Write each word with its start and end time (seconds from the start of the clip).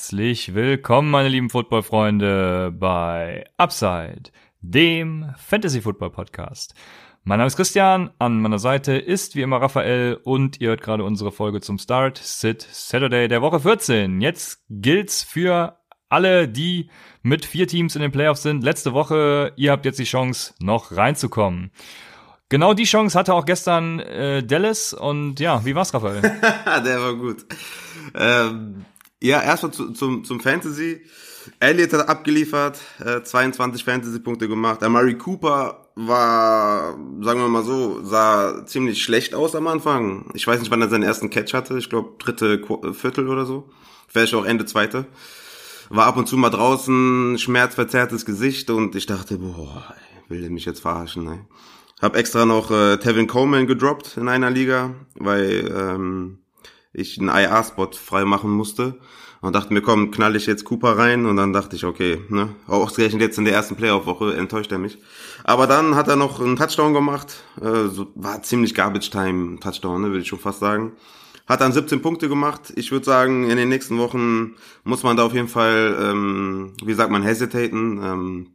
Herzlich 0.00 0.54
willkommen, 0.54 1.10
meine 1.10 1.28
lieben 1.28 1.50
Football-Freunde, 1.50 2.72
bei 2.74 3.44
Upside, 3.58 4.30
dem 4.62 5.34
Fantasy-Football-Podcast. 5.36 6.74
Mein 7.22 7.36
Name 7.36 7.48
ist 7.48 7.56
Christian, 7.56 8.08
an 8.18 8.40
meiner 8.40 8.58
Seite 8.58 8.94
ist 8.94 9.36
wie 9.36 9.42
immer 9.42 9.60
Raphael 9.60 10.18
und 10.24 10.58
ihr 10.58 10.70
hört 10.70 10.80
gerade 10.80 11.04
unsere 11.04 11.32
Folge 11.32 11.60
zum 11.60 11.76
Start 11.76 12.16
Sit 12.16 12.66
Saturday 12.72 13.28
der 13.28 13.42
Woche 13.42 13.60
14. 13.60 14.22
Jetzt 14.22 14.64
gilt's 14.70 15.22
für 15.22 15.76
alle, 16.08 16.48
die 16.48 16.88
mit 17.22 17.44
vier 17.44 17.68
Teams 17.68 17.94
in 17.94 18.00
den 18.00 18.10
Playoffs 18.10 18.42
sind. 18.42 18.64
Letzte 18.64 18.94
Woche, 18.94 19.52
ihr 19.56 19.70
habt 19.70 19.84
jetzt 19.84 19.98
die 19.98 20.04
Chance, 20.04 20.54
noch 20.60 20.96
reinzukommen. 20.96 21.72
Genau 22.48 22.72
die 22.72 22.84
Chance 22.84 23.18
hatte 23.18 23.34
auch 23.34 23.44
gestern 23.44 24.00
äh, 24.00 24.42
Dallas 24.42 24.94
und 24.94 25.40
ja, 25.40 25.62
wie 25.66 25.74
war's, 25.74 25.92
Raphael? 25.92 26.22
Der 26.86 27.02
war 27.02 27.14
gut. 27.16 27.44
Ähm, 28.14 28.86
ja, 29.20 29.42
erstmal 29.42 29.72
zu, 29.72 29.92
zum, 29.92 30.24
zum 30.24 30.40
Fantasy. 30.40 31.02
Elliott 31.58 31.92
hat 31.92 32.08
abgeliefert, 32.08 32.78
äh, 33.04 33.22
22 33.22 33.84
Fantasy-Punkte 33.84 34.48
gemacht. 34.48 34.82
Amari 34.82 35.16
Cooper 35.16 35.88
war, 35.94 36.98
sagen 37.20 37.40
wir 37.40 37.48
mal 37.48 37.64
so, 37.64 38.04
sah 38.04 38.64
ziemlich 38.66 39.02
schlecht 39.02 39.34
aus 39.34 39.54
am 39.54 39.66
Anfang. 39.66 40.30
Ich 40.34 40.46
weiß 40.46 40.60
nicht, 40.60 40.70
wann 40.70 40.82
er 40.82 40.88
seinen 40.88 41.02
ersten 41.02 41.30
Catch 41.30 41.54
hatte. 41.54 41.78
Ich 41.78 41.90
glaube, 41.90 42.14
dritte 42.18 42.60
Qu 42.60 42.92
Viertel 42.92 43.28
oder 43.28 43.46
so. 43.46 43.70
Vielleicht 44.08 44.34
auch 44.34 44.44
Ende 44.44 44.66
zweite. 44.66 45.06
War 45.88 46.06
ab 46.06 46.16
und 46.16 46.28
zu 46.28 46.36
mal 46.36 46.50
draußen, 46.50 47.38
schmerzverzerrtes 47.38 48.24
Gesicht 48.24 48.70
und 48.70 48.94
ich 48.94 49.06
dachte, 49.06 49.38
boah, 49.38 49.94
will 50.28 50.40
der 50.40 50.50
mich 50.50 50.64
jetzt 50.64 50.80
verarschen, 50.80 51.24
ne? 51.24 51.46
Hab 52.00 52.16
extra 52.16 52.46
noch 52.46 52.70
äh, 52.70 52.96
Tevin 52.96 53.26
Coleman 53.26 53.66
gedroppt 53.66 54.16
in 54.16 54.28
einer 54.28 54.50
Liga, 54.50 54.94
weil 55.16 55.70
ähm, 55.76 56.38
ich 56.92 57.18
einen 57.18 57.28
IA-Spot 57.28 57.90
frei 57.92 58.24
machen 58.24 58.50
musste. 58.50 58.98
Und 59.42 59.54
dachte 59.54 59.72
mir, 59.72 59.80
komm, 59.80 60.10
knall 60.10 60.36
ich 60.36 60.44
jetzt 60.44 60.64
Cooper 60.66 60.98
rein. 60.98 61.24
Und 61.24 61.36
dann 61.36 61.52
dachte 61.52 61.74
ich, 61.74 61.84
okay, 61.84 62.20
ne, 62.28 62.54
ausgerechnet 62.66 63.22
jetzt 63.22 63.38
in 63.38 63.46
der 63.46 63.54
ersten 63.54 63.74
Playoff-Woche 63.76 64.34
enttäuscht 64.34 64.70
er 64.70 64.78
mich. 64.78 64.98
Aber 65.44 65.66
dann 65.66 65.94
hat 65.94 66.08
er 66.08 66.16
noch 66.16 66.40
einen 66.40 66.56
Touchdown 66.56 66.92
gemacht. 66.92 67.42
Äh, 67.60 67.88
so, 67.88 68.08
war 68.14 68.42
ziemlich 68.42 68.74
Garbage-Time-Touchdown, 68.74 70.02
ne, 70.02 70.08
würde 70.08 70.20
ich 70.20 70.28
schon 70.28 70.38
fast 70.38 70.60
sagen. 70.60 70.92
Hat 71.46 71.62
dann 71.62 71.72
17 71.72 72.02
Punkte 72.02 72.28
gemacht. 72.28 72.72
Ich 72.76 72.92
würde 72.92 73.06
sagen, 73.06 73.48
in 73.48 73.56
den 73.56 73.70
nächsten 73.70 73.98
Wochen 73.98 74.56
muss 74.84 75.02
man 75.02 75.16
da 75.16 75.24
auf 75.24 75.34
jeden 75.34 75.48
Fall, 75.48 75.96
ähm, 76.00 76.74
wie 76.84 76.94
sagt 76.94 77.10
man, 77.10 77.22
hesitaten, 77.22 78.00
ähm, 78.04 78.46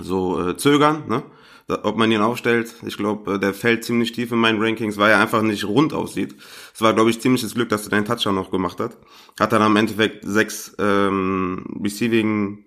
so 0.00 0.48
äh, 0.48 0.56
zögern, 0.56 1.04
ne? 1.08 1.22
Ob 1.68 1.96
man 1.96 2.10
ihn 2.10 2.20
aufstellt. 2.20 2.74
Ich 2.86 2.96
glaube, 2.96 3.34
äh, 3.34 3.38
der 3.38 3.54
fällt 3.54 3.84
ziemlich 3.84 4.12
tief 4.12 4.32
in 4.32 4.38
meinen 4.38 4.60
Rankings, 4.60 4.98
weil 4.98 5.12
er 5.12 5.20
einfach 5.20 5.42
nicht 5.42 5.64
rund 5.64 5.92
aussieht. 5.92 6.34
Es 6.74 6.80
war, 6.80 6.92
glaube 6.92 7.10
ich, 7.10 7.20
ziemliches 7.20 7.54
Glück, 7.54 7.68
dass 7.68 7.86
er 7.86 7.90
den 7.90 8.04
Touchdown 8.04 8.34
noch 8.34 8.50
gemacht 8.50 8.80
hat. 8.80 8.96
Hat 9.38 9.52
dann 9.52 9.62
am 9.62 9.76
Endeffekt 9.76 10.24
sechs 10.24 10.74
ähm, 10.78 11.64
Receiving, 11.82 12.64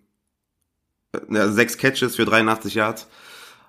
äh, 1.14 1.48
sechs 1.48 1.78
Catches 1.78 2.16
für 2.16 2.26
83 2.26 2.76
Yards. 2.76 3.08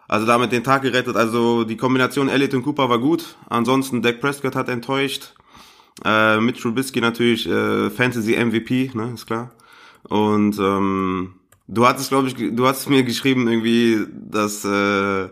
Also 0.08 0.26
damit 0.26 0.52
den 0.52 0.64
Tag 0.64 0.82
gerettet. 0.82 1.16
Also 1.16 1.64
die 1.64 1.76
Kombination 1.76 2.28
Elliott 2.28 2.54
und 2.54 2.62
Cooper 2.62 2.88
war 2.88 2.98
gut. 2.98 3.36
Ansonsten 3.48 4.02
Dak 4.02 4.20
Prescott 4.20 4.54
hat 4.54 4.68
enttäuscht. 4.68 5.34
Äh, 6.04 6.40
mit 6.40 6.60
Trubisky 6.60 7.00
natürlich 7.00 7.48
äh, 7.48 7.90
Fantasy 7.90 8.36
MVP, 8.36 8.90
ne, 8.94 9.12
ist 9.14 9.26
klar. 9.26 9.52
Und 10.04 10.58
ähm, 10.58 11.34
Du 11.68 11.86
hattest, 11.86 12.10
glaube 12.10 12.28
ich, 12.28 12.34
du 12.34 12.66
hast 12.66 12.88
mir 12.88 13.02
geschrieben 13.02 13.48
irgendwie, 13.48 14.06
dass, 14.12 14.64
äh, 14.64 15.28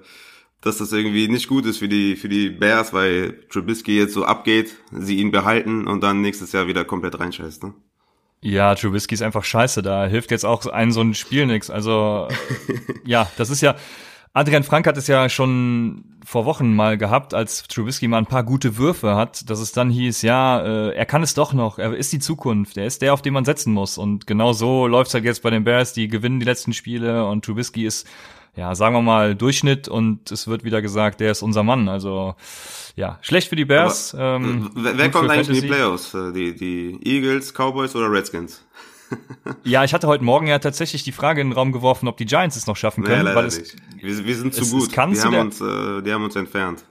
dass 0.61 0.79
das 0.79 0.93
irgendwie 0.93 1.29
nicht 1.29 1.49
gut 1.49 1.65
ist 1.67 1.79
für 1.79 1.89
die, 1.89 2.17
für 2.17 2.29
die 2.29 2.51
Bears, 2.51 2.93
weil 2.93 3.47
Trubisky 3.51 3.97
jetzt 3.97 4.15
so 4.15 4.25
abgeht, 4.25 4.75
sie 4.91 5.19
ihn 5.19 5.31
behalten 5.31 5.87
und 5.87 6.03
dann 6.03 6.21
nächstes 6.21 6.53
Jahr 6.53 6.67
wieder 6.67 6.85
komplett 6.85 7.19
reinscheißt, 7.21 7.63
ne? 7.63 7.75
Ja, 8.41 8.75
Trubisky 8.75 9.15
ist 9.15 9.23
einfach 9.23 9.45
scheiße. 9.45 9.81
Da 9.81 10.07
hilft 10.07 10.31
jetzt 10.31 10.45
auch 10.45 10.67
ein 10.67 10.93
so 10.93 11.01
ein 11.01 11.15
Spiel 11.15 11.47
nix. 11.47 11.71
Also, 11.71 12.29
ja, 13.05 13.31
das 13.39 13.49
ist 13.49 13.63
ja, 13.63 13.75
Adrian 14.37 14.65
Frank 14.65 14.89
hat 14.89 14.97
es 14.97 15.07
ja 15.07 15.29
schon 15.29 16.05
vor 16.25 16.45
Wochen 16.45 16.75
mal 16.75 16.99
gehabt, 16.99 17.35
als 17.35 17.63
Trubisky 17.69 18.09
mal 18.09 18.19
ein 18.19 18.27
paar 18.27 18.43
gute 18.43 18.77
Würfe 18.77 19.15
hat, 19.15 19.49
dass 19.49 19.61
es 19.61 19.71
dann 19.71 19.91
hieß, 19.91 20.23
ja, 20.23 20.61
äh, 20.61 20.93
er 20.93 21.07
kann 21.07 21.23
es 21.23 21.35
doch 21.35 21.53
noch, 21.53 21.79
er 21.79 21.95
ist 21.95 22.13
die 22.13 22.19
Zukunft, 22.19 22.77
er 22.77 22.87
ist 22.87 23.01
der, 23.01 23.15
auf 23.15 23.23
den 23.23 23.33
man 23.33 23.45
setzen 23.45 23.73
muss. 23.73 23.97
Und 23.97 24.27
genau 24.27 24.53
so 24.53 24.89
läuft's 24.89 25.15
halt 25.15 25.25
jetzt 25.25 25.43
bei 25.43 25.51
den 25.51 25.63
Bears, 25.63 25.93
die 25.93 26.09
gewinnen 26.09 26.41
die 26.41 26.47
letzten 26.47 26.73
Spiele 26.73 27.27
und 27.29 27.45
Trubisky 27.45 27.87
ist, 27.87 28.09
ja, 28.57 28.75
sagen 28.75 28.97
wir 28.97 29.03
mal, 29.03 29.37
Durchschnitt 29.37 29.87
und 29.87 30.33
es 30.33 30.49
wird 30.49 30.65
wieder 30.65 30.83
gesagt, 30.83 31.21
der 31.21 31.31
ist 31.31 31.43
unser 31.43 31.63
Mann. 31.63 31.89
Also 31.89 32.35
ja, 32.97 33.19
schlecht 33.23 33.49
für 33.49 33.57
die 33.57 33.65
Bears. 33.65 34.17
Aber, 34.17 34.37
ähm, 34.37 34.71
wer 34.75 35.11
kommt 35.13 35.31
eigentlich 35.31 35.47
Fantasy. 35.47 35.53
in 35.53 35.63
die 35.63 35.69
Playoffs? 35.69 36.15
Äh, 36.15 36.33
die, 36.33 36.57
die 36.57 37.01
Eagles, 37.05 37.53
Cowboys 37.53 37.95
oder 37.95 38.11
Redskins? 38.11 38.65
Ja, 39.65 39.85
ich 39.85 39.95
hatte 39.95 40.07
heute 40.07 40.25
Morgen 40.25 40.47
ja 40.47 40.59
tatsächlich 40.59 41.03
die 41.03 41.13
Frage 41.13 41.41
in 41.41 41.49
den 41.49 41.53
Raum 41.53 41.73
geworfen, 41.73 42.09
ob 42.09 42.17
die 42.17 42.27
Giants 42.27 42.57
es 42.57 42.67
noch 42.67 42.77
schaffen 42.77 43.05
können. 43.05 43.25
Nee, 43.25 43.35
weil 43.35 43.47
es, 43.47 43.59
nicht. 43.59 43.77
Wir, 44.01 44.25
wir 44.25 44.37
sind 44.37 44.55
zu 44.55 44.63
es, 44.63 44.71
gut. 44.71 44.83
Es 44.83 44.89
die, 44.89 44.97
haben 44.99 45.33
der, 45.33 45.41
uns, 45.41 45.61
äh, 45.61 46.03
die 46.03 46.13
haben 46.13 46.25
uns 46.25 46.37
entfernt. 46.37 46.85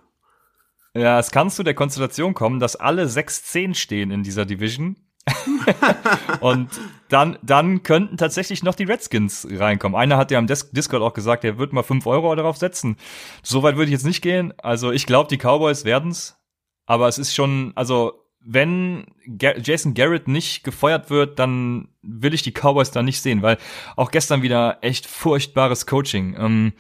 Ja, 0.96 1.18
es 1.20 1.32
kann 1.32 1.50
zu 1.50 1.64
der 1.64 1.74
Konstellation 1.74 2.34
kommen, 2.34 2.60
dass 2.60 2.76
alle 2.76 3.06
6-10 3.06 3.74
stehen 3.74 4.12
in 4.12 4.24
dieser 4.24 4.46
Division. 4.46 4.98
und 6.42 6.70
dann, 7.10 7.38
dann 7.42 7.82
könnten 7.84 8.18
tatsächlich 8.18 8.64
noch 8.64 8.76
die 8.76 8.84
Redskins 8.84 9.48
reinkommen. 9.50 9.98
Einer 9.98 10.18
hat 10.18 10.32
ja 10.32 10.38
am 10.38 10.48
Discord 10.48 11.02
auch 11.02 11.14
gesagt, 11.14 11.46
er 11.46 11.58
wird 11.58 11.74
mal 11.74 11.84
5 11.84 12.06
Euro 12.06 12.36
darauf 12.36 12.58
setzen. 12.58 12.98
Soweit 13.42 13.76
würde 13.76 13.86
ich 13.86 13.94
jetzt 13.94 14.06
nicht 14.06 14.22
gehen. 14.22 14.54
Also 14.58 14.92
ich 14.92 15.06
glaube, 15.06 15.30
die 15.30 15.38
Cowboys 15.38 15.86
werden's. 15.86 16.38
Aber 16.86 17.08
es 17.08 17.18
ist 17.18 17.34
schon, 17.34 17.72
also 17.76 18.23
wenn 18.46 19.06
Jason 19.26 19.94
Garrett 19.94 20.28
nicht 20.28 20.64
gefeuert 20.64 21.10
wird, 21.10 21.40
dann 21.40 21.90
will 22.02 22.34
ich 22.34 22.42
die 22.42 22.52
Cowboys 22.52 22.92
da 22.92 23.02
nicht 23.02 23.22
sehen, 23.22 23.42
weil 23.42 23.58
auch 23.96 24.12
gestern 24.12 24.42
wieder 24.42 24.80
echt 24.82 25.08
furchtbares 25.08 25.86
Coaching. 25.86 26.36
Ähm, 26.38 26.74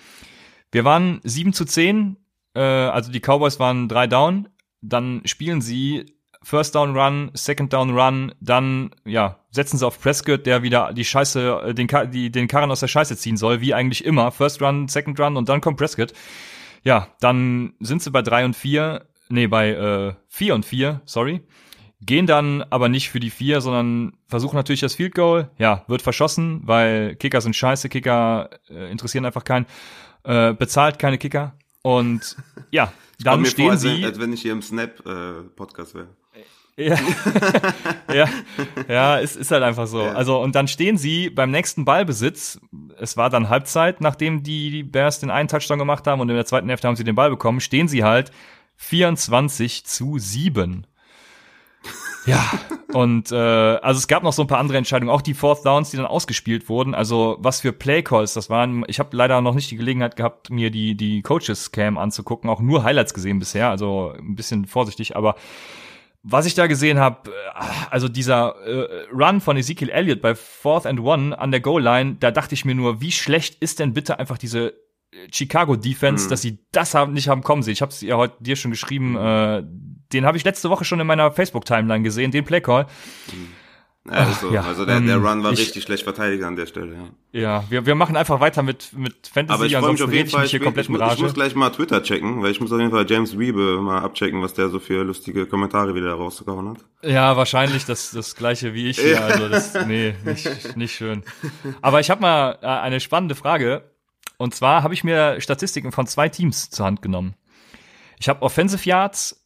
wir 0.72 0.84
waren 0.84 1.22
7 1.24 1.54
zu 1.54 1.66
10, 1.66 2.18
äh, 2.56 2.60
also 2.60 3.12
die 3.12 3.22
Cowboys 3.22 3.60
waren 3.60 3.88
drei 3.88 4.08
down, 4.08 4.50
dann 4.82 5.22
spielen 5.26 5.62
sie 5.62 6.06
First 6.44 6.76
Down 6.76 6.98
Run, 6.98 7.32
Second 7.34 7.72
Down 7.72 7.98
Run, 7.98 8.36
dann 8.42 8.92
ja 9.06 9.40
setzen 9.50 9.78
sie 9.78 9.88
auf 9.88 10.02
Prescott, 10.02 10.46
der 10.46 10.64
wieder 10.64 10.92
die 10.94 11.06
Scheiße, 11.06 11.62
äh, 11.68 11.74
den, 11.74 11.88
die, 12.12 12.32
den 12.32 12.48
Karren 12.48 12.72
aus 12.72 12.82
der 12.82 12.88
Scheiße 12.88 13.16
ziehen 13.16 13.38
soll, 13.38 13.62
wie 13.62 13.74
eigentlich 13.74 14.04
immer. 14.04 14.32
First 14.32 14.62
Run, 14.62 14.88
Second 14.90 15.20
Run 15.20 15.38
und 15.38 15.48
dann 15.48 15.62
kommt 15.62 15.78
Prescott. 15.78 16.14
Ja, 16.84 17.08
dann 17.22 17.74
sind 17.80 18.02
sie 18.02 18.12
bei 18.12 18.22
drei 18.22 18.44
und 18.44 18.56
vier 18.56 19.08
nee, 19.34 19.48
bei 19.48 19.72
äh, 19.72 20.14
4 20.30 20.56
und 20.56 20.66
4, 20.66 21.02
sorry. 21.06 21.42
Gehen 22.02 22.28
dann 22.28 22.64
aber 22.64 22.90
nicht 22.90 23.10
für 23.10 23.20
die 23.20 23.30
4, 23.30 23.62
sondern 23.62 24.14
versuchen 24.28 24.56
natürlich 24.56 24.82
das 24.82 24.96
Field 24.96 25.16
Goal. 25.16 25.50
Ja, 25.58 25.84
wird 25.88 26.02
verschossen, 26.02 26.62
weil 26.66 27.16
Kicker 27.16 27.42
sind 27.42 27.56
scheiße, 27.56 27.90
Kicker 27.90 28.50
äh, 28.70 28.92
interessieren 28.92 29.26
einfach 29.26 29.44
keinen. 29.44 29.66
Äh, 30.24 30.54
bezahlt 30.54 31.00
keine 31.00 31.18
Kicker. 31.18 31.58
Und 31.82 32.38
ja, 32.72 32.92
dann 33.20 33.46
stehen 33.46 33.70
vor, 33.70 33.78
sie. 33.78 34.06
Als 34.06 34.20
wenn 34.20 34.34
ich 34.34 34.42
hier 34.42 34.52
im 34.52 34.62
Snap-Podcast 34.62 35.96
äh, 35.96 36.00
wäre. 36.00 36.08
Ja, 36.76 36.98
ja, 38.14 38.30
ja, 38.88 39.18
ist, 39.18 39.36
ist 39.36 39.52
halt 39.52 39.62
einfach 39.62 39.86
so. 39.86 40.02
Ja. 40.02 40.14
Also, 40.14 40.42
und 40.42 40.56
dann 40.56 40.68
stehen 40.68 40.98
sie 40.98 41.30
beim 41.30 41.52
nächsten 41.52 41.86
Ballbesitz. 41.86 42.60
Es 42.98 43.16
war 43.16 43.30
dann 43.30 43.50
Halbzeit, 43.50 44.02
nachdem 44.02 44.42
die 44.42 44.82
Bears 44.82 45.20
den 45.20 45.30
einen 45.30 45.48
Touchdown 45.48 45.78
gemacht 45.78 46.08
haben 46.08 46.20
und 46.20 46.30
in 46.30 46.36
der 46.36 46.48
zweiten 46.48 46.68
Hälfte 46.70 46.88
haben 46.88 46.96
sie 46.96 47.04
den 47.04 47.16
Ball 47.16 47.30
bekommen, 47.30 47.60
stehen 47.60 47.88
sie 47.88 48.04
halt 48.04 48.32
24 48.84 49.86
zu 49.86 50.20
7. 50.20 50.86
Ja, 52.26 52.52
und 52.94 53.32
äh, 53.32 53.36
also 53.36 53.98
es 53.98 54.08
gab 54.08 54.24
noch 54.24 54.34
so 54.34 54.44
ein 54.44 54.48
paar 54.48 54.60
andere 54.60 54.78
Entscheidungen, 54.78 55.12
auch 55.12 55.22
die 55.22 55.34
Fourth 55.34 55.66
Downs, 55.66 55.92
die 55.92 55.98
dann 55.98 56.06
ausgespielt 56.06 56.70
wurden. 56.70 56.96
Also 56.96 57.38
was 57.40 57.62
für 57.62 57.74
Play 57.74 58.02
Calls 58.02 58.34
das 58.34 58.50
waren. 58.50 58.86
Ich 58.88 59.00
habe 59.00 59.16
leider 59.16 59.42
noch 59.42 59.56
nicht 59.56 59.72
die 59.72 59.78
Gelegenheit 59.78 60.16
gehabt, 60.16 60.50
mir 60.50 60.70
die 60.70 60.96
die 60.96 61.22
Coaches 61.22 61.72
Cam 61.72 61.98
anzugucken, 61.98 62.50
auch 62.50 62.62
nur 62.62 62.84
Highlights 62.84 63.14
gesehen 63.14 63.40
bisher, 63.40 63.70
also 63.70 64.14
ein 64.18 64.36
bisschen 64.36 64.66
vorsichtig, 64.66 65.16
aber 65.16 65.36
was 66.26 66.46
ich 66.46 66.56
da 66.56 66.68
gesehen 66.68 67.00
habe, 67.00 67.32
äh, 67.32 67.34
also 67.90 68.08
dieser 68.08 68.56
äh, 68.66 69.08
Run 69.12 69.42
von 69.42 69.58
Ezekiel 69.58 69.90
Elliott 69.90 70.22
bei 70.22 70.36
Fourth 70.36 70.86
and 70.86 71.02
One 71.02 71.38
an 71.38 71.52
der 71.52 71.60
Goal 71.60 71.82
Line, 71.84 72.16
da 72.20 72.32
dachte 72.32 72.54
ich 72.54 72.64
mir 72.64 72.76
nur, 72.76 73.02
wie 73.02 73.12
schlecht 73.12 73.62
ist 73.62 73.80
denn 73.80 73.94
bitte 73.94 74.20
einfach 74.20 74.38
diese 74.38 74.74
Chicago 75.32 75.76
Defense, 75.76 76.26
mhm. 76.26 76.30
dass 76.30 76.42
sie 76.42 76.60
das 76.72 76.94
haben, 76.94 77.14
nicht 77.14 77.28
haben 77.28 77.44
kommen 77.44 77.64
sehen. 77.64 77.74
Ich 77.74 77.82
habe 77.82 77.92
es 77.92 78.02
ja 78.02 78.18
heute 78.18 78.36
dir 78.40 78.56
schon 78.56 78.72
geschrieben. 78.72 79.12
Mhm. 79.12 79.18
Äh, 79.18 79.64
den 80.14 80.26
habe 80.26 80.38
ich 80.38 80.44
letzte 80.44 80.70
Woche 80.70 80.86
schon 80.86 81.00
in 81.00 81.08
meiner 81.08 81.32
Facebook 81.32 81.66
Timeline 81.66 82.04
gesehen, 82.04 82.32
den 82.32 82.46
Playcall. 82.46 82.86
Mhm. 83.32 83.50
Ja, 84.06 84.12
also, 84.12 84.52
ja, 84.52 84.62
also 84.64 84.86
der, 84.86 85.00
der 85.00 85.16
ähm, 85.16 85.26
Run 85.26 85.44
war 85.46 85.54
ich, 85.54 85.60
richtig 85.60 85.84
schlecht 85.84 86.04
verteidigt 86.04 86.44
an 86.44 86.58
der 86.58 86.66
Stelle, 86.66 86.94
ja. 86.94 87.40
Ja, 87.40 87.64
wir, 87.70 87.86
wir 87.86 87.96
machen 87.96 88.18
einfach 88.18 88.42
weiter 88.42 88.62
mit, 88.62 88.92
mit 88.92 89.28
Fantasy, 89.28 89.54
Aber 89.54 89.66
ich 89.66 89.78
freue 89.78 89.94
mich 89.94 90.04
auf 90.04 90.12
jeden 90.12 90.30
Fall, 90.30 90.46
ich, 90.46 90.54
ich, 90.54 90.62
ich, 90.62 90.78
ich, 90.78 90.90
muss 90.90 91.34
gleich 91.34 91.56
mal 91.56 91.70
Twitter 91.70 92.04
checken, 92.04 92.44
weil 92.44 92.52
ich 92.52 92.60
muss 92.60 92.74
auf 92.74 92.80
jeden 92.80 92.92
Fall 92.92 93.10
James 93.10 93.40
Wiebe 93.40 93.80
mal 93.82 94.02
abchecken, 94.02 94.42
was 94.42 94.54
der 94.54 94.68
so 94.68 94.80
für 94.80 95.04
lustige 95.04 95.46
Kommentare 95.46 95.96
wieder 95.96 96.12
rausgehauen 96.16 96.72
hat. 96.72 96.78
Ja, 97.02 97.38
wahrscheinlich 97.38 97.86
das, 97.86 98.12
das 98.12 98.36
gleiche 98.36 98.74
wie 98.74 98.90
ich 98.90 99.00
hier, 99.02 99.24
also 99.24 99.48
das, 99.48 99.74
nee, 99.88 100.16
nicht, 100.26 100.76
nicht 100.76 100.94
schön. 100.94 101.24
Aber 101.82 102.02
ich 102.02 102.10
habe 102.10 102.22
mal 102.22 102.58
äh, 102.62 102.66
eine 102.66 103.00
spannende 103.00 103.36
Frage, 103.36 103.84
und 104.38 104.56
zwar 104.56 104.84
habe 104.84 104.94
ich 104.94 105.04
mir 105.04 105.40
Statistiken 105.42 105.92
von 105.92 106.08
zwei 106.08 106.30
Teams 106.30 106.70
zur 106.70 106.86
Hand 106.86 107.02
genommen. 107.02 107.36
Ich 108.20 108.30
habe 108.30 108.42
Offensive 108.42 108.88
Yards, 108.88 109.46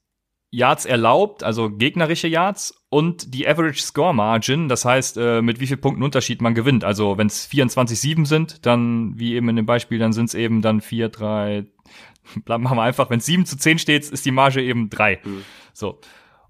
Yards 0.49 0.85
erlaubt, 0.85 1.43
also 1.43 1.69
gegnerische 1.69 2.27
Yards 2.27 2.85
und 2.89 3.33
die 3.33 3.47
Average 3.47 3.81
Score 3.81 4.13
Margin, 4.13 4.69
das 4.69 4.85
heißt, 4.85 5.17
äh, 5.17 5.41
mit 5.41 5.59
wie 5.59 5.67
viel 5.67 5.77
Punkten 5.77 6.03
Unterschied 6.03 6.41
man 6.41 6.55
gewinnt. 6.55 6.83
Also 6.83 7.17
wenn 7.17 7.27
es 7.27 7.49
24-7 7.49 8.25
sind, 8.25 8.65
dann, 8.65 9.19
wie 9.19 9.35
eben 9.35 9.49
in 9.49 9.57
dem 9.57 9.65
Beispiel, 9.65 9.99
dann 9.99 10.13
sind 10.13 10.25
es 10.25 10.35
eben 10.35 10.61
dann 10.61 10.79
4, 10.81 11.09
3, 11.09 11.65
machen 12.45 12.77
wir 12.77 12.83
einfach, 12.83 13.09
wenn 13.09 13.19
es 13.19 13.25
7 13.25 13.45
zu 13.45 13.57
10 13.57 13.79
steht, 13.79 14.09
ist 14.09 14.25
die 14.25 14.31
Marge 14.31 14.61
eben 14.61 14.89
3. 14.89 15.19
Mhm. 15.23 15.43
So. 15.73 15.99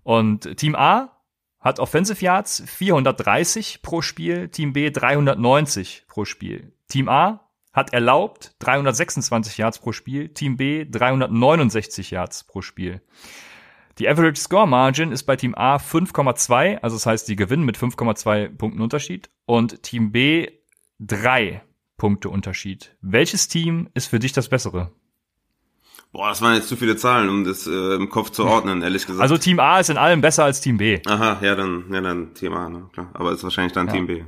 Und 0.03 0.57
Team 0.57 0.75
A 0.75 1.17
hat 1.59 1.79
Offensive 1.79 2.23
Yards 2.23 2.63
430 2.65 3.81
pro 3.81 4.01
Spiel, 4.01 4.49
Team 4.49 4.73
B 4.73 4.91
390 4.91 6.05
pro 6.07 6.23
Spiel. 6.23 6.73
Team 6.87 7.09
A 7.09 7.46
hat 7.77 7.93
erlaubt 7.93 8.55
326 8.57 9.59
Yards 9.59 9.77
pro 9.77 9.91
Spiel, 9.91 10.29
Team 10.29 10.57
B 10.57 10.83
369 10.83 12.09
Yards 12.09 12.43
pro 12.43 12.63
Spiel. 12.63 13.01
Die 13.99 14.09
Average 14.09 14.41
Score 14.41 14.67
Margin 14.67 15.11
ist 15.11 15.23
bei 15.23 15.35
Team 15.35 15.53
A 15.53 15.75
5,2, 15.75 16.79
also 16.79 16.95
das 16.95 17.05
heißt, 17.05 17.27
die 17.27 17.35
gewinnen 17.35 17.63
mit 17.63 17.77
5,2 17.77 18.49
Punkten 18.57 18.81
Unterschied 18.81 19.29
und 19.45 19.83
Team 19.83 20.11
B 20.11 20.49
3 21.01 21.61
Punkte 21.97 22.29
Unterschied. 22.29 22.97
Welches 23.01 23.47
Team 23.47 23.89
ist 23.93 24.07
für 24.07 24.17
dich 24.17 24.33
das 24.33 24.49
bessere? 24.49 24.91
Boah, 26.11 26.29
das 26.29 26.41
waren 26.41 26.55
jetzt 26.55 26.69
zu 26.69 26.77
viele 26.77 26.95
Zahlen, 26.95 27.29
um 27.29 27.43
das 27.43 27.67
äh, 27.67 27.93
im 27.93 28.09
Kopf 28.09 28.31
zu 28.31 28.45
ordnen, 28.45 28.81
ehrlich 28.81 29.05
gesagt. 29.05 29.21
Also 29.21 29.37
Team 29.37 29.59
A 29.59 29.79
ist 29.79 29.91
in 29.91 29.97
allem 29.97 30.21
besser 30.21 30.45
als 30.45 30.61
Team 30.61 30.77
B. 30.77 30.99
Aha, 31.05 31.37
ja, 31.43 31.53
dann, 31.53 31.85
ja, 31.91 32.01
dann 32.01 32.33
Team 32.33 32.53
A, 32.53 32.69
ne? 32.69 32.89
klar. 32.91 33.11
Aber 33.13 33.33
ist 33.33 33.43
wahrscheinlich 33.43 33.73
dann 33.73 33.85
ja. 33.85 33.93
Team 33.93 34.07
B. 34.07 34.23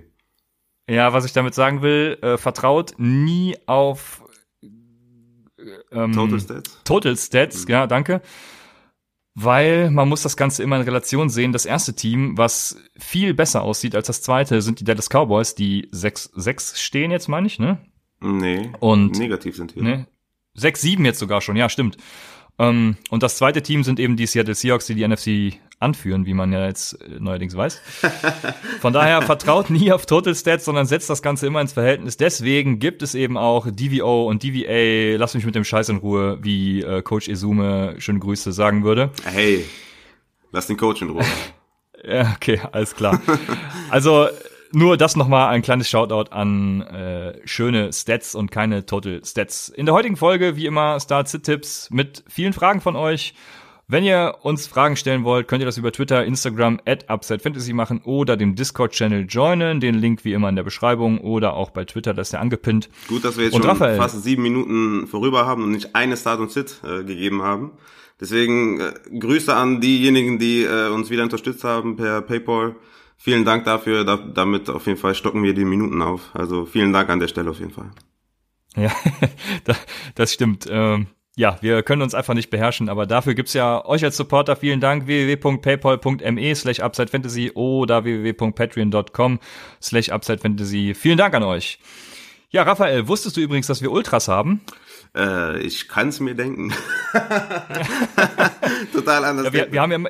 Ja, 0.90 1.14
was 1.14 1.24
ich 1.24 1.34
damit 1.34 1.54
sagen 1.54 1.84
will, 1.84 2.18
äh, 2.22 2.38
vertraut 2.38 2.96
nie 2.98 3.56
auf 3.68 4.24
ähm, 5.92 6.14
Total 6.14 6.40
Stats. 6.40 6.84
Total 6.84 7.16
Stats, 7.18 7.66
mhm. 7.66 7.72
ja, 7.72 7.88
danke. 7.88 8.22
Weil 9.36 9.92
man 9.92 10.10
muss 10.10 10.24
das 10.24 10.36
Ganze 10.36 10.64
immer 10.64 10.78
in 10.78 10.82
Relation 10.82 11.30
sehen. 11.30 11.54
Das 11.54 11.66
erste 11.66 11.94
Team, 11.94 12.38
was 12.38 12.78
viel 12.98 13.36
besser 13.36 13.62
aussieht 13.62 13.96
als 13.96 14.08
das 14.08 14.22
zweite, 14.24 14.62
sind 14.62 14.80
die 14.80 14.84
Dallas 14.84 15.10
Cowboys, 15.10 15.54
die 15.54 15.88
6-6 15.92 16.78
stehen 16.78 17.12
jetzt, 17.12 17.28
meine 17.28 17.46
ich, 17.46 17.60
ne? 17.60 17.78
Nee. 18.20 18.72
Und 18.80 19.18
negativ 19.18 19.56
sind 19.56 19.76
die. 19.76 19.82
Ne? 19.82 20.08
6-7 20.58 21.06
jetzt 21.06 21.20
sogar 21.20 21.42
schon, 21.42 21.56
ja, 21.56 21.70
stimmt. 21.70 21.98
Ähm, 22.58 22.98
und 23.12 23.24
das 23.24 23.38
zweite 23.38 23.62
Team 23.62 23.84
sind 23.84 24.00
eben 24.00 24.18
die 24.18 24.26
Seattle 24.26 24.56
Seahawks, 24.56 24.88
die 24.88 24.96
die 24.96 25.08
NFC 25.08 25.60
anführen, 25.80 26.26
wie 26.26 26.34
man 26.34 26.52
ja 26.52 26.66
jetzt 26.66 27.02
äh, 27.02 27.20
neuerdings 27.20 27.56
weiß. 27.56 27.82
Von 28.82 28.94
daher 28.94 29.22
vertraut 29.22 29.70
nie 29.70 29.92
auf 29.92 30.06
Total 30.06 30.36
Stats, 30.36 30.66
sondern 30.66 30.86
setzt 30.86 31.10
das 31.10 31.22
Ganze 31.22 31.48
immer 31.48 31.62
ins 31.62 31.74
Verhältnis. 31.74 32.18
Deswegen 32.18 32.80
gibt 32.80 33.02
es 33.02 33.16
eben 33.16 33.38
auch 33.38 33.68
DVO 33.70 34.28
und 34.28 34.44
DVA, 34.44 35.18
lass 35.18 35.36
mich 35.36 35.46
mit 35.46 35.56
dem 35.56 35.64
Scheiß 35.64 35.90
in 35.90 35.98
Ruhe, 35.98 36.38
wie 36.42 36.82
äh, 36.82 37.02
Coach 37.02 37.30
Izume 37.30 37.96
schöne 38.00 38.20
Grüße 38.20 38.52
sagen 38.52 38.84
würde. 38.84 39.12
Hey, 39.24 39.66
lass 40.52 40.68
den 40.68 40.78
Coach 40.78 41.02
in 41.02 41.12
Ruhe. 41.12 41.26
ja, 42.04 42.34
okay, 42.36 42.60
alles 42.72 42.96
klar. 42.96 43.22
Also 43.90 44.28
nur 44.72 44.98
das 44.98 45.16
nochmal 45.16 45.50
ein 45.50 45.62
kleines 45.62 45.90
Shoutout 45.90 46.32
an 46.32 46.82
äh, 46.82 47.40
schöne 47.46 47.92
Stats 47.94 48.36
und 48.36 48.52
keine 48.52 48.86
Total 48.86 49.22
Stats. 49.26 49.70
In 49.70 49.86
der 49.86 49.96
heutigen 49.96 50.16
Folge, 50.16 50.56
wie 50.56 50.66
immer, 50.66 51.00
Start-Sit-Tipps 51.00 51.90
mit 51.90 52.24
vielen 52.28 52.54
Fragen 52.54 52.82
von 52.82 52.96
euch. 52.96 53.34
Wenn 53.92 54.04
ihr 54.04 54.36
uns 54.44 54.68
Fragen 54.68 54.96
stellen 54.96 55.24
wollt, 55.24 55.48
könnt 55.48 55.64
ihr 55.64 55.66
das 55.66 55.80
über 55.80 55.92
Twitter, 55.92 56.24
Instagram, 56.24 56.80
at 56.86 57.10
UpsideFantasy 57.10 57.74
machen 57.74 58.02
oder 58.04 58.38
dem 58.38 58.54
Discord-Channel 58.54 59.26
joinen. 59.28 59.80
Den 59.80 59.96
Link 59.96 60.24
wie 60.24 60.34
immer 60.34 60.48
in 60.48 60.56
der 60.56 60.62
Beschreibung 60.62 61.20
oder 61.22 61.56
auch 61.56 61.72
bei 61.72 61.86
Twitter, 61.86 62.14
das 62.14 62.28
ist 62.28 62.34
ja 62.34 62.40
angepinnt. 62.40 62.88
Gut, 63.08 63.26
dass 63.26 63.38
wir 63.38 63.46
jetzt 63.46 63.56
und 63.56 63.64
schon 63.64 63.72
Raphael, 63.72 63.98
fast 63.98 64.22
sieben 64.22 64.44
Minuten 64.44 65.08
vorüber 65.08 65.48
haben 65.48 65.64
und 65.64 65.72
nicht 65.72 65.96
eine 65.96 66.18
Start 66.18 66.40
und 66.40 66.52
Sit 66.52 66.82
äh, 66.84 67.04
gegeben 67.04 67.42
haben. 67.42 67.72
Deswegen 68.22 68.80
äh, 68.80 68.94
Grüße 69.18 69.56
an 69.56 69.82
diejenigen, 69.82 70.38
die 70.38 70.66
äh, 70.66 70.90
uns 70.90 71.10
wieder 71.10 71.24
unterstützt 71.24 71.64
haben 71.64 71.96
per 71.96 72.22
PayPal 72.22 72.76
vielen 73.18 73.44
Dank 73.44 73.66
dafür. 73.66 74.04
Da, 74.04 74.18
damit 74.18 74.70
auf 74.70 74.86
jeden 74.86 75.00
Fall 75.00 75.16
stocken 75.16 75.42
wir 75.42 75.56
die 75.56 75.66
Minuten 75.66 76.04
auf. 76.04 76.30
Also 76.34 76.66
vielen 76.66 76.94
Dank 76.94 77.10
an 77.10 77.20
der 77.20 77.28
Stelle 77.28 77.50
auf 77.50 77.58
jeden 77.58 77.72
Fall. 77.72 77.90
Ja, 78.76 78.92
das 80.16 80.32
stimmt. 80.32 80.68
Ähm, 80.70 81.08
ja, 81.40 81.58
wir 81.62 81.84
können 81.84 82.02
uns 82.02 82.14
einfach 82.14 82.34
nicht 82.34 82.50
beherrschen, 82.50 82.90
aber 82.90 83.06
dafür 83.06 83.34
gibt's 83.34 83.54
ja 83.54 83.86
euch 83.86 84.04
als 84.04 84.18
Supporter 84.18 84.58
vielen 84.58 84.82
Dank 84.82 85.08
www.paypal.me 85.08 86.54
slash 86.54 86.82
UpsideFantasy 86.82 87.52
oder 87.54 88.04
www.patreon.com 88.04 89.40
slash 89.82 90.10
UpsideFantasy. 90.10 90.94
Vielen 90.96 91.18
Dank 91.18 91.34
an 91.34 91.44
euch. 91.44 91.80
Ja, 92.50 92.64
Raphael, 92.64 93.08
wusstest 93.08 93.38
du 93.38 93.42
übrigens, 93.42 93.68
dass 93.68 93.82
wir 93.82 93.90
Ultras 93.90 94.28
haben? 94.28 94.60
Äh, 95.16 95.62
ich 95.62 95.88
kann's 95.88 96.20
mir 96.20 96.36
denken. 96.36 96.74
Total 98.92 99.24
anders. 99.24 99.46
Ja, 99.46 99.54
wir, 99.54 99.72
wir 99.72 99.82
haben 99.82 99.92
ja 99.94 100.10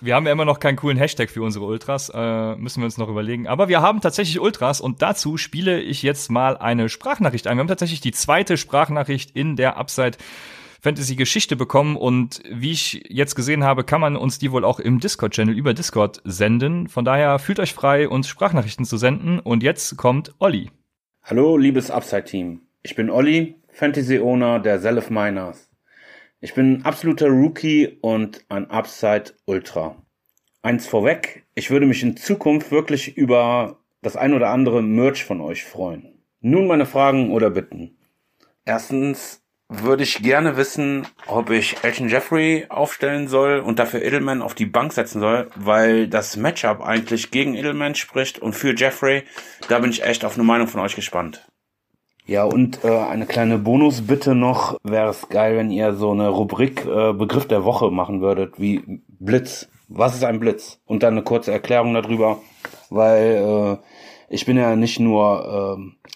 wir 0.00 0.14
haben 0.14 0.26
ja 0.26 0.32
immer 0.32 0.44
noch 0.44 0.58
keinen 0.58 0.76
coolen 0.76 0.98
Hashtag 0.98 1.30
für 1.30 1.42
unsere 1.42 1.64
Ultras, 1.64 2.10
äh, 2.12 2.56
müssen 2.56 2.80
wir 2.80 2.84
uns 2.86 2.98
noch 2.98 3.08
überlegen. 3.08 3.46
Aber 3.46 3.68
wir 3.68 3.82
haben 3.82 4.00
tatsächlich 4.00 4.40
Ultras 4.40 4.80
und 4.80 5.00
dazu 5.00 5.36
spiele 5.36 5.80
ich 5.80 6.02
jetzt 6.02 6.30
mal 6.30 6.56
eine 6.56 6.88
Sprachnachricht 6.88 7.46
ein. 7.46 7.56
Wir 7.56 7.60
haben 7.60 7.68
tatsächlich 7.68 8.00
die 8.00 8.12
zweite 8.12 8.56
Sprachnachricht 8.56 9.30
in 9.30 9.56
der 9.56 9.76
Upside 9.78 10.18
Fantasy 10.86 11.16
Geschichte 11.16 11.56
bekommen 11.56 11.96
und 11.96 12.40
wie 12.48 12.70
ich 12.70 13.02
jetzt 13.08 13.34
gesehen 13.34 13.64
habe, 13.64 13.82
kann 13.82 14.00
man 14.00 14.14
uns 14.14 14.38
die 14.38 14.52
wohl 14.52 14.64
auch 14.64 14.78
im 14.78 15.00
Discord 15.00 15.32
Channel 15.32 15.58
über 15.58 15.74
Discord 15.74 16.22
senden. 16.22 16.86
Von 16.86 17.04
daher 17.04 17.40
fühlt 17.40 17.58
euch 17.58 17.74
frei, 17.74 18.08
uns 18.08 18.28
Sprachnachrichten 18.28 18.84
zu 18.84 18.96
senden 18.96 19.40
und 19.40 19.64
jetzt 19.64 19.96
kommt 19.96 20.36
Olli. 20.38 20.70
Hallo, 21.24 21.56
liebes 21.56 21.90
Upside 21.90 22.22
Team. 22.22 22.60
Ich 22.84 22.94
bin 22.94 23.10
Olli, 23.10 23.56
Fantasy 23.72 24.20
Owner 24.20 24.60
der 24.60 24.78
Self 24.78 25.10
Miners. 25.10 25.68
Ich 26.38 26.54
bin 26.54 26.84
absoluter 26.84 27.30
Rookie 27.30 27.98
und 28.00 28.44
ein 28.48 28.70
Upside 28.70 29.32
Ultra. 29.44 30.00
Eins 30.62 30.86
vorweg, 30.86 31.46
ich 31.56 31.68
würde 31.72 31.86
mich 31.86 32.04
in 32.04 32.16
Zukunft 32.16 32.70
wirklich 32.70 33.16
über 33.16 33.80
das 34.02 34.14
ein 34.14 34.34
oder 34.34 34.50
andere 34.50 34.84
Merch 34.84 35.24
von 35.24 35.40
euch 35.40 35.64
freuen. 35.64 36.22
Nun 36.40 36.68
meine 36.68 36.86
Fragen 36.86 37.32
oder 37.32 37.50
Bitten. 37.50 37.96
Erstens 38.64 39.42
würde 39.68 40.04
ich 40.04 40.22
gerne 40.22 40.56
wissen, 40.56 41.06
ob 41.26 41.50
ich 41.50 41.76
Elton 41.82 42.08
Jeffrey 42.08 42.66
aufstellen 42.68 43.26
soll 43.26 43.58
und 43.58 43.78
dafür 43.78 44.02
Edelman 44.02 44.42
auf 44.42 44.54
die 44.54 44.66
Bank 44.66 44.92
setzen 44.92 45.20
soll, 45.20 45.50
weil 45.56 46.08
das 46.08 46.36
Matchup 46.36 46.80
eigentlich 46.80 47.30
gegen 47.30 47.54
Edelman 47.54 47.94
spricht 47.94 48.38
und 48.38 48.52
für 48.52 48.76
Jeffrey, 48.76 49.24
da 49.68 49.80
bin 49.80 49.90
ich 49.90 50.04
echt 50.04 50.24
auf 50.24 50.34
eine 50.34 50.44
Meinung 50.44 50.68
von 50.68 50.80
euch 50.80 50.94
gespannt. 50.94 51.46
Ja, 52.26 52.44
und 52.44 52.84
äh, 52.84 52.88
eine 52.88 53.26
kleine 53.26 53.56
Bonusbitte 53.56 54.34
noch, 54.34 54.78
wäre 54.82 55.10
es 55.10 55.28
geil, 55.28 55.56
wenn 55.56 55.70
ihr 55.70 55.94
so 55.94 56.10
eine 56.10 56.28
Rubrik 56.28 56.84
äh, 56.84 57.12
Begriff 57.12 57.46
der 57.46 57.64
Woche 57.64 57.90
machen 57.90 58.20
würdet, 58.20 58.58
wie 58.58 59.00
Blitz. 59.06 59.68
Was 59.88 60.16
ist 60.16 60.24
ein 60.24 60.40
Blitz? 60.40 60.80
Und 60.86 61.04
dann 61.04 61.14
eine 61.14 61.22
kurze 61.22 61.52
Erklärung 61.52 61.94
darüber, 61.94 62.40
weil 62.90 63.78
äh, 63.80 64.34
ich 64.34 64.44
bin 64.44 64.56
ja 64.56 64.74
nicht 64.74 64.98
nur 64.98 65.78
äh, 65.78 66.15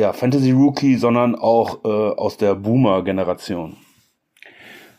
ja, 0.00 0.12
Fantasy 0.12 0.50
Rookie, 0.50 0.96
sondern 0.96 1.34
auch 1.34 1.84
äh, 1.84 1.88
aus 1.88 2.38
der 2.38 2.54
Boomer-Generation. 2.54 3.76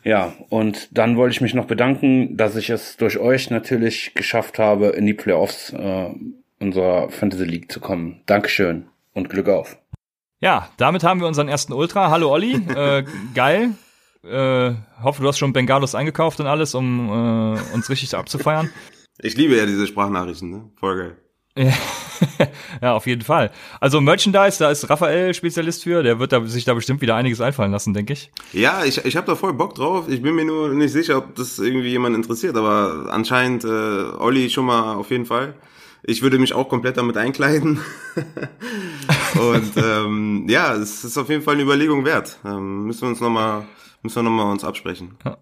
Ja, 0.03 0.34
und 0.50 0.96
dann 0.98 1.17
wollte 1.17 1.34
ich 1.34 1.41
mich 1.41 1.53
noch 1.53 1.65
bedanken, 1.65 2.38
dass 2.38 2.55
ich 2.55 2.70
es 2.70 2.98
durch 2.98 3.17
euch 3.17 3.50
natürlich 3.50 4.13
geschafft 4.13 4.60
habe, 4.60 4.88
in 4.89 5.05
die 5.05 5.13
Playoffs 5.13 5.74
äh, 5.74 6.10
unserer 6.60 7.10
Fantasy 7.10 7.46
League 7.46 7.72
zu 7.72 7.79
kommen. 7.79 8.22
Dankeschön 8.27 8.86
und 9.13 9.29
Glück 9.29 9.50
auf. 9.50 9.77
Ja, 10.39 10.70
damit 10.77 11.03
haben 11.03 11.20
wir 11.20 11.27
unseren 11.27 11.50
ersten 11.50 11.74
Ultra. 11.74 12.10
Hallo 12.10 12.31
Olli, 12.31 12.53
äh, 12.75 13.03
geil. 13.34 13.72
Äh, 14.24 14.74
hoffe, 15.01 15.24
du 15.24 15.27
hast 15.27 15.39
schon 15.39 15.53
Bengalos 15.53 15.96
eingekauft 15.96 16.39
und 16.39 16.46
alles, 16.46 16.75
um 16.75 17.10
äh, 17.10 17.74
uns 17.74 17.89
richtig 17.89 18.13
abzufeiern. 18.15 18.70
Ich 19.20 19.36
liebe 19.36 19.55
ja 19.55 19.65
diese 19.65 19.88
Sprachnachrichten, 19.88 20.50
ne? 20.50 20.70
Voll 20.79 20.98
geil. 20.98 21.17
ja, 22.81 22.93
auf 22.93 23.08
jeden 23.08 23.22
Fall. 23.22 23.51
Also 23.79 24.00
Merchandise, 24.00 24.60
da 24.60 24.72
ist 24.72 24.89
Raphael 24.89 25.34
Spezialist 25.34 25.84
für, 25.84 26.01
der 26.03 26.20
wird 26.20 26.31
da, 26.31 26.46
sich 26.46 26.65
da 26.65 26.74
bestimmt 26.74 27.01
wieder 27.01 27.15
einiges 27.15 27.41
einfallen 27.41 27.72
lassen, 27.72 27.93
denke 27.93 28.13
ich. 28.13 28.31
Ja, 28.53 28.86
ich, 28.86 29.03
ich 29.03 29.17
habe 29.17 29.27
da 29.27 29.36
voll 29.36 29.53
Bock 29.53 29.75
drauf. 29.75 30.08
Ich 30.08 30.22
bin 30.22 30.36
mir 30.36 30.46
nur 30.46 30.70
nicht 30.70 30.91
sicher, 30.91 31.17
ob 31.17 31.36
das 31.36 31.60
irgendwie 31.60 31.89
jemand 31.89 32.15
interessiert, 32.15 32.55
aber 32.55 33.08
anscheinend 33.12 33.65
äh, 33.65 33.67
Olli 33.67 34.50
schon 34.50 34.65
mal 34.65 34.96
auf 34.96 35.12
jeden 35.12 35.25
Fall. 35.25 35.55
Ich 36.03 36.22
würde 36.22 36.39
mich 36.39 36.53
auch 36.53 36.67
komplett 36.70 36.98
damit 36.98 37.17
einkleiden. 37.17 37.79
und 39.36 39.72
ähm, 39.77 40.46
ja, 40.50 40.74
es 40.74 41.03
ist 41.03 41.17
auf 41.17 41.29
jeden 41.29 41.43
Fall 41.43 41.55
eine 41.55 41.63
Überlegung 41.63 42.05
wert. 42.05 42.39
Ähm, 42.46 42.86
müssen 42.86 43.01
wir 43.01 43.10
uns 43.10 43.20
nochmal 43.20 43.67
müssen 44.01 44.15
wir 44.15 44.24
noch 44.24 44.31
mal 44.31 44.51
uns 44.51 44.63
absprechen. 44.63 45.15
Ja. 45.25 45.38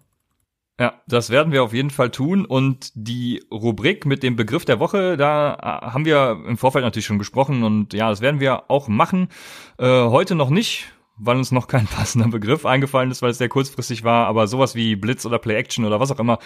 Ja, 0.80 0.94
das 1.06 1.28
werden 1.28 1.52
wir 1.52 1.62
auf 1.62 1.74
jeden 1.74 1.90
Fall 1.90 2.10
tun. 2.10 2.46
Und 2.46 2.90
die 2.94 3.44
Rubrik 3.52 4.06
mit 4.06 4.22
dem 4.22 4.34
Begriff 4.34 4.64
der 4.64 4.80
Woche, 4.80 5.18
da 5.18 5.52
äh, 5.52 5.90
haben 5.92 6.06
wir 6.06 6.42
im 6.48 6.56
Vorfeld 6.56 6.86
natürlich 6.86 7.04
schon 7.04 7.18
gesprochen. 7.18 7.64
Und 7.64 7.92
ja, 7.92 8.08
das 8.08 8.22
werden 8.22 8.40
wir 8.40 8.70
auch 8.70 8.88
machen. 8.88 9.28
Äh, 9.78 9.84
heute 9.86 10.34
noch 10.34 10.48
nicht, 10.48 10.90
weil 11.18 11.36
uns 11.36 11.52
noch 11.52 11.68
kein 11.68 11.86
passender 11.96 12.28
Begriff 12.28 12.64
eingefallen 12.64 13.10
ist, 13.10 13.20
weil 13.20 13.30
es 13.30 13.36
sehr 13.36 13.50
kurzfristig 13.50 14.04
war. 14.04 14.26
Aber 14.26 14.46
sowas 14.46 14.74
wie 14.74 14.96
Blitz 14.96 15.26
oder 15.26 15.38
Play 15.38 15.56
Action 15.56 15.84
oder 15.84 16.00
was 16.00 16.10
auch 16.12 16.18
immer, 16.18 16.38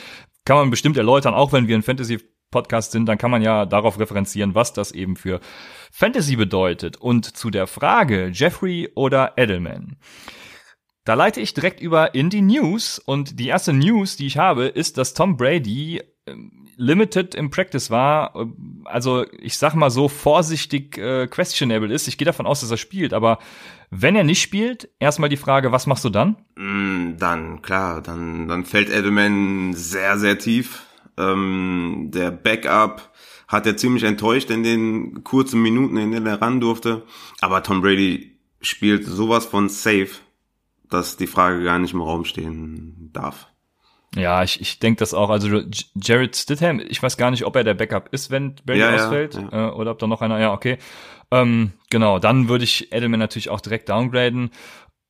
kann 0.45 0.57
man 0.57 0.71
bestimmt 0.71 0.97
erläutern, 0.97 1.33
auch 1.33 1.53
wenn 1.53 1.69
wir 1.69 1.76
ein 1.76 1.85
Fantasy 1.85 2.19
Podcast 2.50 2.91
sind, 2.91 3.07
dann 3.07 3.19
kann 3.19 3.31
man 3.31 3.43
ja 3.43 3.67
darauf 3.67 4.00
referenzieren, 4.00 4.57
was 4.57 4.73
das 4.73 4.91
eben 4.91 5.14
für 5.14 5.38
Fantasy 5.93 6.35
bedeutet. 6.35 6.97
Und 6.97 7.37
zu 7.37 7.50
der 7.50 7.69
Frage 7.69 8.31
Jeffrey 8.33 8.91
oder 8.97 9.35
Edelman. 9.37 9.97
Da 11.04 11.14
leite 11.14 11.40
ich 11.40 11.52
direkt 11.52 11.80
über 11.80 12.14
in 12.14 12.30
die 12.30 12.40
News 12.40 12.99
und 12.99 13.38
die 13.38 13.49
erste 13.49 13.73
News, 13.75 14.16
die 14.16 14.26
ich 14.26 14.38
habe, 14.38 14.66
ist, 14.66 14.96
dass 14.96 15.12
Tom 15.12 15.37
Brady 15.37 16.00
limited 16.76 17.34
im 17.34 17.50
Practice 17.50 17.90
war, 17.90 18.34
also 18.84 19.26
ich 19.38 19.58
sag 19.58 19.75
mal 19.75 19.90
so 19.90 20.08
vorsichtig 20.08 20.99
äh, 20.99 21.26
questionable 21.26 21.92
ist. 21.92 22.08
Ich 22.08 22.18
gehe 22.18 22.26
davon 22.26 22.46
aus, 22.46 22.61
dass 22.61 22.70
er 22.70 22.76
spielt, 22.76 23.12
aber 23.12 23.38
wenn 23.90 24.16
er 24.16 24.25
nicht 24.25 24.42
spielt, 24.42 24.88
erstmal 24.99 25.28
die 25.28 25.37
Frage, 25.37 25.73
was 25.73 25.87
machst 25.87 26.04
du 26.04 26.11
dann? 26.11 26.37
Mm, 26.56 27.16
dann, 27.18 27.62
klar, 27.62 28.00
dann, 28.00 28.49
dann 28.49 28.64
fällt 28.64 28.88
Edelman 28.88 29.75
sehr, 29.75 30.18
sehr 30.18 30.38
tief. 30.38 30.82
Ähm, 31.16 32.11
der 32.12 32.30
Backup 32.30 33.12
hat 33.46 33.66
er 33.66 33.76
ziemlich 33.76 34.02
enttäuscht 34.02 34.50
in 34.50 34.62
den 34.62 35.23
kurzen 35.23 35.62
Minuten, 35.62 35.96
in 35.96 36.11
denen 36.11 36.26
er 36.26 36.42
ran 36.42 36.61
durfte. 36.61 37.02
Aber 37.40 37.62
Tom 37.62 37.82
Brady 37.82 38.37
spielt 38.61 39.04
sowas 39.04 39.44
von 39.44 39.68
safe, 39.68 40.08
dass 40.94 41.16
die 41.16 41.26
Frage 41.26 41.62
gar 41.62 41.78
nicht 41.78 41.94
im 41.94 42.00
Raum 42.00 42.24
stehen 42.24 43.10
darf. 43.12 43.48
Ja, 44.16 44.42
ich, 44.42 44.60
ich 44.60 44.78
denke 44.78 45.00
das 45.00 45.12
auch. 45.12 45.30
Also 45.30 45.62
Jared 45.94 46.36
Stidham, 46.36 46.80
ich 46.80 47.02
weiß 47.02 47.16
gar 47.16 47.30
nicht, 47.30 47.44
ob 47.44 47.56
er 47.56 47.64
der 47.64 47.74
Backup 47.74 48.08
ist, 48.12 48.30
wenn 48.30 48.54
Brady 48.64 48.80
ja, 48.80 48.94
ausfällt, 48.94 49.34
ja, 49.34 49.48
ja. 49.50 49.68
Äh, 49.68 49.72
oder 49.72 49.90
ob 49.90 49.98
da 49.98 50.06
noch 50.06 50.22
einer. 50.22 50.38
Ja, 50.38 50.52
okay. 50.52 50.78
Ähm, 51.30 51.72
genau, 51.90 52.18
dann 52.18 52.48
würde 52.48 52.64
ich 52.64 52.92
Edelman 52.92 53.18
natürlich 53.18 53.50
auch 53.50 53.60
direkt 53.60 53.88
downgraden. 53.88 54.50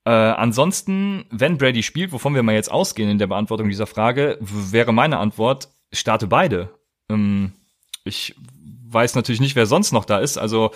Äh, 0.06 0.10
ansonsten, 0.10 1.26
wenn 1.30 1.58
Brady 1.58 1.82
spielt, 1.82 2.12
wovon 2.12 2.34
wir 2.34 2.42
mal 2.42 2.54
jetzt 2.54 2.70
ausgehen 2.70 3.10
in 3.10 3.18
der 3.18 3.26
Beantwortung 3.26 3.68
dieser 3.68 3.86
Frage, 3.86 4.38
wäre 4.40 4.92
meine 4.92 5.18
Antwort, 5.18 5.68
starte 5.92 6.26
beide. 6.26 6.70
Ähm, 7.10 7.52
ich 8.04 8.34
weiß 8.88 9.14
natürlich 9.16 9.40
nicht, 9.40 9.56
wer 9.56 9.66
sonst 9.66 9.92
noch 9.92 10.04
da 10.04 10.18
ist. 10.18 10.38
Also, 10.38 10.72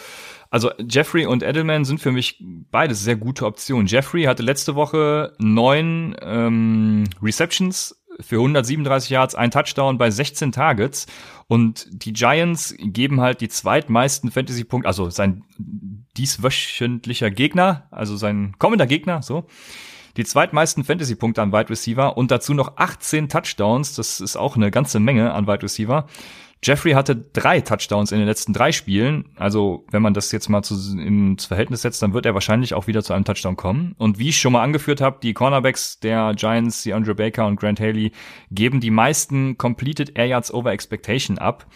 also 0.50 0.70
Jeffrey 0.78 1.26
und 1.26 1.42
Edelman 1.42 1.84
sind 1.84 2.00
für 2.00 2.12
mich 2.12 2.42
beides 2.70 3.02
sehr 3.02 3.16
gute 3.16 3.44
Optionen. 3.46 3.86
Jeffrey 3.86 4.24
hatte 4.24 4.42
letzte 4.42 4.74
Woche 4.74 5.34
neun 5.38 6.16
ähm, 6.22 7.04
Receptions 7.22 7.94
für 8.20 8.36
137 8.36 9.10
Yards, 9.10 9.34
ein 9.34 9.50
Touchdown 9.50 9.98
bei 9.98 10.10
16 10.10 10.52
Targets. 10.52 11.06
Und 11.46 11.86
die 11.90 12.12
Giants 12.12 12.74
geben 12.78 13.20
halt 13.20 13.40
die 13.40 13.48
zweitmeisten 13.48 14.30
Fantasy-Punkte, 14.30 14.88
also 14.88 15.08
sein 15.10 15.44
dieswöchentlicher 16.16 17.30
Gegner, 17.30 17.86
also 17.90 18.16
sein 18.16 18.54
kommender 18.58 18.86
Gegner, 18.86 19.22
so. 19.22 19.46
Die 20.16 20.24
zweitmeisten 20.24 20.82
Fantasy-Punkte 20.82 21.40
an 21.42 21.52
Wide 21.52 21.70
Receiver 21.70 22.16
und 22.16 22.32
dazu 22.32 22.52
noch 22.52 22.76
18 22.76 23.28
Touchdowns. 23.28 23.94
Das 23.94 24.20
ist 24.20 24.36
auch 24.36 24.56
eine 24.56 24.72
ganze 24.72 24.98
Menge 24.98 25.32
an 25.32 25.46
Wide 25.46 25.62
Receiver. 25.62 26.08
Jeffrey 26.62 26.92
hatte 26.92 27.14
drei 27.16 27.60
Touchdowns 27.60 28.10
in 28.10 28.18
den 28.18 28.26
letzten 28.26 28.52
drei 28.52 28.72
Spielen. 28.72 29.26
Also, 29.36 29.86
wenn 29.90 30.02
man 30.02 30.14
das 30.14 30.32
jetzt 30.32 30.48
mal 30.48 30.62
zu, 30.62 30.74
ins 30.98 31.44
Verhältnis 31.44 31.82
setzt, 31.82 32.02
dann 32.02 32.14
wird 32.14 32.26
er 32.26 32.34
wahrscheinlich 32.34 32.74
auch 32.74 32.88
wieder 32.88 33.02
zu 33.02 33.12
einem 33.12 33.24
Touchdown 33.24 33.56
kommen. 33.56 33.94
Und 33.98 34.18
wie 34.18 34.30
ich 34.30 34.40
schon 34.40 34.52
mal 34.52 34.62
angeführt 34.62 35.00
habe, 35.00 35.18
die 35.22 35.34
Cornerbacks 35.34 36.00
der 36.00 36.34
Giants, 36.34 36.82
die 36.82 36.94
Andre 36.94 37.14
Baker 37.14 37.46
und 37.46 37.60
Grant 37.60 37.78
Haley, 37.78 38.12
geben 38.50 38.80
die 38.80 38.90
meisten 38.90 39.56
Completed 39.56 40.18
Air 40.18 40.26
Yards 40.26 40.52
over 40.52 40.72
Expectation 40.72 41.38
ab. 41.38 41.66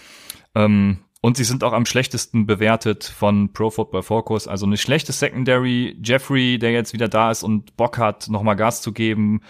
Ähm, 0.55 0.99
und 1.21 1.37
sie 1.37 1.45
sind 1.45 1.63
auch 1.63 1.73
am 1.73 1.87
schlechtesten 1.87 2.47
bewertet 2.47 3.05
von 3.05 3.53
Pro 3.53 3.71
Football 3.71 4.03
Focus. 4.03 4.49
Also 4.49 4.67
eine 4.67 4.77
schlechte 4.77 5.13
Secondary. 5.13 5.97
Jeffrey, 6.03 6.59
der 6.59 6.73
jetzt 6.73 6.93
wieder 6.93 7.07
da 7.07 7.31
ist 7.31 7.45
und 7.45 7.77
Bock 7.77 7.99
hat, 7.99 8.29
nochmal 8.29 8.57
Gas 8.57 8.83
zu 8.83 8.93
geben 8.93 9.41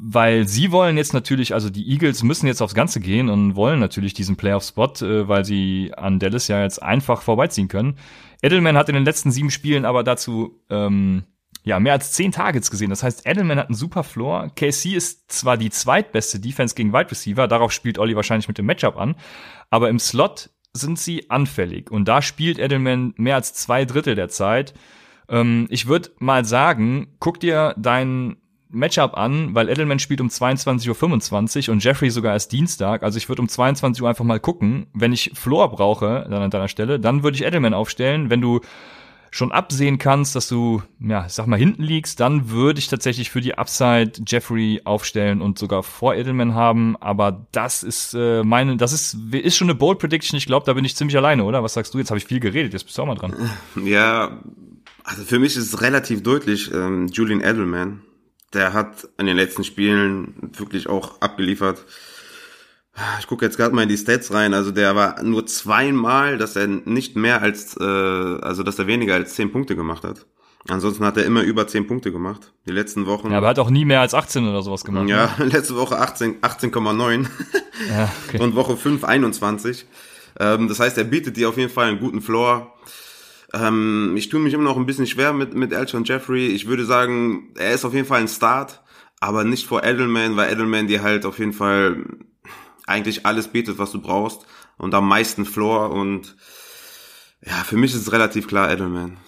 weil 0.00 0.46
sie 0.46 0.72
wollen 0.72 0.96
jetzt 0.96 1.14
natürlich, 1.14 1.54
also 1.54 1.70
die 1.70 1.90
Eagles 1.90 2.22
müssen 2.22 2.46
jetzt 2.46 2.60
aufs 2.60 2.74
Ganze 2.74 3.00
gehen 3.00 3.28
und 3.28 3.56
wollen 3.56 3.80
natürlich 3.80 4.14
diesen 4.14 4.36
Playoff-Spot, 4.36 4.92
äh, 5.02 5.28
weil 5.28 5.44
sie 5.44 5.92
an 5.96 6.18
Dallas 6.18 6.48
ja 6.48 6.62
jetzt 6.62 6.82
einfach 6.82 7.22
vorbeiziehen 7.22 7.68
können. 7.68 7.96
Edelman 8.42 8.76
hat 8.76 8.88
in 8.88 8.94
den 8.94 9.04
letzten 9.04 9.30
sieben 9.30 9.50
Spielen 9.50 9.84
aber 9.84 10.02
dazu 10.02 10.60
ähm, 10.70 11.24
ja 11.62 11.80
mehr 11.80 11.94
als 11.94 12.12
zehn 12.12 12.32
Targets 12.32 12.70
gesehen. 12.70 12.90
Das 12.90 13.02
heißt, 13.02 13.26
Edelman 13.26 13.58
hat 13.58 13.68
einen 13.68 13.74
super 13.74 14.04
Floor. 14.04 14.50
KC 14.54 14.94
ist 14.94 15.32
zwar 15.32 15.56
die 15.56 15.70
zweitbeste 15.70 16.38
Defense 16.40 16.74
gegen 16.74 16.92
Wide 16.92 17.10
Receiver, 17.10 17.48
darauf 17.48 17.72
spielt 17.72 17.98
Olli 17.98 18.14
wahrscheinlich 18.16 18.48
mit 18.48 18.58
dem 18.58 18.66
Matchup 18.66 18.96
an, 18.96 19.16
aber 19.70 19.88
im 19.88 19.98
Slot 19.98 20.50
sind 20.72 20.98
sie 20.98 21.30
anfällig 21.30 21.90
und 21.90 22.06
da 22.06 22.20
spielt 22.20 22.58
Edelman 22.58 23.14
mehr 23.16 23.36
als 23.36 23.54
zwei 23.54 23.84
Drittel 23.84 24.14
der 24.14 24.28
Zeit. 24.28 24.74
Ähm, 25.28 25.66
ich 25.70 25.86
würde 25.86 26.10
mal 26.18 26.44
sagen, 26.44 27.16
guck 27.20 27.40
dir 27.40 27.74
deinen 27.78 28.36
Matchup 28.74 29.16
an, 29.16 29.54
weil 29.54 29.68
Edelman 29.68 29.98
spielt 29.98 30.20
um 30.20 30.28
22.25 30.28 31.68
Uhr 31.68 31.72
und 31.72 31.82
Jeffrey 31.82 32.10
sogar 32.10 32.32
erst 32.32 32.52
Dienstag. 32.52 33.02
Also 33.02 33.18
ich 33.18 33.28
würde 33.28 33.42
um 33.42 33.48
22 33.48 34.02
Uhr 34.02 34.08
einfach 34.08 34.24
mal 34.24 34.40
gucken. 34.40 34.86
Wenn 34.92 35.12
ich 35.12 35.32
Floor 35.34 35.70
brauche, 35.70 36.26
dann 36.28 36.42
an 36.42 36.50
deiner 36.50 36.68
Stelle, 36.68 37.00
dann 37.00 37.22
würde 37.22 37.36
ich 37.36 37.44
Edelman 37.44 37.74
aufstellen. 37.74 38.30
Wenn 38.30 38.40
du 38.40 38.60
schon 39.34 39.50
absehen 39.50 39.98
kannst, 39.98 40.36
dass 40.36 40.48
du, 40.48 40.82
ja, 41.00 41.28
sag 41.28 41.48
mal, 41.48 41.58
hinten 41.58 41.82
liegst, 41.82 42.20
dann 42.20 42.50
würde 42.50 42.78
ich 42.78 42.86
tatsächlich 42.86 43.30
für 43.30 43.40
die 43.40 43.58
Upside 43.58 44.12
Jeffrey 44.24 44.80
aufstellen 44.84 45.42
und 45.42 45.58
sogar 45.58 45.82
vor 45.82 46.14
Edelman 46.14 46.54
haben. 46.54 46.96
Aber 47.00 47.44
das 47.50 47.82
ist 47.82 48.14
äh, 48.14 48.44
meine, 48.44 48.76
das 48.76 48.92
ist, 48.92 49.16
ist 49.32 49.56
schon 49.56 49.68
eine 49.68 49.74
Bold 49.74 49.98
Prediction. 49.98 50.36
Ich 50.36 50.46
glaube, 50.46 50.66
da 50.66 50.72
bin 50.74 50.84
ich 50.84 50.94
ziemlich 50.94 51.16
alleine, 51.16 51.42
oder? 51.42 51.64
Was 51.64 51.74
sagst 51.74 51.92
du? 51.94 51.98
Jetzt 51.98 52.10
habe 52.10 52.18
ich 52.18 52.26
viel 52.26 52.38
geredet, 52.38 52.72
jetzt 52.72 52.84
bist 52.84 52.96
du 52.96 53.02
auch 53.02 53.06
mal 53.06 53.16
dran. 53.16 53.34
Ja, 53.84 54.38
also 55.02 55.24
für 55.24 55.40
mich 55.40 55.56
ist 55.56 55.74
es 55.74 55.82
relativ 55.82 56.22
deutlich, 56.22 56.72
ähm, 56.72 57.08
Julian 57.08 57.40
Edelman 57.40 58.02
der 58.54 58.72
hat 58.72 59.08
in 59.18 59.26
den 59.26 59.36
letzten 59.36 59.64
Spielen 59.64 60.50
wirklich 60.56 60.88
auch 60.88 61.20
abgeliefert. 61.20 61.84
Ich 63.18 63.26
gucke 63.26 63.44
jetzt 63.44 63.56
gerade 63.56 63.74
mal 63.74 63.82
in 63.82 63.88
die 63.88 63.98
Stats 63.98 64.32
rein. 64.32 64.54
Also 64.54 64.70
der 64.70 64.94
war 64.94 65.22
nur 65.22 65.46
zweimal, 65.46 66.38
dass 66.38 66.54
er 66.54 66.68
nicht 66.68 67.16
mehr 67.16 67.42
als, 67.42 67.76
äh, 67.76 67.82
also 67.82 68.62
dass 68.62 68.78
er 68.78 68.86
weniger 68.86 69.14
als 69.14 69.34
zehn 69.34 69.50
Punkte 69.50 69.74
gemacht 69.74 70.04
hat. 70.04 70.26
Ansonsten 70.68 71.04
hat 71.04 71.16
er 71.16 71.24
immer 71.24 71.42
über 71.42 71.66
zehn 71.66 71.86
Punkte 71.86 72.10
gemacht. 72.10 72.52
Die 72.66 72.72
letzten 72.72 73.06
Wochen. 73.06 73.30
Ja, 73.30 73.38
aber 73.38 73.48
er 73.48 73.50
hat 73.50 73.58
auch 73.58 73.68
nie 73.68 73.84
mehr 73.84 74.00
als 74.00 74.14
18 74.14 74.48
oder 74.48 74.62
sowas 74.62 74.84
gemacht. 74.84 75.08
Ja, 75.08 75.34
ne? 75.38 75.44
letzte 75.52 75.76
Woche 75.76 75.98
18, 75.98 76.40
18,9. 76.40 77.26
ja, 77.90 78.10
okay. 78.26 78.40
Und 78.40 78.54
Woche 78.54 78.76
5, 78.76 79.04
21. 79.04 79.86
Ähm, 80.40 80.68
das 80.68 80.80
heißt, 80.80 80.96
er 80.96 81.04
bietet 81.04 81.36
dir 81.36 81.48
auf 81.48 81.58
jeden 81.58 81.70
Fall 81.70 81.88
einen 81.88 82.00
guten 82.00 82.22
Floor. 82.22 82.72
Ähm, 83.54 84.14
ich 84.16 84.28
tue 84.28 84.40
mich 84.40 84.52
immer 84.52 84.64
noch 84.64 84.76
ein 84.76 84.86
bisschen 84.86 85.06
schwer 85.06 85.32
mit, 85.32 85.54
mit 85.54 85.72
Elton 85.72 86.04
Jeffrey. 86.04 86.48
Ich 86.48 86.66
würde 86.66 86.84
sagen, 86.84 87.52
er 87.56 87.72
ist 87.72 87.84
auf 87.84 87.94
jeden 87.94 88.06
Fall 88.06 88.20
ein 88.20 88.28
Start, 88.28 88.82
aber 89.20 89.44
nicht 89.44 89.66
vor 89.66 89.84
Edelman, 89.84 90.36
weil 90.36 90.52
Edelman 90.52 90.88
dir 90.88 91.02
halt 91.02 91.24
auf 91.24 91.38
jeden 91.38 91.52
Fall 91.52 92.04
eigentlich 92.86 93.24
alles 93.26 93.48
bietet, 93.48 93.78
was 93.78 93.92
du 93.92 94.02
brauchst 94.02 94.44
und 94.76 94.92
am 94.94 95.08
meisten 95.08 95.44
Floor 95.44 95.90
und 95.90 96.36
ja, 97.46 97.54
für 97.64 97.76
mich 97.76 97.92
ist 97.92 98.00
es 98.00 98.12
relativ 98.12 98.48
klar 98.48 98.70
Edelman. 98.72 99.18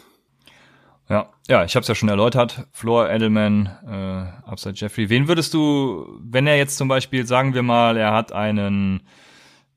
Ja, 1.08 1.30
ja, 1.46 1.64
ich 1.64 1.76
habe 1.76 1.82
es 1.82 1.88
ja 1.88 1.94
schon 1.94 2.08
erläutert. 2.08 2.66
Floor, 2.72 3.08
Edelman, 3.08 3.66
äh, 3.86 4.48
Upside 4.50 4.74
Jeffrey. 4.74 5.08
Wen 5.08 5.28
würdest 5.28 5.54
du, 5.54 6.18
wenn 6.20 6.48
er 6.48 6.56
jetzt 6.56 6.78
zum 6.78 6.88
Beispiel, 6.88 7.26
sagen 7.26 7.54
wir 7.54 7.62
mal, 7.62 7.96
er 7.96 8.12
hat 8.12 8.32
einen, 8.32 9.06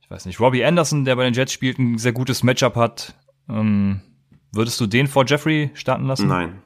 ich 0.02 0.10
weiß 0.10 0.26
nicht, 0.26 0.40
Robbie 0.40 0.66
Anderson, 0.66 1.06
der 1.06 1.16
bei 1.16 1.26
den 1.26 1.36
Jets 1.36 1.54
spielt, 1.54 1.78
ein 1.78 2.00
sehr 2.00 2.14
gutes 2.14 2.42
Matchup 2.42 2.76
hat. 2.76 3.14
Ähm, 3.48 4.02
Würdest 4.52 4.80
du 4.80 4.88
den 4.88 5.08
vor 5.08 5.26
Jeffrey 5.26 5.72
starten 5.74 6.06
lassen? 6.06 6.28
Nein. 6.28 6.62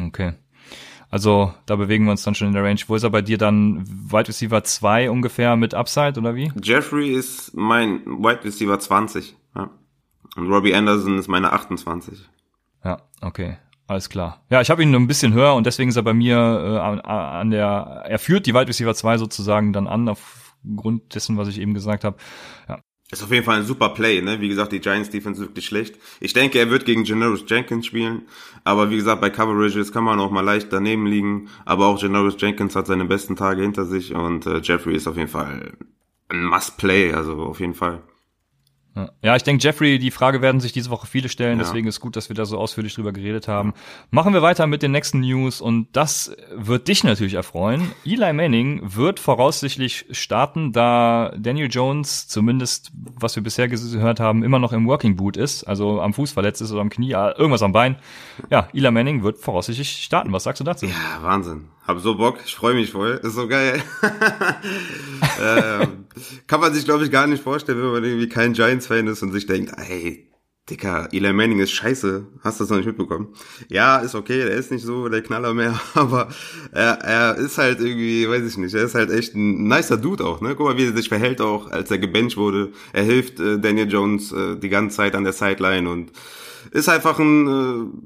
Okay. 0.00 0.34
Also 1.10 1.52
da 1.66 1.76
bewegen 1.76 2.04
wir 2.04 2.12
uns 2.12 2.22
dann 2.22 2.34
schon 2.34 2.48
in 2.48 2.54
der 2.54 2.62
Range. 2.62 2.80
Wo 2.86 2.94
ist 2.94 3.02
er 3.02 3.10
bei 3.10 3.22
dir 3.22 3.36
dann 3.36 3.84
Wide 3.86 4.28
Receiver 4.28 4.62
2 4.62 5.10
ungefähr 5.10 5.56
mit 5.56 5.74
Upside 5.74 6.18
oder 6.18 6.36
wie? 6.36 6.52
Jeffrey 6.62 7.12
ist 7.12 7.54
mein 7.54 8.04
Wide 8.06 8.44
Receiver 8.44 8.78
20. 8.78 9.36
Ja. 9.56 9.70
Und 10.36 10.48
Robbie 10.48 10.74
Anderson 10.74 11.18
ist 11.18 11.28
meine 11.28 11.52
28. 11.52 12.28
Ja, 12.84 13.02
okay. 13.20 13.58
Alles 13.88 14.08
klar. 14.08 14.44
Ja, 14.50 14.60
ich 14.60 14.70
habe 14.70 14.84
ihn 14.84 14.92
nur 14.92 15.00
ein 15.00 15.08
bisschen 15.08 15.32
höher 15.32 15.56
und 15.56 15.66
deswegen 15.66 15.90
ist 15.90 15.96
er 15.96 16.04
bei 16.04 16.14
mir 16.14 16.36
äh, 16.36 16.78
an, 16.78 17.00
an 17.00 17.50
der, 17.50 18.04
er 18.06 18.18
führt 18.20 18.46
die 18.46 18.54
Wide 18.54 18.68
Receiver 18.68 18.94
2 18.94 19.18
sozusagen 19.18 19.72
dann 19.72 19.88
an, 19.88 20.08
aufgrund 20.08 21.12
dessen, 21.16 21.36
was 21.36 21.48
ich 21.48 21.60
eben 21.60 21.74
gesagt 21.74 22.04
habe. 22.04 22.16
Ja, 22.68 22.78
ist 23.10 23.22
auf 23.22 23.30
jeden 23.32 23.44
Fall 23.44 23.58
ein 23.58 23.64
super 23.64 23.88
Play, 23.90 24.22
ne? 24.22 24.40
Wie 24.40 24.48
gesagt, 24.48 24.72
die 24.72 24.80
Giants 24.80 25.10
Defense 25.10 25.42
ist 25.42 25.48
wirklich 25.48 25.66
schlecht. 25.66 25.96
Ich 26.20 26.32
denke, 26.32 26.58
er 26.58 26.70
wird 26.70 26.84
gegen 26.84 27.04
Janoris 27.04 27.44
Jenkins 27.46 27.86
spielen. 27.86 28.22
Aber 28.62 28.90
wie 28.90 28.96
gesagt, 28.96 29.20
bei 29.20 29.30
Coverages 29.30 29.92
kann 29.92 30.04
man 30.04 30.20
auch 30.20 30.30
mal 30.30 30.42
leicht 30.42 30.72
daneben 30.72 31.06
liegen. 31.06 31.48
Aber 31.64 31.86
auch 31.86 32.00
Janoris 32.00 32.36
Jenkins 32.38 32.76
hat 32.76 32.86
seine 32.86 33.04
besten 33.04 33.36
Tage 33.36 33.62
hinter 33.62 33.84
sich 33.84 34.14
und 34.14 34.46
äh, 34.46 34.60
Jeffrey 34.62 34.94
ist 34.94 35.08
auf 35.08 35.16
jeden 35.16 35.28
Fall 35.28 35.72
ein 36.28 36.44
Must-Play, 36.44 37.12
also 37.12 37.34
auf 37.42 37.60
jeden 37.60 37.74
Fall. 37.74 38.02
Ja, 39.22 39.36
ich 39.36 39.44
denke, 39.44 39.62
Jeffrey, 39.62 39.98
die 39.98 40.10
Frage 40.10 40.42
werden 40.42 40.60
sich 40.60 40.72
diese 40.72 40.90
Woche 40.90 41.06
viele 41.06 41.28
stellen, 41.28 41.58
ja. 41.58 41.64
deswegen 41.64 41.86
ist 41.86 42.00
gut, 42.00 42.16
dass 42.16 42.28
wir 42.28 42.34
da 42.34 42.44
so 42.44 42.58
ausführlich 42.58 42.94
drüber 42.94 43.12
geredet 43.12 43.46
haben. 43.46 43.72
Machen 44.10 44.34
wir 44.34 44.42
weiter 44.42 44.66
mit 44.66 44.82
den 44.82 44.90
nächsten 44.90 45.20
News 45.20 45.60
und 45.60 45.88
das 45.92 46.34
wird 46.52 46.88
dich 46.88 47.04
natürlich 47.04 47.34
erfreuen. 47.34 47.92
Eli 48.04 48.32
Manning 48.32 48.80
wird 48.82 49.20
voraussichtlich 49.20 50.06
starten, 50.10 50.72
da 50.72 51.32
Daniel 51.38 51.68
Jones, 51.70 52.26
zumindest 52.26 52.90
was 52.94 53.36
wir 53.36 53.42
bisher 53.42 53.68
gehört 53.68 54.18
haben, 54.18 54.42
immer 54.42 54.58
noch 54.58 54.72
im 54.72 54.86
Working 54.86 55.16
Boot 55.16 55.36
ist, 55.36 55.64
also 55.64 56.00
am 56.00 56.12
Fuß 56.12 56.32
verletzt 56.32 56.60
ist 56.60 56.72
oder 56.72 56.80
am 56.80 56.90
Knie, 56.90 57.12
irgendwas 57.12 57.62
am 57.62 57.72
Bein. 57.72 57.96
Ja, 58.50 58.68
Eli 58.72 58.90
Manning 58.90 59.22
wird 59.22 59.38
voraussichtlich 59.38 60.02
starten. 60.02 60.32
Was 60.32 60.44
sagst 60.44 60.60
du 60.60 60.64
dazu? 60.64 60.86
Ja, 60.86 61.22
Wahnsinn. 61.22 61.68
Hab 61.86 62.00
so 62.00 62.16
Bock, 62.16 62.38
ich 62.44 62.54
freue 62.54 62.74
mich 62.74 62.90
voll, 62.90 63.20
ist 63.22 63.34
so 63.34 63.48
geil. 63.48 63.82
ähm, 65.40 66.06
kann 66.46 66.60
man 66.60 66.74
sich, 66.74 66.84
glaube 66.84 67.04
ich, 67.04 67.10
gar 67.10 67.26
nicht 67.26 67.42
vorstellen, 67.42 67.78
wenn 67.78 67.92
man 67.92 68.04
irgendwie 68.04 68.28
kein 68.28 68.52
Giants-Fan 68.52 69.06
ist 69.06 69.22
und 69.22 69.32
sich 69.32 69.46
denkt, 69.46 69.72
ey, 69.76 70.30
Dicker, 70.70 71.08
Eli 71.12 71.32
Manning 71.32 71.58
ist 71.58 71.72
scheiße. 71.72 72.26
Hast 72.42 72.60
du 72.60 72.64
das 72.64 72.70
noch 72.70 72.76
nicht 72.76 72.86
mitbekommen? 72.86 73.34
Ja, 73.68 73.98
ist 73.98 74.14
okay, 74.14 74.44
der 74.44 74.52
ist 74.52 74.70
nicht 74.70 74.84
so 74.84 75.08
der 75.08 75.22
Knaller 75.22 75.52
mehr, 75.52 75.80
aber 75.94 76.28
er, 76.72 77.00
er 77.02 77.36
ist 77.36 77.58
halt 77.58 77.80
irgendwie, 77.80 78.28
weiß 78.28 78.46
ich 78.46 78.56
nicht, 78.56 78.74
er 78.74 78.84
ist 78.84 78.94
halt 78.94 79.10
echt 79.10 79.34
ein 79.34 79.66
nicer 79.66 79.96
Dude 79.96 80.24
auch, 80.24 80.40
ne? 80.40 80.54
Guck 80.54 80.66
mal, 80.66 80.76
wie 80.76 80.86
er 80.86 80.96
sich 80.96 81.08
verhält 81.08 81.40
auch, 81.40 81.70
als 81.70 81.90
er 81.90 81.98
gebencht 81.98 82.36
wurde. 82.36 82.70
Er 82.92 83.02
hilft 83.02 83.40
äh, 83.40 83.58
Daniel 83.58 83.90
Jones 83.90 84.32
äh, 84.32 84.56
die 84.56 84.68
ganze 84.68 84.98
Zeit 84.98 85.16
an 85.16 85.24
der 85.24 85.32
Sideline 85.32 85.90
und 85.90 86.12
ist 86.70 86.88
einfach 86.88 87.18
ein, 87.18 87.48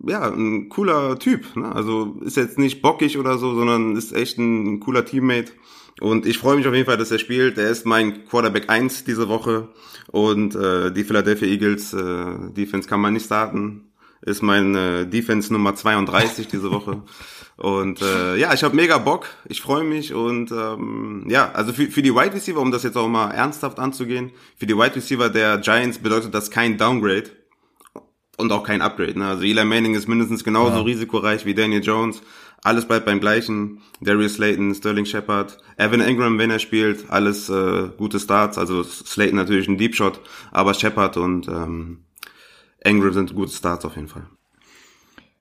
äh, 0.06 0.10
ja, 0.10 0.30
ein 0.30 0.68
cooler 0.70 1.18
Typ, 1.18 1.56
ne? 1.56 1.70
Also 1.70 2.16
ist 2.24 2.36
jetzt 2.36 2.58
nicht 2.58 2.80
bockig 2.80 3.18
oder 3.18 3.36
so, 3.36 3.54
sondern 3.54 3.94
ist 3.94 4.14
echt 4.14 4.38
ein, 4.38 4.74
ein 4.74 4.80
cooler 4.80 5.04
Teammate. 5.04 5.52
Und 6.00 6.26
ich 6.26 6.38
freue 6.38 6.56
mich 6.56 6.66
auf 6.66 6.74
jeden 6.74 6.86
Fall, 6.86 6.96
dass 6.96 7.10
er 7.10 7.18
spielt. 7.18 7.56
Er 7.58 7.70
ist 7.70 7.86
mein 7.86 8.26
Quarterback 8.26 8.68
1 8.68 9.04
diese 9.04 9.28
Woche. 9.28 9.68
Und 10.08 10.54
äh, 10.54 10.92
die 10.92 11.04
Philadelphia 11.04 11.48
Eagles 11.48 11.92
äh, 11.92 12.52
Defense 12.56 12.88
kann 12.88 13.00
man 13.00 13.12
nicht 13.12 13.26
starten. 13.26 13.92
Ist 14.22 14.42
mein 14.42 14.74
äh, 14.74 15.06
Defense 15.06 15.52
Nummer 15.52 15.74
32 15.74 16.48
diese 16.48 16.70
Woche. 16.70 17.02
Und 17.56 18.02
äh, 18.02 18.36
ja, 18.36 18.52
ich 18.52 18.64
habe 18.64 18.74
mega 18.74 18.98
Bock. 18.98 19.26
Ich 19.48 19.60
freue 19.60 19.84
mich. 19.84 20.12
Und 20.12 20.50
ähm, 20.50 21.26
ja, 21.28 21.52
also 21.52 21.72
für, 21.72 21.86
für 21.86 22.02
die 22.02 22.14
Wide 22.14 22.34
Receiver, 22.34 22.60
um 22.60 22.72
das 22.72 22.82
jetzt 22.82 22.96
auch 22.96 23.08
mal 23.08 23.30
ernsthaft 23.30 23.78
anzugehen, 23.78 24.32
für 24.56 24.66
die 24.66 24.76
Wide 24.76 24.96
Receiver 24.96 25.28
der 25.28 25.58
Giants 25.58 25.98
bedeutet 25.98 26.34
das 26.34 26.50
kein 26.50 26.78
Downgrade 26.78 27.30
und 28.36 28.50
auch 28.50 28.64
kein 28.64 28.82
Upgrade. 28.82 29.18
Ne? 29.18 29.28
Also 29.28 29.44
Eli 29.44 29.64
Manning 29.64 29.94
ist 29.94 30.08
mindestens 30.08 30.42
genauso 30.42 30.78
ja. 30.78 30.82
risikoreich 30.82 31.46
wie 31.46 31.54
Daniel 31.54 31.82
Jones. 31.82 32.22
Alles 32.64 32.86
bleibt 32.86 33.04
beim 33.04 33.20
gleichen. 33.20 33.82
Darius 34.00 34.34
Slayton, 34.34 34.74
Sterling 34.74 35.04
Shepard, 35.04 35.58
Evan 35.76 36.00
Ingram, 36.00 36.38
wenn 36.38 36.50
er 36.50 36.58
spielt, 36.58 37.10
alles 37.10 37.50
äh, 37.50 37.90
gute 37.98 38.18
Starts. 38.18 38.56
Also 38.56 38.82
Slayton 38.82 39.36
natürlich 39.36 39.68
ein 39.68 39.76
Deep 39.76 39.94
Shot, 39.94 40.18
aber 40.50 40.72
Shepard 40.72 41.18
und 41.18 41.46
ähm, 41.46 42.04
Ingram 42.82 43.12
sind 43.12 43.34
gute 43.34 43.52
Starts 43.52 43.84
auf 43.84 43.96
jeden 43.96 44.08
Fall. 44.08 44.26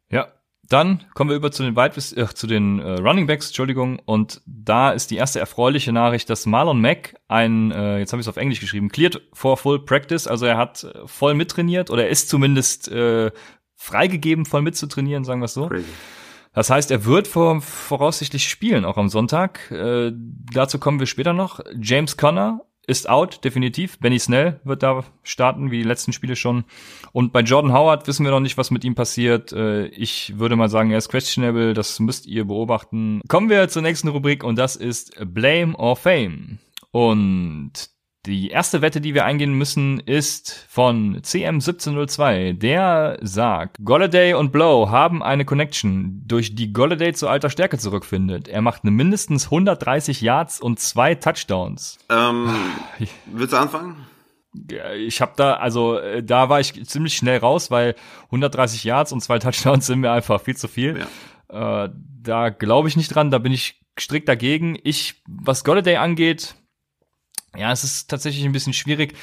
Ja, 0.10 0.34
dann 0.68 1.06
kommen 1.13 1.30
wir 1.30 1.38
über 1.38 1.50
zu 1.50 1.63
den 1.63 1.77
Wide 1.77 1.96
äh, 2.22 2.27
zu 2.34 2.46
den 2.46 2.80
äh, 2.80 3.00
Running 3.00 3.25
Backs, 3.25 3.48
Entschuldigung, 3.48 4.00
und 4.03 4.42
da 4.46 4.92
ist 4.92 5.10
die 5.10 5.15
erste 5.15 5.39
erfreuliche 5.39 5.94
Nachricht, 5.94 6.30
dass 6.30 6.46
Marlon 6.46 6.82
Mack 6.82 7.15
ein, 7.30 7.72
äh, 7.72 8.00
jetzt 8.00 8.12
habe 8.12 8.20
ich 8.20 8.25
es 8.25 8.30
auf 8.30 8.36
Englisch 8.36 8.60
geschrieben, 8.60 8.89
cleared 8.89 9.22
for 9.32 9.56
full 9.56 9.80
practice, 9.80 10.27
also 10.27 10.46
er 10.46 10.58
hat 10.58 10.84
äh, 10.84 11.08
voll 11.08 11.36
mittrainiert 11.36 11.89
oder 11.89 12.03
er 12.03 12.10
ist 12.10 12.27
zumindest 12.27 12.89
äh, 12.89 13.32
freigegeben, 13.77 14.46
voll 14.46 14.62
mitzutrainieren, 14.62 15.24
sagen 15.24 15.39
wir 15.39 15.46
es 15.46 15.53
so. 15.53 15.70
Crazy. 15.70 15.86
Das 16.54 16.70
heißt, 16.70 16.92
er 16.92 17.06
wird 17.06 17.28
vor, 17.28 17.62
voraussichtlich 17.62 18.48
spielen, 18.48 18.86
auch 18.86 18.98
am 18.98 19.10
Sonntag. 19.10 19.72
Äh, 19.72 20.12
dazu 20.54 20.80
kommen 20.80 21.00
wir 21.00 21.08
später 21.08 21.34
noch. 21.34 21.60
James 21.80 22.16
Conner 22.18 22.62
ist 22.86 23.10
out, 23.10 23.44
definitiv. 23.44 23.98
Benny 24.00 24.20
Snell 24.20 24.60
wird 24.64 24.84
da 24.84 25.04
starten, 25.24 25.72
wie 25.72 25.78
die 25.78 25.88
letzten 25.88 26.14
Spiele 26.14 26.36
schon. 26.36 26.66
Und 27.12 27.32
bei 27.32 27.40
Jordan 27.40 27.74
Howard 27.74 28.08
wissen 28.08 28.26
wir 28.26 28.32
noch 28.32 28.40
nicht, 28.40 28.58
was 28.58 28.72
mit 28.72 28.84
ihm 28.84 28.94
passiert. 28.94 29.54
Äh, 29.54 29.88
ich 29.88 30.38
würde 30.38 30.56
mal 30.56 30.70
sagen, 30.70 30.92
er 30.92 30.98
ist 30.98 31.10
questionable. 31.10 31.74
Das 31.74 32.00
müsst 32.00 32.26
ihr 32.28 32.46
beobachten. 32.46 33.22
Kommen 33.28 33.50
wir 33.50 33.70
zur 33.70 33.82
nächsten 33.82 34.10
Rubrik 34.10 34.44
und 34.44 34.58
das 34.58 34.76
ist 34.76 35.16
Blame 35.34 35.76
or 35.76 35.96
Fame. 35.96 36.60
Und 36.92 37.72
die 38.25 38.50
erste 38.50 38.82
Wette, 38.82 39.01
die 39.01 39.13
wir 39.13 39.25
eingehen 39.25 39.53
müssen, 39.53 40.00
ist 40.00 40.65
von 40.70 41.20
CM1702. 41.20 42.53
Der 42.53 43.18
sagt, 43.22 43.77
Golladay 43.84 44.34
und 44.34 44.53
Blow 44.53 44.89
haben 44.89 45.22
eine 45.22 45.44
Connection, 45.44 46.22
durch 46.25 46.56
die 46.56 46.72
Golladay 46.72 47.13
zu 47.13 47.27
alter 47.27 47.50
Stärke 47.50 47.77
zurückfindet. 47.77 48.48
Er 48.48 48.62
macht 48.62 48.86
mindestens 48.86 49.46
130 49.46 50.22
Yards 50.22 50.62
und 50.62 50.80
zwei 50.80 51.15
Touchdowns. 51.15 52.00
Ähm, 52.10 52.50
willst 53.25 53.53
du 53.53 53.58
anfangen? 53.58 53.98
Ich 54.98 55.20
habe 55.20 55.34
da, 55.36 55.56
also 55.56 55.98
äh, 55.98 56.24
da 56.24 56.48
war 56.48 56.62
ich 56.62 56.86
ziemlich 56.86 57.15
schnell 57.15 57.39
raus, 57.39 57.72
weil 57.72 57.96
130 58.25 58.86
Yards 58.86 59.12
und 59.12 59.21
zwei 59.21 59.39
Touchdowns 59.39 59.86
sind 59.88 60.00
mir 60.00 60.12
einfach 60.12 60.39
viel 60.39 60.56
zu 60.56 60.69
viel. 60.69 61.06
Ja. 61.52 61.86
Äh, 61.86 61.89
da 62.21 62.50
glaube 62.50 62.88
ich 62.88 62.95
nicht 62.95 63.13
dran, 63.13 63.32
da 63.32 63.38
bin 63.38 63.52
ich 63.52 63.82
strikt 64.00 64.30
dagegen. 64.30 64.78
Ich, 64.84 65.21
was 65.28 65.65
Golladay 65.65 65.98
angeht, 65.98 66.56
ja, 67.56 67.72
es 67.72 67.84
ist 67.84 68.10
tatsächlich 68.10 68.46
ein 68.46 68.52
bisschen 68.52 68.74
schwierig. 68.74 69.16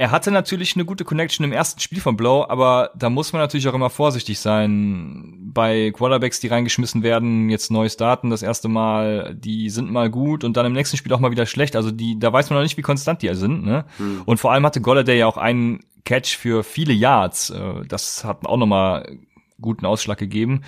Er 0.00 0.12
hatte 0.12 0.30
natürlich 0.30 0.76
eine 0.76 0.84
gute 0.84 1.04
Connection 1.04 1.42
im 1.42 1.50
ersten 1.50 1.80
Spiel 1.80 2.00
von 2.00 2.16
Blow, 2.16 2.46
aber 2.48 2.92
da 2.94 3.10
muss 3.10 3.32
man 3.32 3.42
natürlich 3.42 3.66
auch 3.66 3.74
immer 3.74 3.90
vorsichtig 3.90 4.38
sein. 4.38 5.50
Bei 5.52 5.90
Quarterbacks, 5.90 6.38
die 6.38 6.46
reingeschmissen 6.46 7.02
werden, 7.02 7.50
jetzt 7.50 7.72
neu 7.72 7.88
starten, 7.88 8.30
das 8.30 8.42
erste 8.42 8.68
Mal, 8.68 9.34
die 9.34 9.70
sind 9.70 9.90
mal 9.90 10.08
gut 10.08 10.44
und 10.44 10.56
dann 10.56 10.66
im 10.66 10.72
nächsten 10.72 10.96
Spiel 10.96 11.12
auch 11.12 11.18
mal 11.18 11.32
wieder 11.32 11.46
schlecht. 11.46 11.74
Also 11.74 11.90
die, 11.90 12.16
da 12.16 12.32
weiß 12.32 12.48
man 12.48 12.58
noch 12.58 12.62
nicht, 12.62 12.76
wie 12.76 12.82
konstant 12.82 13.22
die 13.22 13.34
sind. 13.34 13.64
Ne? 13.64 13.86
Hm. 13.96 14.22
Und 14.24 14.38
vor 14.38 14.52
allem 14.52 14.64
hatte 14.64 14.80
Golladay 14.80 15.18
ja 15.18 15.26
auch 15.26 15.36
einen 15.36 15.80
Catch 16.04 16.36
für 16.36 16.62
viele 16.62 16.92
Yards. 16.92 17.50
Äh, 17.50 17.84
das 17.88 18.22
hat 18.22 18.46
auch 18.46 18.56
nochmal 18.56 19.18
guten 19.60 19.84
Ausschlag 19.84 20.18
gegeben. 20.18 20.62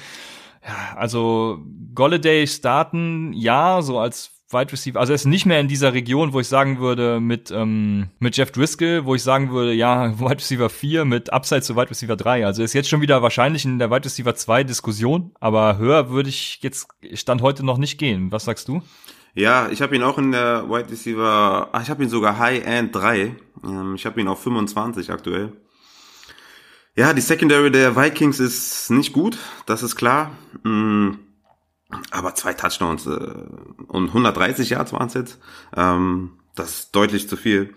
Ja, 0.66 0.96
also 0.96 1.60
Golladay 1.94 2.48
starten, 2.48 3.32
ja, 3.32 3.80
so 3.80 4.00
als 4.00 4.39
Wide 4.52 4.72
Receiver, 4.72 4.98
also 4.98 5.12
er 5.12 5.14
ist 5.14 5.26
nicht 5.26 5.46
mehr 5.46 5.60
in 5.60 5.68
dieser 5.68 5.92
Region, 5.92 6.32
wo 6.32 6.40
ich 6.40 6.48
sagen 6.48 6.80
würde, 6.80 7.20
mit, 7.20 7.52
ähm, 7.52 8.08
mit 8.18 8.36
Jeff 8.36 8.50
Driscoll, 8.50 9.04
wo 9.04 9.14
ich 9.14 9.22
sagen 9.22 9.52
würde, 9.52 9.72
ja, 9.72 10.18
Wide 10.18 10.38
Receiver 10.38 10.68
4 10.68 11.04
mit 11.04 11.32
Upside 11.32 11.62
zu 11.62 11.76
Wide 11.76 11.90
Receiver 11.90 12.16
3. 12.16 12.44
Also 12.44 12.62
ist 12.62 12.72
jetzt 12.72 12.88
schon 12.88 13.00
wieder 13.00 13.22
wahrscheinlich 13.22 13.64
in 13.64 13.78
der 13.78 13.90
Wide 13.90 14.04
Receiver 14.04 14.34
2 14.34 14.64
Diskussion, 14.64 15.32
aber 15.38 15.78
höher 15.78 16.10
würde 16.10 16.28
ich 16.28 16.58
jetzt 16.62 16.88
Stand 17.14 17.42
heute 17.42 17.64
noch 17.64 17.78
nicht 17.78 17.98
gehen. 17.98 18.32
Was 18.32 18.44
sagst 18.44 18.66
du? 18.66 18.82
Ja, 19.34 19.68
ich 19.70 19.80
habe 19.82 19.94
ihn 19.94 20.02
auch 20.02 20.18
in 20.18 20.32
der 20.32 20.68
Wide 20.68 20.90
Receiver, 20.90 21.68
ach, 21.70 21.82
ich 21.82 21.90
habe 21.90 22.02
ihn 22.02 22.08
sogar 22.08 22.38
High 22.38 22.66
End 22.66 22.94
3. 22.94 23.36
Ähm, 23.62 23.94
ich 23.94 24.04
habe 24.04 24.20
ihn 24.20 24.26
auf 24.26 24.42
25 24.42 25.12
aktuell. 25.12 25.52
Ja, 26.96 27.12
die 27.12 27.20
Secondary 27.20 27.70
der 27.70 27.94
Vikings 27.94 28.40
ist 28.40 28.90
nicht 28.90 29.12
gut, 29.12 29.38
das 29.66 29.84
ist 29.84 29.94
klar. 29.94 30.32
Mhm 30.64 31.20
aber 32.10 32.34
zwei 32.34 32.54
Touchdowns 32.54 33.06
äh, 33.06 33.34
und 33.88 34.08
130 34.08 34.70
Yards 34.70 34.92
waren 34.92 35.08
es 35.08 35.14
jetzt. 35.14 35.38
Ähm, 35.76 36.32
das 36.54 36.70
ist 36.70 36.96
deutlich 36.96 37.28
zu 37.28 37.36
viel. 37.36 37.74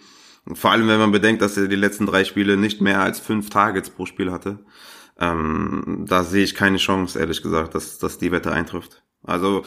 Vor 0.54 0.72
allem, 0.72 0.88
wenn 0.88 1.00
man 1.00 1.12
bedenkt, 1.12 1.42
dass 1.42 1.58
er 1.58 1.68
die 1.68 1.76
letzten 1.76 2.06
drei 2.06 2.26
Spiele 2.26 2.58
nicht 2.58 2.82
mehr 2.82 3.02
als 3.02 3.20
fünf 3.20 3.50
Targets 3.50 3.90
pro 3.90 4.06
Spiel 4.06 4.32
hatte. 4.32 4.60
Ähm, 5.20 6.06
da 6.08 6.24
sehe 6.24 6.44
ich 6.44 6.56
keine 6.56 6.78
Chance, 6.78 7.20
ehrlich 7.20 7.42
gesagt, 7.42 7.76
dass, 7.76 7.98
dass 7.98 8.18
die 8.18 8.32
Wette 8.32 8.52
eintrifft. 8.52 9.04
Also 9.24 9.64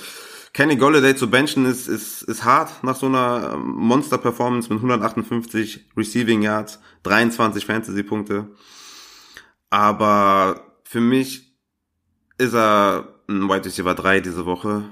Kenny 0.52 0.76
Golladay 0.76 1.14
zu 1.14 1.30
benchen 1.30 1.64
ist, 1.66 1.86
ist, 1.86 2.22
ist 2.22 2.44
hart 2.44 2.82
nach 2.82 2.96
so 2.96 3.06
einer 3.06 3.52
ähm, 3.54 3.72
Monster-Performance 3.76 4.72
mit 4.72 4.78
158 4.78 5.90
Receiving 5.96 6.42
Yards, 6.42 6.80
23 7.04 7.64
Fantasy-Punkte. 7.64 8.48
Aber 9.70 10.60
für 10.84 11.00
mich 11.00 11.54
ist 12.38 12.54
er 12.54 13.15
ein 13.28 13.48
White 13.48 13.66
Receiver 13.66 13.94
3 13.94 14.20
diese 14.20 14.46
Woche 14.46 14.84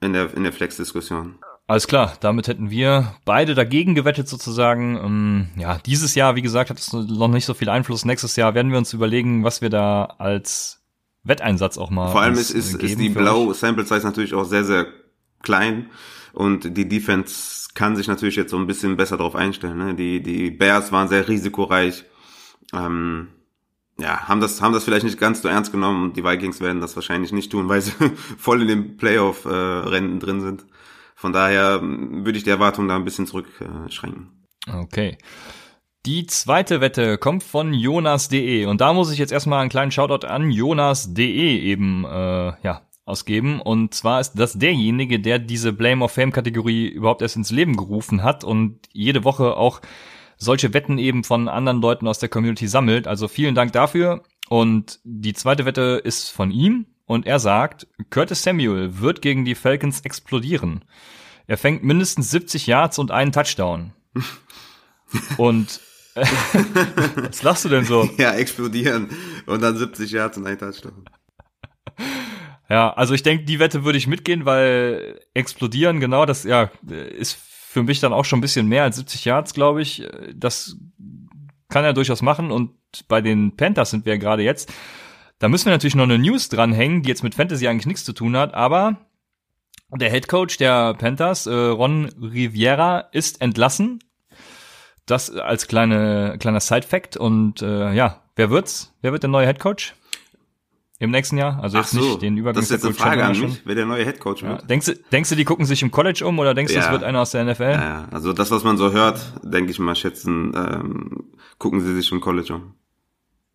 in 0.00 0.12
der, 0.12 0.34
in 0.34 0.42
der 0.42 0.52
Flex-Diskussion. 0.52 1.36
Alles 1.66 1.86
klar, 1.86 2.16
damit 2.20 2.48
hätten 2.48 2.70
wir 2.70 3.14
beide 3.24 3.54
dagegen 3.54 3.94
gewettet 3.94 4.28
sozusagen. 4.28 4.96
Ähm, 4.96 5.48
ja, 5.56 5.78
dieses 5.86 6.16
Jahr, 6.16 6.34
wie 6.34 6.42
gesagt, 6.42 6.70
hat 6.70 6.78
es 6.78 6.92
noch 6.92 7.28
nicht 7.28 7.44
so 7.44 7.54
viel 7.54 7.68
Einfluss. 7.68 8.04
Nächstes 8.04 8.34
Jahr 8.34 8.54
werden 8.54 8.72
wir 8.72 8.78
uns 8.78 8.92
überlegen, 8.92 9.44
was 9.44 9.62
wir 9.62 9.70
da 9.70 10.04
als 10.18 10.82
Wetteinsatz 11.22 11.78
auch 11.78 11.90
mal. 11.90 12.10
Vor 12.10 12.22
allem 12.22 12.34
ist, 12.34 12.50
ist, 12.50 12.74
ist 12.74 12.98
die 12.98 13.10
Blau 13.10 13.52
Sample 13.52 13.84
Size 13.84 14.04
natürlich 14.04 14.34
auch 14.34 14.44
sehr, 14.44 14.64
sehr 14.64 14.86
klein 15.42 15.90
und 16.32 16.76
die 16.76 16.88
Defense 16.88 17.68
kann 17.74 17.94
sich 17.94 18.08
natürlich 18.08 18.36
jetzt 18.36 18.50
so 18.50 18.56
ein 18.56 18.66
bisschen 18.66 18.96
besser 18.96 19.16
darauf 19.16 19.36
einstellen. 19.36 19.78
Ne? 19.78 19.94
Die, 19.94 20.22
die 20.22 20.50
Bears 20.50 20.90
waren 20.90 21.06
sehr 21.06 21.28
risikoreich. 21.28 22.04
Ähm, 22.72 23.28
ja, 24.00 24.28
haben 24.28 24.40
das, 24.40 24.60
haben 24.60 24.72
das 24.72 24.84
vielleicht 24.84 25.04
nicht 25.04 25.18
ganz 25.18 25.42
so 25.42 25.48
ernst 25.48 25.72
genommen 25.72 26.02
und 26.02 26.16
die 26.16 26.24
Vikings 26.24 26.60
werden 26.60 26.80
das 26.80 26.96
wahrscheinlich 26.96 27.32
nicht 27.32 27.52
tun, 27.52 27.68
weil 27.70 27.80
sie 27.80 27.92
voll 28.38 28.62
in 28.62 28.68
dem 28.68 28.96
Playoff-Rennen 28.96 30.20
drin 30.20 30.40
sind. 30.40 30.64
Von 31.14 31.32
daher 31.32 31.80
ähm, 31.82 32.24
würde 32.24 32.38
ich 32.38 32.44
die 32.44 32.50
Erwartung 32.50 32.88
da 32.88 32.96
ein 32.96 33.04
bisschen 33.04 33.26
zurückschränken. 33.26 34.46
Okay. 34.72 35.18
Die 36.06 36.26
zweite 36.26 36.80
Wette 36.80 37.18
kommt 37.18 37.42
von 37.42 37.74
Jonas.de 37.74 38.64
und 38.64 38.80
da 38.80 38.94
muss 38.94 39.12
ich 39.12 39.18
jetzt 39.18 39.32
erstmal 39.32 39.60
einen 39.60 39.68
kleinen 39.68 39.90
Shoutout 39.90 40.26
an 40.26 40.50
Jonas.de 40.50 41.58
eben 41.58 42.06
äh, 42.06 42.52
ja, 42.62 42.80
ausgeben. 43.04 43.60
Und 43.60 43.92
zwar 43.92 44.20
ist 44.20 44.32
das 44.34 44.54
derjenige, 44.54 45.20
der 45.20 45.38
diese 45.38 45.74
Blame 45.74 46.02
of 46.02 46.12
Fame 46.12 46.32
Kategorie 46.32 46.86
überhaupt 46.86 47.20
erst 47.20 47.36
ins 47.36 47.50
Leben 47.50 47.76
gerufen 47.76 48.22
hat 48.22 48.44
und 48.44 48.78
jede 48.92 49.24
Woche 49.24 49.56
auch 49.56 49.82
solche 50.40 50.74
Wetten 50.74 50.98
eben 50.98 51.22
von 51.22 51.48
anderen 51.48 51.80
Leuten 51.80 52.08
aus 52.08 52.18
der 52.18 52.30
Community 52.30 52.66
sammelt. 52.66 53.06
Also 53.06 53.28
vielen 53.28 53.54
Dank 53.54 53.72
dafür. 53.72 54.24
Und 54.48 54.98
die 55.04 55.34
zweite 55.34 55.64
Wette 55.64 56.00
ist 56.02 56.30
von 56.30 56.50
ihm 56.50 56.86
und 57.06 57.26
er 57.26 57.38
sagt, 57.38 57.86
Curtis 58.08 58.42
Samuel 58.42 58.98
wird 59.00 59.22
gegen 59.22 59.44
die 59.44 59.54
Falcons 59.54 60.00
explodieren. 60.00 60.84
Er 61.46 61.58
fängt 61.58 61.84
mindestens 61.84 62.30
70 62.30 62.66
Yards 62.66 62.98
und 62.98 63.10
einen 63.10 63.32
Touchdown. 63.32 63.92
und 65.36 65.80
was 66.14 67.42
lachst 67.42 67.64
du 67.64 67.68
denn 67.68 67.84
so? 67.84 68.08
Ja, 68.16 68.32
explodieren 68.32 69.10
und 69.46 69.62
dann 69.62 69.76
70 69.76 70.10
Yards 70.10 70.38
und 70.38 70.46
ein 70.46 70.58
Touchdown. 70.58 71.04
Ja, 72.68 72.92
also 72.92 73.14
ich 73.14 73.22
denke, 73.22 73.44
die 73.44 73.58
Wette 73.58 73.84
würde 73.84 73.98
ich 73.98 74.06
mitgehen, 74.06 74.44
weil 74.44 75.20
explodieren, 75.34 76.00
genau, 76.00 76.26
das 76.26 76.44
ja 76.44 76.70
ist 76.88 77.38
für 77.70 77.84
mich 77.84 78.00
dann 78.00 78.12
auch 78.12 78.24
schon 78.24 78.40
ein 78.40 78.42
bisschen 78.42 78.66
mehr 78.66 78.82
als 78.82 78.96
70 78.96 79.24
Yards, 79.24 79.54
glaube 79.54 79.80
ich. 79.80 80.04
Das 80.34 80.76
kann 81.68 81.84
er 81.84 81.92
durchaus 81.92 82.20
machen. 82.20 82.50
Und 82.50 82.72
bei 83.06 83.20
den 83.20 83.54
Panthers 83.54 83.90
sind 83.90 84.04
wir 84.04 84.14
ja 84.14 84.18
gerade 84.18 84.42
jetzt. 84.42 84.72
Da 85.38 85.48
müssen 85.48 85.66
wir 85.66 85.72
natürlich 85.72 85.94
noch 85.94 86.02
eine 86.02 86.18
News 86.18 86.48
dranhängen, 86.48 87.02
die 87.02 87.08
jetzt 87.08 87.22
mit 87.22 87.36
Fantasy 87.36 87.68
eigentlich 87.68 87.86
nichts 87.86 88.04
zu 88.04 88.12
tun 88.12 88.36
hat, 88.36 88.54
aber 88.54 88.96
der 89.92 90.10
Head 90.10 90.26
Coach 90.26 90.56
der 90.56 90.94
Panthers, 90.94 91.46
äh, 91.46 91.54
Ron 91.54 92.06
Riviera, 92.20 93.08
ist 93.12 93.40
entlassen. 93.40 94.02
Das 95.06 95.30
als 95.30 95.68
kleine, 95.68 96.38
kleiner 96.40 96.60
Side-Fact. 96.60 97.16
Und 97.18 97.62
äh, 97.62 97.92
ja, 97.92 98.24
wer 98.34 98.50
wird's? 98.50 98.96
Wer 99.00 99.12
wird 99.12 99.22
der 99.22 99.30
neue 99.30 99.46
Head 99.46 99.60
Coach? 99.60 99.94
Im 101.00 101.10
nächsten 101.10 101.38
Jahr? 101.38 101.58
Also 101.62 101.78
jetzt 101.78 101.90
so, 101.92 102.00
nicht 102.00 102.22
den 102.22 102.36
Übergang. 102.36 102.60
Das 102.60 102.64
ist 102.66 102.70
jetzt 102.70 102.84
eine 102.84 102.92
Frage 102.94 103.24
an 103.24 103.38
mich, 103.40 103.62
wer 103.64 103.74
der 103.74 103.86
neue 103.86 104.04
Headcoach 104.04 104.42
Ja. 104.42 104.48
wird. 104.50 104.68
Denkst, 104.68 104.86
du, 104.86 104.94
denkst 105.10 105.30
du, 105.30 105.34
die 105.34 105.44
gucken 105.46 105.64
sich 105.64 105.82
im 105.82 105.90
College 105.90 106.26
um 106.26 106.38
oder 106.38 106.52
denkst 106.54 106.74
du, 106.74 106.78
es 106.78 106.84
Ja. 106.84 106.92
wird 106.92 107.02
einer 107.04 107.20
aus 107.22 107.30
der 107.30 107.42
NFL? 107.44 107.62
Ja, 107.72 108.06
also 108.10 108.34
das, 108.34 108.50
was 108.50 108.64
man 108.64 108.76
so 108.76 108.92
hört, 108.92 109.32
denke 109.42 109.70
ich 109.70 109.78
mal, 109.78 109.94
schätzen, 109.96 110.52
ähm, 110.54 111.24
gucken 111.58 111.80
sie 111.80 111.94
sich 111.94 112.12
im 112.12 112.20
College 112.20 112.54
um. 112.54 112.74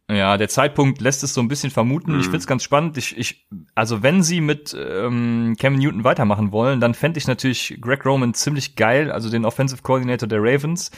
Ja, 0.10 0.38
der 0.38 0.49
Zeitpunkt 0.49 1.01
lässt 1.01 1.23
es 1.23 1.34
so 1.36 1.41
ein 1.41 1.47
bisschen 1.47 1.69
vermuten. 1.71 2.13
Mhm. 2.13 2.19
Ich 2.19 2.29
find's 2.29 2.47
ganz 2.47 2.63
spannend. 2.63 2.97
Ich, 2.97 3.15
ich, 3.17 3.47
also 3.75 4.01
wenn 4.03 4.23
sie 4.23 4.41
mit 4.41 4.75
ähm, 4.79 5.55
Cam 5.60 5.75
Newton 5.75 6.03
weitermachen 6.03 6.51
wollen, 6.51 6.79
dann 6.79 6.93
fände 6.95 7.19
ich 7.19 7.27
natürlich 7.27 7.77
Greg 7.79 8.05
Roman 8.05 8.34
ziemlich 8.34 8.75
geil, 8.75 9.12
also 9.12 9.29
den 9.29 9.45
Offensive 9.45 9.81
Coordinator 9.84 10.27
der 10.27 10.39
Ravens, 10.41 10.89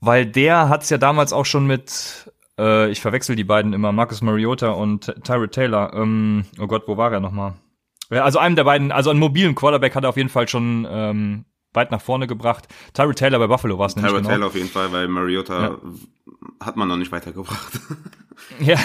weil 0.00 0.24
der 0.26 0.68
hat's 0.70 0.88
ja 0.90 0.96
damals 0.98 1.32
auch 1.34 1.46
schon 1.46 1.66
mit, 1.66 2.30
äh, 2.60 2.90
ich 2.90 3.00
verwechsel 3.00 3.34
die 3.36 3.44
beiden 3.44 3.72
immer, 3.72 3.90
Marcus 3.92 4.20
Mariota 4.22 4.70
und 4.70 5.14
Tyrod 5.24 5.52
Taylor. 5.52 5.92
Ähm, 5.94 6.44
oh 6.60 6.66
Gott, 6.66 6.84
wo 6.86 6.96
war 6.96 7.10
er 7.12 7.20
nochmal? 7.20 7.54
Ja, 8.10 8.24
also 8.24 8.38
einem 8.38 8.56
der 8.56 8.64
beiden, 8.64 8.92
also 8.92 9.10
einen 9.10 9.18
mobilen 9.20 9.54
Quarterback 9.54 9.94
hat 9.94 10.04
er 10.04 10.10
auf 10.10 10.16
jeden 10.16 10.28
Fall 10.28 10.46
schon 10.48 10.86
ähm, 10.90 11.44
weit 11.72 11.90
nach 11.90 12.00
vorne 12.00 12.26
gebracht. 12.26 12.68
Tyrod 12.92 13.16
Taylor 13.16 13.38
bei 13.38 13.46
Buffalo 13.46 13.78
war's 13.78 13.96
nämlich 13.96 14.10
Tyler 14.10 14.20
genau. 14.22 14.30
Taylor 14.34 14.46
auf 14.48 14.54
jeden 14.56 14.68
Fall, 14.68 14.92
weil 14.92 15.08
Mariota 15.08 15.62
Ja. 15.62 15.78
hat 16.60 16.76
man 16.76 16.88
noch 16.88 16.96
nicht 16.96 17.10
weitergebracht. 17.12 17.80
Ja. 18.58 18.78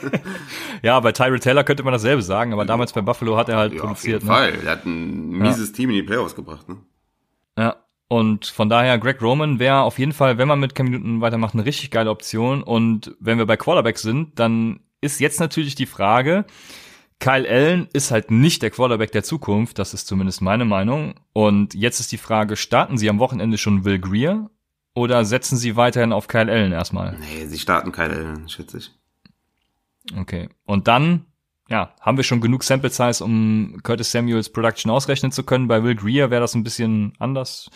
ja, 0.82 0.98
bei 1.00 1.12
Tyrell 1.12 1.38
Taylor 1.38 1.62
könnte 1.64 1.82
man 1.84 1.92
dasselbe 1.92 2.22
sagen, 2.22 2.52
aber 2.52 2.64
damals 2.64 2.92
bei 2.92 3.00
Buffalo 3.00 3.36
hat 3.36 3.48
er 3.48 3.56
halt 3.56 3.72
ja, 3.72 3.78
auf 3.80 3.86
produziert. 3.86 4.22
jeden 4.22 4.26
Ne? 4.28 4.34
Fall. 4.34 4.54
Er 4.64 4.70
hat 4.72 4.84
ein 4.84 5.28
mieses 5.30 5.72
Team 5.72 5.90
in 5.90 5.96
die 5.96 6.02
Playoffs 6.02 6.34
gebracht. 6.34 6.68
Ne? 6.68 6.76
Ja. 7.56 7.76
Und 8.10 8.46
von 8.46 8.68
daher, 8.68 8.98
Greg 8.98 9.22
Roman 9.22 9.60
wäre 9.60 9.82
auf 9.82 10.00
jeden 10.00 10.12
Fall, 10.12 10.36
wenn 10.36 10.48
man 10.48 10.58
mit 10.58 10.74
Cam 10.74 10.86
Newton 10.90 11.20
weitermacht, 11.20 11.54
eine 11.54 11.64
richtig 11.64 11.92
geile 11.92 12.10
Option. 12.10 12.60
Und 12.60 13.14
wenn 13.20 13.38
wir 13.38 13.46
bei 13.46 13.56
Quarterback 13.56 13.98
sind, 13.98 14.36
dann 14.40 14.80
ist 15.00 15.20
jetzt 15.20 15.38
natürlich 15.38 15.76
die 15.76 15.86
Frage, 15.86 16.44
Kyle 17.20 17.48
Allen 17.48 17.86
ist 17.92 18.10
halt 18.10 18.32
nicht 18.32 18.62
der 18.62 18.70
Quarterback 18.70 19.12
der 19.12 19.22
Zukunft, 19.22 19.78
das 19.78 19.94
ist 19.94 20.08
zumindest 20.08 20.42
meine 20.42 20.64
Meinung. 20.64 21.14
Und 21.32 21.74
jetzt 21.74 22.00
ist 22.00 22.10
die 22.10 22.18
Frage, 22.18 22.56
starten 22.56 22.98
Sie 22.98 23.08
am 23.08 23.20
Wochenende 23.20 23.58
schon 23.58 23.84
Will 23.84 24.00
Greer 24.00 24.50
oder 24.92 25.24
setzen 25.24 25.56
Sie 25.56 25.76
weiterhin 25.76 26.12
auf 26.12 26.26
Kyle 26.26 26.50
Allen 26.50 26.72
erstmal? 26.72 27.16
Nee, 27.16 27.46
sie 27.46 27.60
starten 27.60 27.92
keine 27.92 28.14
Allen, 28.14 28.48
schätze 28.48 28.78
ich. 28.78 28.90
Okay. 30.18 30.48
Und 30.64 30.88
dann, 30.88 31.26
ja, 31.70 31.94
haben 32.00 32.16
wir 32.16 32.24
schon 32.24 32.40
genug 32.40 32.64
Sample 32.64 32.90
Size, 32.90 33.24
um 33.24 33.78
Curtis 33.82 34.10
Samuels 34.12 34.50
Production 34.50 34.90
ausrechnen 34.90 35.32
zu 35.32 35.44
können. 35.44 35.68
Bei 35.68 35.82
Will 35.82 35.94
Greer 35.94 36.30
wäre 36.30 36.40
das 36.42 36.54
ein 36.54 36.64
bisschen 36.64 37.12
anders. 37.18 37.70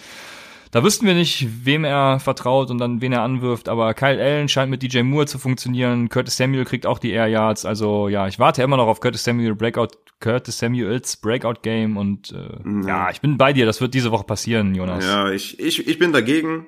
Da 0.73 0.83
wüssten 0.83 1.07
wir 1.07 1.15
nicht, 1.15 1.65
wem 1.65 1.85
er 1.85 2.19
vertraut 2.19 2.69
und 2.73 2.79
dann 2.79 3.01
wen 3.01 3.13
er 3.13 3.23
anwirft, 3.23 3.69
aber 3.69 3.95
Kyle 3.95 4.21
Allen 4.21 4.49
scheint 4.49 4.73
mit 4.73 4.83
DJ 4.83 5.03
Moore 5.03 5.27
zu 5.27 5.39
funktionieren. 5.39 6.09
Curtis 6.09 6.37
Samuel 6.37 6.65
kriegt 6.65 6.85
auch 6.85 6.99
die 6.99 7.13
Air 7.13 7.29
Yards. 7.29 7.65
Also 7.65 8.09
ja, 8.09 8.27
ich 8.27 8.41
warte 8.41 8.65
immer 8.65 8.77
noch 8.77 8.89
auf 8.89 8.99
Curtis 8.99 9.23
Samuel 9.23 9.55
Breakout, 9.55 9.91
Curtis 10.19 10.59
Samuels 10.59 11.17
Breakout 11.17 11.61
Game 11.63 11.97
und 11.97 12.33
äh, 12.33 12.59
Mhm. 12.69 12.89
ja, 12.89 13.09
ich 13.11 13.21
bin 13.21 13.39
bei 13.39 13.53
dir. 13.53 13.67
Das 13.67 13.81
wird 13.81 13.95
diese 13.95 14.11
Woche 14.11 14.25
passieren, 14.25 14.75
Jonas. 14.75 15.05
Ja, 15.05 15.31
ich, 15.31 15.61
ich, 15.61 15.87
ich 15.87 15.99
bin 16.01 16.13
dagegen. 16.13 16.67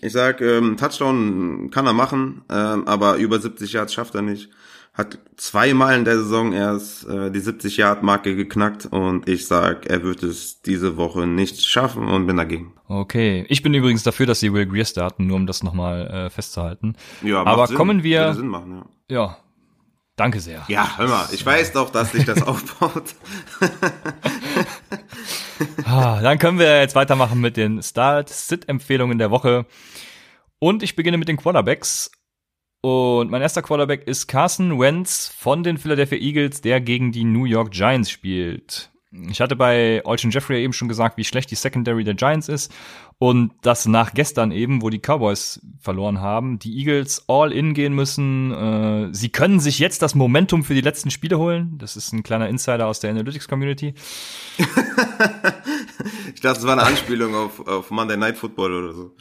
Ich 0.00 0.12
sag, 0.14 0.40
ähm, 0.40 0.78
Touchdown 0.78 1.68
kann 1.70 1.86
er 1.86 1.92
machen, 1.92 2.40
ähm, 2.50 2.88
aber 2.88 3.16
über 3.16 3.38
70 3.38 3.74
Yards 3.74 3.92
schafft 3.92 4.14
er 4.14 4.22
nicht. 4.22 4.48
Hat 4.94 5.18
zweimal 5.36 5.96
in 5.96 6.04
der 6.04 6.16
Saison 6.18 6.52
erst 6.52 7.06
äh, 7.08 7.30
die 7.30 7.40
70 7.40 7.78
Yard 7.78 8.02
Marke 8.02 8.36
geknackt 8.36 8.84
und 8.86 9.26
ich 9.26 9.46
sag, 9.46 9.86
er 9.86 10.02
wird 10.02 10.22
es 10.22 10.60
diese 10.60 10.98
Woche 10.98 11.26
nicht 11.26 11.64
schaffen 11.64 12.08
und 12.08 12.26
bin 12.26 12.36
dagegen. 12.36 12.74
Okay. 12.88 13.46
Ich 13.48 13.62
bin 13.62 13.72
übrigens 13.72 14.02
dafür, 14.02 14.26
dass 14.26 14.40
sie 14.40 14.52
Will 14.52 14.66
Greer 14.66 14.84
starten, 14.84 15.26
nur 15.26 15.36
um 15.36 15.46
das 15.46 15.62
nochmal 15.62 16.06
äh, 16.08 16.30
festzuhalten. 16.30 16.94
Ja, 17.22 17.42
Aber 17.42 17.66
Sinn. 17.68 17.76
kommen 17.76 18.02
wir- 18.02 18.20
Würde 18.26 18.34
Sinn 18.34 18.48
machen, 18.48 18.84
ja. 19.08 19.14
Ja. 19.16 19.36
Danke 20.16 20.40
sehr. 20.40 20.62
Ja, 20.68 20.98
hör 20.98 21.08
mal, 21.08 21.26
ich 21.32 21.44
weiß 21.44 21.72
doch, 21.72 21.88
dass 21.88 22.12
dich 22.12 22.26
das 22.26 22.42
aufbaut. 22.46 23.14
Ah, 25.84 26.20
dann 26.20 26.38
können 26.38 26.58
wir 26.58 26.80
jetzt 26.80 26.94
weitermachen 26.94 27.40
mit 27.40 27.56
den 27.56 27.82
Start-Sit-Empfehlungen 27.82 29.18
der 29.18 29.30
Woche. 29.30 29.66
Und 30.58 30.82
ich 30.82 30.96
beginne 30.96 31.18
mit 31.18 31.28
den 31.28 31.36
Quarterbacks. 31.36 32.10
Und 32.82 33.30
mein 33.30 33.42
erster 33.42 33.62
Quarterback 33.62 34.08
ist 34.08 34.26
Carson 34.26 34.78
Wentz 34.78 35.32
von 35.38 35.62
den 35.62 35.78
Philadelphia 35.78 36.18
Eagles, 36.18 36.60
der 36.60 36.80
gegen 36.80 37.12
die 37.12 37.24
New 37.24 37.44
York 37.44 37.70
Giants 37.70 38.10
spielt. 38.10 38.90
Ich 39.30 39.40
hatte 39.40 39.56
bei 39.56 40.00
Olsen 40.04 40.30
Jeffrey 40.30 40.64
eben 40.64 40.72
schon 40.72 40.88
gesagt, 40.88 41.16
wie 41.16 41.24
schlecht 41.24 41.50
die 41.50 41.54
Secondary 41.54 42.02
der 42.02 42.14
Giants 42.14 42.48
ist. 42.48 42.72
Und 43.18 43.52
das 43.62 43.86
nach 43.86 44.14
gestern 44.14 44.50
eben, 44.50 44.82
wo 44.82 44.90
die 44.90 44.98
Cowboys 44.98 45.60
verloren 45.80 46.20
haben, 46.20 46.58
die 46.58 46.76
Eagles 46.76 47.24
all 47.28 47.52
in 47.52 47.72
gehen 47.72 47.94
müssen. 47.94 48.50
Äh, 48.52 49.14
sie 49.14 49.28
können 49.28 49.60
sich 49.60 49.78
jetzt 49.78 50.02
das 50.02 50.16
Momentum 50.16 50.64
für 50.64 50.74
die 50.74 50.80
letzten 50.80 51.12
Spiele 51.12 51.38
holen. 51.38 51.78
Das 51.78 51.96
ist 51.96 52.12
ein 52.12 52.24
kleiner 52.24 52.48
Insider 52.48 52.88
aus 52.88 52.98
der 52.98 53.10
Analytics 53.10 53.48
Community. 53.48 53.94
Ich 56.34 56.40
dachte, 56.40 56.60
es 56.60 56.66
war 56.66 56.72
eine 56.72 56.82
Anspielung 56.82 57.34
auf, 57.34 57.64
auf 57.66 57.90
Monday 57.90 58.16
Night 58.16 58.36
Football 58.36 58.72
oder 58.72 58.92
so. 58.92 59.14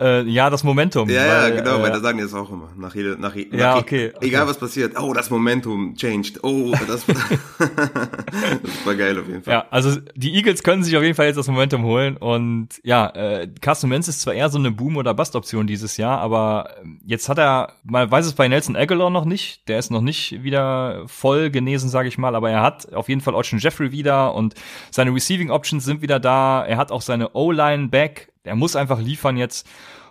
Äh, 0.00 0.22
ja, 0.22 0.48
das 0.48 0.62
Momentum. 0.62 1.08
Ja, 1.10 1.20
weil, 1.20 1.28
ja, 1.28 1.50
genau, 1.62 1.78
äh, 1.78 1.82
weil 1.82 1.90
da 1.90 2.00
sagen 2.00 2.18
die 2.18 2.24
das 2.24 2.32
auch 2.34 2.50
immer. 2.50 2.68
Nach 2.76 2.94
jeder, 2.94 3.16
nach, 3.16 3.34
je- 3.34 3.48
Ja, 3.50 3.74
nach 3.74 3.80
okay, 3.82 4.12
okay. 4.14 4.26
Egal 4.26 4.46
was 4.46 4.56
passiert. 4.58 4.94
Oh, 5.00 5.12
das 5.12 5.28
Momentum 5.30 5.94
changed. 5.96 6.42
Oh, 6.44 6.72
das, 6.86 7.04
das 7.58 8.86
war 8.86 8.94
geil 8.94 9.18
auf 9.18 9.26
jeden 9.26 9.42
Fall. 9.42 9.52
Ja, 9.54 9.66
also 9.70 9.98
die 10.14 10.34
Eagles 10.34 10.62
können 10.62 10.82
sich 10.82 10.96
auf 10.96 11.02
jeden 11.02 11.14
Fall 11.14 11.26
jetzt 11.26 11.36
das 11.36 11.48
Momentum 11.48 11.82
holen 11.84 12.16
und 12.16 12.68
ja, 12.82 13.08
äh, 13.10 13.48
Carson 13.60 13.90
Wentz 13.90 14.08
ist 14.08 14.20
zwar 14.20 14.34
eher 14.34 14.48
so 14.50 14.58
eine 14.58 14.70
Boom- 14.70 14.96
oder 14.96 15.14
Bust-Option 15.14 15.66
dieses 15.66 15.96
Jahr, 15.96 16.18
aber 16.20 16.70
ähm, 16.82 17.00
jetzt 17.04 17.28
hat 17.28 17.38
er, 17.38 17.72
man 17.84 18.10
weiß 18.10 18.26
es 18.26 18.32
bei 18.34 18.48
Nelson 18.48 18.76
Aguilar 18.76 19.10
noch 19.10 19.24
nicht, 19.24 19.68
der 19.68 19.78
ist 19.78 19.90
noch 19.90 20.00
nicht 20.02 20.42
wieder 20.42 21.04
voll 21.06 21.50
genesen, 21.50 21.88
sage 21.88 22.08
ich 22.08 22.18
mal, 22.18 22.34
aber 22.34 22.50
er 22.50 22.62
hat 22.62 22.92
auf 22.94 23.08
jeden 23.08 23.20
Fall 23.20 23.34
Ocean 23.34 23.58
Jeffrey 23.58 23.92
wieder 23.92 24.34
und 24.34 24.54
seine 24.90 25.12
Receiving 25.14 25.50
Options 25.50 25.84
sind 25.84 26.02
wieder 26.02 26.20
da, 26.20 26.64
er 26.64 26.76
hat 26.76 26.92
auch 26.92 27.02
seine 27.02 27.30
O-Line 27.34 27.88
back, 27.88 28.28
er 28.44 28.56
muss 28.56 28.76
einfach 28.76 29.00
liefern 29.00 29.36
jetzt 29.36 29.66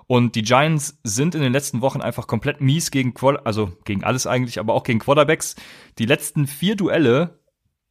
und 0.07 0.35
die 0.35 0.41
Giants 0.41 0.99
sind 1.03 1.35
in 1.35 1.41
den 1.41 1.51
letzten 1.51 1.81
Wochen 1.81 2.01
einfach 2.01 2.27
komplett 2.27 2.61
mies 2.61 2.91
gegen 2.91 3.13
Qual 3.13 3.37
also 3.37 3.73
gegen 3.83 4.03
alles 4.03 4.25
eigentlich, 4.25 4.59
aber 4.59 4.73
auch 4.73 4.83
gegen 4.83 4.99
Quarterbacks. 4.99 5.55
Die 5.99 6.05
letzten 6.05 6.47
vier 6.47 6.77
Duelle 6.77 7.41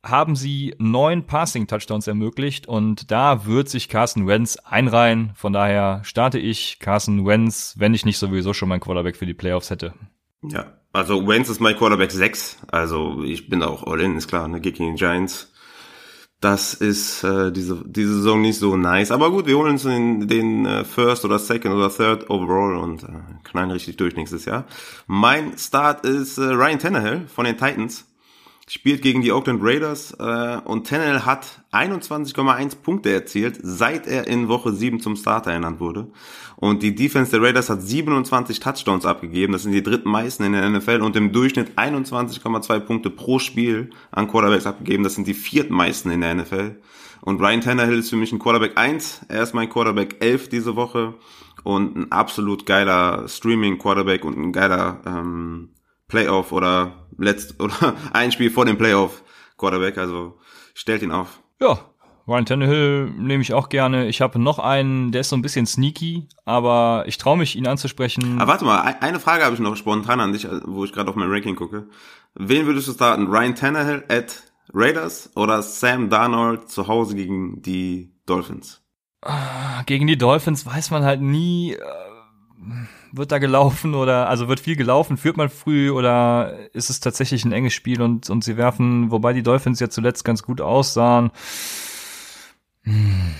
haben 0.02 0.36
sie 0.36 0.74
neun 0.78 1.26
Passing-Touchdowns 1.26 2.06
ermöglicht 2.06 2.66
und 2.66 3.10
da 3.10 3.44
wird 3.44 3.68
sich 3.68 3.88
Carson 3.88 4.26
Wentz 4.26 4.56
einreihen. 4.56 5.32
Von 5.34 5.52
daher 5.52 6.00
starte 6.04 6.38
ich 6.38 6.78
Carson 6.78 7.26
Wentz, 7.26 7.74
wenn 7.76 7.92
ich 7.92 8.06
nicht 8.06 8.18
sowieso 8.18 8.54
schon 8.54 8.68
meinen 8.68 8.80
Quarterback 8.80 9.16
für 9.16 9.26
die 9.26 9.34
Playoffs 9.34 9.70
hätte. 9.70 9.94
Ja, 10.42 10.74
also 10.92 11.26
Wentz 11.26 11.48
ist 11.48 11.60
mein 11.60 11.76
Quarterback 11.76 12.12
6. 12.12 12.66
Also 12.68 13.22
ich 13.24 13.48
bin 13.48 13.62
auch 13.62 13.82
all 13.86 14.00
in, 14.00 14.16
ist 14.16 14.28
klar, 14.28 14.48
ne, 14.48 14.60
gegen 14.60 14.92
die 14.92 14.98
Giants. 14.98 15.52
Das 16.40 16.74
ist 16.74 17.24
äh, 17.24 17.50
diese, 17.50 17.82
diese 17.86 18.16
Saison 18.16 18.42
nicht 18.42 18.58
so 18.58 18.76
nice. 18.76 19.10
Aber 19.10 19.30
gut, 19.30 19.46
wir 19.46 19.56
holen 19.56 19.72
uns 19.72 19.84
den, 19.84 20.28
den 20.28 20.66
äh, 20.66 20.84
First 20.84 21.24
oder 21.24 21.38
Second 21.38 21.74
oder 21.74 21.88
Third 21.88 22.28
Overall 22.28 22.76
und 22.76 23.04
äh, 23.04 23.06
knallen 23.42 23.70
richtig 23.70 23.96
durch 23.96 24.16
nächstes 24.16 24.44
Jahr. 24.44 24.66
Mein 25.06 25.56
Start 25.56 26.04
ist 26.04 26.36
äh, 26.36 26.42
Ryan 26.42 26.78
Tannehill 26.78 27.26
von 27.26 27.46
den 27.46 27.56
Titans. 27.56 28.04
Spielt 28.68 29.00
gegen 29.00 29.22
die 29.22 29.30
Oakland 29.30 29.60
Raiders 29.62 30.10
äh, 30.18 30.58
und 30.64 30.88
Tannehill 30.88 31.24
hat 31.24 31.62
21,1 31.70 32.82
Punkte 32.82 33.12
erzielt, 33.12 33.60
seit 33.62 34.08
er 34.08 34.26
in 34.26 34.48
Woche 34.48 34.72
7 34.72 34.98
zum 34.98 35.14
Starter 35.14 35.52
ernannt 35.52 35.78
wurde. 35.78 36.08
Und 36.56 36.82
die 36.82 36.96
Defense 36.96 37.30
der 37.30 37.42
Raiders 37.42 37.70
hat 37.70 37.80
27 37.80 38.58
Touchdowns 38.58 39.06
abgegeben. 39.06 39.52
Das 39.52 39.62
sind 39.62 39.70
die 39.70 39.84
drittmeisten 39.84 40.46
in 40.46 40.52
der 40.52 40.68
NFL 40.68 41.00
und 41.02 41.14
im 41.14 41.30
Durchschnitt 41.30 41.78
21,2 41.78 42.80
Punkte 42.80 43.10
pro 43.10 43.38
Spiel 43.38 43.90
an 44.10 44.26
Quarterbacks 44.26 44.66
abgegeben. 44.66 45.04
Das 45.04 45.14
sind 45.14 45.28
die 45.28 45.34
viertmeisten 45.34 46.10
in 46.10 46.22
der 46.22 46.34
NFL. 46.34 46.74
Und 47.20 47.40
Ryan 47.40 47.60
Tannehill 47.60 48.00
ist 48.00 48.10
für 48.10 48.16
mich 48.16 48.32
ein 48.32 48.40
Quarterback 48.40 48.76
1. 48.76 49.26
Er 49.28 49.44
ist 49.44 49.54
mein 49.54 49.70
Quarterback 49.70 50.16
11 50.18 50.48
diese 50.48 50.74
Woche 50.74 51.14
und 51.62 51.96
ein 51.96 52.10
absolut 52.10 52.66
geiler 52.66 53.28
Streaming-Quarterback 53.28 54.24
und 54.24 54.36
ein 54.36 54.52
geiler 54.52 55.02
ähm, 55.06 55.68
Playoff 56.08 56.52
oder 56.52 57.05
letzt 57.18 57.60
oder 57.62 57.94
ein 58.12 58.32
Spiel 58.32 58.50
vor 58.50 58.64
dem 58.64 58.78
Playoff 58.78 59.22
Quarterback. 59.58 59.98
Also 59.98 60.38
stellt 60.74 61.02
ihn 61.02 61.12
auf. 61.12 61.40
Ja, 61.60 61.78
Ryan 62.28 62.44
Tannehill 62.46 63.10
nehme 63.16 63.40
ich 63.42 63.52
auch 63.54 63.68
gerne. 63.68 64.08
Ich 64.08 64.20
habe 64.20 64.38
noch 64.40 64.58
einen, 64.58 65.12
der 65.12 65.20
ist 65.20 65.28
so 65.28 65.36
ein 65.36 65.42
bisschen 65.42 65.64
sneaky, 65.66 66.26
aber 66.44 67.04
ich 67.06 67.18
traue 67.18 67.38
mich, 67.38 67.54
ihn 67.56 67.66
anzusprechen. 67.68 68.40
Aber 68.40 68.50
warte 68.52 68.64
mal, 68.64 68.80
ein- 68.82 69.00
eine 69.00 69.20
Frage 69.20 69.44
habe 69.44 69.54
ich 69.54 69.60
noch 69.60 69.76
spontan 69.76 70.18
an 70.20 70.32
dich, 70.32 70.46
wo 70.64 70.84
ich 70.84 70.92
gerade 70.92 71.08
auf 71.08 71.14
mein 71.16 71.30
Ranking 71.30 71.54
gucke. 71.54 71.88
Wen 72.34 72.66
würdest 72.66 72.88
du 72.88 72.92
starten? 72.92 73.28
Ryan 73.28 73.54
Tannehill 73.54 74.04
at 74.08 74.42
Raiders 74.74 75.30
oder 75.36 75.62
Sam 75.62 76.10
Darnold 76.10 76.68
zu 76.68 76.88
Hause 76.88 77.14
gegen 77.14 77.62
die 77.62 78.12
Dolphins? 78.26 78.82
Gegen 79.86 80.06
die 80.08 80.18
Dolphins 80.18 80.66
weiß 80.66 80.90
man 80.90 81.04
halt 81.04 81.20
nie. 81.20 81.74
äh, 81.74 81.78
wird 83.12 83.32
da 83.32 83.38
gelaufen 83.38 83.94
oder 83.94 84.28
also 84.28 84.48
wird 84.48 84.60
viel 84.60 84.76
gelaufen, 84.76 85.16
führt 85.16 85.36
man 85.36 85.48
früh 85.48 85.90
oder 85.90 86.56
ist 86.72 86.90
es 86.90 87.00
tatsächlich 87.00 87.44
ein 87.44 87.52
enges 87.52 87.74
Spiel 87.74 88.02
und, 88.02 88.28
und 88.30 88.44
sie 88.44 88.56
werfen, 88.56 89.10
wobei 89.10 89.32
die 89.32 89.42
Dolphins 89.42 89.80
ja 89.80 89.88
zuletzt 89.88 90.24
ganz 90.24 90.42
gut 90.42 90.60
aussahen. 90.60 91.30
Hm. 92.82 93.34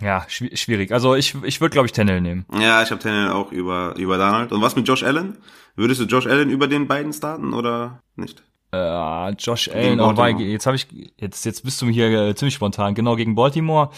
Ja, 0.00 0.24
schwierig. 0.28 0.92
Also 0.92 1.14
ich, 1.14 1.34
ich 1.42 1.60
würde, 1.60 1.74
glaube 1.74 1.86
ich, 1.86 1.92
Tennell 1.92 2.22
nehmen. 2.22 2.46
Ja, 2.58 2.82
ich 2.82 2.90
habe 2.90 3.00
Tennell 3.00 3.30
auch 3.30 3.52
über, 3.52 3.94
über 3.98 4.16
Donald. 4.16 4.50
Und 4.50 4.62
was 4.62 4.74
mit 4.74 4.88
Josh 4.88 5.02
Allen? 5.02 5.36
Würdest 5.76 6.00
du 6.00 6.04
Josh 6.04 6.26
Allen 6.26 6.48
über 6.48 6.68
den 6.68 6.88
beiden 6.88 7.12
starten 7.12 7.52
oder 7.52 8.02
nicht? 8.16 8.42
Äh, 8.72 9.30
Josh 9.30 9.68
Allen, 9.68 10.00
oh, 10.00 10.12
bei, 10.12 10.30
jetzt 10.30 10.66
habe 10.66 10.76
ich, 10.76 10.86
jetzt, 11.16 11.44
jetzt 11.44 11.64
bist 11.64 11.82
du 11.82 11.88
hier 11.88 12.10
äh, 12.10 12.34
ziemlich 12.36 12.54
spontan. 12.54 12.94
Genau, 12.94 13.16
gegen 13.16 13.34
Baltimore. 13.34 13.90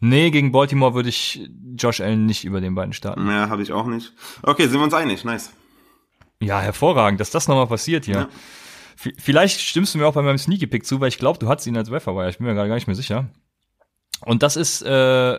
Nee, 0.00 0.30
gegen 0.30 0.52
Baltimore 0.52 0.94
würde 0.94 1.08
ich 1.08 1.48
Josh 1.76 2.00
Allen 2.00 2.26
nicht 2.26 2.44
über 2.44 2.60
den 2.60 2.74
beiden 2.74 2.92
starten. 2.92 3.26
Ja, 3.28 3.48
habe 3.48 3.62
ich 3.62 3.72
auch 3.72 3.86
nicht. 3.86 4.12
Okay, 4.42 4.68
sind 4.68 4.74
wir 4.74 4.84
uns 4.84 4.94
einig, 4.94 5.24
nice. 5.24 5.52
Ja, 6.40 6.60
hervorragend, 6.60 7.18
dass 7.18 7.30
das 7.30 7.48
nochmal 7.48 7.66
passiert 7.66 8.04
hier. 8.04 8.14
Ja. 8.14 8.28
Vielleicht 9.18 9.60
stimmst 9.60 9.94
du 9.94 9.98
mir 9.98 10.06
auch 10.06 10.14
bei 10.14 10.22
meinem 10.22 10.38
Sneaky 10.38 10.66
Pick 10.66 10.86
zu, 10.86 11.00
weil 11.00 11.08
ich 11.08 11.18
glaube, 11.18 11.38
du 11.38 11.48
hattest 11.48 11.66
ihn 11.66 11.76
als 11.76 11.90
Waiver 11.90 12.28
Ich 12.28 12.38
bin 12.38 12.46
mir 12.46 12.54
gar 12.54 12.66
nicht 12.66 12.86
mehr 12.86 12.96
sicher. 12.96 13.26
Und 14.20 14.42
das 14.42 14.56
ist 14.56 14.82
äh, 14.82 15.38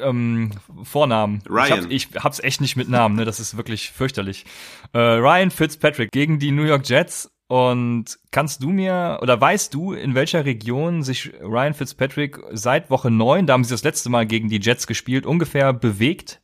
ähm, 0.00 0.50
Vornamen. 0.82 1.42
Ryan. 1.48 1.90
Ich, 1.90 2.06
hab, 2.06 2.16
ich 2.16 2.24
hab's 2.24 2.40
echt 2.40 2.60
nicht 2.60 2.76
mit 2.76 2.88
Namen, 2.88 3.16
ne? 3.16 3.24
Das 3.24 3.40
ist 3.40 3.56
wirklich 3.56 3.90
fürchterlich. 3.90 4.44
Äh, 4.92 4.98
Ryan 4.98 5.50
Fitzpatrick 5.50 6.10
gegen 6.12 6.38
die 6.38 6.50
New 6.50 6.64
York 6.64 6.88
Jets. 6.88 7.30
Und 7.48 8.18
kannst 8.30 8.62
du 8.62 8.68
mir 8.68 9.20
oder 9.22 9.40
weißt 9.40 9.72
du, 9.72 9.94
in 9.94 10.14
welcher 10.14 10.44
Region 10.44 11.02
sich 11.02 11.32
Ryan 11.40 11.72
Fitzpatrick 11.72 12.38
seit 12.52 12.90
Woche 12.90 13.10
9, 13.10 13.46
da 13.46 13.54
haben 13.54 13.64
sie 13.64 13.72
das 13.72 13.84
letzte 13.84 14.10
Mal 14.10 14.26
gegen 14.26 14.50
die 14.50 14.60
Jets 14.60 14.86
gespielt, 14.86 15.24
ungefähr 15.24 15.72
bewegt? 15.72 16.42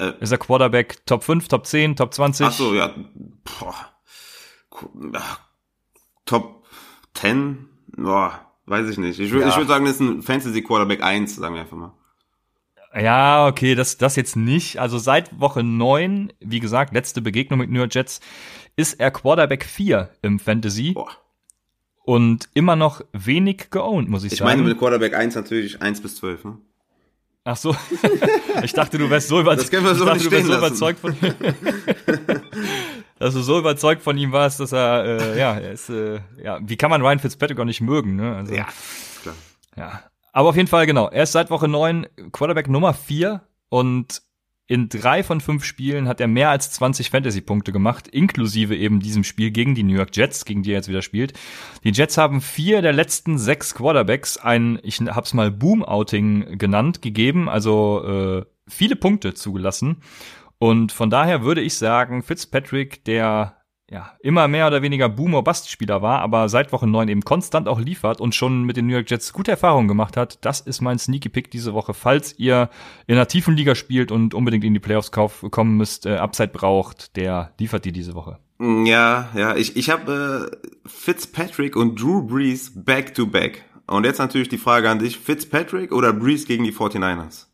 Äh, 0.00 0.12
ist 0.18 0.32
er 0.32 0.38
Quarterback 0.38 1.06
Top 1.06 1.22
5, 1.22 1.46
Top 1.46 1.66
10, 1.66 1.94
Top 1.94 2.12
20? 2.12 2.46
Ach 2.46 2.52
so, 2.52 2.74
ja. 2.74 2.92
Boah. 3.44 3.76
Top 6.26 6.64
10? 7.14 7.68
Boah. 7.96 8.40
Weiß 8.66 8.88
ich 8.88 8.98
nicht. 8.98 9.20
Ich, 9.20 9.30
ja. 9.30 9.48
ich 9.48 9.56
würde 9.56 9.68
sagen, 9.68 9.84
das 9.84 9.94
ist 9.94 10.00
ein 10.00 10.22
Fantasy 10.22 10.62
Quarterback 10.62 11.02
1, 11.02 11.36
sagen 11.36 11.54
wir 11.54 11.62
einfach 11.62 11.76
mal. 11.76 11.92
Ja, 12.96 13.48
okay, 13.48 13.74
das, 13.74 13.98
das 13.98 14.16
jetzt 14.16 14.36
nicht. 14.36 14.78
Also 14.78 14.98
seit 14.98 15.40
Woche 15.40 15.62
9, 15.62 16.32
wie 16.40 16.60
gesagt, 16.60 16.94
letzte 16.94 17.20
Begegnung 17.22 17.58
mit 17.58 17.70
New 17.70 17.78
York 17.78 17.94
Jets, 17.94 18.20
ist 18.76 19.00
er 19.00 19.10
Quarterback 19.10 19.64
4 19.64 20.10
im 20.22 20.38
Fantasy. 20.38 20.92
Boah. 20.92 21.10
Und 22.04 22.48
immer 22.54 22.76
noch 22.76 23.00
wenig 23.12 23.70
geowned, 23.70 24.08
muss 24.08 24.24
ich, 24.24 24.32
ich 24.32 24.38
sagen. 24.38 24.50
Ich 24.50 24.56
meine 24.56 24.68
mit 24.68 24.78
Quarterback 24.78 25.14
1 25.14 25.34
natürlich 25.34 25.80
1 25.80 26.02
bis 26.02 26.16
12, 26.16 26.44
ne? 26.44 26.58
Ach 27.44 27.56
so. 27.56 27.74
ich 28.62 28.72
dachte, 28.72 28.98
du 28.98 29.10
wärst 29.10 29.28
so 29.28 29.40
überzeugt. 29.40 29.62
Das 29.62 29.70
können 29.70 29.86
wir 29.86 29.94
so 29.94 30.04
nicht 30.04 30.26
stehen 30.26 30.46
so 30.46 30.56
überzeugt 30.56 31.00
von 31.00 31.16
dass 33.18 33.34
du 33.34 33.40
so 33.40 33.58
überzeugt 33.58 34.02
von 34.02 34.16
ihm 34.16 34.32
warst, 34.32 34.60
dass 34.60 34.72
er, 34.72 35.04
äh, 35.04 35.38
ja, 35.38 35.54
er 35.54 35.72
ist, 35.72 35.88
äh, 35.88 36.20
ja, 36.42 36.58
wie 36.62 36.76
kann 36.76 36.90
man 36.90 37.02
Ryan 37.02 37.18
Fitzpatrick 37.18 37.58
auch 37.58 37.64
nicht 37.64 37.80
mögen, 37.80 38.16
ne? 38.16 38.36
Also, 38.36 38.54
ja, 38.54 38.68
klar. 39.22 39.34
Ja. 39.76 40.02
Aber 40.34 40.48
auf 40.48 40.56
jeden 40.56 40.68
Fall, 40.68 40.84
genau. 40.86 41.08
Er 41.08 41.22
ist 41.22 41.32
seit 41.32 41.48
Woche 41.50 41.68
9 41.68 42.08
Quarterback 42.32 42.68
Nummer 42.68 42.92
4 42.92 43.40
und 43.68 44.20
in 44.66 44.88
drei 44.88 45.22
von 45.22 45.40
fünf 45.40 45.62
Spielen 45.64 46.08
hat 46.08 46.20
er 46.20 46.26
mehr 46.26 46.50
als 46.50 46.72
20 46.72 47.10
Fantasy-Punkte 47.10 47.70
gemacht, 47.70 48.08
inklusive 48.08 48.74
eben 48.74 48.98
diesem 48.98 49.22
Spiel 49.22 49.52
gegen 49.52 49.76
die 49.76 49.84
New 49.84 49.94
York 49.94 50.10
Jets, 50.12 50.44
gegen 50.44 50.64
die 50.64 50.72
er 50.72 50.78
jetzt 50.78 50.88
wieder 50.88 51.02
spielt. 51.02 51.34
Die 51.84 51.92
Jets 51.92 52.18
haben 52.18 52.40
vier 52.40 52.82
der 52.82 52.92
letzten 52.92 53.38
sechs 53.38 53.76
Quarterbacks 53.76 54.36
ein, 54.36 54.80
ich 54.82 55.00
hab's 55.02 55.34
mal 55.34 55.52
Boom-Outing 55.52 56.58
genannt, 56.58 57.00
gegeben, 57.00 57.48
also 57.48 58.02
äh, 58.04 58.44
viele 58.66 58.96
Punkte 58.96 59.34
zugelassen. 59.34 59.98
Und 60.58 60.90
von 60.90 61.10
daher 61.10 61.44
würde 61.44 61.60
ich 61.60 61.76
sagen, 61.76 62.24
Fitzpatrick, 62.24 63.04
der 63.04 63.56
ja, 63.90 64.12
immer 64.20 64.48
mehr 64.48 64.66
oder 64.66 64.82
weniger 64.82 65.08
Boomer-Bust-Spieler 65.08 66.00
war, 66.00 66.20
aber 66.20 66.48
seit 66.48 66.72
Woche 66.72 66.86
9 66.86 67.08
eben 67.08 67.22
konstant 67.22 67.68
auch 67.68 67.78
liefert 67.78 68.20
und 68.20 68.34
schon 68.34 68.64
mit 68.64 68.76
den 68.76 68.86
New 68.86 68.94
York 68.94 69.10
Jets 69.10 69.32
gute 69.32 69.50
Erfahrungen 69.50 69.88
gemacht 69.88 70.16
hat. 70.16 70.38
Das 70.44 70.60
ist 70.60 70.80
mein 70.80 70.98
Sneaky 70.98 71.28
Pick 71.28 71.50
diese 71.50 71.74
Woche. 71.74 71.92
Falls 71.92 72.38
ihr 72.38 72.70
in 73.06 73.16
einer 73.16 73.28
tiefen 73.28 73.56
Liga 73.56 73.74
spielt 73.74 74.10
und 74.10 74.32
unbedingt 74.32 74.64
in 74.64 74.72
die 74.72 74.80
Playoffs 74.80 75.10
kommen 75.10 75.76
müsst, 75.76 76.06
äh, 76.06 76.16
Upside 76.16 76.48
braucht, 76.48 77.16
der 77.16 77.52
liefert 77.58 77.84
die 77.84 77.92
diese 77.92 78.14
Woche. 78.14 78.38
Ja, 78.58 79.28
ja, 79.34 79.54
ich, 79.56 79.76
ich 79.76 79.90
habe 79.90 80.50
äh, 80.50 80.88
Fitzpatrick 80.88 81.76
und 81.76 82.00
Drew 82.00 82.22
Brees 82.22 82.72
back 82.74 83.14
to 83.14 83.26
back. 83.26 83.64
Und 83.86 84.04
jetzt 84.04 84.18
natürlich 84.18 84.48
die 84.48 84.58
Frage 84.58 84.88
an 84.88 84.98
dich, 84.98 85.18
Fitzpatrick 85.18 85.92
oder 85.92 86.14
Brees 86.14 86.46
gegen 86.46 86.64
die 86.64 86.72
49ers? 86.72 87.46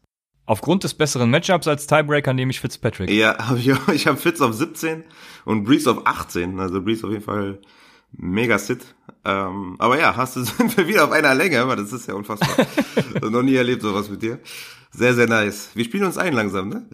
Aufgrund 0.50 0.82
des 0.82 0.94
besseren 0.94 1.30
Matchups 1.30 1.68
als 1.68 1.86
Tiebreaker 1.86 2.32
nehme 2.32 2.50
ich 2.50 2.58
Fitzpatrick. 2.58 3.08
Ja, 3.08 3.38
hab 3.48 3.56
ich 3.56 3.72
auch. 3.72 3.86
Ich 3.86 4.08
habe 4.08 4.16
Fitz 4.16 4.40
auf 4.40 4.52
17 4.52 5.04
und 5.44 5.62
Breeze 5.62 5.88
auf 5.88 6.04
18. 6.08 6.58
Also 6.58 6.82
Breeze 6.82 7.06
auf 7.06 7.12
jeden 7.12 7.22
Fall 7.22 7.60
mega 8.10 8.58
sit. 8.58 8.80
Ähm, 9.24 9.76
aber 9.78 9.96
ja, 10.00 10.16
hast 10.16 10.34
du 10.34 10.42
sind 10.44 10.76
wir 10.76 10.88
wieder 10.88 11.04
auf 11.04 11.12
einer 11.12 11.36
Länge, 11.36 11.60
aber 11.60 11.76
das 11.76 11.92
ist 11.92 12.08
ja 12.08 12.14
unfassbar. 12.14 12.66
noch 13.30 13.42
nie 13.42 13.54
erlebt 13.54 13.82
sowas 13.82 14.10
mit 14.10 14.22
dir. 14.22 14.40
Sehr, 14.90 15.14
sehr 15.14 15.28
nice. 15.28 15.70
Wir 15.74 15.84
spielen 15.84 16.02
uns 16.02 16.18
ein 16.18 16.32
langsam, 16.32 16.68
ne? 16.68 16.84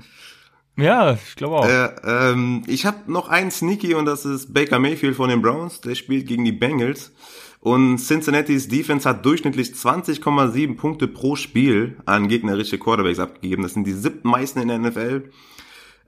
Ja, 0.77 1.15
ich 1.15 1.37
glaube 1.37 1.57
auch. 1.57 1.67
Äh, 1.67 1.95
ähm, 2.05 2.63
ich 2.67 2.85
habe 2.85 3.11
noch 3.11 3.31
einen 3.31 3.51
Sneaky 3.51 3.95
und 3.95 4.05
das 4.05 4.27
ist 4.27 4.53
Baker 4.53 4.79
Mayfield 4.79 5.17
von 5.17 5.31
den 5.31 5.41
Browns. 5.41 5.81
Der 5.81 5.95
spielt 5.95 6.27
gegen 6.27 6.45
die 6.45 6.53
Bengals. 6.53 7.11
Und 7.67 7.99
Cincinnati's 7.99 8.69
Defense 8.69 9.09
hat 9.09 9.27
durchschnittlich 9.27 9.71
20,7 9.71 10.77
Punkte 10.77 11.09
pro 11.09 11.35
Spiel 11.35 11.97
an 12.07 12.29
gegnerische 12.29 12.79
Quarterbacks 12.79 13.19
abgegeben. 13.19 13.65
Das 13.65 13.75
sind 13.75 13.89
die 13.89 13.93
siebten 13.93 14.29
meisten 14.29 14.61
in 14.61 14.69
der 14.69 14.79
NFL. 14.79 15.33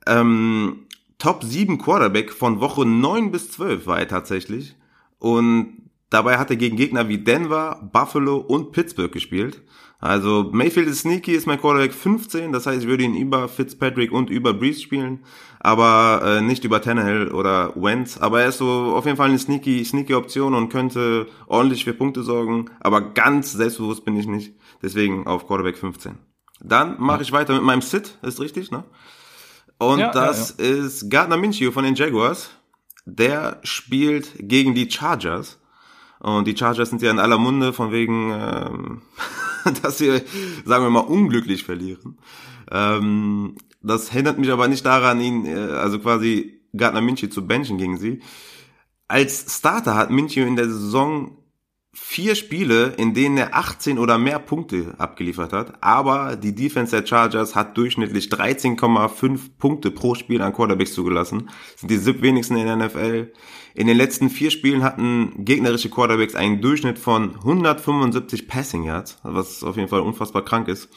Ähm, 0.07 0.87
Top 1.19 1.43
7 1.43 1.79
Quarterback 1.79 2.33
von 2.33 2.61
Woche 2.61 2.87
9 2.87 3.33
bis 3.33 3.51
12 3.51 3.89
war 3.89 3.99
er 3.99 4.07
tatsächlich. 4.07 4.77
Und 5.19 5.91
dabei 6.11 6.39
hat 6.39 6.51
er 6.51 6.57
gegen 6.57 6.77
Gegner 6.77 7.09
wie 7.09 7.19
Denver, 7.19 7.91
Buffalo 7.93 8.37
und 8.37 8.71
Pittsburgh 8.71 9.11
gespielt. 9.11 9.61
Also 10.01 10.49
Mayfield 10.53 10.87
ist 10.87 11.01
sneaky, 11.01 11.33
ist 11.33 11.47
mein 11.47 11.61
Quarterback 11.61 11.93
15, 11.93 12.53
das 12.53 12.67
heißt, 12.67 12.83
ich 12.83 12.89
würde 12.89 13.03
ihn 13.03 13.17
über 13.17 13.49
Fitzpatrick 13.49 14.13
und 14.13 14.31
über 14.31 14.55
Breeze 14.55 14.81
spielen, 14.81 15.25
aber 15.59 16.23
äh, 16.25 16.41
nicht 16.41 16.63
über 16.65 16.81
Tannehill 16.81 17.33
oder 17.33 17.73
Wentz. 17.75 18.17
Aber 18.17 18.43
er 18.43 18.51
ist 18.51 18.59
so 18.59 18.95
auf 18.95 19.07
jeden 19.07 19.17
Fall 19.17 19.29
eine 19.29 19.39
sneaky, 19.41 19.85
sneaky 19.85 20.15
Option 20.15 20.55
und 20.55 20.69
könnte 20.69 21.27
ordentlich 21.49 21.83
für 21.83 21.95
Punkte 21.95 22.23
sorgen, 22.23 22.67
aber 22.79 23.01
ganz 23.01 23.53
selbstbewusst 23.53 24.05
bin 24.05 24.17
ich 24.17 24.29
nicht. 24.29 24.55
Deswegen 24.83 25.27
auf 25.27 25.49
Quarterback 25.49 25.77
15. 25.77 26.17
Dann 26.61 26.97
mache 27.01 27.23
ich 27.23 27.33
weiter 27.33 27.55
mit 27.55 27.65
meinem 27.65 27.83
Sit, 27.83 28.19
ist 28.23 28.41
richtig, 28.41 28.71
ne? 28.71 28.85
Und 29.79 29.99
ja, 30.01 30.13
das 30.13 30.57
ja, 30.59 30.65
ja. 30.65 30.85
ist 30.85 31.11
Gardner 31.11 31.37
Minshew 31.37 31.71
von 31.71 31.85
den 31.85 31.95
Jaguars. 31.95 32.51
Der 33.05 33.61
spielt 33.63 34.33
gegen 34.39 34.75
die 34.75 34.91
Chargers. 34.91 35.59
Und 36.21 36.47
die 36.47 36.57
Chargers 36.57 36.91
sind 36.91 37.03
ja 37.03 37.11
in 37.11 37.19
aller 37.19 37.39
Munde 37.39 37.73
von 37.73 37.93
wegen, 37.93 38.33
ähm, 38.33 39.03
dass 39.83 39.99
sie, 39.99 40.23
sagen 40.65 40.85
wir 40.85 40.91
mal, 40.91 41.01
unglücklich 41.01 41.65
verlieren. 41.65 42.19
Ähm, 42.71 43.57
das 43.83 44.11
hindert 44.11 44.39
mich 44.39 44.51
aber 44.51 44.69
nicht 44.69 44.85
daran, 44.85 45.21
ihn, 45.21 45.47
äh, 45.47 45.55
also 45.55 45.99
quasi 45.99 46.61
Gardner 46.77 47.01
Minshew 47.01 47.29
zu 47.29 47.47
benchen 47.47 47.79
gegen 47.79 47.99
sie. 47.99 48.21
Als 49.07 49.57
Starter 49.57 49.95
hat 49.95 50.11
Minshew 50.11 50.43
in 50.43 50.57
der 50.57 50.67
Saison 50.67 51.38
vier 52.01 52.37
Spiele, 52.37 52.95
in 52.97 53.13
denen 53.13 53.37
er 53.37 53.55
18 53.55 53.99
oder 53.99 54.19
mehr 54.19 54.39
Punkte 54.39 54.95
abgeliefert 54.99 55.53
hat, 55.53 55.83
aber 55.83 56.37
die 56.37 56.55
Defense 56.55 56.97
der 56.97 57.07
Chargers 57.07 57.55
hat 57.55 57.77
durchschnittlich 57.77 58.29
13,5 58.29 59.41
Punkte 59.59 59.91
pro 59.91 60.15
Spiel 60.15 60.41
an 60.41 60.53
Quarterbacks 60.53 60.95
zugelassen. 60.95 61.51
Sind 61.77 61.91
die 61.91 61.99
sieb 61.99 62.23
wenigsten 62.23 62.57
in 62.57 62.67
der 62.67 62.77
NFL. 62.77 63.33
In 63.75 63.89
den 63.89 63.97
letzten 63.97 64.31
vier 64.31 64.51
Spielen 64.51 64.83
hatten 64.83 65.45
gegnerische 65.45 65.91
Quarterbacks 65.91 66.35
einen 66.35 66.63
Durchschnitt 66.63 66.99
von 66.99 67.35
175 67.35 68.49
Passing 68.49 68.85
Yards, 68.85 69.19
was 69.23 69.63
auf 69.63 69.77
jeden 69.77 69.89
Fall 69.89 70.01
unfassbar 70.01 70.45
krank 70.45 70.69
ist. 70.69 70.89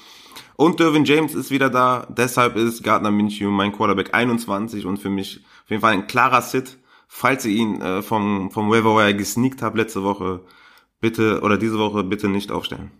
Und 0.56 0.80
Dervin 0.80 1.06
James 1.06 1.34
ist 1.34 1.52
wieder 1.52 1.70
da, 1.70 2.08
deshalb 2.10 2.56
ist 2.56 2.84
Gardner 2.84 3.12
Minshew 3.12 3.50
mein 3.50 3.72
Quarterback 3.72 4.14
21 4.14 4.86
und 4.86 4.98
für 4.98 5.10
mich 5.10 5.44
auf 5.64 5.70
jeden 5.70 5.82
Fall 5.82 5.94
ein 5.94 6.08
klarer 6.08 6.42
Sit. 6.42 6.78
Falls 7.08 7.46
ihr 7.46 7.52
ihn 7.52 7.82
äh, 7.82 8.02
vom, 8.02 8.52
vom 8.52 8.70
Waiver 8.70 9.12
gesneakt 9.14 9.62
habt 9.62 9.76
letzte 9.76 10.04
Woche, 10.04 10.42
bitte 11.02 11.42
oder 11.42 11.58
diese 11.58 11.78
Woche 11.78 12.04
bitte 12.04 12.30
nicht 12.30 12.52
aufstellen. 12.52 12.92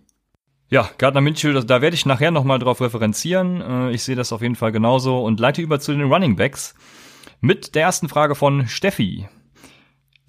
Ja, 0.68 0.88
Gardner 0.98 1.20
Minshew, 1.20 1.52
da 1.60 1.82
werde 1.82 1.94
ich 1.94 2.06
nachher 2.06 2.30
nochmal 2.30 2.58
drauf 2.58 2.80
referenzieren. 2.80 3.60
Äh, 3.60 3.90
ich 3.92 4.02
sehe 4.02 4.16
das 4.16 4.32
auf 4.32 4.42
jeden 4.42 4.56
Fall 4.56 4.72
genauso 4.72 5.22
und 5.22 5.38
leite 5.38 5.62
über 5.62 5.80
zu 5.80 5.92
den 5.92 6.10
Running 6.10 6.36
Backs 6.36 6.74
mit 7.40 7.74
der 7.74 7.82
ersten 7.82 8.08
Frage 8.08 8.34
von 8.34 8.66
Steffi. 8.68 9.28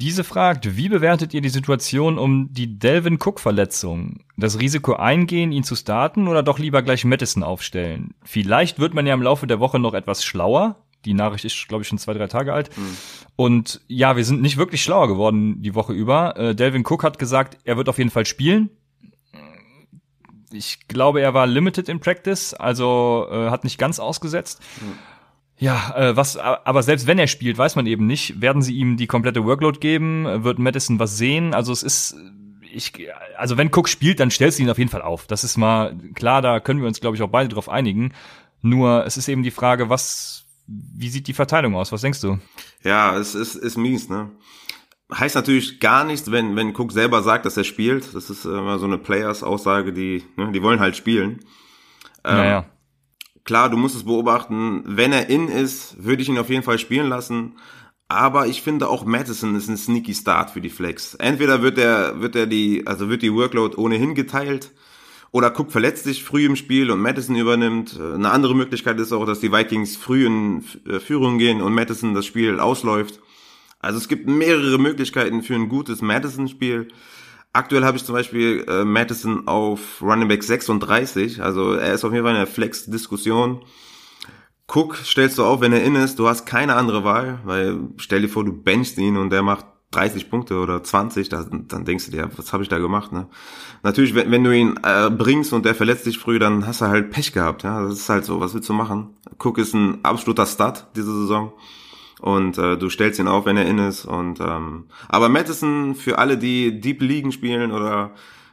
Diese 0.01 0.23
fragt, 0.25 0.75
wie 0.75 0.89
bewertet 0.89 1.33
ihr 1.33 1.39
die 1.39 1.49
Situation 1.49 2.17
um 2.17 2.51
die 2.51 2.77
Delvin 2.77 3.19
Cook-Verletzung? 3.23 4.25
Das 4.35 4.59
Risiko 4.59 4.95
eingehen, 4.95 5.53
ihn 5.53 5.63
zu 5.63 5.75
starten 5.75 6.27
oder 6.27 6.43
doch 6.43 6.59
lieber 6.59 6.81
gleich 6.81 7.05
Madison 7.05 7.43
aufstellen? 7.43 8.13
Vielleicht 8.23 8.79
wird 8.79 8.93
man 8.93 9.07
ja 9.07 9.13
im 9.13 9.21
Laufe 9.21 9.47
der 9.47 9.61
Woche 9.61 9.79
noch 9.79 9.93
etwas 9.93 10.25
schlauer. 10.25 10.75
Die 11.05 11.13
Nachricht 11.13 11.45
ist, 11.45 11.67
glaube 11.67 11.81
ich, 11.81 11.87
schon 11.87 11.97
zwei, 11.97 12.13
drei 12.13 12.27
Tage 12.27 12.53
alt. 12.53 12.75
Mhm. 12.77 12.97
Und 13.35 13.81
ja, 13.87 14.15
wir 14.15 14.25
sind 14.25 14.41
nicht 14.41 14.57
wirklich 14.57 14.83
schlauer 14.83 15.07
geworden 15.07 15.61
die 15.61 15.75
Woche 15.75 15.93
über. 15.93 16.37
Äh, 16.37 16.55
Delvin 16.55 16.85
Cook 16.85 17.03
hat 17.03 17.19
gesagt, 17.19 17.57
er 17.63 17.77
wird 17.77 17.89
auf 17.89 17.97
jeden 17.97 18.09
Fall 18.09 18.25
spielen. 18.25 18.69
Ich 20.51 20.87
glaube, 20.87 21.21
er 21.21 21.33
war 21.33 21.47
limited 21.47 21.89
in 21.89 21.99
Practice, 21.99 22.53
also 22.53 23.27
äh, 23.31 23.49
hat 23.49 23.63
nicht 23.63 23.79
ganz 23.79 23.99
ausgesetzt. 23.99 24.61
Hm. 24.79 24.93
Ja, 25.57 25.93
äh, 25.95 26.17
was, 26.17 26.37
aber 26.37 26.83
selbst 26.83 27.07
wenn 27.07 27.19
er 27.19 27.27
spielt, 27.27 27.57
weiß 27.57 27.75
man 27.75 27.85
eben 27.87 28.05
nicht, 28.05 28.41
werden 28.41 28.61
sie 28.61 28.75
ihm 28.75 28.97
die 28.97 29.07
komplette 29.07 29.45
Workload 29.45 29.79
geben, 29.79 30.43
wird 30.43 30.59
Madison 30.59 30.99
was 30.99 31.17
sehen, 31.17 31.53
also 31.53 31.71
es 31.71 31.83
ist, 31.83 32.15
ich, 32.71 32.93
also 33.37 33.57
wenn 33.57 33.69
Cook 33.73 33.87
spielt, 33.87 34.19
dann 34.19 34.31
stellst 34.31 34.59
du 34.59 34.63
ihn 34.63 34.69
auf 34.69 34.77
jeden 34.77 34.89
Fall 34.89 35.01
auf. 35.01 35.27
Das 35.27 35.43
ist 35.43 35.57
mal 35.57 35.95
klar, 36.15 36.41
da 36.41 36.59
können 36.59 36.81
wir 36.81 36.87
uns, 36.87 36.99
glaube 36.99 37.15
ich, 37.15 37.21
auch 37.21 37.29
beide 37.29 37.49
drauf 37.49 37.69
einigen. 37.69 38.13
Nur, 38.61 39.05
es 39.05 39.17
ist 39.17 39.27
eben 39.27 39.43
die 39.43 39.51
Frage, 39.51 39.89
was, 39.89 40.42
wie 40.67 41.09
sieht 41.09 41.27
die 41.27 41.33
Verteilung 41.33 41.75
aus? 41.75 41.91
Was 41.91 42.01
denkst 42.01 42.21
du? 42.21 42.39
Ja, 42.83 43.17
es 43.17 43.35
ist, 43.35 43.55
ist 43.55 43.77
mies, 43.77 44.09
ne? 44.09 44.31
Heißt 45.13 45.35
natürlich 45.35 45.79
gar 45.79 46.03
nichts, 46.05 46.31
wenn, 46.31 46.55
wenn 46.55 46.75
Cook 46.75 46.91
selber 46.91 47.21
sagt, 47.21 47.45
dass 47.45 47.57
er 47.57 47.63
spielt. 47.65 48.15
Das 48.15 48.29
ist 48.29 48.45
immer 48.45 48.79
so 48.79 48.85
eine 48.85 48.97
Players-Aussage, 48.97 49.93
die, 49.93 50.23
ne, 50.37 50.51
die 50.51 50.63
wollen 50.63 50.79
halt 50.79 50.95
spielen. 50.95 51.39
Ähm, 52.23 52.37
naja 52.37 52.65
klar, 53.43 53.69
du 53.69 53.77
musst 53.77 53.95
es 53.95 54.05
beobachten. 54.05 54.83
Wenn 54.85 55.13
er 55.13 55.29
in 55.29 55.47
ist, 55.47 56.03
würde 56.03 56.21
ich 56.21 56.29
ihn 56.29 56.37
auf 56.37 56.49
jeden 56.49 56.63
Fall 56.63 56.79
spielen 56.79 57.07
lassen. 57.07 57.57
Aber 58.07 58.47
ich 58.47 58.61
finde 58.61 58.89
auch 58.89 59.05
Madison 59.05 59.55
ist 59.55 59.69
ein 59.69 59.77
sneaky 59.77 60.13
Start 60.13 60.51
für 60.51 60.61
die 60.61 60.69
Flex. 60.69 61.15
Entweder 61.15 61.61
wird 61.61 61.77
er, 61.77 62.21
wird 62.21 62.35
er 62.35 62.47
die, 62.47 62.85
also 62.85 63.09
wird 63.09 63.21
die 63.21 63.33
Workload 63.33 63.75
ohnehin 63.77 64.13
geteilt. 64.13 64.71
Oder 65.33 65.51
Cook 65.59 65.71
verletzt 65.71 66.03
sich 66.03 66.23
früh 66.23 66.45
im 66.45 66.55
Spiel 66.55 66.91
und 66.91 67.01
Madison 67.01 67.35
übernimmt. 67.35 67.99
Eine 67.99 68.29
andere 68.29 68.55
Möglichkeit 68.55 68.99
ist 68.99 69.11
auch, 69.11 69.25
dass 69.25 69.39
die 69.39 69.51
Vikings 69.51 69.97
früh 69.97 70.27
in 70.27 70.63
äh, 70.87 70.99
Führung 70.99 71.39
gehen 71.39 71.59
und 71.59 71.73
Madison 71.73 72.13
das 72.13 72.27
Spiel 72.27 72.59
ausläuft. 72.59 73.19
Also 73.79 73.97
es 73.97 74.07
gibt 74.07 74.27
mehrere 74.27 74.77
Möglichkeiten 74.77 75.41
für 75.41 75.55
ein 75.55 75.69
gutes 75.69 76.03
Madison-Spiel. 76.03 76.87
Aktuell 77.51 77.83
habe 77.83 77.97
ich 77.97 78.05
zum 78.05 78.13
Beispiel 78.13 78.63
äh, 78.67 78.85
Madison 78.85 79.47
auf 79.47 80.03
Running 80.03 80.27
Back 80.27 80.43
36, 80.43 81.41
also 81.41 81.73
er 81.73 81.95
ist 81.95 82.05
auf 82.05 82.13
jeden 82.13 82.23
Fall 82.23 82.35
in 82.35 82.39
der 82.39 82.47
Flex-Diskussion. 82.47 83.65
Cook 84.67 84.97
stellst 84.97 85.39
du 85.39 85.45
auf, 85.45 85.61
wenn 85.61 85.73
er 85.73 85.83
in 85.83 85.95
ist, 85.95 86.19
du 86.19 86.27
hast 86.27 86.45
keine 86.45 86.75
andere 86.75 87.03
Wahl, 87.03 87.39
weil 87.43 87.79
stell 87.97 88.21
dir 88.21 88.29
vor, 88.29 88.45
du 88.45 88.53
benchst 88.53 88.99
ihn 88.99 89.17
und 89.17 89.31
der 89.31 89.41
macht 89.41 89.65
30 89.95 90.29
Punkte 90.29 90.59
oder 90.59 90.83
20, 90.83 91.29
dann, 91.29 91.65
dann 91.67 91.85
denkst 91.85 92.05
du 92.05 92.11
dir, 92.11 92.29
was 92.35 92.53
habe 92.53 92.63
ich 92.63 92.69
da 92.69 92.79
gemacht? 92.79 93.11
Ne? 93.11 93.27
Natürlich, 93.83 94.15
wenn, 94.15 94.31
wenn 94.31 94.43
du 94.43 94.55
ihn 94.55 94.79
äh, 94.83 95.09
bringst 95.09 95.53
und 95.53 95.65
der 95.65 95.75
verletzt 95.75 96.05
dich 96.05 96.17
früh, 96.17 96.39
dann 96.39 96.67
hast 96.67 96.81
du 96.81 96.85
halt 96.85 97.11
Pech 97.11 97.33
gehabt. 97.33 97.63
Ja, 97.63 97.83
das 97.83 97.93
ist 97.93 98.09
halt 98.09 98.25
so. 98.25 98.39
Was 98.39 98.53
willst 98.53 98.69
du 98.69 98.73
machen? 98.73 99.15
Cook 99.39 99.57
ist 99.57 99.73
ein 99.73 100.03
absoluter 100.03 100.45
Stud 100.45 100.85
diese 100.95 101.13
Saison 101.21 101.53
und 102.23 102.57
äh, 102.57 102.77
du 102.77 102.89
stellst 102.89 103.19
ihn 103.19 103.27
auf, 103.27 103.45
wenn 103.45 103.57
er 103.57 103.65
in 103.65 103.79
ist. 103.79 104.05
Und 104.05 104.39
ähm, 104.39 104.85
aber 105.09 105.27
Madison 105.27 105.93
für 105.93 106.19
alle, 106.19 106.37
die 106.37 106.79
Deep 106.79 107.01
Ligen 107.01 107.33
spielen 107.33 107.73
oder 107.73 108.11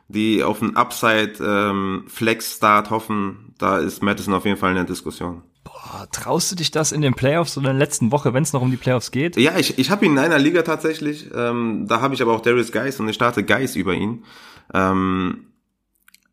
die 0.09 0.43
auf 0.43 0.61
einen 0.61 0.77
Upside 0.77 1.35
ähm, 1.41 2.03
Flex 2.09 2.57
Start 2.57 2.91
hoffen, 2.91 3.55
da 3.59 3.79
ist 3.79 4.03
Madison 4.03 4.35
auf 4.35 4.45
jeden 4.45 4.57
Fall 4.57 4.71
in 4.71 4.77
der 4.77 4.85
Diskussion. 4.85 5.43
Boah, 5.91 6.09
traust 6.11 6.53
du 6.53 6.57
dich 6.57 6.71
das 6.71 6.93
in 6.93 7.01
den 7.01 7.15
Playoffs 7.15 7.59
oder 7.59 7.71
in 7.71 7.77
der 7.77 7.87
letzten 7.87 8.13
Woche, 8.13 8.33
wenn 8.33 8.43
es 8.43 8.53
noch 8.53 8.63
um 8.63 8.71
die 8.71 8.77
Playoffs 8.77 9.11
geht? 9.11 9.37
Ja, 9.37 9.59
ich, 9.59 9.79
ich 9.79 9.91
habe 9.91 10.07
ihn 10.07 10.13
in 10.13 10.19
einer 10.19 10.39
Liga 10.39 10.63
tatsächlich. 10.63 11.29
Ähm, 11.35 11.87
da 11.89 12.01
habe 12.01 12.15
ich 12.15 12.23
aber 12.23 12.33
auch 12.33 12.41
Darius 12.41 12.71
Geis 12.71 13.01
und 13.01 13.09
ich 13.09 13.17
starte 13.17 13.43
Geis 13.43 13.75
über 13.75 13.95
ihn. 13.95 14.25
Ähm, 14.73 15.47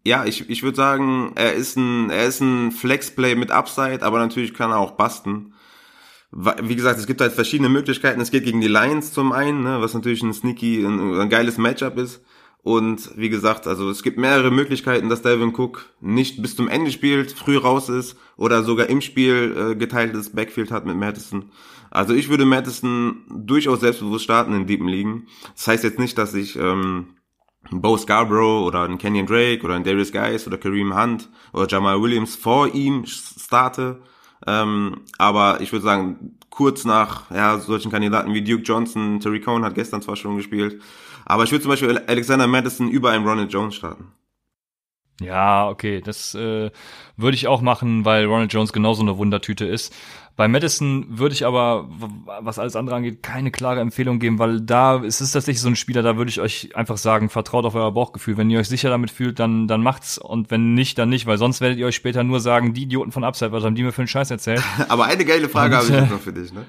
ja, 0.05 0.25
ich, 0.25 0.49
ich 0.49 0.61
würde 0.61 0.77
sagen, 0.77 1.31
er 1.35 1.53
ist 1.53 1.75
ein 1.75 2.09
er 2.11 2.27
ist 2.27 2.39
ein 2.39 2.71
Flexplay 2.71 3.35
mit 3.35 3.51
Upside, 3.51 4.03
aber 4.03 4.19
natürlich 4.19 4.53
kann 4.53 4.71
er 4.71 4.77
auch 4.77 4.91
basten 4.91 5.53
wie 6.31 6.75
gesagt, 6.75 6.99
es 6.99 7.07
gibt 7.07 7.21
halt 7.21 7.31
verschiedene 7.31 7.69
Möglichkeiten. 7.69 8.19
Es 8.19 8.31
geht 8.31 8.43
gegen 8.43 8.61
die 8.61 8.67
Lions 8.67 9.13
zum 9.13 9.31
einen, 9.31 9.63
ne, 9.63 9.81
was 9.81 9.93
natürlich 9.93 10.21
ein 10.23 10.33
sneaky, 10.33 10.85
ein, 10.85 11.19
ein 11.19 11.29
geiles 11.29 11.57
Matchup 11.57 11.97
ist. 11.97 12.21
Und 12.67 13.11
wie 13.15 13.29
gesagt, 13.29 13.65
also 13.65 13.89
es 13.89 14.03
gibt 14.03 14.17
mehrere 14.17 14.51
Möglichkeiten, 14.51 15.07
dass 15.07 15.21
Devin 15.21 15.55
Cook 15.55 15.85
nicht 16.01 16.41
bis 16.41 16.57
zum 16.57 16.67
Ende 16.67 16.91
spielt, 16.91 17.31
früh 17.31 17.55
raus 17.55 17.87
ist 17.87 18.17
oder 18.35 18.61
sogar 18.61 18.89
im 18.89 18.99
Spiel 18.99 19.55
äh, 19.57 19.75
geteiltes 19.77 20.33
Backfield 20.33 20.69
hat 20.69 20.85
mit 20.85 20.97
Madison. 20.97 21.45
Also 21.91 22.13
ich 22.13 22.27
würde 22.27 22.43
Madison 22.43 23.23
durchaus 23.29 23.79
selbstbewusst 23.79 24.25
starten 24.25 24.53
in 24.53 24.67
Deepen 24.67 24.89
Ligen. 24.89 25.27
Das 25.55 25.65
heißt 25.65 25.85
jetzt 25.85 25.97
nicht, 25.97 26.17
dass 26.17 26.33
ich 26.33 26.57
ähm, 26.57 27.15
Bo 27.71 27.95
Scarborough 27.95 28.67
oder 28.67 28.83
einen 28.83 28.97
Kenyon 28.97 29.27
Drake 29.27 29.63
oder 29.63 29.75
einen 29.75 29.85
Darius 29.85 30.11
Geis 30.11 30.45
oder 30.45 30.57
Kareem 30.57 30.93
Hunt 30.93 31.29
oder 31.53 31.67
Jamal 31.69 32.01
Williams 32.01 32.35
vor 32.35 32.75
ihm 32.75 33.05
starte. 33.05 34.01
Ähm, 34.45 35.03
aber 35.17 35.61
ich 35.61 35.71
würde 35.71 35.85
sagen, 35.85 36.37
kurz 36.49 36.83
nach 36.83 37.31
ja, 37.31 37.59
solchen 37.59 37.91
Kandidaten 37.91 38.33
wie 38.33 38.43
Duke 38.43 38.63
Johnson, 38.63 39.21
Terry 39.21 39.39
Cohn 39.39 39.63
hat 39.63 39.75
gestern 39.75 40.01
zwar 40.01 40.17
schon 40.17 40.35
gespielt, 40.35 40.81
aber 41.27 41.43
ich 41.43 41.51
würde 41.51 41.63
zum 41.63 41.71
Beispiel 41.71 41.97
Alexander 42.07 42.47
Madison 42.47 42.89
über 42.89 43.11
einen 43.11 43.27
Ronald 43.27 43.51
Jones 43.51 43.75
starten. 43.75 44.13
Ja, 45.19 45.67
okay, 45.67 45.99
das 45.99 46.35
äh, 46.35 46.69
würde 47.17 47.35
ich 47.35 47.47
auch 47.47 47.61
machen, 47.61 48.05
weil 48.05 48.25
Ronald 48.25 48.53
Jones 48.53 48.71
genauso 48.71 49.01
eine 49.01 49.17
Wundertüte 49.17 49.65
ist. 49.65 49.93
Bei 50.35 50.47
Madison 50.47 51.17
würde 51.17 51.33
ich 51.33 51.45
aber, 51.45 51.89
was 52.41 52.59
alles 52.59 52.75
andere 52.75 52.95
angeht, 52.95 53.23
keine 53.23 53.49
klare 53.49 53.79
Empfehlung 53.79 54.19
geben, 54.19 54.37
weil 54.37 54.61
da 54.61 54.97
ist 54.97 55.19
es 55.19 55.31
tatsächlich 55.31 55.59
so 55.59 55.67
ein 55.67 55.75
Spieler, 55.75 56.03
da 56.03 56.15
würde 56.15 56.29
ich 56.29 56.39
euch 56.39 56.75
einfach 56.75 56.97
sagen, 56.97 57.29
vertraut 57.29 57.65
auf 57.65 57.73
euer 57.73 57.91
Bauchgefühl. 57.91 58.37
Wenn 58.37 58.51
ihr 58.51 58.59
euch 58.59 58.69
sicher 58.69 58.91
damit 58.91 59.09
fühlt, 59.09 59.39
dann, 59.39 59.67
dann 59.67 59.81
macht's 59.81 60.19
und 60.19 60.51
wenn 60.51 60.75
nicht, 60.75 60.99
dann 60.99 61.09
nicht, 61.09 61.25
weil 61.25 61.39
sonst 61.39 61.59
werdet 61.59 61.79
ihr 61.79 61.87
euch 61.87 61.95
später 61.95 62.23
nur 62.23 62.39
sagen, 62.39 62.75
die 62.75 62.83
Idioten 62.83 63.11
von 63.11 63.23
Upside, 63.23 63.51
was 63.51 63.63
haben 63.63 63.73
die 63.73 63.81
mir 63.81 63.91
für 63.91 64.03
einen 64.03 64.07
Scheiß 64.07 64.29
erzählt? 64.29 64.61
aber 64.87 65.05
eine 65.05 65.25
geile 65.25 65.49
Frage 65.49 65.75
habe 65.75 65.87
ich 65.87 65.93
jetzt 65.93 66.11
noch 66.11 66.21
für 66.21 66.33
dich, 66.33 66.53
ne? 66.53 66.65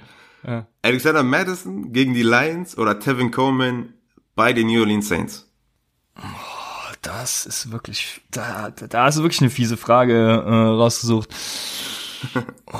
Ja. 0.47 0.67
Alexander 0.83 1.23
Madison 1.23 1.93
gegen 1.93 2.15
die 2.15 2.23
Lions 2.23 2.79
oder 2.79 2.99
Tevin 3.01 3.31
Coleman 3.31 3.93
bei 4.39 4.53
den 4.53 4.69
New 4.69 4.81
Orleans 4.81 5.09
Saints? 5.09 5.51
Oh, 6.17 6.93
das 7.03 7.45
ist 7.45 7.73
wirklich, 7.73 8.23
da, 8.31 8.71
da 8.71 9.05
hast 9.05 9.19
du 9.19 9.23
wirklich 9.23 9.41
eine 9.41 9.51
fiese 9.51 9.77
Frage 9.77 10.15
äh, 10.15 10.51
rausgesucht. 10.51 11.29
Oh. 12.73 12.79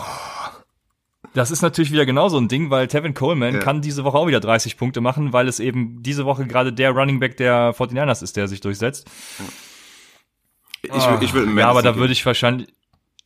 Das 1.33 1.53
ist 1.53 1.63
natürlich 1.63 1.93
wieder 1.93 2.05
genau 2.05 2.29
so 2.29 2.37
ein 2.37 2.49
Ding, 2.49 2.71
weil 2.71 2.89
Tevin 2.89 3.15
Coleman 3.15 3.55
ja. 3.55 3.61
kann 3.61 3.81
diese 3.81 4.03
Woche 4.03 4.19
auch 4.19 4.27
wieder 4.27 4.41
30 4.41 4.77
Punkte 4.77 5.01
machen, 5.01 5.33
weil 5.33 5.47
es 5.47 5.61
eben 5.61 6.03
diese 6.03 6.25
Woche 6.25 6.47
gerade 6.47 6.73
der 6.73 6.91
Running 6.91 7.21
Back 7.21 7.37
der 7.37 7.73
49ers 7.77 8.25
ist, 8.25 8.37
der 8.37 8.49
sich 8.49 8.61
durchsetzt. 8.61 9.09
Ich, 10.83 10.91
oh, 10.91 11.19
ich 11.21 11.33
würde 11.33 11.53
Ja, 11.61 11.69
aber 11.69 11.83
da 11.83 11.95
würde 11.95 12.13
ich 12.13 12.27
wahrscheinlich. 12.27 12.69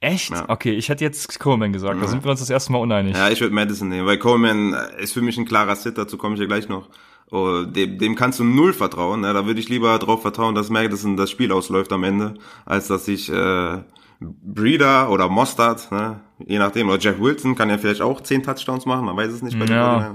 Echt? 0.00 0.30
Ja. 0.30 0.44
Okay, 0.48 0.72
ich 0.72 0.90
hätte 0.90 1.04
jetzt 1.04 1.40
Coleman 1.40 1.72
gesagt. 1.72 1.94
Ja. 1.94 2.02
Da 2.02 2.08
sind 2.08 2.22
wir 2.22 2.30
uns 2.30 2.40
das 2.40 2.50
erste 2.50 2.72
Mal 2.72 2.78
uneinig. 2.78 3.16
Ja, 3.16 3.30
ich 3.30 3.40
würde 3.40 3.54
Madison 3.54 3.88
nehmen, 3.88 4.06
weil 4.06 4.18
Coleman 4.18 4.74
ist 4.98 5.14
für 5.14 5.22
mich 5.22 5.38
ein 5.38 5.46
klarer 5.46 5.76
Sit, 5.76 5.96
dazu 5.96 6.18
komme 6.18 6.34
ich 6.34 6.40
ja 6.40 6.46
gleich 6.46 6.68
noch. 6.68 6.90
Oh, 7.32 7.62
dem, 7.62 7.96
dem 7.96 8.14
kannst 8.14 8.40
du 8.40 8.44
null 8.44 8.74
vertrauen. 8.74 9.24
Ja, 9.24 9.32
da 9.32 9.46
würde 9.46 9.58
ich 9.58 9.70
lieber 9.70 9.98
darauf 9.98 10.20
vertrauen, 10.20 10.54
dass 10.54 10.68
Madison 10.68 11.16
das 11.16 11.30
Spiel 11.30 11.50
ausläuft 11.50 11.90
am 11.90 12.04
Ende, 12.04 12.34
als 12.66 12.88
dass 12.88 13.08
ich 13.08 13.32
äh, 13.32 13.78
Breeder 14.20 15.08
oder 15.08 15.30
Mostard, 15.30 15.90
ne, 15.90 16.20
je 16.46 16.58
nachdem, 16.58 16.90
oder 16.90 16.98
Jeff 16.98 17.18
Wilson 17.18 17.54
kann 17.54 17.70
ja 17.70 17.78
vielleicht 17.78 18.02
auch 18.02 18.20
zehn 18.20 18.42
Touchdowns 18.42 18.84
machen, 18.84 19.06
man 19.06 19.16
weiß 19.16 19.32
es 19.32 19.40
nicht 19.40 19.58
bei 19.58 19.64
den 19.64 19.76
ja. 19.76 20.14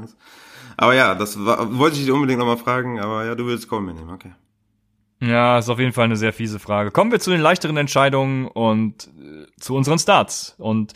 Aber 0.77 0.93
ja, 0.93 1.15
das 1.15 1.43
war, 1.43 1.75
wollte 1.79 1.97
ich 1.97 2.03
dich 2.03 2.11
unbedingt 2.11 2.37
nochmal 2.37 2.57
fragen, 2.57 2.99
aber 2.99 3.25
ja, 3.25 3.33
du 3.33 3.45
würdest 3.45 3.67
Coleman 3.67 3.95
nehmen, 3.95 4.11
okay. 4.11 4.33
Ja, 5.19 5.57
ist 5.57 5.69
auf 5.69 5.79
jeden 5.79 5.93
Fall 5.93 6.05
eine 6.05 6.17
sehr 6.17 6.33
fiese 6.33 6.59
Frage. 6.59 6.91
Kommen 6.91 7.11
wir 7.11 7.19
zu 7.19 7.31
den 7.31 7.41
leichteren 7.41 7.77
Entscheidungen 7.77 8.47
und 8.47 9.07
äh, 9.19 9.47
zu 9.59 9.75
unseren 9.75 9.97
Starts. 9.97 10.53
Und 10.59 10.93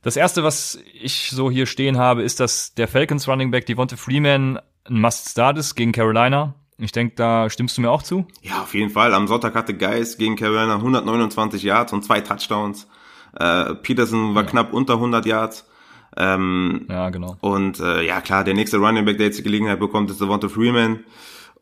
das 0.00 0.16
erste, 0.16 0.42
was 0.42 0.78
ich 0.94 1.28
so 1.30 1.50
hier 1.50 1.66
stehen 1.66 1.98
habe, 1.98 2.22
ist, 2.22 2.40
dass 2.40 2.72
der 2.72 2.88
Falcons 2.88 3.28
Running 3.28 3.50
Back 3.50 3.66
Devonta 3.66 3.96
Freeman 3.96 4.58
ein 4.90 5.00
Must-Start 5.00 5.58
ist 5.58 5.74
gegen 5.74 5.92
Carolina. 5.92 6.54
Ich 6.78 6.92
denke, 6.92 7.14
da 7.14 7.48
stimmst 7.50 7.76
du 7.76 7.82
mir 7.82 7.90
auch 7.90 8.02
zu? 8.02 8.26
Ja, 8.42 8.62
auf 8.62 8.74
jeden 8.74 8.90
Fall. 8.90 9.14
Am 9.14 9.28
Sonntag 9.28 9.54
hatte 9.54 9.76
Geis 9.76 10.18
gegen 10.18 10.36
Carolina 10.36 10.76
129 10.76 11.62
Yards 11.62 11.92
und 11.92 12.04
zwei 12.04 12.20
Touchdowns. 12.20 12.88
Äh, 13.38 13.74
Peterson 13.76 14.34
war 14.34 14.44
ja. 14.44 14.48
knapp 14.48 14.72
unter 14.72 14.94
100 14.94 15.26
Yards. 15.26 15.66
Ähm, 16.16 16.86
ja, 16.88 17.10
genau. 17.10 17.36
Und 17.40 17.78
äh, 17.80 18.02
ja, 18.02 18.20
klar, 18.20 18.44
der 18.44 18.54
nächste 18.54 18.78
Running 18.78 19.04
Back, 19.04 19.18
der 19.18 19.26
jetzt 19.26 19.38
die 19.38 19.42
Gelegenheit 19.42 19.78
bekommt, 19.78 20.10
ist 20.10 20.20
Devonta 20.20 20.48
Freeman. 20.48 21.04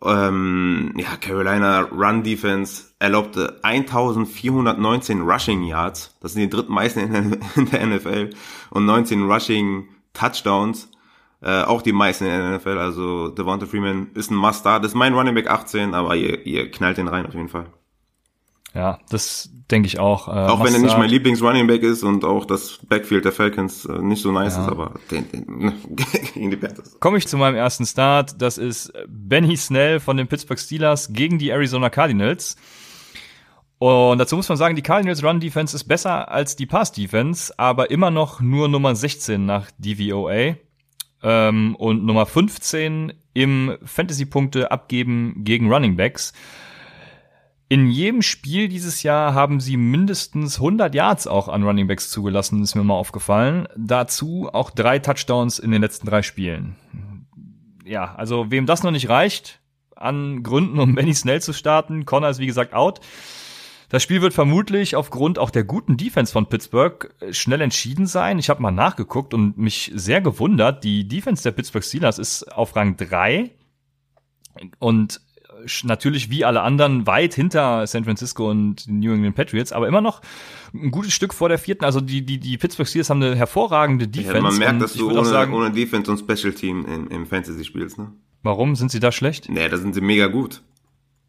Ähm, 0.05 0.95
ja, 0.97 1.17
Carolina 1.21 1.81
Run 1.81 2.23
Defense 2.23 2.85
erlaubte 3.01 3.59
1419 3.63 5.21
Rushing 5.23 5.65
Yards. 5.65 6.17
Das 6.21 6.33
sind 6.33 6.43
die 6.43 6.51
drittmeisten 6.51 7.15
in 7.57 7.67
der 7.67 7.87
NFL. 7.87 8.31
Und 8.71 8.87
19 8.87 9.29
Rushing 9.29 9.89
Touchdowns. 10.13 10.89
Äh, 11.41 11.63
auch 11.63 11.83
die 11.83 11.93
meisten 11.93 12.25
in 12.25 12.31
der 12.31 12.59
NFL. 12.59 12.79
Also 12.79 13.29
Devonta 13.29 13.67
Freeman 13.67 14.09
ist 14.15 14.31
ein 14.31 14.37
Must-Start. 14.37 14.85
Das 14.85 14.93
ist 14.93 14.97
mein 14.97 15.15
Running 15.15 15.35
Back 15.35 15.49
18, 15.49 15.95
aber 15.95 16.17
ihr, 16.17 16.45
ihr 16.47 16.71
knallt 16.71 16.99
den 16.99 17.09
rein 17.09 17.27
auf 17.27 17.35
jeden 17.35 17.49
Fall. 17.49 17.67
Ja, 18.75 18.99
das 19.09 19.51
denke 19.71 19.87
ich 19.87 19.99
auch. 19.99 20.29
Äh, 20.29 20.31
auch 20.31 20.63
wenn 20.63 20.75
er 20.75 20.81
nicht 20.81 20.97
mein 20.99 21.09
Lieblings-Running-Back 21.09 21.83
ist 21.83 22.03
und 22.03 22.25
auch 22.25 22.45
das 22.45 22.81
Backfield 22.87 23.25
der 23.25 23.33
Falcons 23.33 23.85
äh, 23.87 23.99
nicht 23.99 24.23
so 24.23 24.31
nice 24.31 24.57
ja. 24.57 24.63
ist, 24.63 24.69
aber 24.69 24.95
den, 25.11 25.31
den, 25.31 25.73
gegen 26.35 26.51
die 26.51 26.57
Panthers. 26.57 26.99
Komme 27.01 27.19
ich 27.19 27.27
zu 27.27 27.37
meinem 27.37 27.57
ersten 27.57 27.87
Start. 27.87 28.41
Das 28.41 28.59
ist 28.59 28.93
Benny 29.09 29.57
Snell 29.57 30.01
von 30.01 30.17
den 30.17 30.29
Pittsburgh 30.29 30.59
Steelers 30.59 31.13
gegen 31.13 31.39
die 31.39 31.49
Arizona 31.49 31.89
Cardinals. 31.89 32.57
Und 33.79 34.19
dazu 34.19 34.37
muss 34.37 34.49
man 34.49 34.59
sagen, 34.59 34.77
die 34.77 34.83
Cardinals 34.83 35.23
Run 35.23 35.41
Defense 35.41 35.75
ist 35.75 35.85
besser 35.85 36.31
als 36.31 36.57
die 36.57 36.67
Pass 36.67 36.93
Defense, 36.93 37.55
aber 37.59 37.91
immer 37.91 38.11
noch 38.11 38.41
nur 38.41 38.69
Nummer 38.69 38.95
16 38.95 39.47
nach 39.47 39.71
DVOA. 39.79 40.57
Ähm, 41.23 41.75
und 41.77 42.05
Nummer 42.05 42.27
15 42.27 43.13
im 43.35 43.77
Fantasy-Punkte 43.85 44.71
abgeben 44.71 45.45
gegen 45.45 45.73
Running 45.73 45.97
Backs. 45.97 46.33
In 47.71 47.91
jedem 47.91 48.23
Spiel 48.23 48.69
dieses 48.69 49.03
Jahr 49.03 49.35
haben 49.35 49.61
sie 49.61 49.77
mindestens 49.77 50.57
100 50.57 50.95
Yards 50.95 51.27
auch 51.27 51.49
an 51.49 51.65
Running 51.65 51.87
Backs 51.87 52.09
zugelassen, 52.09 52.63
ist 52.63 52.75
mir 52.75 52.83
mal 52.83 52.95
aufgefallen. 52.95 53.69
Dazu 53.77 54.49
auch 54.51 54.71
drei 54.71 54.99
Touchdowns 54.99 55.59
in 55.59 55.71
den 55.71 55.83
letzten 55.83 56.07
drei 56.07 56.23
Spielen. 56.23 56.77
Ja, 57.85 58.15
also 58.15 58.51
wem 58.51 58.65
das 58.65 58.83
noch 58.83 58.91
nicht 58.91 59.11
reicht, 59.11 59.61
an 59.95 60.43
Gründen, 60.43 60.79
um 60.79 60.95
Benny 60.95 61.15
Snell 61.15 61.43
zu 61.43 61.53
starten, 61.53 62.07
Connor 62.07 62.31
ist 62.31 62.39
wie 62.39 62.47
gesagt 62.47 62.73
out. 62.73 63.01
Das 63.89 64.03
Spiel 64.03 64.21
wird 64.21 64.35
vermutlich 64.35 64.97
aufgrund 64.97 65.39
auch 65.39 65.51
der 65.51 65.65
guten 65.65 65.97
Defense 65.97 66.33
von 66.33 66.47
Pittsburgh 66.47 67.09
schnell 67.31 67.63
entschieden 67.63 68.07
sein. 68.07 68.39
Ich 68.39 68.51
habe 68.51 68.61
mal 68.61 68.71
nachgeguckt 68.71 69.33
und 69.33 69.57
mich 69.57 69.91
sehr 69.95 70.21
gewundert. 70.21 70.85
Die 70.85 71.09
Defense 71.09 71.43
der 71.43 71.53
Pittsburgh 71.53 71.85
Steelers 71.85 72.19
ist 72.19 72.53
auf 72.53 72.77
Rang 72.77 72.97
3 72.97 73.51
und 74.79 75.21
natürlich 75.83 76.31
wie 76.31 76.45
alle 76.45 76.61
anderen 76.61 77.07
weit 77.07 77.35
hinter 77.35 77.87
San 77.87 78.05
Francisco 78.05 78.51
und 78.51 78.87
den 78.87 79.01
New 79.01 79.13
England 79.13 79.35
Patriots, 79.35 79.73
aber 79.73 79.89
immer 79.89 80.01
noch 80.01 80.21
ein 80.75 80.91
gutes 80.91 81.13
Stück 81.13 81.33
vor 81.33 81.49
der 81.49 81.59
vierten. 81.59 81.85
Also 81.85 82.01
die, 82.01 82.25
die, 82.25 82.39
die 82.39 82.59
Pittsburgh 82.59 82.89
Steelers 82.89 83.11
haben 83.11 83.23
eine 83.23 83.37
hervorragende 83.37 84.07
Defense. 84.07 84.37
Ja, 84.37 84.43
man 84.43 84.59
merkt, 84.59 84.83
dass 84.83 84.93
du 84.93 85.11
ohne, 85.11 85.25
sagen, 85.25 85.55
ohne 85.55 85.71
Defense 85.71 86.11
und 86.11 86.19
Special 86.19 86.53
Team 86.53 86.85
im, 86.85 87.09
im 87.09 87.27
Fantasy 87.27 87.65
spielst, 87.65 87.99
ne? 87.99 88.13
Warum? 88.43 88.77
Sind 88.77 88.93
sie 88.93 89.01
da 89.01 89.11
schlecht? 89.11 89.49
Nee, 89.49 89.69
da 89.69 89.79
sind 89.79 89.95
sie 89.95 90.01
mega 90.01 90.29
gut 90.29 90.63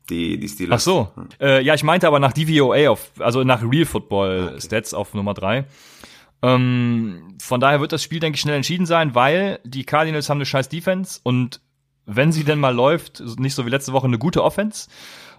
die, 0.09 0.39
die 0.39 0.47
Steelers. 0.47 0.81
Ach 0.81 0.83
so. 0.83 1.11
Hm. 1.15 1.27
Äh, 1.39 1.61
ja, 1.61 1.73
ich 1.73 1.83
meinte 1.83 2.07
aber 2.07 2.19
nach 2.19 2.33
DVOA 2.33 2.89
auf, 2.89 3.11
also 3.19 3.43
nach 3.43 3.61
Real 3.63 3.85
Football 3.85 4.49
okay. 4.51 4.61
Stats 4.61 4.93
auf 4.93 5.13
Nummer 5.13 5.33
drei. 5.33 5.65
Ähm, 6.41 7.35
von 7.41 7.59
daher 7.59 7.81
wird 7.81 7.91
das 7.91 8.03
Spiel, 8.03 8.19
denke 8.19 8.35
ich, 8.35 8.41
schnell 8.41 8.55
entschieden 8.55 8.85
sein, 8.85 9.13
weil 9.15 9.59
die 9.63 9.83
Cardinals 9.83 10.29
haben 10.29 10.37
eine 10.37 10.45
scheiß 10.45 10.69
Defense 10.69 11.19
und 11.23 11.61
wenn 12.05 12.31
sie 12.31 12.43
denn 12.43 12.59
mal 12.59 12.73
läuft, 12.73 13.21
nicht 13.39 13.53
so 13.53 13.65
wie 13.65 13.69
letzte 13.69 13.93
Woche, 13.93 14.07
eine 14.07 14.17
gute 14.17 14.43
Offense. 14.43 14.89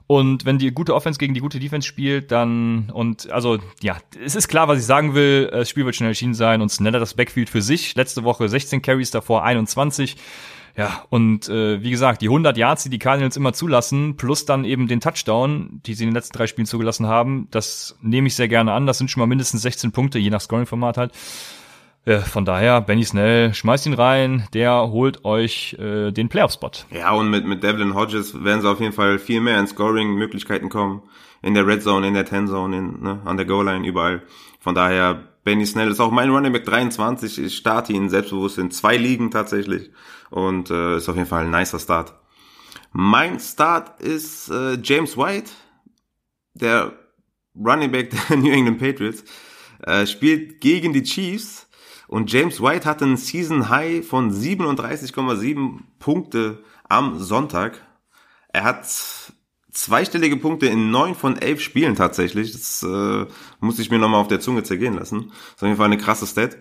Und 0.07 0.45
wenn 0.45 0.59
die 0.59 0.73
gute 0.73 0.95
Offense 0.95 1.21
gegen 1.21 1.35
die 1.35 1.41
gute 1.41 1.61
Defense 1.61 1.87
spielt, 1.87 2.33
dann 2.33 2.91
und 2.93 3.31
also 3.31 3.59
ja, 3.81 3.97
es 4.25 4.35
ist 4.35 4.49
klar, 4.49 4.67
was 4.67 4.81
ich 4.81 4.85
sagen 4.85 5.15
will. 5.15 5.47
Das 5.53 5.69
Spiel 5.69 5.85
wird 5.85 5.95
schnell 5.95 6.09
entschieden 6.09 6.35
sein 6.35 6.63
und 6.63 6.69
Sneller 6.69 6.99
das 6.99 7.15
Backfield 7.15 7.49
für 7.49 7.63
sich. 7.63 7.95
Letzte 7.95 8.25
Woche 8.25 8.49
16 8.49 8.83
Carries, 8.83 9.13
davor 9.13 9.45
21. 9.45 10.17
Ja, 10.77 11.05
und 11.11 11.49
äh, 11.49 11.83
wie 11.83 11.91
gesagt, 11.91 12.23
die 12.23 12.29
100 12.29 12.57
Yards, 12.57 12.85
die 12.85 12.91
die 12.91 12.99
Cardinals 12.99 13.37
immer 13.37 13.53
zulassen, 13.53 14.17
plus 14.17 14.45
dann 14.45 14.65
eben 14.65 14.87
den 14.87 15.01
Touchdown, 15.01 15.81
die 15.85 15.95
sie 15.95 16.05
in 16.05 16.11
den 16.11 16.15
letzten 16.15 16.37
drei 16.37 16.47
Spielen 16.47 16.67
zugelassen 16.67 17.07
haben, 17.07 17.49
das 17.51 17.99
nehme 18.01 18.29
ich 18.29 18.35
sehr 18.35 18.49
gerne 18.49 18.73
an. 18.73 18.87
Das 18.87 18.99
sind 18.99 19.11
schon 19.11 19.21
mal 19.21 19.27
mindestens 19.27 19.63
16 19.63 19.93
Punkte, 19.93 20.19
je 20.19 20.31
nach 20.31 20.41
Scoring-Format 20.41 20.97
halt. 20.97 21.13
Äh, 22.05 22.21
von 22.21 22.45
daher, 22.45 22.81
Benny 22.81 23.05
Snell, 23.05 23.53
schmeißt 23.53 23.87
ihn 23.87 23.95
rein, 23.95 24.49
der 24.55 24.91
holt 24.91 25.25
euch 25.25 25.77
äh, 25.79 26.13
den 26.13 26.29
Playoff-Spot. 26.29 26.71
Ja, 26.91 27.13
und 27.13 27.31
mit, 27.31 27.47
mit 27.47 27.63
Devlin 27.63 27.95
Hodges 27.95 28.43
werden 28.43 28.63
sie 28.63 28.71
auf 28.71 28.81
jeden 28.81 28.93
Fall 28.93 29.19
viel 29.19 29.41
mehr 29.41 29.59
in 29.59 29.67
Scoring-Möglichkeiten 29.67 30.69
kommen. 30.69 31.03
In 31.43 31.55
der 31.55 31.67
Red 31.67 31.83
Zone, 31.83 32.07
in 32.07 32.15
der 32.15 32.27
Ten 32.27 32.49
Zone, 32.49 32.77
in, 32.77 33.03
ne, 33.03 33.21
an 33.25 33.37
der 33.37 33.47
Goal-Line, 33.47 33.87
überall. 33.87 34.23
Von 34.61 34.75
daher, 34.75 35.25
Benny 35.45 35.65
Snell 35.65 35.91
ist 35.91 36.01
auch 36.01 36.11
mein 36.11 36.31
Running 36.31 36.53
Back 36.53 36.65
23. 36.65 37.39
Ich 37.39 37.57
starte 37.57 37.93
ihn 37.93 38.11
selbstbewusst 38.11 38.59
in 38.59 38.71
zwei 38.71 38.97
Ligen 38.97 39.31
tatsächlich 39.31 39.91
und 40.31 40.71
äh, 40.71 40.97
ist 40.97 41.09
auf 41.09 41.17
jeden 41.17 41.29
Fall 41.29 41.45
ein 41.45 41.51
nicer 41.51 41.79
Start. 41.79 42.15
Mein 42.93 43.39
Start 43.39 44.01
ist 44.01 44.49
äh, 44.51 44.79
James 44.83 45.17
White, 45.17 45.51
der 46.55 46.93
Running 47.55 47.93
Back 47.93 48.11
der 48.29 48.37
New 48.37 48.51
England 48.51 48.79
Patriots, 48.79 49.25
äh, 49.83 50.07
spielt 50.07 50.61
gegen 50.61 50.93
die 50.93 51.03
Chiefs 51.03 51.69
und 52.09 52.33
James 52.33 52.61
White 52.61 52.89
hatte 52.89 53.05
einen 53.05 53.17
Season 53.17 53.69
High 53.69 54.05
von 54.07 54.33
37,7 54.33 55.79
Punkte 55.99 56.65
am 56.89 57.21
Sonntag. 57.21 57.87
Er 58.49 58.65
hat 58.65 58.85
zweistellige 59.71 60.37
Punkte 60.37 60.67
in 60.67 60.91
neun 60.91 61.15
von 61.15 61.37
elf 61.37 61.61
Spielen 61.61 61.95
tatsächlich. 61.95 62.51
Das 62.51 62.83
äh, 62.83 63.27
muss 63.61 63.79
ich 63.79 63.91
mir 63.91 63.99
nochmal 63.99 64.21
auf 64.21 64.29
der 64.29 64.41
Zunge 64.41 64.65
zergehen 64.65 64.95
lassen. 64.95 65.29
Das 65.29 65.57
ist 65.57 65.63
auf 65.63 65.69
jeden 65.69 65.77
Fall 65.77 65.87
eine 65.87 65.99
krasse 65.99 66.27
Stat. 66.27 66.59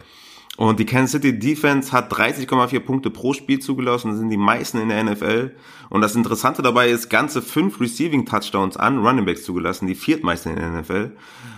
Und 0.59 0.77
die 0.77 0.85
Kansas 0.85 1.11
City 1.11 1.39
Defense 1.39 1.93
hat 1.93 2.11
30,4 2.11 2.81
Punkte 2.81 3.09
pro 3.09 3.31
Spiel 3.31 3.59
zugelassen, 3.59 4.09
das 4.09 4.19
sind 4.19 4.29
die 4.29 4.35
meisten 4.35 4.77
in 4.77 4.89
der 4.89 5.01
NFL. 5.01 5.55
Und 5.89 6.01
das 6.01 6.15
Interessante 6.15 6.61
dabei 6.61 6.89
ist, 6.89 7.07
ganze 7.09 7.41
fünf 7.41 7.79
Receiving 7.79 8.25
Touchdowns 8.25 8.75
an 8.75 8.97
Running 8.97 9.23
Backs 9.23 9.45
zugelassen, 9.45 9.87
die 9.87 9.95
viertmeisten 9.95 10.51
in 10.51 10.57
der 10.57 10.81
NFL. 10.81 11.11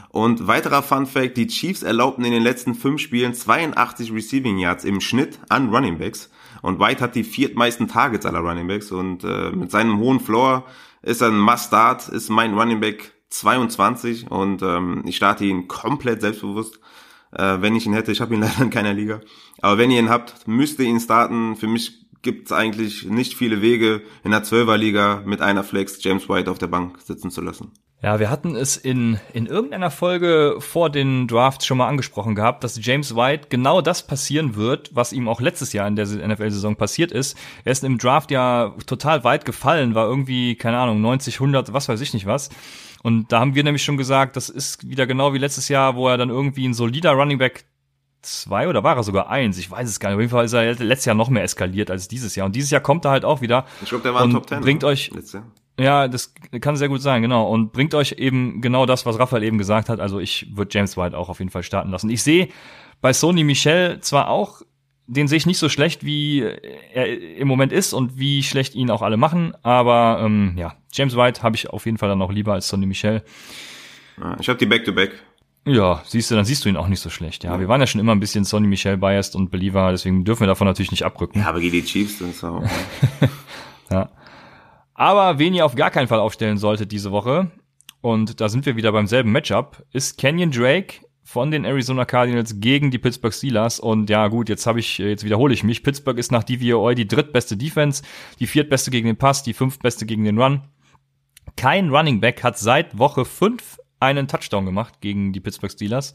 Und 0.10 0.46
weiterer 0.46 0.84
Fun 0.84 1.08
Fact, 1.08 1.36
die 1.36 1.48
Chiefs 1.48 1.82
erlaubten 1.82 2.24
in 2.26 2.32
den 2.32 2.44
letzten 2.44 2.76
fünf 2.76 3.02
Spielen 3.02 3.34
82 3.34 4.14
Receiving 4.14 4.60
Yards 4.60 4.84
im 4.84 5.02
Schnitt 5.02 5.40
an 5.50 5.74
Running 5.74 5.98
Backs. 5.98 6.30
Und 6.62 6.80
White 6.80 7.02
hat 7.02 7.16
die 7.16 7.24
viertmeisten 7.24 7.88
Targets 7.88 8.28
aller 8.28 8.42
Running 8.42 8.68
Backs. 8.68 8.92
Und 8.92 9.24
äh, 9.24 9.50
mit 9.50 9.72
seinem 9.72 9.98
hohen 9.98 10.20
Floor 10.20 10.64
ist 11.02 11.22
er 11.22 11.30
ein 11.30 11.40
Must-Start, 11.40 12.08
ist 12.10 12.30
mein 12.30 12.54
Running 12.54 12.80
Back 12.80 13.14
22 13.30 14.30
und 14.30 14.62
ähm, 14.62 15.02
ich 15.06 15.16
starte 15.16 15.46
ihn 15.46 15.68
komplett 15.68 16.22
selbstbewusst 16.22 16.82
äh, 17.32 17.58
wenn 17.60 17.76
ich 17.76 17.86
ihn 17.86 17.94
hätte. 17.94 18.12
Ich 18.12 18.22
habe 18.22 18.34
ihn 18.34 18.42
leider 18.42 18.62
in 18.62 18.70
keiner 18.70 18.94
Liga. 18.94 19.22
Aber 19.62 19.78
wenn 19.78 19.92
ihr 19.92 20.00
ihn 20.00 20.10
habt, 20.10 20.48
müsst 20.48 20.80
ihr 20.80 20.86
ihn 20.86 21.00
starten. 21.00 21.56
Für 21.56 21.68
mich 21.68 22.02
gibt 22.22 22.48
es 22.48 22.52
eigentlich 22.52 23.06
nicht 23.06 23.36
viele 23.36 23.62
Wege, 23.62 24.02
in 24.24 24.32
der 24.32 24.44
Zwölferliga 24.44 25.24
mit 25.26 25.42
einer 25.42 25.64
Flex 25.64 26.04
James 26.04 26.30
White 26.30 26.52
auf 26.52 26.60
der 26.60 26.68
Bank 26.68 27.00
sitzen 27.02 27.32
zu 27.32 27.42
lassen. 27.42 27.72
Ja, 28.04 28.20
wir 28.20 28.32
hatten 28.32 28.56
es 28.56 28.78
in, 28.78 29.20
in 29.32 29.46
irgendeiner 29.46 29.92
Folge 29.92 30.56
vor 30.58 30.90
den 30.90 31.28
Drafts 31.28 31.68
schon 31.68 31.78
mal 31.78 31.88
angesprochen 31.88 32.34
gehabt, 32.34 32.64
dass 32.64 32.84
James 32.84 33.16
White 33.16 33.50
genau 33.50 33.82
das 33.82 34.08
passieren 34.08 34.56
wird, 34.56 34.90
was 34.96 35.14
ihm 35.14 35.28
auch 35.28 35.40
letztes 35.40 35.72
Jahr 35.72 35.88
in 35.88 35.96
der 35.96 36.08
NFL-Saison 36.08 36.76
passiert 36.76 37.12
ist. 37.12 37.38
Er 37.64 37.74
ist 37.74 37.84
im 37.84 38.00
Draft 38.00 38.32
ja 38.32 38.74
total 38.88 39.24
weit 39.24 39.46
gefallen, 39.46 39.94
war 39.94 40.08
irgendwie, 40.08 40.56
keine 40.56 40.80
Ahnung, 40.80 41.00
90, 41.00 41.36
100, 41.36 41.74
was 41.74 41.90
weiß 41.90 42.02
ich 42.02 42.16
nicht 42.16 42.26
was. 42.26 42.50
Und 43.04 43.32
da 43.32 43.40
haben 43.40 43.56
wir 43.56 43.64
nämlich 43.64 43.84
schon 43.84 43.98
gesagt, 43.98 44.36
das 44.36 44.50
ist 44.50 44.88
wieder 44.88 45.08
genau 45.08 45.34
wie 45.34 45.40
letztes 45.40 45.70
Jahr, 45.70 45.96
wo 45.96 46.08
er 46.08 46.18
dann 46.18 46.30
irgendwie 46.30 46.68
ein 46.68 46.74
solider 46.74 47.12
Running 47.12 47.38
Back 47.38 47.66
zwei 48.22 48.68
oder 48.68 48.84
war 48.84 48.96
er 48.96 49.04
sogar 49.04 49.30
eins? 49.30 49.58
Ich 49.58 49.70
weiß 49.70 49.90
es 49.90 50.00
gar 50.00 50.10
nicht. 50.10 50.16
Auf 50.16 50.22
jeden 50.22 50.32
Fall 50.32 50.46
ist 50.46 50.54
er 50.54 50.76
letztes 50.76 51.06
Jahr 51.06 51.16
noch 51.16 51.30
mehr 51.30 51.44
eskaliert 51.44 51.90
als 51.90 52.08
dieses 52.08 52.36
Jahr. 52.36 52.46
Und 52.46 52.56
dieses 52.56 52.70
Jahr 52.70 52.82
kommt 52.82 53.06
er 53.06 53.12
halt 53.12 53.26
auch 53.26 53.42
wieder. 53.42 53.66
Ich 53.82 53.90
glaube, 53.90 54.04
der 54.04 54.14
war 54.14 54.24
und 54.24 54.32
Top 54.32 54.48
10. 54.48 54.62
Bringt 54.62 54.84
euch, 54.84 55.12
ja, 55.80 56.08
das 56.08 56.34
kann 56.60 56.76
sehr 56.76 56.90
gut 56.90 57.02
sein, 57.02 57.22
genau. 57.22 57.50
Und 57.50 57.72
bringt 57.72 57.96
euch 57.96 58.14
eben 58.14 58.62
genau 58.62 58.86
das, 58.86 59.06
was 59.06 59.18
Raphael 59.18 59.44
eben 59.44 59.58
gesagt 59.58 59.90
hat. 59.90 60.00
Also 60.00 60.20
ich 60.20 60.56
würde 60.56 60.70
James 60.72 60.98
White 60.98 61.18
auch 61.18 61.30
auf 61.30 61.40
jeden 61.40 61.52
Fall 61.52 61.64
starten 61.64 61.90
lassen. 61.90 62.10
Ich 62.10 62.22
sehe 62.22 62.50
bei 63.02 63.14
Sony 63.14 63.44
Michel 63.44 64.00
zwar 64.02 64.30
auch 64.30 64.62
den 65.12 65.28
sehe 65.28 65.38
ich 65.38 65.46
nicht 65.46 65.58
so 65.58 65.68
schlecht, 65.68 66.06
wie 66.06 66.42
er 66.94 67.38
im 67.38 67.48
Moment 67.48 67.74
ist 67.74 67.94
und 67.94 68.18
wie 68.18 68.44
schlecht 68.44 68.76
ihn 68.76 68.90
auch 68.90 69.02
alle 69.02 69.18
machen. 69.18 69.54
Aber 69.62 70.22
ähm, 70.24 70.54
ja, 70.56 70.76
James 70.94 71.18
White 71.18 71.44
habe 71.44 71.58
ich 71.58 71.70
auf 71.70 71.86
jeden 71.86 71.98
Fall 71.98 72.08
dann 72.08 72.22
auch 72.22 72.32
lieber 72.32 72.54
als 72.54 72.70
Sonny 72.70 72.86
Michel. 72.86 73.22
Ich 74.40 74.48
habe 74.48 74.58
die 74.58 74.66
Back-to-Back. 74.66 75.12
Ja, 75.66 76.02
siehst 76.06 76.32
du, 76.32 76.36
dann 76.36 76.46
siehst 76.46 76.64
du 76.64 76.70
ihn 76.70 76.78
auch 76.78 76.88
nicht 76.88 77.02
so 77.02 77.10
schlecht. 77.10 77.44
Ja, 77.44 77.54
ja. 77.54 77.60
wir 77.60 77.68
waren 77.68 77.82
ja 77.82 77.88
schon 77.88 78.00
immer 78.00 78.14
ein 78.14 78.22
bisschen 78.22 78.46
Sonny 78.46 78.68
Michel 78.68 78.98
biased 78.98 79.36
und 79.36 79.52
Believer, 79.52 79.92
deswegen 79.92 80.24
dürfen 80.24 80.42
wir 80.42 80.48
davon 80.48 80.66
natürlich 80.66 80.92
nicht 80.92 81.04
abrücken. 81.04 81.40
Ja, 81.40 81.48
aber 81.48 81.60
gegen 81.60 81.74
die 81.74 81.84
Chiefs 81.84 82.20
sind 82.20 82.32
es 82.32 82.44
auch. 82.44 82.64
ja. 83.92 84.10
Aber 84.94 85.40
wen 85.40 85.54
ihr 85.54 85.66
auf 85.66 85.76
gar 85.76 85.92
keinen 85.92 86.08
Fall 86.08 86.20
aufstellen 86.20 86.58
solltet 86.58 86.92
diese 86.92 87.12
Woche, 87.12 87.52
und 88.02 88.42
da 88.42 88.50
sind 88.50 88.66
wir 88.66 88.76
wieder 88.76 88.92
beim 88.92 89.08
selben 89.08 89.32
Matchup, 89.32 89.84
ist 89.92 90.18
Kenyon 90.18 90.52
Drake 90.52 91.02
von 91.24 91.52
den 91.52 91.66
Arizona 91.66 92.06
Cardinals 92.06 92.60
gegen 92.60 92.92
die 92.92 92.98
Pittsburgh 92.98 93.34
Steelers. 93.34 93.80
Und 93.80 94.10
ja, 94.10 94.28
gut, 94.28 94.50
jetzt 94.50 94.66
habe 94.66 94.80
ich, 94.80 94.98
jetzt 94.98 95.24
wiederhole 95.24 95.54
ich 95.54 95.64
mich. 95.64 95.84
Pittsburgh 95.84 96.18
ist 96.18 96.32
nach 96.32 96.44
DVOA 96.44 96.94
die 96.94 97.08
drittbeste 97.08 97.58
Defense, 97.58 98.04
die 98.40 98.48
viertbeste 98.48 98.92
gegen 98.92 99.08
den 99.08 99.18
Pass, 99.18 99.44
die 99.44 99.54
fünftbeste 99.54 100.06
gegen 100.06 100.24
den 100.24 100.40
Run. 100.40 100.62
Kein 101.56 101.90
Running 101.90 102.20
Back 102.20 102.44
hat 102.44 102.58
seit 102.58 102.98
Woche 102.98 103.26
fünf 103.26 103.80
einen 104.00 104.28
Touchdown 104.28 104.66
gemacht 104.66 104.96
gegen 105.02 105.32
die 105.32 105.40
Pittsburgh 105.40 105.72
Steelers. 105.72 106.14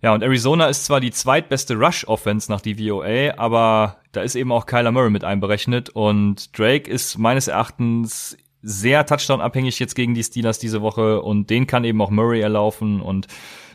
Ja, 0.00 0.14
und 0.14 0.22
Arizona 0.22 0.66
ist 0.66 0.84
zwar 0.84 1.00
die 1.00 1.10
zweitbeste 1.10 1.74
Rush-Offense 1.74 2.50
nach 2.50 2.60
DVOA, 2.60 3.36
aber 3.36 3.96
da 4.12 4.22
ist 4.22 4.36
eben 4.36 4.52
auch 4.52 4.66
Kyler 4.66 4.92
Murray 4.92 5.10
mit 5.10 5.24
einberechnet 5.24 5.90
und 5.90 6.56
Drake 6.56 6.88
ist 6.88 7.18
meines 7.18 7.48
Erachtens 7.48 8.36
sehr 8.62 9.06
Touchdown-abhängig 9.06 9.78
jetzt 9.80 9.94
gegen 9.94 10.14
die 10.14 10.22
Steelers 10.22 10.58
diese 10.58 10.82
Woche 10.82 11.22
und 11.22 11.50
den 11.50 11.66
kann 11.66 11.84
eben 11.84 12.00
auch 12.00 12.10
Murray 12.10 12.40
erlaufen 12.40 13.00
und 13.00 13.26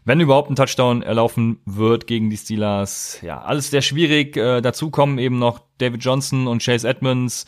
wenn 0.05 0.19
überhaupt 0.19 0.49
ein 0.49 0.55
Touchdown 0.55 1.01
erlaufen 1.01 1.59
wird 1.65 2.07
gegen 2.07 2.29
die 2.29 2.37
Steelers. 2.37 3.19
Ja, 3.21 3.41
alles 3.41 3.69
sehr 3.69 3.81
schwierig. 3.81 4.35
Äh, 4.37 4.61
dazu 4.61 4.89
kommen 4.89 5.17
eben 5.17 5.39
noch 5.39 5.61
David 5.77 6.03
Johnson 6.03 6.47
und 6.47 6.63
Chase 6.63 6.87
Edmonds, 6.87 7.45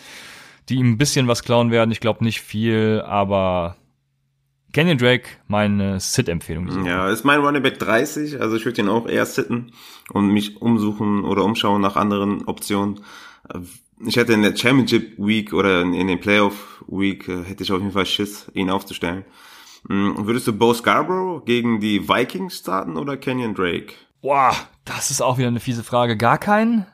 die 0.69 0.75
ihm 0.75 0.91
ein 0.91 0.97
bisschen 0.97 1.27
was 1.27 1.43
klauen 1.43 1.71
werden. 1.71 1.91
Ich 1.91 1.99
glaube 1.99 2.23
nicht 2.23 2.41
viel, 2.41 3.03
aber 3.05 3.75
Kenyon 4.75 4.97
Drake, 4.97 5.29
meine 5.47 5.99
Sit-Empfehlung. 5.99 6.85
Ja, 6.85 7.09
ist 7.09 7.23
mein 7.23 7.39
Running 7.39 7.63
Back 7.63 7.79
30, 7.79 8.41
also 8.41 8.57
ich 8.57 8.65
würde 8.65 8.81
ihn 8.81 8.89
auch 8.89 9.07
eher 9.07 9.25
sitten 9.25 9.71
und 10.11 10.27
mich 10.27 10.61
umsuchen 10.61 11.23
oder 11.23 11.45
umschauen 11.45 11.81
nach 11.81 11.95
anderen 11.95 12.45
Optionen. 12.45 12.99
Ich 14.05 14.17
hätte 14.17 14.33
in 14.33 14.41
der 14.41 14.55
Championship 14.55 15.13
Week 15.17 15.53
oder 15.53 15.81
in 15.81 16.07
den 16.07 16.19
Playoff 16.19 16.83
Week 16.87 17.27
äh, 17.29 17.43
hätte 17.43 17.63
ich 17.63 17.71
auf 17.71 17.79
jeden 17.79 17.93
Fall 17.93 18.05
Schiss, 18.05 18.51
ihn 18.53 18.69
aufzustellen. 18.69 19.23
Hm, 19.87 20.25
würdest 20.25 20.47
du 20.47 20.53
Bo 20.53 20.73
Scarborough 20.73 21.45
gegen 21.45 21.79
die 21.79 22.07
Vikings 22.07 22.57
starten 22.57 22.97
oder 22.97 23.17
Kenyon 23.17 23.53
Drake? 23.53 23.93
Boah, 24.21 24.55
das 24.83 25.11
ist 25.11 25.21
auch 25.21 25.37
wieder 25.37 25.49
eine 25.49 25.59
fiese 25.59 25.83
Frage. 25.83 26.17
Gar 26.17 26.37
keinen? 26.39 26.87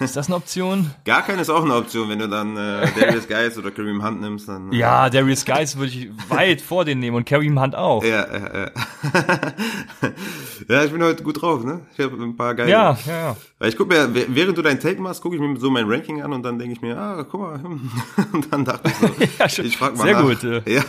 Ist 0.00 0.16
das 0.16 0.28
eine 0.28 0.36
Option? 0.36 0.90
Gar 1.04 1.20
keine 1.22 1.42
ist 1.42 1.50
auch 1.50 1.62
eine 1.62 1.74
Option, 1.74 2.08
wenn 2.08 2.18
du 2.18 2.26
dann 2.26 2.56
äh, 2.56 2.88
Darius 2.98 3.28
Geis 3.28 3.58
oder 3.58 3.70
Kareem 3.70 4.02
Hunt 4.02 4.22
nimmst. 4.22 4.48
Dann, 4.48 4.72
äh, 4.72 4.76
Ja, 4.76 5.10
Darius 5.10 5.44
Guys 5.44 5.76
würde 5.76 5.92
ich 5.92 6.08
weit 6.30 6.62
vor 6.62 6.86
den 6.86 7.00
nehmen 7.00 7.18
und 7.18 7.26
Kareem 7.26 7.60
Hunt 7.60 7.74
auch. 7.74 8.02
Ja, 8.02 8.26
ja, 8.26 8.60
ja. 8.64 8.70
ja, 10.68 10.84
ich 10.84 10.90
bin 10.90 11.02
heute 11.02 11.22
gut 11.22 11.40
drauf, 11.42 11.64
ne? 11.64 11.82
Ich 11.96 12.02
habe 12.04 12.16
ein 12.22 12.34
paar 12.36 12.54
geile. 12.54 12.70
Ja, 12.70 12.96
ja, 13.06 13.12
ja. 13.14 13.36
Weil 13.58 13.68
ich 13.68 13.76
guck 13.76 13.88
mir, 13.88 14.08
wäh- 14.14 14.26
während 14.28 14.56
du 14.56 14.62
dein 14.62 14.80
Take 14.80 15.00
machst, 15.00 15.20
gucke 15.22 15.36
ich 15.36 15.40
mir 15.42 15.54
so 15.58 15.70
mein 15.70 15.86
Ranking 15.86 16.22
an 16.22 16.32
und 16.32 16.42
dann 16.42 16.58
denke 16.58 16.72
ich 16.74 16.80
mir, 16.82 16.96
ah, 16.98 17.22
guck 17.30 17.40
mal. 17.42 17.60
Und 18.32 18.52
dann 18.52 18.64
dachte 18.64 18.88
ich 18.90 18.94
so, 18.96 19.06
Ja, 19.38 19.48
schon. 19.48 19.64
ich 19.66 19.76
frag 19.76 19.96
mal 19.96 20.04
Sehr 20.04 20.14
nach. 20.14 20.22
gut, 20.22 20.44
äh. 20.44 20.62
Ja, 20.66 20.82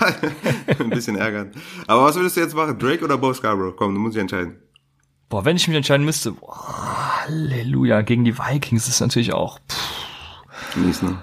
ein 0.80 0.90
bisschen 0.90 1.16
ärgern. 1.18 1.52
Aber 1.86 2.04
was 2.06 2.16
würdest 2.16 2.38
du 2.38 2.42
jetzt 2.42 2.56
machen? 2.56 2.78
Drake 2.80 3.04
oder 3.04 3.18
Bo 3.18 3.34
Scarborough? 3.34 3.76
Komm, 3.76 3.94
du 3.94 4.00
musst 4.00 4.16
dich 4.16 4.22
entscheiden. 4.22 4.56
Boah, 5.30 5.44
wenn 5.46 5.58
ich 5.58 5.68
mich 5.68 5.76
entscheiden 5.78 6.06
müsste, 6.06 6.32
boah, 6.32 7.24
Halleluja, 7.26 8.02
gegen 8.02 8.24
die 8.24 8.38
Vikings 8.38 8.88
ist 8.88 9.02
natürlich 9.02 9.34
auch. 9.34 9.60
Pff, 9.68 10.76
Mies, 10.78 11.02
ne? 11.02 11.18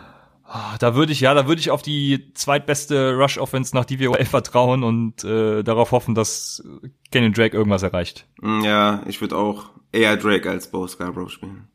da 0.79 0.95
würde 0.95 1.13
ich, 1.13 1.21
ja, 1.21 1.35
da 1.35 1.49
würde 1.49 1.61
ich 1.61 1.71
auf 1.71 1.83
die 1.83 2.33
zweitbeste 2.35 3.17
Rush-Offense 3.17 3.75
nach 3.75 3.85
DVOL 3.85 4.25
vertrauen 4.25 4.85
und 4.85 5.25
äh, 5.25 5.63
darauf 5.63 5.91
hoffen, 5.91 6.15
dass 6.15 6.63
Kenyon 7.11 7.33
Drake 7.33 7.57
irgendwas 7.57 7.83
erreicht. 7.83 8.27
Mm, 8.41 8.63
Ja, 8.63 9.03
ich 9.07 9.21
würde 9.21 9.37
auch 9.37 9.71
eher 9.91 10.17
Drake 10.17 10.49
als 10.49 10.71
Bo 10.71 10.87
Scarborough 10.87 11.31
spielen. 11.31 11.69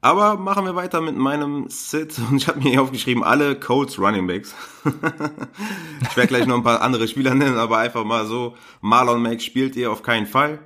Aber 0.00 0.36
machen 0.36 0.64
wir 0.64 0.76
weiter 0.76 1.00
mit 1.00 1.16
meinem 1.16 1.66
Sit. 1.68 2.18
Und 2.30 2.36
ich 2.36 2.48
habe 2.48 2.60
mir 2.60 2.70
hier 2.70 2.82
aufgeschrieben, 2.82 3.24
alle 3.24 3.58
Colts 3.58 3.98
Running 3.98 4.26
Backs. 4.26 4.54
ich 4.84 6.16
werde 6.16 6.28
gleich 6.28 6.46
noch 6.46 6.56
ein 6.56 6.62
paar 6.62 6.80
andere 6.80 7.08
Spieler 7.08 7.34
nennen, 7.34 7.58
aber 7.58 7.78
einfach 7.78 8.04
mal 8.04 8.24
so, 8.26 8.54
Marlon 8.80 9.20
Mack 9.22 9.42
spielt 9.42 9.74
ihr 9.76 9.90
auf 9.90 10.02
keinen 10.02 10.26
Fall. 10.26 10.60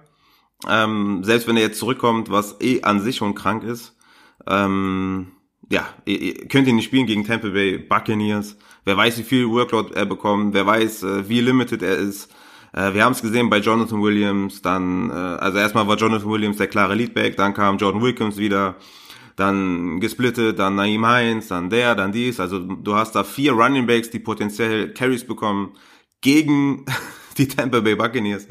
Ähm, 0.69 1.25
selbst 1.25 1.49
wenn 1.49 1.57
er 1.57 1.63
jetzt 1.63 1.79
zurückkommt, 1.79 2.31
was 2.31 2.61
eh 2.61 2.83
an 2.83 3.01
sich 3.01 3.17
schon 3.17 3.35
krank 3.35 3.65
ist. 3.65 3.97
Ähm, 4.47 5.29
ja, 5.71 5.89
ihr, 6.05 6.21
ihr 6.21 6.49
könnt 6.49 6.69
ihn 6.69 6.77
nicht 6.77 6.85
spielen 6.85 7.07
gegen 7.07 7.25
Tampa 7.25 7.49
Bay 7.49 7.79
Buccaneers. 7.79 8.57
Wer 8.85 8.97
weiß, 8.97 9.19
wie 9.19 9.23
viel 9.23 9.49
Workload 9.49 9.95
er 9.95 10.07
bekommt. 10.07 10.55
Wer 10.55 10.67
weiß, 10.67 11.03
äh, 11.03 11.29
wie 11.29 11.41
limited 11.41 11.83
er 11.83 11.97
ist. 11.97 12.31
Äh, 12.73 12.95
wir 12.95 13.05
haben 13.05 13.13
es 13.13 13.23
gesehen 13.23 13.51
bei 13.51 13.59
Jonathan 13.59 14.03
Williams. 14.03 14.63
Dann, 14.63 15.11
äh, 15.11 15.13
also 15.13 15.59
erstmal 15.59 15.87
war 15.87 15.97
Jonathan 15.97 16.31
Williams 16.31 16.59
der 16.59 16.67
klare 16.67 16.95
Leadback. 16.95 17.37
Dann 17.37 17.55
kam 17.55 17.79
Jordan 17.79 18.03
Wilkins 18.03 18.37
wieder. 18.37 18.77
Dann 19.37 20.01
gesplittet, 20.01 20.59
dann 20.59 20.75
Naeem 20.75 21.07
Heinz, 21.07 21.49
dann 21.49 21.71
der, 21.71 21.95
dann 21.95 22.13
dies. 22.13 22.41
Also 22.41 22.59
du 22.59 22.95
hast 22.95 23.13
da 23.13 23.25
vier 23.25 23.53
Running 23.53 23.87
Backs, 23.87 24.11
die 24.11 24.19
potenziell 24.19 24.93
Carries 24.93 25.27
bekommen 25.27 25.73
gegen 26.21 26.85
die 27.41 27.49
Tampa 27.49 27.81
Bay 27.81 27.97
Buccaneers. 27.97 28.47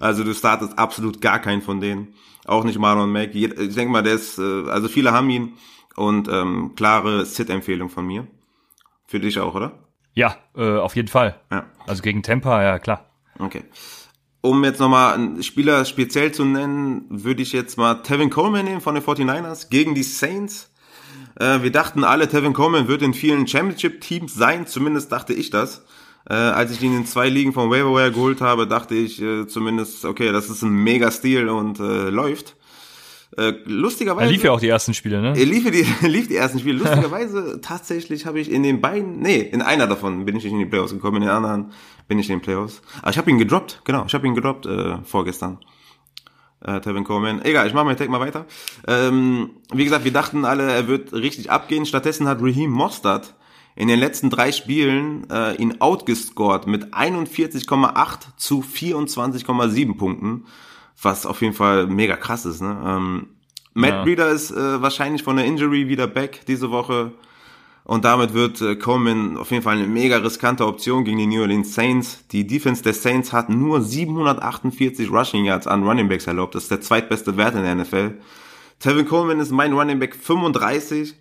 Also 0.00 0.24
du 0.24 0.34
startest 0.34 0.78
absolut 0.78 1.20
gar 1.20 1.38
keinen 1.38 1.62
von 1.62 1.80
denen. 1.80 2.14
Auch 2.44 2.64
nicht 2.64 2.78
Marlon 2.78 3.10
Mack. 3.10 3.34
Ich 3.34 3.54
denke 3.54 3.92
mal, 3.92 4.02
der 4.02 4.14
ist, 4.14 4.38
äh, 4.38 4.68
also 4.68 4.88
viele 4.88 5.12
haben 5.12 5.30
ihn 5.30 5.52
und 5.96 6.28
ähm, 6.28 6.72
klare 6.74 7.24
Sit-Empfehlung 7.24 7.88
von 7.88 8.06
mir. 8.06 8.26
Für 9.06 9.20
dich 9.20 9.38
auch, 9.38 9.54
oder? 9.54 9.78
Ja, 10.14 10.36
äh, 10.56 10.78
auf 10.78 10.96
jeden 10.96 11.08
Fall. 11.08 11.40
Ja. 11.50 11.66
Also 11.86 12.02
gegen 12.02 12.22
Tampa, 12.22 12.62
ja 12.62 12.78
klar. 12.78 13.06
Okay. 13.38 13.62
Um 14.40 14.64
jetzt 14.64 14.80
nochmal 14.80 15.14
einen 15.14 15.42
Spieler 15.42 15.84
speziell 15.84 16.32
zu 16.32 16.44
nennen, 16.44 17.06
würde 17.08 17.42
ich 17.42 17.52
jetzt 17.52 17.78
mal 17.78 18.02
Tevin 18.02 18.30
Coleman 18.30 18.64
nehmen 18.64 18.80
von 18.80 18.94
den 18.94 19.04
49ers 19.04 19.68
gegen 19.70 19.94
die 19.94 20.02
Saints. 20.02 20.72
Äh, 21.38 21.62
wir 21.62 21.70
dachten 21.70 22.02
alle, 22.02 22.28
Tevin 22.28 22.52
Coleman 22.52 22.88
wird 22.88 23.02
in 23.02 23.14
vielen 23.14 23.46
Championship-Teams 23.46 24.34
sein, 24.34 24.66
zumindest 24.66 25.12
dachte 25.12 25.32
ich 25.32 25.50
das. 25.50 25.84
Äh, 26.28 26.34
als 26.34 26.70
ich 26.70 26.82
ihn 26.82 26.96
in 26.96 27.06
zwei 27.06 27.28
Ligen 27.28 27.52
von 27.52 27.70
Waverwire 27.70 28.12
geholt 28.12 28.40
habe, 28.40 28.66
dachte 28.66 28.94
ich 28.94 29.20
äh, 29.20 29.46
zumindest, 29.46 30.04
okay, 30.04 30.30
das 30.32 30.48
ist 30.48 30.62
ein 30.62 30.70
Mega-Stil 30.70 31.48
und 31.48 31.80
äh, 31.80 32.10
läuft. 32.10 32.56
Äh, 33.36 33.54
lustigerweise. 33.64 34.26
Er 34.26 34.30
lief 34.30 34.44
ja 34.44 34.52
auch 34.52 34.60
die 34.60 34.68
ersten 34.68 34.92
Spiele, 34.92 35.22
ne? 35.22 35.28
Er 35.36 35.46
lief 35.46 35.68
die, 35.70 35.86
lief 36.06 36.28
die 36.28 36.36
ersten 36.36 36.58
Spiele. 36.58 36.78
Lustigerweise, 36.78 37.60
tatsächlich 37.62 38.26
habe 38.26 38.40
ich 38.40 38.50
in 38.50 38.62
den 38.62 38.80
beiden, 38.80 39.20
nee, 39.20 39.40
in 39.40 39.62
einer 39.62 39.86
davon 39.86 40.24
bin 40.24 40.36
ich 40.36 40.44
nicht 40.44 40.52
in 40.52 40.58
die 40.58 40.66
Playoffs 40.66 40.92
gekommen, 40.92 41.16
in 41.16 41.22
den 41.22 41.30
anderen 41.30 41.72
bin 42.08 42.18
ich 42.18 42.28
in 42.28 42.36
den 42.36 42.42
Playoffs. 42.42 42.82
Aber 43.00 43.10
ich 43.10 43.18
habe 43.18 43.30
ihn 43.30 43.38
gedroppt, 43.38 43.80
genau, 43.84 44.04
ich 44.06 44.14
habe 44.14 44.26
ihn 44.26 44.34
gedroppt 44.34 44.66
äh, 44.66 44.98
vorgestern. 45.04 45.58
Äh, 46.60 46.80
Tevin 46.80 47.04
Coleman. 47.04 47.42
Egal, 47.42 47.66
ich 47.66 47.74
mache 47.74 47.86
meinen 47.86 47.96
Take 47.96 48.10
mal 48.10 48.20
weiter. 48.20 48.46
Ähm, 48.86 49.50
wie 49.72 49.84
gesagt, 49.84 50.04
wir 50.04 50.12
dachten 50.12 50.44
alle, 50.44 50.70
er 50.70 50.86
wird 50.86 51.12
richtig 51.12 51.50
abgehen. 51.50 51.86
Stattdessen 51.86 52.28
hat 52.28 52.40
Raheem 52.40 52.70
Mostert 52.70 53.34
in 53.74 53.88
den 53.88 53.98
letzten 53.98 54.30
drei 54.30 54.52
Spielen 54.52 55.28
äh, 55.30 55.56
ihn 55.56 55.80
outgescored 55.80 56.66
mit 56.66 56.94
41,8 56.94 58.18
zu 58.36 58.60
24,7 58.60 59.96
Punkten, 59.96 60.44
was 61.00 61.26
auf 61.26 61.40
jeden 61.40 61.54
Fall 61.54 61.86
mega 61.86 62.16
krass 62.16 62.44
ist. 62.44 62.60
Ne? 62.60 62.76
Ähm, 62.84 63.26
Matt 63.74 63.90
Ja. 63.90 64.02
Breeder 64.04 64.28
ist 64.28 64.50
äh, 64.50 64.82
wahrscheinlich 64.82 65.22
von 65.22 65.36
der 65.36 65.46
Injury 65.46 65.88
wieder 65.88 66.06
back 66.06 66.44
diese 66.46 66.70
Woche. 66.70 67.12
Und 67.84 68.04
damit 68.04 68.32
wird 68.32 68.60
äh, 68.60 68.76
Coleman 68.76 69.36
auf 69.36 69.50
jeden 69.50 69.62
Fall 69.62 69.76
eine 69.76 69.88
mega 69.88 70.18
riskante 70.18 70.66
Option 70.66 71.04
gegen 71.04 71.18
die 71.18 71.26
New 71.26 71.40
Orleans 71.40 71.74
Saints. 71.74 72.24
Die 72.28 72.46
Defense 72.46 72.82
der 72.82 72.94
Saints 72.94 73.32
hat 73.32 73.48
nur 73.48 73.80
748 73.80 75.10
Rushing 75.10 75.44
Yards 75.44 75.66
an 75.66 75.82
Running 75.82 76.08
Backs 76.08 76.26
erlaubt. 76.26 76.54
Das 76.54 76.64
ist 76.64 76.70
der 76.70 76.80
zweitbeste 76.80 77.36
Wert 77.36 77.54
in 77.56 77.62
der 77.62 77.74
NFL. 77.74 78.18
Tevin 78.78 79.06
Coleman 79.06 79.40
ist 79.40 79.50
mein 79.50 79.72
Running 79.72 79.98
Back 79.98 80.14
35. 80.14 81.14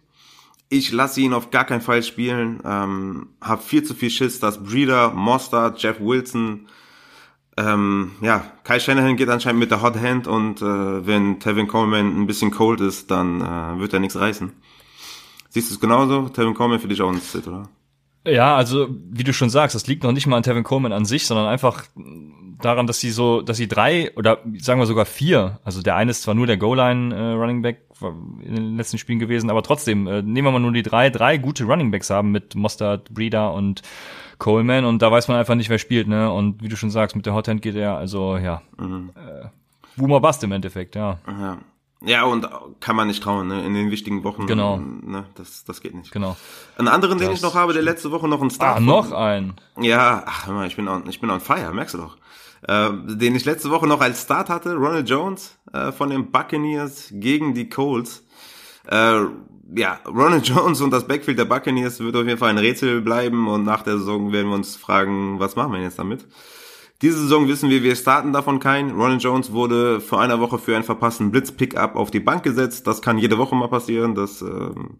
Ich 0.73 0.93
lasse 0.93 1.19
ihn 1.19 1.33
auf 1.33 1.51
gar 1.51 1.65
keinen 1.65 1.81
Fall 1.81 2.01
spielen. 2.01 2.61
Ähm, 2.63 3.27
hab 3.41 3.61
viel 3.61 3.83
zu 3.83 3.93
viel 3.93 4.09
Schiss, 4.09 4.39
dass 4.39 4.63
Breeder, 4.63 5.11
Mostert, 5.11 5.83
Jeff 5.83 5.99
Wilson, 5.99 6.67
ähm, 7.57 8.11
ja, 8.21 8.45
Kai 8.63 8.79
Shanahan 8.79 9.17
geht 9.17 9.27
anscheinend 9.27 9.59
mit 9.59 9.69
der 9.69 9.81
Hot 9.81 9.97
Hand 9.99 10.27
und 10.27 10.61
äh, 10.61 11.05
wenn 11.05 11.41
Tevin 11.41 11.67
Coleman 11.67 12.21
ein 12.21 12.25
bisschen 12.25 12.51
cold 12.51 12.79
ist, 12.79 13.11
dann 13.11 13.41
äh, 13.41 13.79
wird 13.79 13.91
er 13.91 13.99
nichts 13.99 14.17
reißen. 14.17 14.53
Siehst 15.49 15.69
du 15.69 15.73
es 15.73 15.79
genauso? 15.81 16.29
Tevin 16.29 16.53
Coleman 16.53 16.79
für 16.79 16.87
dich 16.87 17.01
auch 17.01 17.11
ein 17.11 17.19
Sit, 17.19 17.47
oder? 17.47 17.67
Ja, 18.25 18.55
also 18.55 18.87
wie 18.89 19.23
du 19.23 19.33
schon 19.33 19.49
sagst, 19.49 19.75
das 19.75 19.87
liegt 19.87 20.03
noch 20.03 20.11
nicht 20.11 20.27
mal 20.27 20.37
an 20.37 20.43
Tevin 20.43 20.63
Coleman 20.63 20.93
an 20.93 21.05
sich, 21.05 21.25
sondern 21.25 21.47
einfach 21.47 21.85
daran, 22.61 22.85
dass 22.85 22.99
sie 22.99 23.09
so, 23.09 23.41
dass 23.41 23.57
sie 23.57 23.67
drei 23.67 24.15
oder 24.15 24.39
sagen 24.59 24.79
wir 24.79 24.85
sogar 24.85 25.05
vier, 25.05 25.59
also 25.63 25.81
der 25.81 25.95
eine 25.95 26.11
ist 26.11 26.21
zwar 26.21 26.35
nur 26.35 26.45
der 26.45 26.57
Goal-Line 26.57 27.15
äh, 27.15 27.31
Running 27.33 27.61
Back 27.63 27.81
war 27.99 28.13
in 28.43 28.55
den 28.55 28.77
letzten 28.77 28.97
Spielen 28.97 29.19
gewesen, 29.19 29.49
aber 29.49 29.63
trotzdem 29.63 30.07
äh, 30.07 30.21
nehmen 30.21 30.47
wir 30.47 30.51
mal 30.51 30.59
nur 30.59 30.71
die 30.71 30.83
drei, 30.83 31.09
drei 31.09 31.37
gute 31.37 31.63
Running 31.65 31.91
Backs 31.91 32.09
haben 32.09 32.31
mit 32.31 32.55
Mostert, 32.55 33.11
Breeder 33.11 33.53
und 33.53 33.81
Coleman 34.37 34.85
und 34.85 35.01
da 35.01 35.11
weiß 35.11 35.27
man 35.27 35.37
einfach 35.37 35.55
nicht, 35.55 35.69
wer 35.69 35.77
spielt, 35.77 36.07
ne? 36.07 36.31
Und 36.31 36.63
wie 36.63 36.67
du 36.67 36.75
schon 36.75 36.89
sagst, 36.89 37.15
mit 37.15 37.25
der 37.25 37.33
Hot 37.33 37.47
Hand 37.47 37.61
geht 37.61 37.75
er, 37.75 37.97
also 37.97 38.37
ja, 38.37 38.61
äh, 38.79 39.47
Boomer 39.97 40.19
Bust 40.19 40.43
im 40.43 40.51
Endeffekt, 40.51 40.95
ja, 40.95 41.19
Ja. 41.27 41.57
Ja, 42.03 42.23
und 42.23 42.47
kann 42.79 42.95
man 42.95 43.07
nicht 43.07 43.21
trauen, 43.21 43.47
ne? 43.47 43.63
In 43.63 43.73
den 43.75 43.91
wichtigen 43.91 44.23
Wochen. 44.23 44.47
Genau. 44.47 44.77
Ne? 44.77 45.25
Das, 45.35 45.63
das 45.65 45.81
geht 45.81 45.93
nicht. 45.93 46.11
genau. 46.11 46.35
Einen 46.77 46.87
anderen, 46.87 47.19
den 47.19 47.29
Das 47.29 47.37
ich 47.37 47.43
noch 47.43 47.53
habe, 47.53 47.73
der 47.73 47.83
letzte 47.83 48.11
Woche 48.11 48.27
noch 48.27 48.41
ein 48.41 48.49
Star. 48.49 48.77
Ah, 48.77 48.79
noch 48.79 49.11
ein. 49.11 49.53
Ja, 49.79 50.23
ach, 50.25 50.47
hör 50.47 50.53
mal, 50.53 50.67
ich 50.67 50.75
bin 50.75 50.87
on, 50.87 51.07
ich 51.07 51.21
bin 51.21 51.29
on 51.29 51.39
fire, 51.39 51.71
merkst 51.71 51.93
du 51.93 51.99
doch. 51.99 52.17
Äh, 52.67 52.89
den 53.05 53.35
ich 53.35 53.45
letzte 53.45 53.69
Woche 53.71 53.87
noch 53.87 54.01
als 54.01 54.23
Start 54.23 54.49
hatte, 54.49 54.75
Ronald 54.75 55.09
Jones 55.09 55.57
äh, 55.73 55.91
von 55.91 56.09
den 56.09 56.31
Buccaneers 56.31 57.09
gegen 57.11 57.53
die 57.53 57.69
Colts. 57.69 58.23
Äh, 58.87 59.21
ja, 59.75 59.99
Ronald 60.07 60.47
Jones 60.47 60.81
und 60.81 60.91
das 60.91 61.07
Backfield 61.07 61.37
der 61.39 61.45
Buccaneers 61.45 61.99
wird 61.99 62.15
auf 62.15 62.25
jeden 62.25 62.37
Fall 62.37 62.49
ein 62.49 62.57
Rätsel 62.57 63.01
bleiben 63.01 63.47
und 63.47 63.63
nach 63.63 63.83
der 63.83 63.97
Saison 63.97 64.31
werden 64.31 64.49
wir 64.49 64.55
uns 64.55 64.75
fragen, 64.75 65.39
was 65.39 65.55
machen 65.55 65.73
wir 65.73 65.81
jetzt 65.81 65.99
damit? 65.99 66.25
Diese 67.01 67.17
Saison 67.17 67.47
wissen 67.47 67.69
wir, 67.69 67.81
wir 67.81 67.95
starten 67.95 68.31
davon 68.31 68.59
keinen. 68.59 68.91
Ronald 68.91 69.23
Jones 69.23 69.51
wurde 69.51 69.99
vor 70.01 70.21
einer 70.21 70.39
Woche 70.39 70.59
für 70.59 70.75
einen 70.75 70.83
verpassten 70.83 71.31
Blitz-Pickup 71.31 71.95
auf 71.95 72.11
die 72.11 72.19
Bank 72.19 72.43
gesetzt. 72.43 72.85
Das 72.85 73.01
kann 73.01 73.17
jede 73.17 73.39
Woche 73.39 73.55
mal 73.55 73.69
passieren. 73.69 74.13
Das 74.13 74.41
ähm, 74.41 74.99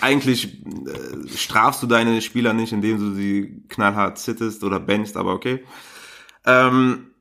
eigentlich 0.00 0.64
äh, 0.64 1.28
strafst 1.28 1.82
du 1.82 1.86
deine 1.86 2.20
Spieler 2.22 2.52
nicht, 2.54 2.72
indem 2.72 2.98
du 2.98 3.14
sie 3.14 3.62
knallhart 3.68 4.18
sittest 4.18 4.64
oder 4.64 4.80
benchst, 4.80 5.16
aber 5.16 5.32
okay. 5.32 5.64
Ähm, 6.44 7.12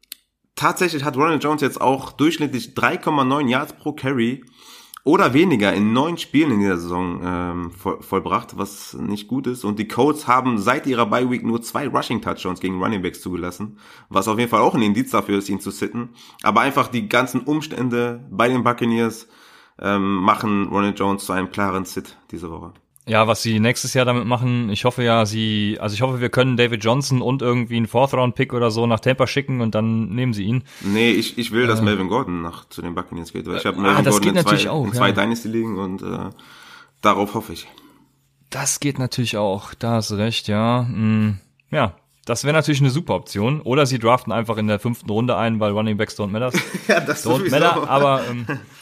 tatsächlich 0.55 1.03
hat 1.03 1.15
Ronald 1.15 1.43
Jones 1.43 1.61
jetzt 1.61 1.79
auch 1.79 2.11
durchschnittlich 2.11 2.73
3,9 2.73 3.47
Yards 3.49 3.73
pro 3.73 3.93
Carry 3.93 4.43
oder 5.03 5.33
weniger 5.33 5.73
in 5.73 5.93
neun 5.93 6.17
Spielen 6.17 6.51
in 6.51 6.59
dieser 6.59 6.77
Saison 6.77 7.21
ähm, 7.23 7.71
voll, 7.71 8.01
vollbracht, 8.01 8.57
was 8.57 8.93
nicht 8.93 9.27
gut 9.27 9.47
ist. 9.47 9.63
Und 9.63 9.79
die 9.79 9.87
Colts 9.87 10.27
haben 10.27 10.59
seit 10.59 10.85
ihrer 10.85 11.07
Bye 11.07 11.29
Week 11.29 11.43
nur 11.43 11.61
zwei 11.61 11.87
Rushing 11.87 12.21
Touchdowns 12.21 12.59
gegen 12.59 12.81
Running 12.81 13.01
Backs 13.01 13.21
zugelassen, 13.21 13.77
was 14.09 14.27
auf 14.27 14.37
jeden 14.37 14.51
Fall 14.51 14.61
auch 14.61 14.75
ein 14.75 14.81
Indiz 14.81 15.11
dafür 15.11 15.39
ist, 15.39 15.49
ihn 15.49 15.59
zu 15.59 15.71
sitten. 15.71 16.09
Aber 16.43 16.61
einfach 16.61 16.87
die 16.87 17.09
ganzen 17.09 17.41
Umstände 17.41 18.27
bei 18.29 18.47
den 18.47 18.63
Buccaneers 18.63 19.27
ähm, 19.79 20.17
machen 20.17 20.67
Ronald 20.67 20.99
Jones 20.99 21.25
zu 21.25 21.33
einem 21.33 21.51
klaren 21.51 21.85
Sit 21.85 22.17
diese 22.29 22.51
Woche. 22.51 22.73
Ja, 23.07 23.27
was 23.27 23.41
sie 23.41 23.59
nächstes 23.59 23.95
Jahr 23.95 24.05
damit 24.05 24.25
machen, 24.25 24.69
ich 24.69 24.85
hoffe 24.85 25.03
ja, 25.03 25.25
sie, 25.25 25.77
also 25.79 25.95
ich 25.95 26.01
hoffe, 26.03 26.21
wir 26.21 26.29
können 26.29 26.55
David 26.55 26.83
Johnson 26.83 27.23
und 27.23 27.41
irgendwie 27.41 27.77
einen 27.77 27.87
Fourth-Round-Pick 27.87 28.53
oder 28.53 28.69
so 28.69 28.85
nach 28.85 28.99
Tampa 28.99 29.25
schicken 29.25 29.61
und 29.61 29.73
dann 29.73 30.09
nehmen 30.09 30.33
sie 30.33 30.43
ihn. 30.43 30.63
Nee, 30.81 31.11
ich, 31.11 31.37
ich 31.37 31.51
will, 31.51 31.65
dass 31.65 31.81
Melvin 31.81 32.09
Gordon 32.09 32.43
nach 32.43 32.69
zu 32.69 32.83
den 32.83 32.93
Buccaneers 32.93 33.33
geht, 33.33 33.47
weil 33.47 33.57
ich 33.57 33.65
habe 33.65 33.77
ah, 33.77 33.81
Melvin 33.81 34.05
das 34.05 34.15
Gordon 34.15 34.33
geht 34.33 34.43
in 34.43 34.57
zwei, 34.59 34.69
auch, 34.69 34.85
in 34.85 34.93
zwei 34.93 35.07
ja. 35.09 35.13
Dynasty 35.13 35.47
liegen 35.47 35.79
und 35.79 36.03
äh, 36.03 36.29
darauf 37.01 37.33
hoffe 37.33 37.53
ich. 37.53 37.67
Das 38.51 38.79
geht 38.79 38.99
natürlich 38.99 39.35
auch, 39.35 39.73
da 39.73 39.93
hast 39.93 40.11
du 40.11 40.15
recht, 40.15 40.47
ja. 40.47 40.85
Hm, 40.87 41.39
ja, 41.71 41.95
das 42.25 42.43
wäre 42.43 42.53
natürlich 42.53 42.81
eine 42.81 42.91
super 42.91 43.15
Option. 43.15 43.61
Oder 43.61 43.85
sie 43.85 43.97
draften 43.97 44.31
einfach 44.31 44.57
in 44.57 44.67
der 44.67 44.79
fünften 44.79 45.09
Runde 45.09 45.37
ein, 45.37 45.59
weil 45.59 45.71
Running 45.71 45.97
Backs 45.97 46.19
don't 46.19 46.27
matter. 46.27 46.51
Ja, 46.87 46.99
das 46.99 47.25
Don't 47.25 47.49
matter, 47.49 47.89
aber 47.89 48.21
ähm, 48.29 48.45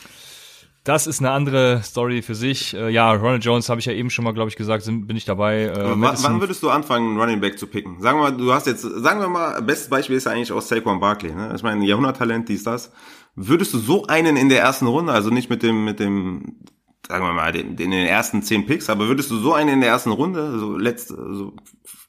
Das 0.84 1.07
ist 1.07 1.19
eine 1.19 1.32
andere 1.32 1.82
Story 1.84 2.21
für 2.21 2.36
sich. 2.36 2.73
Äh, 2.73 2.89
ja, 2.89 3.11
Ronald 3.11 3.43
Jones 3.43 3.69
habe 3.69 3.80
ich 3.80 3.86
ja 3.86 3.93
eben 3.93 4.09
schon 4.09 4.23
mal, 4.23 4.34
glaube 4.34 4.49
ich, 4.49 4.55
gesagt, 4.55 4.84
sind, 4.84 5.07
bin 5.07 5.17
ich 5.17 5.25
dabei. 5.25 5.63
Äh, 5.63 5.93
wann 5.95 6.39
würdest 6.39 6.63
du 6.63 6.69
anfangen, 6.69 7.19
Running 7.19 7.41
Back 7.41 7.59
zu 7.59 7.67
picken? 7.67 8.01
Sagen 8.01 8.19
wir 8.19 8.32
mal, 8.32 8.38
du 8.38 8.53
hast 8.53 8.65
jetzt, 8.65 8.82
sagen 8.82 9.19
wir 9.19 9.27
mal, 9.27 9.61
bestes 9.61 9.89
Beispiel 9.89 10.15
ist 10.15 10.25
ja 10.25 10.32
eigentlich 10.32 10.51
aus 10.51 10.69
Saquon 10.69 10.99
Barkley. 10.99 11.34
Ne? 11.34 11.51
Ich 11.55 11.63
meine, 11.63 11.86
Jahrhunderttalent, 11.86 12.47
dies, 12.47 12.63
das. 12.63 12.91
Würdest 13.36 13.73
du 13.73 13.77
so 13.77 14.07
einen 14.07 14.38
in 14.38 14.49
der 14.49 14.61
ersten 14.61 14.88
Runde, 14.88 15.11
also 15.11 15.30
nicht 15.30 15.49
mit 15.49 15.63
dem, 15.63 15.84
mit 15.84 15.99
dem, 15.99 16.59
sagen 17.07 17.25
wir 17.25 17.34
mal, 17.34 17.51
den, 17.51 17.75
den, 17.75 17.91
den 17.91 18.07
ersten 18.07 18.41
zehn 18.41 18.65
Picks, 18.65 18.89
aber 18.89 19.07
würdest 19.07 19.32
du 19.32 19.38
so 19.38 19.53
einen 19.53 19.69
in 19.69 19.82
der 19.82 19.89
ersten 19.89 20.11
Runde, 20.11 20.59
so 20.59 20.77
letzte, 20.77 21.15
so 21.15 21.53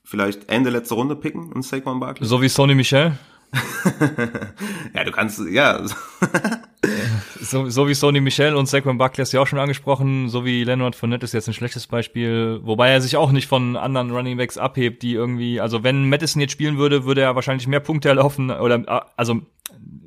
vielleicht 0.05 0.49
Ende 0.49 0.71
letzte 0.71 0.95
Runde 0.95 1.17
picken, 1.17 1.53
in 1.53 1.63
Saquon 1.63 2.01
Barkley? 2.01 2.27
So 2.27 2.41
wie 2.41 2.49
Sony 2.49 2.75
Michel? 2.77 3.19
ja, 4.95 5.05
du 5.05 5.11
kannst, 5.11 5.41
ja. 5.51 5.85
so, 7.41 7.69
so 7.69 7.89
wie 7.89 7.95
Sony 7.95 8.21
Michel 8.21 8.55
und 8.55 8.67
Saquon 8.67 8.99
Barkley 8.99 9.23
hast 9.23 9.33
du 9.33 9.37
ja 9.37 9.43
auch 9.43 9.47
schon 9.47 9.59
angesprochen, 9.59 10.29
so 10.29 10.45
wie 10.45 10.65
Leonard 10.65 10.97
Fournette 10.97 11.25
ist 11.25 11.33
jetzt 11.33 11.49
ein 11.49 11.55
schlechtes 11.55 11.87
Beispiel, 11.87 12.61
wobei 12.63 12.91
er 12.91 13.01
sich 13.01 13.17
auch 13.17 13.33
nicht 13.33 13.47
von 13.47 13.77
anderen 13.77 14.11
Running 14.11 14.37
Backs 14.37 14.59
abhebt, 14.59 15.03
die 15.03 15.15
irgendwie, 15.15 15.61
also 15.61 15.83
wenn 15.83 16.09
Madison 16.09 16.41
jetzt 16.41 16.53
spielen 16.53 16.79
würde, 16.79 17.05
würde 17.05 17.21
er 17.21 17.35
wahrscheinlich 17.35 17.67
mehr 17.67 17.81
Punkte 17.81 18.09
erlaufen, 18.09 18.51
oder, 18.51 19.07
also, 19.17 19.43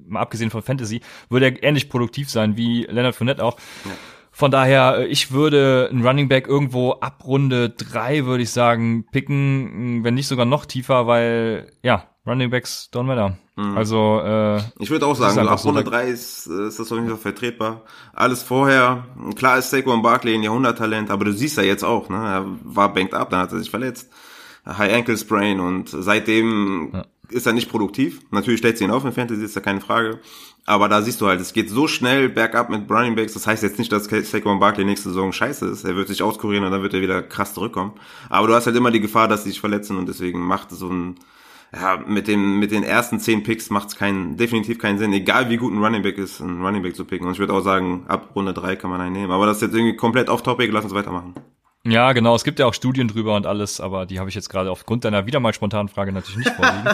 mal 0.08 0.22
abgesehen 0.22 0.50
von 0.50 0.62
Fantasy, 0.62 1.02
würde 1.30 1.48
er 1.48 1.64
ähnlich 1.64 1.90
produktiv 1.90 2.30
sein 2.30 2.58
wie 2.58 2.84
Leonard 2.84 3.16
Fournette 3.16 3.44
auch. 3.44 3.58
Ja. 3.86 3.92
Von 4.36 4.50
daher, 4.50 4.98
äh, 4.98 5.06
ich 5.06 5.32
würde 5.32 5.90
ein 5.92 6.06
Running 6.06 6.28
Back 6.28 6.48
irgendwo 6.48 6.94
ab 6.94 7.24
Runde 7.26 7.70
drei, 7.70 8.26
würde 8.26 8.44
ich 8.44 8.50
sagen, 8.50 9.06
picken, 9.12 10.04
wenn 10.04 10.16
nicht 10.16 10.28
sogar 10.28 10.46
noch 10.46 10.66
tiefer, 10.66 11.06
weil, 11.06 11.72
ja, 11.84 12.08
Running 12.26 12.50
Backs 12.50 12.90
don't 12.94 13.04
matter. 13.04 13.38
Mhm. 13.56 13.78
Also 13.78 14.22
äh, 14.24 14.62
ich 14.80 14.90
würde 14.90 15.06
auch 15.06 15.16
sagen, 15.16 15.36
so 15.36 15.42
ab 15.42 15.64
Runde 15.66 15.84
3 15.84 16.08
ist, 16.08 16.48
ist 16.48 16.80
das 16.80 16.92
auf 16.92 16.98
jeden 16.98 17.10
Fall 17.10 17.18
vertretbar. 17.18 17.82
Alles 18.14 18.44
vorher, 18.44 19.06
klar 19.36 19.58
ist 19.58 19.72
Saquon 19.72 20.02
Barkley 20.02 20.36
ein 20.36 20.44
Jahrhunderttalent, 20.44 21.12
aber 21.12 21.26
du 21.26 21.34
siehst 21.34 21.58
ja 21.58 21.64
jetzt 21.64 21.84
auch, 21.84 22.10
ne? 22.10 22.16
Er 22.16 22.46
war 22.64 22.94
banked 22.94 23.14
up, 23.14 23.30
dann 23.30 23.42
hat 23.42 23.52
er 23.52 23.60
sich 23.60 23.70
verletzt. 23.70 24.10
High 24.66 24.94
Ankle 24.94 25.18
Sprain 25.18 25.60
und 25.60 25.90
seitdem 25.90 26.92
ja. 26.94 27.06
ist 27.30 27.46
er 27.46 27.52
nicht 27.52 27.70
produktiv. 27.70 28.22
Natürlich 28.32 28.60
stellt 28.60 28.78
sie 28.78 28.86
ihn 28.86 28.92
auf 28.92 29.04
in 29.04 29.12
Fantasy, 29.12 29.44
ist 29.44 29.56
ja 29.56 29.62
keine 29.62 29.82
Frage. 29.82 30.20
Aber 30.66 30.88
da 30.88 31.02
siehst 31.02 31.20
du 31.20 31.28
halt, 31.28 31.42
es 31.42 31.52
geht 31.52 31.70
so 31.70 31.90
schnell 31.90 32.30
bergab 32.30 32.70
mit 32.70 32.90
Running 32.90 33.16
Backs. 33.16 33.34
Das 33.34 33.46
heißt 33.46 33.64
jetzt 33.64 33.78
nicht, 33.78 33.92
dass 33.92 34.06
Saquon 34.06 34.62
Barkley 34.62 34.86
nächste 34.86 35.10
Saison 35.10 35.34
scheiße 35.34 35.66
ist. 35.68 35.84
Er 35.84 35.98
wird 35.98 36.08
sich 36.08 36.24
auskurieren 36.24 36.64
und 36.64 36.72
dann 36.72 36.82
wird 36.82 36.94
er 36.94 37.02
wieder 37.02 37.22
krass 37.22 37.54
zurückkommen. 37.54 37.92
Aber 38.30 38.48
du 38.48 38.54
hast 38.54 38.66
halt 38.66 38.78
immer 38.78 38.92
die 38.92 39.02
Gefahr, 39.02 39.28
dass 39.28 39.44
sie 39.44 39.50
sich 39.50 39.60
verletzen 39.60 39.98
und 39.98 40.08
deswegen 40.08 40.40
macht 40.40 40.72
so 40.72 40.88
ein 40.88 41.16
ja, 41.76 41.98
mit 41.98 42.28
den, 42.28 42.60
mit 42.60 42.72
den 42.72 42.84
ersten 42.84 43.20
zehn 43.20 43.44
Picks 43.44 43.70
macht 43.70 43.90
es 43.90 43.96
keinen, 43.96 44.38
definitiv 44.38 44.78
keinen 44.78 45.00
Sinn, 45.00 45.12
egal 45.12 45.50
wie 45.50 45.58
gut 45.58 45.74
ein 45.74 45.84
Running 45.84 46.04
Back 46.04 46.18
ist, 46.18 46.40
einen 46.40 46.64
Running 46.64 46.84
Back 46.84 46.96
zu 46.96 47.06
picken. 47.06 47.26
Und 47.26 47.34
ich 47.34 47.40
würde 47.40 47.54
auch 47.54 47.62
sagen, 47.62 48.06
ab 48.08 48.32
Runde 48.36 48.54
drei 48.54 48.76
kann 48.76 48.92
man 48.92 49.02
einen 49.02 49.14
nehmen. 49.14 49.32
Aber 49.32 49.46
das 49.46 49.58
ist 49.58 49.64
jetzt 49.64 49.76
irgendwie 49.76 49.96
komplett 49.96 50.30
off 50.30 50.44
topic, 50.44 50.72
lass 50.72 50.84
uns 50.84 50.94
weitermachen. 50.94 51.34
Ja, 51.86 52.14
genau. 52.14 52.36
Es 52.36 52.44
gibt 52.44 52.60
ja 52.60 52.66
auch 52.66 52.74
Studien 52.74 53.08
drüber 53.08 53.36
und 53.36 53.46
alles, 53.46 53.82
aber 53.82 54.06
die 54.06 54.20
habe 54.20 54.30
ich 54.30 54.36
jetzt 54.36 54.50
gerade 54.50 54.72
aufgrund 54.72 55.04
deiner 55.04 55.26
wieder 55.26 55.40
mal 55.40 55.54
spontanen 55.54 55.90
Frage 55.90 56.12
natürlich 56.12 56.46
nicht 56.46 56.56
vorliegen. 56.56 56.88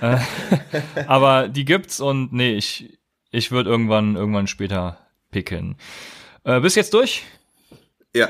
äh, 0.00 1.04
aber 1.06 1.48
die 1.48 1.64
gibt's 1.64 2.00
und 2.00 2.32
nee, 2.32 2.54
ich, 2.54 2.98
ich 3.30 3.50
würde 3.50 3.70
irgendwann, 3.70 4.16
irgendwann 4.16 4.46
später 4.46 4.98
picken. 5.30 5.76
Äh, 6.44 6.60
bist 6.60 6.76
jetzt 6.76 6.92
durch? 6.92 7.22
Ja. 8.14 8.28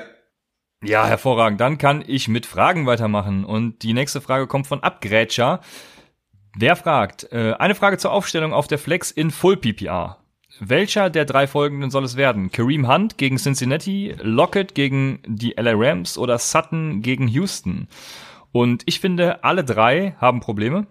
Ja, 0.83 1.07
hervorragend. 1.07 1.61
Dann 1.61 1.79
kann 1.79 2.05
ich 2.07 2.29
mit 2.29 2.47
Fragen 2.47 2.87
weitermachen. 2.87 3.45
Und 3.45 3.83
die 3.83 3.95
nächste 3.95 4.21
Frage 4.21 4.47
kommt 4.47 4.67
von 4.67 4.83
Abgrätscher. 4.83 5.61
Der 6.57 6.77
fragt, 6.77 7.31
äh, 7.33 7.55
eine 7.59 7.75
Frage 7.75 7.99
zur 7.99 8.13
Aufstellung 8.13 8.53
auf 8.53 8.67
der 8.67 8.79
Flex 8.79 9.11
in 9.11 9.31
Full 9.31 9.57
PPR. 9.57 10.19
Welcher 10.59 11.11
der 11.11 11.27
drei 11.27 11.47
folgenden 11.47 11.91
soll 11.91 12.05
es 12.05 12.17
werden? 12.17 12.51
Kareem 12.51 12.89
Hunt 12.89 13.19
gegen 13.19 13.37
Cincinnati, 13.37 14.15
Lockett 14.23 14.75
gegen 14.75 15.21
die 15.27 15.55
LA 15.57 15.73
Rams 15.75 16.17
oder 16.17 16.39
Sutton 16.39 17.03
gegen 17.03 17.29
Houston? 17.29 17.89
Und 18.53 18.83
ich 18.87 19.01
finde, 19.01 19.45
alle 19.45 19.65
drei 19.65 20.17
haben 20.19 20.41
Probleme. 20.41 20.87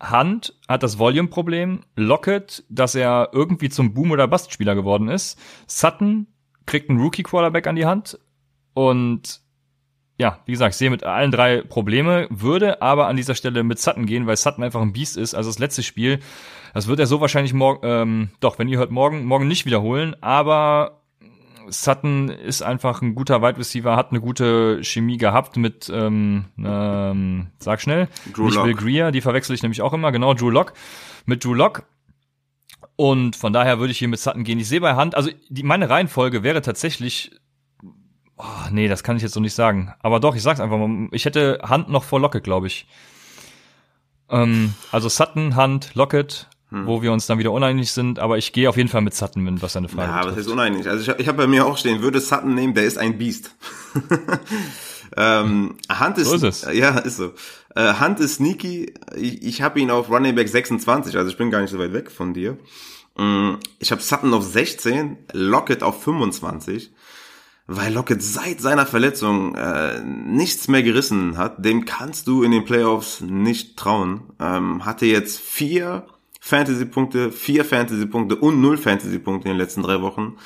Hunt 0.00 0.54
hat 0.68 0.82
das 0.82 0.98
Volume-Problem, 0.98 1.84
Lockett, 1.94 2.64
dass 2.68 2.94
er 2.94 3.30
irgendwie 3.32 3.68
zum 3.68 3.94
Boom- 3.94 4.10
oder 4.10 4.26
Bust-Spieler 4.26 4.74
geworden 4.74 5.08
ist. 5.08 5.38
Sutton 5.68 6.26
kriegt 6.66 6.90
einen 6.90 7.00
Rookie-Quarterback 7.00 7.68
an 7.68 7.76
die 7.76 7.86
Hand 7.86 8.18
und 8.76 9.40
ja, 10.18 10.40
wie 10.44 10.52
gesagt, 10.52 10.74
ich 10.74 10.76
sehe 10.76 10.90
mit 10.90 11.02
allen 11.02 11.30
drei 11.30 11.62
Probleme, 11.62 12.26
würde 12.28 12.82
aber 12.82 13.06
an 13.06 13.16
dieser 13.16 13.34
Stelle 13.34 13.62
mit 13.62 13.78
Sutton 13.78 14.04
gehen, 14.04 14.26
weil 14.26 14.36
Sutton 14.36 14.62
einfach 14.62 14.82
ein 14.82 14.92
Biest 14.92 15.16
ist. 15.16 15.34
Also 15.34 15.48
das 15.48 15.58
letzte 15.58 15.82
Spiel, 15.82 16.20
das 16.74 16.86
wird 16.86 17.00
er 17.00 17.06
so 17.06 17.22
wahrscheinlich 17.22 17.54
morgen, 17.54 17.80
ähm, 17.84 18.28
doch, 18.40 18.58
wenn 18.58 18.68
ihr 18.68 18.76
hört, 18.76 18.90
morgen, 18.90 19.24
morgen 19.24 19.48
nicht 19.48 19.64
wiederholen, 19.64 20.14
aber 20.20 21.00
Sutton 21.68 22.28
ist 22.28 22.60
einfach 22.60 23.00
ein 23.00 23.14
guter 23.14 23.40
Wide 23.40 23.58
Receiver, 23.58 23.96
hat 23.96 24.10
eine 24.10 24.20
gute 24.20 24.84
Chemie 24.84 25.16
gehabt 25.16 25.56
mit, 25.56 25.90
ähm, 25.90 26.44
ähm, 26.62 27.46
sag 27.58 27.80
schnell, 27.80 28.08
Drew 28.34 28.44
nicht 28.44 28.62
Will 28.62 28.74
Greer, 28.74 29.10
die 29.10 29.22
verwechsel 29.22 29.54
ich 29.54 29.62
nämlich 29.62 29.80
auch 29.80 29.94
immer, 29.94 30.12
genau, 30.12 30.34
Drew 30.34 30.50
Lock, 30.50 30.74
mit 31.24 31.42
Drew 31.42 31.54
Lock. 31.54 31.84
Und 32.96 33.36
von 33.36 33.54
daher 33.54 33.78
würde 33.78 33.92
ich 33.92 33.98
hier 33.98 34.08
mit 34.08 34.20
Sutton 34.20 34.44
gehen. 34.44 34.58
Ich 34.58 34.68
sehe 34.68 34.82
bei 34.82 34.96
Hand, 34.96 35.14
also 35.14 35.30
die, 35.48 35.62
meine 35.62 35.88
Reihenfolge 35.88 36.42
wäre 36.42 36.60
tatsächlich 36.60 37.30
Oh, 38.38 38.44
nee, 38.70 38.88
das 38.88 39.02
kann 39.02 39.16
ich 39.16 39.22
jetzt 39.22 39.32
so 39.32 39.40
nicht 39.40 39.54
sagen. 39.54 39.94
Aber 40.00 40.20
doch, 40.20 40.36
ich 40.36 40.42
sag's 40.42 40.60
einfach 40.60 40.76
mal. 40.76 41.08
Ich 41.12 41.24
hätte 41.24 41.60
Hand 41.62 41.88
noch 41.88 42.04
vor 42.04 42.20
Lockett, 42.20 42.44
glaube 42.44 42.66
ich. 42.66 42.86
Ähm, 44.28 44.74
also 44.92 45.08
Sutton, 45.08 45.56
Hand, 45.56 45.94
Lockett, 45.94 46.48
hm. 46.70 46.86
wo 46.86 47.00
wir 47.00 47.12
uns 47.12 47.26
dann 47.26 47.38
wieder 47.38 47.52
uneinig 47.52 47.92
sind. 47.92 48.18
Aber 48.18 48.36
ich 48.36 48.52
gehe 48.52 48.68
auf 48.68 48.76
jeden 48.76 48.90
Fall 48.90 49.00
mit 49.00 49.14
Sutton, 49.14 49.46
wenn 49.46 49.62
was 49.62 49.72
seine 49.72 49.88
Frage 49.88 50.10
Ja, 50.10 50.20
aber 50.20 50.30
das 50.30 50.40
ist 50.40 50.48
uneinig. 50.48 50.88
Also 50.88 51.10
ich, 51.12 51.18
ich 51.18 51.28
habe 51.28 51.38
bei 51.38 51.46
mir 51.46 51.64
auch 51.66 51.78
stehen, 51.78 52.02
würde 52.02 52.20
Sutton 52.20 52.54
nehmen, 52.54 52.74
der 52.74 52.84
ist 52.84 52.98
ein 52.98 53.16
Biest. 53.16 53.54
ähm, 55.16 55.76
Hand 55.88 56.18
ist, 56.18 56.28
so 56.28 56.34
ist 56.34 56.42
es. 56.42 56.74
ja, 56.74 56.98
ist 56.98 57.16
so. 57.16 57.32
Äh, 57.74 57.94
Hand 57.94 58.20
ist 58.20 58.34
sneaky. 58.34 58.92
Ich, 59.16 59.42
ich 59.44 59.62
habe 59.62 59.80
ihn 59.80 59.90
auf 59.90 60.10
Running 60.10 60.34
Back 60.34 60.48
26, 60.48 61.16
also 61.16 61.30
ich 61.30 61.38
bin 61.38 61.50
gar 61.50 61.62
nicht 61.62 61.70
so 61.70 61.78
weit 61.78 61.94
weg 61.94 62.10
von 62.10 62.34
dir. 62.34 62.58
Mm, 63.16 63.54
ich 63.78 63.92
habe 63.92 64.02
Sutton 64.02 64.34
auf 64.34 64.44
16, 64.44 65.16
Lockett 65.32 65.82
auf 65.82 66.02
25 66.02 66.90
weil 67.66 67.92
Lockett 67.92 68.22
seit 68.22 68.60
seiner 68.60 68.86
Verletzung 68.86 69.54
äh, 69.56 70.00
nichts 70.02 70.68
mehr 70.68 70.82
gerissen 70.82 71.36
hat. 71.36 71.64
Dem 71.64 71.84
kannst 71.84 72.28
du 72.28 72.42
in 72.42 72.52
den 72.52 72.64
Playoffs 72.64 73.20
nicht 73.20 73.76
trauen. 73.76 74.22
Ähm, 74.38 74.84
hatte 74.84 75.06
jetzt 75.06 75.40
vier 75.40 76.06
Fantasy-Punkte, 76.40 77.32
vier 77.32 77.64
Fantasy-Punkte 77.64 78.36
und 78.36 78.60
null 78.60 78.78
Fantasy-Punkte 78.78 79.48
in 79.48 79.54
den 79.54 79.58
letzten 79.58 79.82
drei 79.82 80.00
Wochen. 80.00 80.36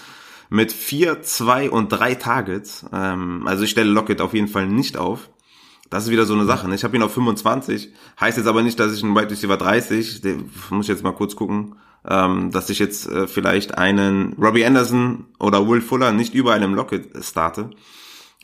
Mit 0.48 0.72
vier, 0.72 1.22
zwei 1.22 1.70
und 1.70 1.90
drei 1.90 2.14
Targets. 2.14 2.86
Ähm, 2.92 3.46
also 3.46 3.64
ich 3.64 3.70
stelle 3.70 3.90
Lockett 3.90 4.20
auf 4.20 4.32
jeden 4.32 4.48
Fall 4.48 4.66
nicht 4.66 4.96
auf. 4.96 5.28
Das 5.90 6.04
ist 6.04 6.10
wieder 6.10 6.24
so 6.24 6.34
eine 6.34 6.44
Sache. 6.44 6.68
Ne? 6.68 6.76
Ich 6.76 6.84
habe 6.84 6.96
ihn 6.96 7.02
auf 7.02 7.12
25. 7.12 7.92
Heißt 8.20 8.38
jetzt 8.38 8.46
aber 8.46 8.62
nicht, 8.62 8.78
dass 8.78 8.94
ich 8.94 9.02
einen 9.02 9.14
Wide 9.14 9.30
Receiver 9.30 9.56
30, 9.56 10.20
den 10.20 10.50
muss 10.70 10.84
ich 10.84 10.88
jetzt 10.88 11.02
mal 11.02 11.12
kurz 11.12 11.34
gucken, 11.34 11.74
ähm, 12.08 12.52
dass 12.52 12.70
ich 12.70 12.78
jetzt 12.78 13.08
äh, 13.08 13.26
vielleicht 13.26 13.76
einen 13.76 14.34
Robbie 14.34 14.64
Anderson 14.64 15.26
oder 15.38 15.68
Will 15.68 15.80
Fuller 15.80 16.12
nicht 16.12 16.32
über 16.32 16.54
einem 16.54 16.74
Lockett 16.74 17.10
starte. 17.24 17.70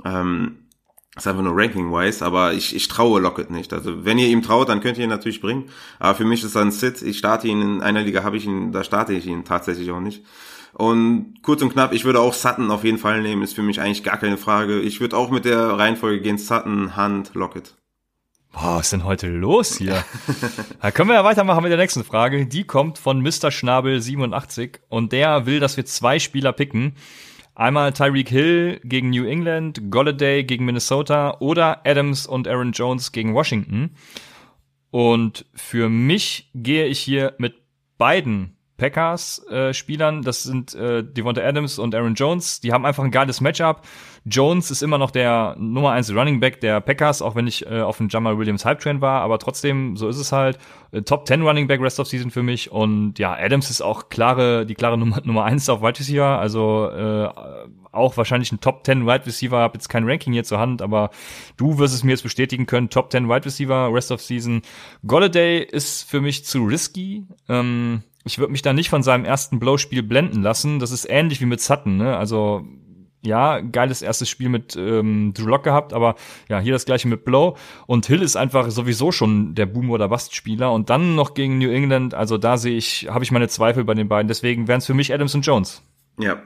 Ähm, 0.05 0.67
das 1.15 1.25
ist 1.25 1.31
einfach 1.31 1.45
nur 1.45 1.57
ranking-wise, 1.57 2.23
aber 2.23 2.53
ich, 2.53 2.77
ich 2.77 2.89
traue 2.89 3.21
Lockett 3.21 3.51
nicht. 3.51 3.73
Also 3.73 4.05
wenn 4.05 4.19
ihr 4.19 4.29
ihm 4.29 4.43
traut, 4.43 4.69
dann 4.69 4.81
könnt 4.81 4.99
ihr 4.99 5.05
ihn 5.05 5.11
natürlich 5.11 5.41
bringen. 5.41 5.71
Aber 5.99 6.15
für 6.15 6.27
mich 6.27 6.45
ist 6.45 6.55
das 6.55 6.63
ein 6.63 6.73
Sit. 6.73 7.01
Ich 7.01 7.17
starte 7.17 7.49
ihn 7.49 7.63
in 7.63 7.81
einer 7.81 8.03
Liga, 8.03 8.23
habe 8.23 8.37
ich 8.37 8.45
ihn, 8.45 8.71
da 8.71 8.85
starte 8.85 9.15
ich 9.15 9.25
ihn 9.25 9.45
tatsächlich 9.45 9.91
auch 9.93 10.01
nicht. 10.01 10.25
Und 10.79 11.37
kurz 11.41 11.63
und 11.63 11.73
knapp, 11.73 11.95
ich 11.95 12.05
würde 12.05 12.21
auch 12.21 12.35
Sutton 12.35 12.71
auf 12.71 12.85
jeden 12.85 12.99
Fall 12.99 13.23
nehmen, 13.23 13.41
ist 13.41 13.55
für 13.55 13.63
mich 13.63 13.81
eigentlich 13.81 14.03
gar 14.03 14.19
keine 14.19 14.37
Frage. 14.37 14.79
Ich 14.81 15.01
würde 15.01 15.17
auch 15.17 15.31
mit 15.31 15.47
der 15.47 15.79
Reihenfolge 15.79 16.21
gehen, 16.21 16.37
Sutton, 16.37 16.99
Hunt, 16.99 17.35
Lockett. 17.35 17.75
Boah, 18.53 18.77
was 18.77 18.87
ist 18.87 18.93
denn 18.93 19.05
heute 19.05 19.29
los 19.29 19.79
hier? 19.79 20.05
da 20.83 20.91
können 20.91 21.09
wir 21.09 21.15
ja 21.15 21.25
weitermachen 21.25 21.63
mit 21.63 21.71
der 21.71 21.79
nächsten 21.79 22.05
Frage. 22.05 22.45
Die 22.45 22.65
kommt 22.65 22.99
von 22.99 23.23
Mr. 23.23 23.51
Schnabel 23.51 24.03
87 24.03 24.81
und 24.91 25.13
der 25.13 25.47
will, 25.47 25.61
dass 25.61 25.79
wir 25.79 25.87
zwei 25.87 26.19
Spieler 26.19 26.53
picken. 26.53 26.93
Einmal 27.55 27.95
Tyreek 27.95 28.29
Hill 28.29 28.79
gegen 28.85 29.09
New 29.09 29.25
England, 29.25 29.91
Golladay 29.91 30.45
gegen 30.45 30.67
Minnesota 30.67 31.39
oder 31.41 31.87
Adams 31.87 32.27
und 32.27 32.47
Aaron 32.47 32.73
Jones 32.73 33.13
gegen 33.13 33.33
Washington. 33.33 33.95
Und 34.91 35.47
für 35.55 35.89
mich 35.89 36.51
gehe 36.55 36.85
ich 36.85 36.99
hier 36.99 37.33
mit 37.39 37.55
beiden 37.97 38.56
Packers-Spielern. 38.77 40.21
Äh, 40.21 40.23
das 40.23 40.43
sind 40.43 40.75
äh, 40.75 41.03
Devonta 41.03 41.43
Adams 41.43 41.79
und 41.79 41.95
Aaron 41.95 42.15
Jones. 42.15 42.61
Die 42.61 42.73
haben 42.73 42.85
einfach 42.85 43.05
ein 43.05 43.11
geiles 43.11 43.41
Matchup. 43.41 43.83
Jones 44.29 44.73
ist 44.73 44.83
immer 44.83 44.99
noch 44.99 45.13
der 45.13 45.55
Nummer 45.57 45.93
1 45.93 46.13
Running 46.13 46.41
Back 46.41 46.61
der 46.61 46.81
Packers, 46.81 47.23
auch 47.23 47.37
wenn 47.37 47.47
ich 47.47 47.65
äh, 47.67 47.81
auf 47.81 47.99
dem 47.99 48.09
Jamal 48.09 48.39
Williams 48.39 48.65
Hype 48.65 48.81
Train 48.81 49.01
war, 49.01 49.21
aber 49.21 49.39
trotzdem, 49.39 49.97
so 49.97 50.09
ist 50.09 50.19
es 50.19 50.33
halt. 50.33 50.59
Äh, 50.91 51.03
Top 51.03 51.29
10 51.29 51.43
Running 51.43 51.69
Back 51.69 51.81
Rest 51.81 52.01
of 52.01 52.09
Season 52.09 52.33
für 52.33 52.43
mich 52.43 52.73
und 52.73 53.21
ja, 53.21 53.35
Adams 53.35 53.71
ist 53.71 53.83
auch 53.83 54.09
klare, 54.09 54.67
die 54.67 54.75
klare 54.75 54.99
Nummer, 54.99 55.21
Nummer 55.23 55.45
1 55.45 55.69
auf 55.69 55.81
Wide 55.81 56.01
Receiver, 56.01 56.41
also 56.41 56.91
äh, 56.91 57.29
auch 57.93 58.17
wahrscheinlich 58.17 58.51
ein 58.51 58.61
Top 58.61 58.85
10 58.85 59.07
Wide 59.07 59.27
Receiver, 59.27 59.59
habe 59.59 59.75
jetzt 59.75 59.89
kein 59.89 60.09
Ranking 60.09 60.33
hier 60.33 60.45
zur 60.45 60.59
Hand, 60.59 60.83
aber 60.83 61.11
du 61.57 61.79
wirst 61.79 61.95
es 61.95 62.03
mir 62.03 62.11
jetzt 62.11 62.25
bestätigen 62.25 62.67
können, 62.67 62.91
Top 62.91 63.13
10 63.13 63.29
Wide 63.29 63.45
Receiver 63.45 63.95
Rest 63.95 64.11
of 64.11 64.21
Season. 64.21 64.63
Golladay 65.07 65.63
ist 65.63 66.03
für 66.03 66.21
mich 66.21 66.45
zu 66.45 66.65
risky, 66.65 67.25
ähm, 67.49 68.03
ich 68.27 68.39
würde 68.39 68.53
mich 68.53 68.63
da 68.63 68.73
nicht 68.73 68.91
von 68.91 69.03
seinem 69.03 69.25
ersten 69.25 69.59
Blow-Spiel 69.59 70.03
blenden 70.03 70.43
lassen. 70.43 70.79
Das 70.81 70.91
ist 70.91 71.09
ähnlich 71.09 71.41
wie 71.41 71.47
mit 71.47 71.61
Sutton, 71.61 71.97
ne? 71.97 72.17
Also 72.17 72.67
ja, 73.23 73.61
geiles 73.61 74.03
erstes 74.03 74.29
Spiel 74.29 74.49
mit 74.49 74.77
ähm, 74.77 75.33
Drew 75.35 75.47
Lock 75.47 75.65
gehabt, 75.65 75.93
aber 75.93 76.15
ja, 76.49 76.61
hier 76.61 76.73
das 76.73 76.85
gleiche 76.85 77.09
mit 77.09 77.25
Blow. 77.25 77.57
Und 77.87 78.07
Hill 78.07 78.23
ist 78.23 78.37
einfach 78.37 78.71
sowieso 78.71 79.11
schon 79.13 79.55
der 79.55 79.67
Boom- 79.67 79.91
oder 79.91 80.09
Bust-Spieler. 80.09 80.73
Und 80.73 80.91
dann 80.91 81.15
noch 81.15 81.35
gegen 81.35 81.59
New 81.59 81.71
England, 81.71 82.15
also 82.15 82.39
da 82.39 82.57
sehe 82.57 82.77
ich, 82.77 83.09
habe 83.11 83.25
ich 83.25 83.33
meine 83.33 83.49
Zweifel 83.49 83.85
bei 83.85 83.95
den 83.95 84.09
beiden. 84.09 84.29
Deswegen 84.29 84.69
wären 84.69 84.79
es 84.79 84.87
für 84.87 84.95
mich 84.95 85.13
Adams 85.13 85.35
und 85.35 85.43
Jones. 85.43 85.83
Ja. 86.19 86.37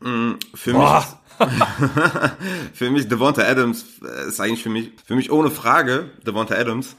Mm, 0.00 0.32
für 0.54 0.72
Boah. 0.72 1.06
mich 1.06 1.16
für 2.72 2.90
mich 2.90 3.08
Devonta 3.08 3.42
Adams 3.42 4.00
äh, 4.02 4.28
ist 4.28 4.40
eigentlich 4.40 4.62
für 4.62 4.70
mich 4.70 4.92
für 5.04 5.14
mich 5.14 5.30
ohne 5.30 5.50
Frage 5.50 6.08
Devonta 6.26 6.54
Adams 6.54 6.96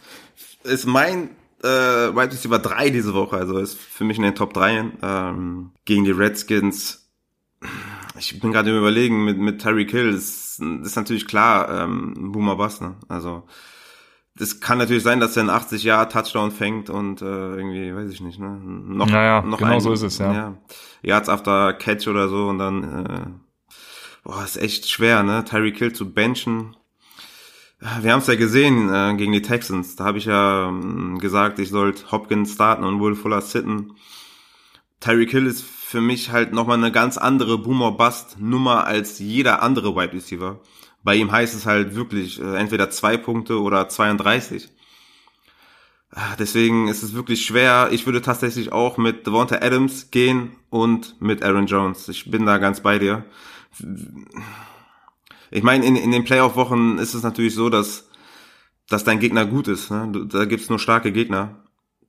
ist 0.63 0.85
mein 0.85 1.31
äh, 1.63 1.67
Wide 1.67 2.31
Receiver 2.31 2.59
3 2.59 2.89
diese 2.89 3.13
Woche, 3.13 3.37
also 3.37 3.57
ist 3.57 3.77
für 3.77 4.03
mich 4.03 4.17
in 4.17 4.23
den 4.23 4.35
Top 4.35 4.53
3 4.53 4.91
ähm, 5.01 5.71
gegen 5.85 6.03
die 6.03 6.11
Redskins 6.11 7.07
ich 8.19 8.39
bin 8.39 8.51
gerade 8.51 8.69
im 8.69 8.77
Überlegen 8.77 9.23
mit, 9.25 9.37
mit 9.37 9.61
Tyreek 9.61 9.91
Hill, 9.91 10.11
das, 10.13 10.57
das 10.59 10.87
ist 10.87 10.95
natürlich 10.95 11.27
klar, 11.27 11.83
ähm, 11.83 12.31
Boomer 12.31 12.55
Bass, 12.55 12.81
ne? 12.81 12.95
Also, 13.07 13.43
das 14.35 14.59
kann 14.59 14.77
natürlich 14.77 15.03
sein, 15.03 15.19
dass 15.19 15.35
er 15.35 15.43
in 15.43 15.49
80 15.49 15.83
Jahr 15.83 16.09
Touchdown 16.09 16.51
fängt 16.51 16.89
und 16.89 17.21
äh, 17.21 17.25
irgendwie, 17.25 17.95
weiß 17.95 18.11
ich 18.11 18.21
nicht, 18.21 18.39
ne? 18.39 18.59
Noch, 18.59 19.07
naja, 19.07 19.41
noch 19.41 19.57
genau 19.57 19.75
ein, 19.75 19.81
so 19.81 19.91
ist 19.91 20.03
es, 20.03 20.19
ja. 20.19 20.33
ja. 20.33 20.57
Yards 21.01 21.29
after 21.29 21.73
Catch 21.73 22.07
oder 22.07 22.29
so 22.29 22.47
und 22.47 22.59
dann, 22.59 23.05
äh, 23.05 23.25
boah, 24.23 24.43
ist 24.43 24.57
echt 24.57 24.89
schwer, 24.89 25.23
ne? 25.23 25.43
Tyreek 25.43 25.77
Hill 25.77 25.93
zu 25.93 26.11
benchen. 26.11 26.75
Wir 27.79 28.11
haben 28.11 28.21
es 28.21 28.27
ja 28.27 28.35
gesehen 28.35 28.91
äh, 28.91 29.15
gegen 29.15 29.33
die 29.33 29.41
Texans. 29.43 29.95
Da 29.95 30.05
habe 30.05 30.17
ich 30.17 30.25
ja 30.25 30.69
äh, 30.69 31.17
gesagt, 31.19 31.59
ich 31.59 31.69
sollte 31.69 32.11
Hopkins 32.11 32.53
starten 32.53 32.83
und 32.83 32.99
Will 33.01 33.15
Fuller 33.15 33.41
sitten. 33.41 33.93
Tyreek 34.99 35.29
Hill 35.29 35.45
ist 35.45 35.63
für 35.63 36.01
mich 36.01 36.31
halt 36.31 36.53
nochmal 36.53 36.77
eine 36.77 36.91
ganz 36.91 37.17
andere 37.17 37.59
Boomer-Bust-Nummer 37.59 38.85
als 38.87 39.19
jeder 39.19 39.61
andere 39.61 39.95
Wide 39.95 40.13
Receiver. 40.13 40.59
Bei 41.03 41.15
ihm 41.15 41.31
heißt 41.31 41.53
es 41.53 41.67
halt 41.67 41.95
wirklich 41.95 42.41
äh, 42.41 42.55
entweder 42.55 42.89
zwei 42.89 43.15
Punkte 43.15 43.61
oder 43.61 43.87
32. 43.87 44.69
Ah, 46.11 46.35
deswegen 46.39 46.87
ist 46.87 47.03
es 47.03 47.13
wirklich 47.13 47.45
schwer. 47.45 47.89
Ich 47.91 48.05
würde 48.05 48.21
tatsächlich 48.21 48.71
auch 48.71 48.97
mit 48.97 49.27
Devonta 49.27 49.57
Adams 49.57 50.09
gehen 50.09 50.55
und 50.69 51.15
mit 51.21 51.43
Aaron 51.43 51.67
Jones. 51.67 52.09
Ich 52.09 52.31
bin 52.31 52.45
da 52.45 52.57
ganz 52.57 52.81
bei 52.81 52.97
dir. 52.97 53.25
Ich 55.51 55.63
meine, 55.63 55.85
in, 55.85 55.95
in 55.95 56.11
den 56.11 56.23
Playoff-Wochen 56.23 56.97
ist 56.97 57.13
es 57.13 57.23
natürlich 57.23 57.55
so, 57.55 57.69
dass, 57.69 58.09
dass 58.89 59.03
dein 59.03 59.19
Gegner 59.19 59.45
gut 59.45 59.67
ist. 59.67 59.91
Ne? 59.91 60.27
Da 60.29 60.45
gibt's 60.45 60.69
nur 60.69 60.79
starke 60.79 61.11
Gegner. 61.11 61.63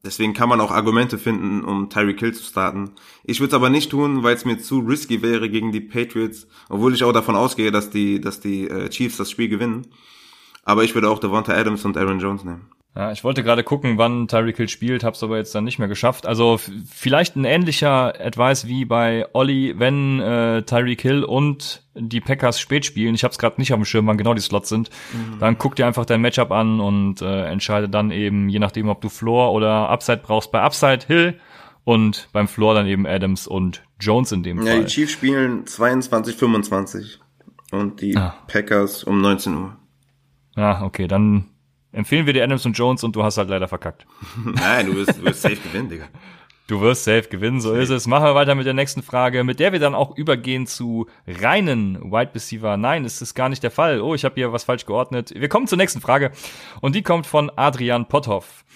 Deswegen 0.05 0.33
kann 0.33 0.49
man 0.49 0.61
auch 0.61 0.71
Argumente 0.71 1.19
finden, 1.19 1.65
um 1.65 1.91
Tyreek 1.91 2.21
Hill 2.21 2.33
zu 2.33 2.45
starten. 2.45 2.93
Ich 3.25 3.41
würde 3.41 3.49
es 3.49 3.55
aber 3.55 3.69
nicht 3.69 3.91
tun, 3.91 4.23
weil 4.23 4.37
es 4.37 4.45
mir 4.45 4.59
zu 4.59 4.79
risky 4.79 5.23
wäre 5.23 5.51
gegen 5.51 5.73
die 5.73 5.81
Patriots, 5.81 6.47
obwohl 6.69 6.95
ich 6.95 7.03
auch 7.03 7.13
davon 7.13 7.35
ausgehe, 7.35 7.73
dass 7.73 7.91
die, 7.91 8.21
dass 8.21 8.39
die 8.39 8.69
äh, 8.69 8.89
Chiefs 8.91 9.17
das 9.17 9.31
Spiel 9.31 9.49
gewinnen. 9.49 9.89
Aber 10.63 10.85
ich 10.85 10.95
würde 10.95 11.11
auch 11.11 11.19
Devonta 11.19 11.53
Adams 11.53 11.85
und 11.85 11.97
Aaron 11.97 12.21
Jones 12.21 12.45
nehmen. 12.45 12.71
Ja, 12.97 13.13
ich 13.13 13.23
wollte 13.23 13.45
gerade 13.45 13.63
gucken, 13.63 13.97
wann 13.97 14.27
Tyreek 14.27 14.57
Hill 14.57 14.69
spielt, 14.69 15.05
hab's 15.05 15.23
aber 15.23 15.37
jetzt 15.37 15.55
dann 15.55 15.65
nicht 15.65 15.79
mehr 15.79 15.89
geschafft. 15.89 16.27
Also 16.27 16.59
vielleicht 16.91 17.37
ein 17.37 17.45
ähnlicher 17.45 18.21
Advice 18.21 18.67
wie 18.67 18.85
bei 18.85 19.27
Olli, 19.35 19.75
wenn 19.79 20.19
äh, 20.21 20.63
Tyreek 20.63 21.01
Hill 21.03 21.23
und 21.23 21.85
die 21.95 22.21
Packers 22.21 22.59
spät 22.59 22.85
spielen, 22.85 23.15
ich 23.15 23.25
hab's 23.25 23.39
gerade 23.39 23.61
nicht 23.61 23.73
auf 23.73 23.79
dem 23.79 23.85
Schirm, 23.85 24.07
wann 24.07 24.17
genau 24.17 24.35
die 24.35 24.41
Slots 24.41 24.69
sind, 24.69 24.91
mhm. 25.13 25.39
dann 25.39 25.59
guck 25.59 25.77
dir 25.77 25.87
einfach 25.87 26.07
dein 26.07 26.21
Matchup 26.21 26.51
an 26.51 26.81
und 26.81 27.23
äh, 27.23 27.45
entscheide 27.45 27.89
dann 27.89 28.11
eben, 28.11 28.49
je 28.49 28.59
nachdem, 28.59 28.89
ob 28.89 29.01
du 29.01 29.09
Floor 29.09 29.53
oder 29.53 29.91
Upside 29.91 30.21
brauchst, 30.25 30.51
bei 30.51 30.61
Upside 30.61 31.07
Hill 31.07 31.39
und 31.85 32.29
beim 32.33 32.49
Floor 32.49 32.75
dann 32.75 32.87
eben 32.87 33.07
Adams 33.07 33.47
und 33.47 33.83
Jones 34.01 34.33
in 34.33 34.43
dem 34.43 34.59
ja, 34.59 34.65
Fall. 34.65 34.75
Ja, 34.75 34.81
die 34.81 34.87
Chiefs 34.93 35.13
spielen 35.13 35.67
22, 35.67 36.37
25 36.37 37.21
und 37.71 38.01
die 38.01 38.17
ah. 38.17 38.35
Packers 38.47 39.05
um 39.05 39.21
19 39.21 39.55
Uhr. 39.55 39.77
Ja, 40.57 40.83
okay, 40.83 41.07
dann 41.07 41.45
empfehlen 41.93 42.27
wir 42.27 42.33
dir 42.33 42.45
Adams 42.45 42.67
und 42.67 42.77
Jones 42.77 43.05
und 43.05 43.17
du 43.17 43.23
hast 43.23 43.39
halt 43.39 43.49
leider 43.49 43.69
verkackt. 43.69 44.07
Nein, 44.45 44.87
du 44.87 44.95
wirst, 44.97 45.19
du 45.19 45.25
wirst 45.25 45.43
safe 45.43 45.57
gewinnen, 45.57 45.89
Digga. 45.89 46.09
Du 46.69 46.83
wirst 46.83 47.05
safe 47.05 47.29
gewinnen, 47.31 47.63
so 47.63 47.73
ist 47.73 47.89
es. 47.89 48.07
Machen 48.07 48.27
wir 48.27 48.35
weiter 48.35 48.55
mit 48.55 48.67
der 48.67 48.75
nächsten 48.75 49.03
Frage, 49.03 49.43
mit 49.43 49.59
der 49.59 49.73
wir 49.73 49.79
dann 49.79 49.95
auch 49.95 50.15
übergehen 50.19 50.67
zu 50.67 51.07
reinen 51.27 52.13
Wide 52.13 52.35
Receiver. 52.35 52.77
Nein, 52.77 53.07
ist 53.07 53.23
es 53.23 53.35
gar 53.35 53.49
nicht 53.49 53.63
der 53.63 53.71
Fall. 53.71 54.03
Oh, 54.03 54.15
ich 54.15 54.27
habe 54.27 54.35
hier 54.35 54.53
was 54.53 54.65
falsch 54.65 54.85
geordnet. 54.85 55.33
Wir 55.35 55.49
kommen 55.49 55.67
zur 55.67 55.79
nächsten 55.79 56.03
Frage 56.03 56.31
und 56.83 56.95
die 56.95 57.03
kommt 57.03 57.27
von 57.27 57.51
Adrian 57.57 58.07
Potthoff. 58.07 58.67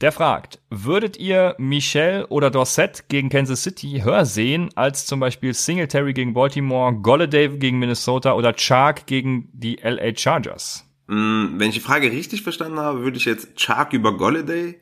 Der 0.00 0.12
fragt, 0.12 0.60
würdet 0.70 1.18
ihr 1.18 1.54
Michel 1.58 2.24
oder 2.30 2.50
Dorset 2.50 3.10
gegen 3.10 3.28
Kansas 3.28 3.64
City 3.64 4.00
höher 4.02 4.24
sehen 4.24 4.70
als 4.74 5.04
zum 5.04 5.20
Beispiel 5.20 5.52
Singletary 5.52 6.14
gegen 6.14 6.32
Baltimore, 6.32 6.94
Golladay 6.94 7.50
gegen 7.58 7.78
Minnesota 7.78 8.32
oder 8.32 8.54
Chark 8.54 9.04
gegen 9.04 9.50
die 9.52 9.76
LA 9.82 10.16
Chargers? 10.16 10.89
Mm, 11.10 11.58
wenn 11.58 11.70
ich 11.70 11.74
die 11.74 11.80
Frage 11.80 12.12
richtig 12.12 12.42
verstanden 12.42 12.78
habe, 12.78 13.02
würde 13.02 13.16
ich 13.16 13.24
jetzt 13.24 13.56
Chark 13.56 13.92
über 13.94 14.16
Golladay 14.16 14.78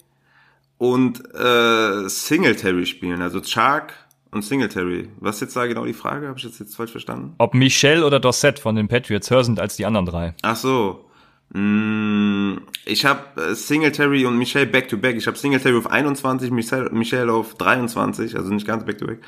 und 0.76 1.22
äh, 1.34 2.06
Singletary 2.06 2.84
spielen. 2.84 3.22
Also 3.22 3.40
Chark 3.40 3.94
und 4.30 4.44
Singletary. 4.44 5.08
Was 5.20 5.36
ist 5.36 5.40
jetzt 5.40 5.56
da 5.56 5.66
genau 5.66 5.86
die 5.86 5.94
Frage? 5.94 6.28
Habe 6.28 6.38
ich 6.38 6.44
jetzt, 6.44 6.60
jetzt 6.60 6.76
falsch 6.76 6.90
verstanden? 6.90 7.34
Ob 7.38 7.54
Michelle 7.54 8.04
oder 8.04 8.20
Dorset 8.20 8.58
von 8.58 8.76
den 8.76 8.88
Patriots 8.88 9.30
höher 9.30 9.42
sind 9.42 9.58
als 9.58 9.76
die 9.76 9.86
anderen 9.86 10.04
drei. 10.04 10.34
Ach 10.42 10.56
so. 10.56 11.08
Mm, 11.54 12.58
ich 12.84 13.06
habe 13.06 13.40
äh, 13.40 13.54
Singletary 13.54 14.26
und 14.26 14.36
Michelle 14.36 14.66
back-to-back. 14.66 15.16
Ich 15.16 15.26
habe 15.26 15.38
Singletary 15.38 15.78
auf 15.78 15.90
21, 15.90 16.50
Michelle, 16.50 16.90
Michelle 16.90 17.32
auf 17.32 17.54
23, 17.54 18.36
also 18.36 18.52
nicht 18.52 18.66
ganz 18.66 18.84
back-to-back. 18.84 19.20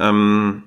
Ähm, 0.00 0.64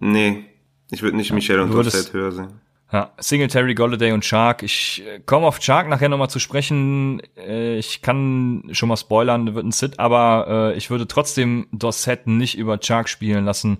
nee, 0.00 0.46
ich 0.90 1.00
würde 1.00 1.16
nicht 1.16 1.32
Michelle 1.32 1.62
und 1.62 1.72
Dorset 1.72 2.12
höher 2.12 2.32
sehen. 2.32 2.60
Ja, 2.92 3.12
Singletary, 3.18 3.74
Golladay 3.74 4.10
und 4.12 4.24
Shark. 4.24 4.64
Ich 4.64 5.04
äh, 5.06 5.20
komme 5.20 5.46
auf 5.46 5.62
Shark 5.62 5.88
nachher 5.88 6.08
nochmal 6.08 6.30
zu 6.30 6.40
sprechen. 6.40 7.22
Äh, 7.36 7.78
ich 7.78 8.02
kann 8.02 8.64
schon 8.72 8.88
mal 8.88 8.96
spoilern, 8.96 9.54
wird 9.54 9.64
ein 9.64 9.70
Sit, 9.72 10.00
aber 10.00 10.72
äh, 10.72 10.76
ich 10.76 10.90
würde 10.90 11.06
trotzdem 11.06 11.68
Dorset 11.70 12.26
nicht 12.26 12.58
über 12.58 12.78
Shark 12.82 13.08
spielen 13.08 13.44
lassen. 13.44 13.78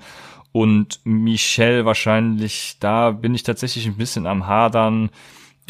Und 0.52 1.00
Michel 1.04 1.84
wahrscheinlich, 1.84 2.76
da 2.78 3.10
bin 3.10 3.34
ich 3.34 3.42
tatsächlich 3.42 3.86
ein 3.86 3.96
bisschen 3.96 4.26
am 4.26 4.46
Hadern, 4.46 5.10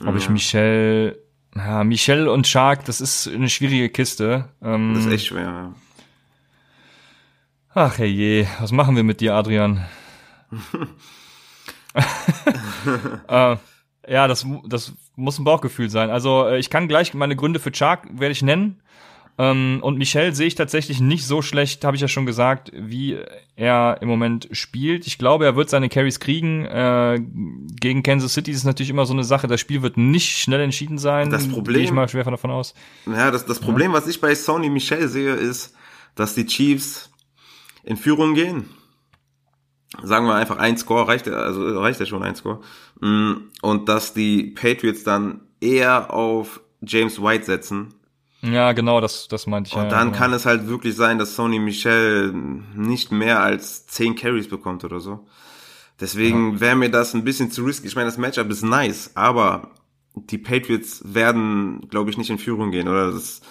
ob 0.06 0.16
ich 0.16 0.28
Michel, 0.28 1.18
ja, 1.54 1.84
Michel 1.84 2.28
und 2.28 2.46
Shark, 2.46 2.84
das 2.86 3.00
ist 3.00 3.28
eine 3.28 3.50
schwierige 3.50 3.90
Kiste. 3.90 4.48
Ähm, 4.62 4.94
das 4.94 5.06
ist 5.06 5.12
echt 5.12 5.26
schwer, 5.26 5.42
ja. 5.42 5.74
Ach 7.72 7.98
je, 7.98 8.46
was 8.58 8.72
machen 8.72 8.96
wir 8.96 9.04
mit 9.04 9.20
dir, 9.20 9.34
Adrian? 9.34 9.86
äh, 13.28 13.56
ja, 14.08 14.28
das, 14.28 14.46
das 14.66 14.92
muss 15.16 15.38
ein 15.38 15.44
Bauchgefühl 15.44 15.90
sein. 15.90 16.10
Also 16.10 16.46
äh, 16.46 16.58
ich 16.58 16.70
kann 16.70 16.88
gleich 16.88 17.14
meine 17.14 17.36
Gründe 17.36 17.60
für 17.60 17.72
Chark 17.72 18.08
werde 18.12 18.32
ich 18.32 18.42
nennen. 18.42 18.80
Ähm, 19.38 19.78
und 19.82 19.96
Michel 19.96 20.34
sehe 20.34 20.48
ich 20.48 20.54
tatsächlich 20.54 21.00
nicht 21.00 21.26
so 21.26 21.40
schlecht, 21.40 21.84
habe 21.84 21.96
ich 21.96 22.02
ja 22.02 22.08
schon 22.08 22.26
gesagt, 22.26 22.72
wie 22.74 23.18
er 23.56 23.98
im 24.00 24.08
Moment 24.08 24.48
spielt. 24.52 25.06
Ich 25.06 25.16
glaube, 25.16 25.44
er 25.44 25.56
wird 25.56 25.70
seine 25.70 25.88
Carries 25.88 26.20
kriegen. 26.20 26.66
Äh, 26.66 27.20
gegen 27.80 28.02
Kansas 28.02 28.34
City 28.34 28.50
ist 28.50 28.64
natürlich 28.64 28.90
immer 28.90 29.06
so 29.06 29.14
eine 29.14 29.24
Sache. 29.24 29.46
Das 29.46 29.60
Spiel 29.60 29.82
wird 29.82 29.96
nicht 29.96 30.38
schnell 30.38 30.60
entschieden 30.60 30.98
sein. 30.98 31.30
Das 31.30 31.48
Problem. 31.48 31.76
Gehe 31.76 31.84
ich 31.84 31.92
mal 31.92 32.08
schwer 32.08 32.24
davon 32.24 32.50
aus. 32.50 32.74
Ja, 33.06 33.30
das, 33.30 33.46
das 33.46 33.60
Problem, 33.60 33.92
ja. 33.92 33.96
was 33.96 34.06
ich 34.06 34.20
bei 34.20 34.34
Sony 34.34 34.68
Michel 34.68 35.08
sehe, 35.08 35.34
ist, 35.34 35.74
dass 36.16 36.34
die 36.34 36.44
Chiefs 36.46 37.10
in 37.82 37.96
Führung 37.96 38.34
gehen 38.34 38.68
sagen 40.02 40.26
wir 40.26 40.34
einfach 40.34 40.58
ein 40.58 40.76
Score 40.76 41.08
reicht, 41.08 41.28
also 41.28 41.80
reicht 41.80 42.00
ja 42.00 42.06
schon 42.06 42.22
ein 42.22 42.36
Score. 42.36 42.60
Mm, 43.00 43.50
und 43.62 43.88
dass 43.88 44.14
die 44.14 44.44
Patriots 44.44 45.04
dann 45.04 45.40
eher 45.60 46.12
auf 46.12 46.60
James 46.80 47.20
White 47.22 47.44
setzen. 47.44 47.94
Ja, 48.42 48.72
genau, 48.72 49.00
das, 49.00 49.28
das 49.28 49.46
meinte 49.46 49.68
ich. 49.68 49.76
Und 49.76 49.84
ja, 49.84 49.88
dann 49.90 50.08
genau. 50.08 50.18
kann 50.18 50.32
es 50.32 50.46
halt 50.46 50.66
wirklich 50.66 50.96
sein, 50.96 51.18
dass 51.18 51.34
Sony 51.36 51.58
Michel 51.58 52.32
nicht 52.74 53.12
mehr 53.12 53.42
als 53.42 53.86
10 53.86 54.14
Carries 54.14 54.48
bekommt 54.48 54.84
oder 54.84 55.00
so. 55.00 55.26
Deswegen 56.00 56.54
ja. 56.54 56.60
wäre 56.60 56.76
mir 56.76 56.90
das 56.90 57.12
ein 57.14 57.24
bisschen 57.24 57.50
zu 57.50 57.64
risky. 57.64 57.86
Ich 57.86 57.96
meine, 57.96 58.06
das 58.06 58.16
Matchup 58.16 58.50
ist 58.50 58.62
nice, 58.62 59.10
aber 59.14 59.70
die 60.14 60.38
Patriots 60.38 61.02
werden, 61.04 61.88
glaube 61.90 62.10
ich, 62.10 62.16
nicht 62.16 62.30
in 62.30 62.38
Führung 62.38 62.70
gehen. 62.70 62.88
Oder 62.88 63.12
das, 63.12 63.42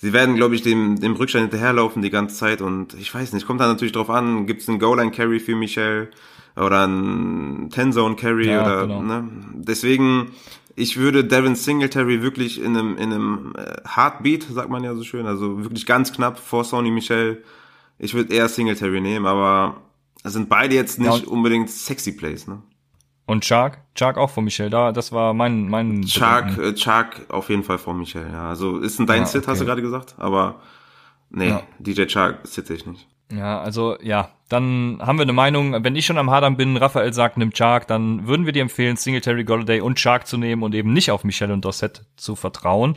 sie 0.00 0.12
werden, 0.12 0.36
glaube 0.36 0.54
ich, 0.54 0.62
dem, 0.62 1.00
dem 1.00 1.14
Rückstand 1.14 1.50
hinterherlaufen 1.50 2.02
die 2.02 2.10
ganze 2.10 2.36
Zeit 2.36 2.60
und 2.60 2.94
ich 2.94 3.14
weiß 3.14 3.32
nicht, 3.32 3.46
kommt 3.46 3.60
da 3.60 3.66
natürlich 3.66 3.92
drauf 3.92 4.10
an, 4.10 4.46
gibt 4.46 4.62
es 4.62 4.68
einen 4.68 4.78
Goal-Line-Carry 4.78 5.40
für 5.40 5.56
Michel 5.56 6.10
oder 6.56 6.84
einen 6.84 7.70
Ten-Zone-Carry 7.70 8.48
ja, 8.48 8.62
oder, 8.62 8.86
genau. 8.86 9.02
ne? 9.02 9.28
Deswegen, 9.54 10.32
ich 10.74 10.96
würde 10.96 11.24
Devin 11.24 11.54
Singletary 11.54 12.22
wirklich 12.22 12.60
in 12.62 12.76
einem, 12.76 12.96
in 12.96 13.12
einem 13.12 13.52
äh, 13.56 13.76
Heartbeat, 13.86 14.44
sagt 14.44 14.70
man 14.70 14.84
ja 14.84 14.94
so 14.94 15.02
schön, 15.02 15.26
also 15.26 15.62
wirklich 15.62 15.86
ganz 15.86 16.12
knapp 16.12 16.38
vor 16.38 16.64
Sony 16.64 16.90
Michel. 16.90 17.42
Ich 17.98 18.14
würde 18.14 18.34
eher 18.34 18.48
Singletary 18.48 19.00
nehmen, 19.00 19.26
aber 19.26 19.76
sind 20.24 20.48
beide 20.48 20.74
jetzt 20.74 20.98
nicht 20.98 21.24
ja, 21.24 21.28
unbedingt 21.28 21.70
sexy 21.70 22.12
Plays, 22.12 22.46
ne? 22.46 22.62
Und 23.26 23.44
Chark? 23.44 23.78
Chark 23.94 24.18
auch 24.18 24.30
von 24.30 24.44
Michel, 24.44 24.70
da, 24.70 24.92
das 24.92 25.10
war 25.10 25.34
mein, 25.34 25.68
mein. 25.68 26.06
Chark, 26.06 26.56
äh, 26.58 26.74
Chark 26.74 27.26
auf 27.28 27.48
jeden 27.50 27.64
Fall 27.64 27.78
von 27.78 27.98
Michel, 27.98 28.28
ja. 28.32 28.48
Also 28.48 28.78
ist 28.78 29.00
ein 29.00 29.06
dein 29.06 29.22
ja, 29.22 29.26
Sit, 29.26 29.42
okay. 29.42 29.50
hast 29.50 29.60
du 29.60 29.64
gerade 29.64 29.82
gesagt, 29.82 30.14
aber 30.18 30.60
Nee, 31.30 31.48
Ja. 31.48 31.62
DJ 31.78 32.06
Chark 32.06 32.46
sitze 32.46 32.74
ich 32.74 32.86
nicht. 32.86 33.06
Ja, 33.32 33.60
also 33.60 33.96
ja, 34.00 34.30
dann 34.48 34.98
haben 35.00 35.18
wir 35.18 35.22
eine 35.24 35.32
Meinung. 35.32 35.82
Wenn 35.82 35.96
ich 35.96 36.06
schon 36.06 36.16
am 36.18 36.30
Hadern 36.30 36.56
bin, 36.56 36.76
Raphael 36.76 37.12
sagt, 37.12 37.36
nimm 37.38 37.52
Chark, 37.52 37.88
dann 37.88 38.28
würden 38.28 38.46
wir 38.46 38.52
dir 38.52 38.62
empfehlen, 38.62 38.96
Singletary, 38.96 39.42
Golladay 39.42 39.80
und 39.80 39.98
Chark 39.98 40.28
zu 40.28 40.36
nehmen 40.36 40.62
und 40.62 40.76
eben 40.76 40.92
nicht 40.92 41.10
auf 41.10 41.24
Michelle 41.24 41.52
und 41.52 41.64
Dorset 41.64 42.04
zu 42.16 42.36
vertrauen, 42.36 42.96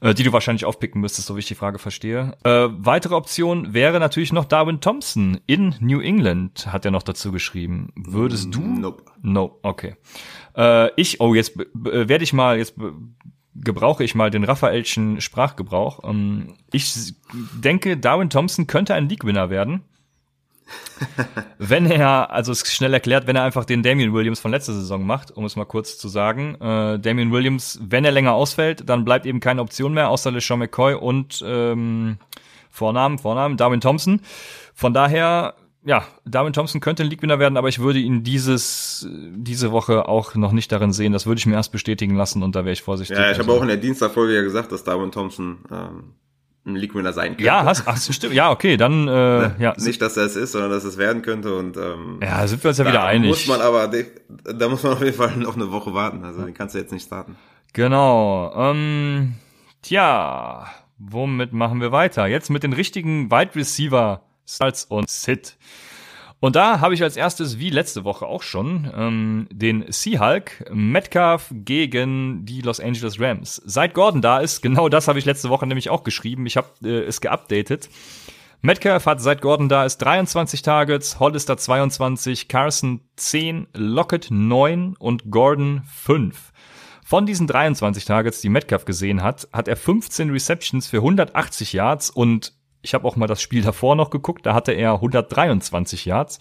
äh, 0.00 0.14
die 0.14 0.22
du 0.22 0.32
wahrscheinlich 0.32 0.64
aufpicken 0.64 1.02
müsstest, 1.02 1.26
so 1.26 1.36
wie 1.36 1.40
ich 1.40 1.48
die 1.48 1.54
Frage 1.54 1.78
verstehe. 1.78 2.32
Äh, 2.44 2.68
weitere 2.70 3.14
Option 3.14 3.74
wäre 3.74 4.00
natürlich 4.00 4.32
noch 4.32 4.46
Darwin 4.46 4.80
Thompson 4.80 5.38
in 5.46 5.74
New 5.80 6.00
England, 6.00 6.72
hat 6.72 6.86
er 6.86 6.90
noch 6.90 7.02
dazu 7.02 7.30
geschrieben. 7.30 7.92
Würdest 7.94 8.54
du? 8.54 8.60
Nope. 8.62 9.02
No, 9.20 9.58
okay. 9.62 9.96
Äh, 10.56 10.90
ich, 10.98 11.20
oh, 11.20 11.34
jetzt 11.34 11.56
be- 11.58 11.68
werde 12.08 12.24
ich 12.24 12.32
mal, 12.32 12.56
jetzt 12.56 12.74
gebrauche 13.62 14.04
ich 14.04 14.14
mal 14.14 14.30
den 14.30 14.44
Raphaelschen 14.44 15.20
Sprachgebrauch. 15.20 16.04
Ähm, 16.04 16.54
ich 16.72 17.14
denke, 17.32 17.96
Darwin 17.96 18.30
Thompson 18.30 18.66
könnte 18.66 18.94
ein 18.94 19.08
League-Winner 19.08 19.50
werden. 19.50 19.82
wenn 21.58 21.90
er, 21.90 22.30
also 22.30 22.52
es 22.52 22.62
ist 22.62 22.74
schnell 22.74 22.92
erklärt, 22.92 23.26
wenn 23.26 23.36
er 23.36 23.42
einfach 23.42 23.64
den 23.64 23.82
Damian 23.82 24.12
Williams 24.12 24.40
von 24.40 24.50
letzter 24.50 24.74
Saison 24.74 25.04
macht, 25.06 25.30
um 25.30 25.44
es 25.44 25.56
mal 25.56 25.64
kurz 25.64 25.98
zu 25.98 26.08
sagen. 26.08 26.56
Äh, 26.56 26.98
Damian 26.98 27.32
Williams, 27.32 27.78
wenn 27.82 28.04
er 28.04 28.12
länger 28.12 28.32
ausfällt, 28.32 28.88
dann 28.88 29.04
bleibt 29.04 29.26
eben 29.26 29.40
keine 29.40 29.62
Option 29.62 29.94
mehr, 29.94 30.10
außer 30.10 30.30
LeSean 30.30 30.58
McCoy 30.58 30.94
und 30.94 31.42
ähm, 31.46 32.18
Vornamen, 32.70 33.18
Vornamen, 33.18 33.56
Darwin 33.56 33.80
Thompson. 33.80 34.20
Von 34.74 34.92
daher, 34.92 35.54
ja, 35.84 36.04
Darwin 36.24 36.52
Thompson 36.52 36.80
könnte 36.80 37.02
ein 37.02 37.08
League-Winner 37.08 37.38
werden, 37.38 37.56
aber 37.56 37.68
ich 37.68 37.78
würde 37.78 37.98
ihn 37.98 38.22
dieses, 38.24 39.06
diese 39.10 39.72
Woche 39.72 40.08
auch 40.08 40.34
noch 40.34 40.52
nicht 40.52 40.70
darin 40.72 40.92
sehen. 40.92 41.12
Das 41.12 41.26
würde 41.26 41.38
ich 41.38 41.46
mir 41.46 41.54
erst 41.54 41.72
bestätigen 41.72 42.14
lassen 42.16 42.42
und 42.42 42.54
da 42.56 42.64
wäre 42.64 42.72
ich 42.72 42.82
vorsichtig. 42.82 43.16
Ja, 43.16 43.30
ich 43.30 43.38
habe 43.38 43.48
Also- 43.48 43.58
auch 43.58 43.62
in 43.62 43.68
der 43.68 43.76
Dienstagfolge 43.78 44.34
ja 44.34 44.42
gesagt, 44.42 44.72
dass 44.72 44.84
Darwin 44.84 45.12
Thompson 45.12 45.58
ähm, 45.70 46.14
ein 46.66 46.76
League-Winner 46.76 47.12
sein 47.14 47.28
könnte. 47.28 47.44
Ja, 47.44 47.64
hast, 47.64 47.84
ach, 47.86 47.96
stimmt. 47.96 48.34
Ja, 48.34 48.50
okay, 48.50 48.76
dann, 48.76 49.08
äh, 49.08 49.50
ja. 49.62 49.74
Nicht, 49.78 50.02
dass 50.02 50.16
er 50.18 50.24
es 50.24 50.36
ist, 50.36 50.52
sondern 50.52 50.70
dass 50.70 50.84
es 50.84 50.98
werden 50.98 51.22
könnte 51.22 51.56
und 51.56 51.76
ähm, 51.78 52.18
Ja, 52.22 52.46
sind 52.46 52.62
wir 52.62 52.68
uns 52.68 52.78
ja 52.78 52.86
wieder 52.86 53.04
einig. 53.04 53.30
muss 53.30 53.46
man 53.46 53.60
aber, 53.62 53.88
da 53.88 54.68
muss 54.68 54.82
man 54.82 54.92
auf 54.92 55.00
jeden 55.02 55.16
Fall 55.16 55.34
noch 55.36 55.56
eine 55.56 55.70
Woche 55.72 55.94
warten. 55.94 56.24
Also 56.24 56.42
den 56.42 56.52
kannst 56.52 56.74
du 56.74 56.78
jetzt 56.78 56.92
nicht 56.92 57.06
starten. 57.06 57.36
Genau. 57.72 58.52
Ähm, 58.54 59.34
tja, 59.82 60.66
womit 60.98 61.52
machen 61.52 61.80
wir 61.80 61.92
weiter? 61.92 62.26
Jetzt 62.26 62.50
mit 62.50 62.62
den 62.62 62.72
richtigen 62.74 63.30
Wide 63.30 63.54
Receiver 63.54 64.22
Starts 64.48 64.84
und 64.84 65.08
Sit. 65.10 65.56
Und 66.40 66.54
da 66.54 66.80
habe 66.80 66.94
ich 66.94 67.02
als 67.02 67.16
erstes, 67.16 67.58
wie 67.58 67.70
letzte 67.70 68.04
Woche 68.04 68.26
auch 68.26 68.42
schon, 68.42 68.90
ähm, 68.96 69.48
den 69.50 69.84
Seahulk 69.88 70.64
Metcalf 70.72 71.52
gegen 71.52 72.44
die 72.44 72.60
Los 72.60 72.78
Angeles 72.78 73.20
Rams. 73.20 73.60
Seit 73.64 73.92
Gordon 73.92 74.22
da 74.22 74.38
ist, 74.38 74.62
genau 74.62 74.88
das 74.88 75.08
habe 75.08 75.18
ich 75.18 75.24
letzte 75.24 75.48
Woche 75.48 75.66
nämlich 75.66 75.90
auch 75.90 76.04
geschrieben. 76.04 76.46
Ich 76.46 76.56
habe 76.56 76.68
äh, 76.84 77.00
es 77.00 77.20
geupdatet. 77.20 77.90
Metcalf 78.60 79.06
hat 79.06 79.20
seit 79.20 79.40
Gordon 79.40 79.68
da 79.68 79.84
ist 79.84 79.98
23 79.98 80.62
Targets, 80.62 81.20
Hollister 81.20 81.56
22, 81.56 82.48
Carson 82.48 83.00
10, 83.16 83.68
Lockett 83.74 84.28
9 84.30 84.96
und 84.98 85.30
Gordon 85.30 85.82
5. 85.92 86.52
Von 87.04 87.24
diesen 87.24 87.46
23 87.46 88.04
Targets, 88.04 88.40
die 88.40 88.48
Metcalf 88.48 88.84
gesehen 88.84 89.22
hat, 89.22 89.48
hat 89.52 89.66
er 89.66 89.76
15 89.76 90.30
Receptions 90.30 90.88
für 90.88 90.98
180 90.98 91.72
Yards 91.72 92.10
und 92.10 92.57
ich 92.82 92.94
habe 92.94 93.06
auch 93.06 93.16
mal 93.16 93.26
das 93.26 93.42
Spiel 93.42 93.62
davor 93.62 93.96
noch 93.96 94.10
geguckt, 94.10 94.46
da 94.46 94.54
hatte 94.54 94.72
er 94.72 94.94
123 94.94 96.04
Yards. 96.04 96.38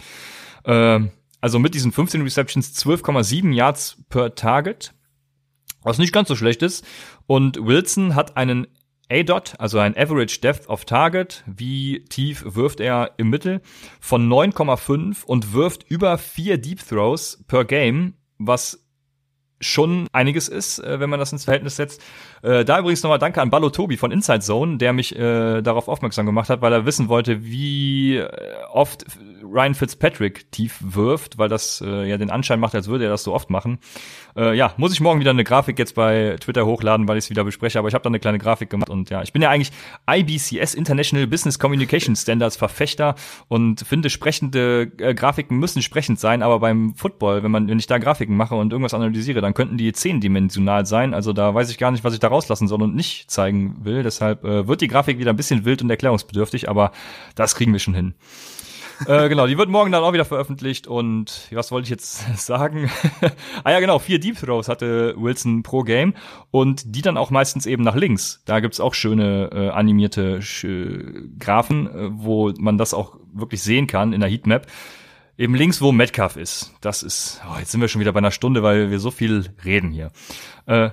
Ähm, 0.66 1.12
also 1.42 1.60
mit 1.60 1.74
diesen 1.74 1.92
15 1.92 2.22
Receptions 2.22 2.74
12,7 2.84 3.54
Yards 3.54 4.04
per 4.10 4.36
Target, 4.36 4.94
was 5.84 5.98
nicht 5.98 6.14
ganz 6.14 6.28
so 6.28 6.36
schlecht 6.36 6.62
ist. 6.62 6.86
Und 7.28 7.66
Wilson 7.66 8.16
hat 8.16 8.38
einen 8.38 8.68
A-Dot, 9.10 9.54
also 9.60 9.80
ein 9.80 9.96
Average 9.96 10.42
Depth 10.42 10.68
of 10.68 10.86
Target, 10.86 11.44
wie 11.46 12.04
tief 12.06 12.44
wirft 12.46 12.80
er 12.80 13.12
im 13.18 13.30
Mittel, 13.30 13.62
von 14.02 14.28
9,5 14.28 15.24
und 15.24 15.54
wirft 15.54 15.84
über 15.90 16.18
vier 16.18 16.58
Deep 16.58 16.86
Throws 16.86 17.44
per 17.48 17.64
Game, 17.64 18.16
was 18.38 18.84
schon 19.60 20.08
einiges 20.12 20.50
ist, 20.50 20.80
äh, 20.80 21.00
wenn 21.00 21.10
man 21.10 21.20
das 21.20 21.32
ins 21.32 21.46
Verhältnis 21.46 21.78
setzt. 21.78 22.04
Äh, 22.42 22.66
da 22.66 22.80
übrigens 22.80 23.04
nochmal 23.04 23.20
Danke 23.20 23.42
an 23.42 23.50
Ballo 23.50 23.70
Tobi 23.70 23.98
von 23.98 24.12
Inside 24.12 24.42
Zone, 24.42 24.78
der 24.78 24.94
mich 24.94 25.16
äh, 25.16 25.62
darauf 25.62 25.88
aufmerksam 25.88 26.26
gemacht 26.26 26.50
hat, 26.50 26.62
weil 26.62 26.74
er 26.74 26.86
wissen 26.86 27.10
wollte, 27.10 27.44
wie 27.44 28.18
äh, 28.18 28.30
oft 28.72 29.06
Ryan 29.44 29.76
Fitzpatrick 29.76 30.52
tief 30.52 30.78
wirft, 30.82 31.38
weil 31.38 31.50
das 31.50 31.82
äh, 31.86 32.08
ja 32.10 32.18
den 32.18 32.30
Anschein 32.30 32.60
macht, 32.60 32.76
als 32.76 32.88
würde 32.88 33.06
er 33.06 33.10
das 33.10 33.24
so 33.24 33.34
oft 33.34 33.50
machen. 33.50 33.80
Äh, 34.36 34.56
ja, 34.56 34.74
muss 34.78 34.94
ich 34.94 35.02
morgen 35.02 35.20
wieder 35.20 35.32
eine 35.32 35.44
Grafik 35.44 35.80
jetzt 35.80 35.96
bei 35.96 36.36
Twitter 36.40 36.66
hochladen, 36.66 37.08
weil 37.08 37.18
ich 37.18 37.26
es 37.26 37.30
wieder 37.30 37.44
bespreche, 37.44 37.80
aber 37.80 37.88
ich 37.88 37.94
habe 37.94 38.04
da 38.04 38.10
eine 38.10 38.20
kleine 38.20 38.38
Grafik 38.38 38.70
gemacht 38.70 38.90
und 38.90 39.10
ja, 39.10 39.24
ich 39.24 39.34
bin 39.34 39.42
ja 39.42 39.50
eigentlich 39.50 39.72
IBCS 40.10 40.76
International 40.76 41.28
Business 41.28 41.60
Communication 41.60 42.16
Standards 42.16 42.58
Verfechter 42.58 43.16
und 43.48 43.82
finde 43.82 44.10
sprechende 44.10 44.92
äh, 45.00 45.14
Grafiken 45.16 45.58
müssen 45.58 45.82
sprechend 45.82 46.20
sein, 46.20 46.44
aber 46.44 46.60
beim 46.60 46.94
Football, 46.96 47.44
wenn 47.44 47.52
man 47.52 47.68
wenn 47.68 47.80
ich 47.80 47.88
da 47.88 47.98
Grafiken 47.98 48.36
mache 48.36 48.56
und 48.56 48.72
irgendwas 48.72 48.94
analysiere, 48.94 49.42
dann 49.42 49.54
könnten 49.54 49.78
die 49.78 49.92
zehndimensional 49.92 50.86
sein, 50.86 51.14
also 51.14 51.34
da 51.34 51.54
weiß 51.54 51.72
ich 51.72 51.78
gar 51.78 51.92
nicht, 51.92 52.04
was 52.04 52.14
ich 52.14 52.20
da 52.20 52.27
rauslassen 52.28 52.68
soll 52.68 52.82
und 52.82 52.96
nicht 52.96 53.30
zeigen 53.32 53.78
will, 53.84 54.04
deshalb 54.04 54.44
äh, 54.44 54.68
wird 54.68 54.82
die 54.82 54.88
Grafik 54.88 55.20
wieder 55.20 55.32
ein 55.32 55.38
bisschen 55.38 55.66
wild 55.66 55.82
und 55.82 55.90
erklärungsbedürftig, 55.90 56.70
aber 56.70 56.92
das 57.36 57.56
kriegen 57.56 57.74
wir 57.74 57.80
schon 57.80 57.94
hin. 57.94 58.16
äh, 59.08 59.30
genau, 59.30 59.48
die 59.48 59.58
wird 59.58 59.70
morgen 59.70 59.92
dann 59.92 60.04
auch 60.04 60.14
wieder 60.14 60.26
veröffentlicht 60.26 60.88
und 60.88 61.48
was 61.52 61.72
wollte 61.72 61.86
ich 61.86 61.90
jetzt 61.90 62.38
sagen? 62.46 62.90
ah 63.64 63.72
ja, 63.72 63.80
genau, 63.80 64.00
vier 64.00 64.20
Deep 64.20 64.40
Throws 64.40 64.70
hatte 64.70 65.16
Wilson 65.18 65.64
pro 65.64 65.84
Game 65.84 66.14
und 66.52 66.96
die 66.96 67.02
dann 67.02 67.18
auch 67.18 67.30
meistens 67.30 67.66
eben 67.66 67.84
nach 67.84 67.96
links. 67.96 68.42
Da 68.46 68.60
gibt's 68.60 68.80
auch 68.80 68.94
schöne 68.94 69.50
äh, 69.54 69.70
animierte 69.70 70.42
Sch 70.42 70.64
äh, 70.64 71.04
Graphen, 71.38 71.88
äh, 71.88 72.10
wo 72.12 72.52
man 72.58 72.78
das 72.78 72.94
auch 72.94 73.18
wirklich 73.34 73.62
sehen 73.62 73.88
kann 73.88 74.14
in 74.14 74.22
der 74.22 74.30
Heatmap. 74.30 74.68
Eben 75.38 75.54
links, 75.54 75.82
wo 75.82 75.92
Metcalf 75.92 76.36
ist. 76.36 76.74
Das 76.82 77.04
ist, 77.04 77.42
oh, 77.48 77.60
jetzt 77.60 77.72
sind 77.72 77.80
wir 77.80 77.88
schon 77.88 78.02
wieder 78.02 78.12
bei 78.12 78.18
einer 78.18 78.32
Stunde, 78.32 78.64
weil 78.64 78.90
wir 78.90 79.00
so 79.00 79.12
viel 79.12 79.46
reden 79.64 79.92
hier. 79.92 80.12
Äh, 80.66 80.90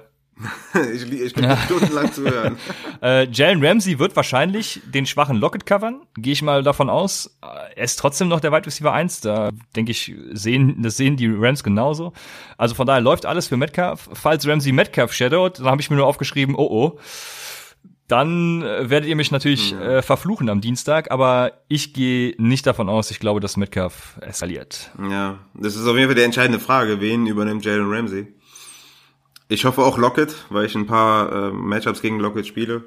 ich 0.92 1.10
ich 1.12 1.32
könnte 1.34 1.56
stundenlang 1.64 2.12
zuhören. 2.12 2.56
äh, 3.02 3.28
Jalen 3.30 3.64
Ramsey 3.64 3.98
wird 3.98 4.16
wahrscheinlich 4.16 4.80
den 4.86 5.06
schwachen 5.06 5.36
Lockett 5.38 5.64
covern, 5.66 6.02
gehe 6.16 6.32
ich 6.32 6.42
mal 6.42 6.62
davon 6.62 6.90
aus. 6.90 7.36
Äh, 7.42 7.74
Er 7.76 7.84
ist 7.84 7.98
trotzdem 7.98 8.28
noch 8.28 8.40
der 8.40 8.50
Wide 8.52 8.66
Receiver 8.66 8.92
1, 8.92 9.20
da 9.20 9.50
denke 9.76 9.92
ich, 9.92 10.12
sehen, 10.32 10.82
das 10.82 10.96
sehen 10.96 11.16
die 11.16 11.28
Rams 11.32 11.62
genauso. 11.62 12.12
Also 12.58 12.74
von 12.74 12.86
daher 12.86 13.00
läuft 13.00 13.26
alles 13.26 13.46
für 13.48 13.56
Metcalf. 13.56 14.08
Falls 14.12 14.46
Ramsey 14.46 14.72
Metcalf 14.72 15.12
shadowt, 15.12 15.60
dann 15.60 15.66
habe 15.66 15.80
ich 15.80 15.90
mir 15.90 15.96
nur 15.96 16.06
aufgeschrieben, 16.06 16.54
oh 16.56 16.66
oh. 16.70 16.98
Dann 18.06 18.60
äh, 18.60 18.90
werdet 18.90 19.08
ihr 19.08 19.16
mich 19.16 19.30
natürlich 19.30 19.72
äh, 19.72 20.02
verfluchen 20.02 20.50
am 20.50 20.60
Dienstag, 20.60 21.10
aber 21.10 21.52
ich 21.68 21.94
gehe 21.94 22.34
nicht 22.36 22.66
davon 22.66 22.90
aus, 22.90 23.10
ich 23.10 23.18
glaube, 23.18 23.40
dass 23.40 23.56
Metcalf 23.56 24.18
eskaliert. 24.20 24.90
Ja, 25.10 25.38
das 25.54 25.74
ist 25.74 25.86
auf 25.86 25.96
jeden 25.96 26.08
Fall 26.08 26.14
die 26.14 26.20
entscheidende 26.22 26.58
Frage. 26.60 27.00
Wen 27.00 27.26
übernimmt 27.26 27.64
Jalen 27.64 27.90
Ramsey? 27.90 28.26
Ich 29.48 29.64
hoffe 29.64 29.82
auch 29.82 29.98
Lockett, 29.98 30.34
weil 30.48 30.64
ich 30.64 30.74
ein 30.74 30.86
paar 30.86 31.32
äh, 31.32 31.50
Matchups 31.50 32.00
gegen 32.00 32.18
Lockett 32.18 32.46
spiele. 32.46 32.84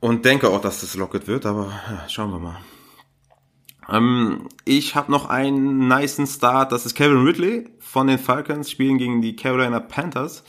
Und 0.00 0.24
denke 0.24 0.48
auch, 0.48 0.60
dass 0.60 0.80
das 0.80 0.96
Lockett 0.96 1.28
wird, 1.28 1.46
aber 1.46 1.68
ja, 1.88 2.08
schauen 2.08 2.32
wir 2.32 2.40
mal. 2.40 2.58
Ähm, 3.88 4.48
ich 4.64 4.96
habe 4.96 5.12
noch 5.12 5.28
einen 5.28 5.86
niceen 5.86 6.26
Start, 6.26 6.72
das 6.72 6.86
ist 6.86 6.94
Kevin 6.94 7.24
Ridley 7.24 7.68
von 7.78 8.08
den 8.08 8.18
Falcons, 8.18 8.70
spielen 8.70 8.98
gegen 8.98 9.22
die 9.22 9.36
Carolina 9.36 9.78
Panthers. 9.78 10.42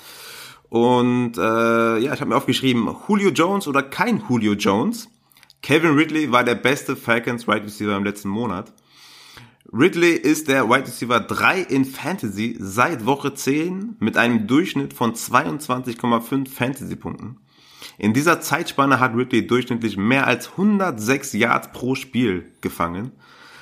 Und 0.70 1.38
äh, 1.38 1.98
ja, 2.00 2.14
ich 2.14 2.20
habe 2.20 2.30
mir 2.30 2.36
aufgeschrieben, 2.36 2.96
Julio 3.08 3.30
Jones 3.30 3.68
oder 3.68 3.84
kein 3.84 4.24
Julio 4.28 4.54
Jones. 4.54 5.08
Kevin 5.62 5.96
Ridley 5.96 6.32
war 6.32 6.44
der 6.44 6.56
beste 6.56 6.96
Falcons 6.96 7.48
Wide 7.48 7.64
Receiver 7.64 7.96
im 7.96 8.04
letzten 8.04 8.30
Monat. 8.30 8.74
Ridley 9.76 10.12
ist 10.12 10.50
der 10.50 10.70
Wide 10.70 10.86
Receiver 10.86 11.20
3 11.20 11.62
in 11.62 11.84
Fantasy 11.84 12.56
seit 12.60 13.08
Woche 13.08 13.34
10 13.34 13.96
mit 13.98 14.18
einem 14.18 14.46
Durchschnitt 14.46 14.94
von 14.94 15.16
22,5 15.16 16.48
Fantasy-Punkten. 16.48 17.40
In 17.98 18.14
dieser 18.14 18.40
Zeitspanne 18.40 19.00
hat 19.00 19.16
Ridley 19.16 19.48
durchschnittlich 19.48 19.98
mehr 19.98 20.28
als 20.28 20.52
106 20.52 21.34
Yards 21.34 21.72
pro 21.72 21.96
Spiel 21.96 22.52
gefangen. 22.62 23.14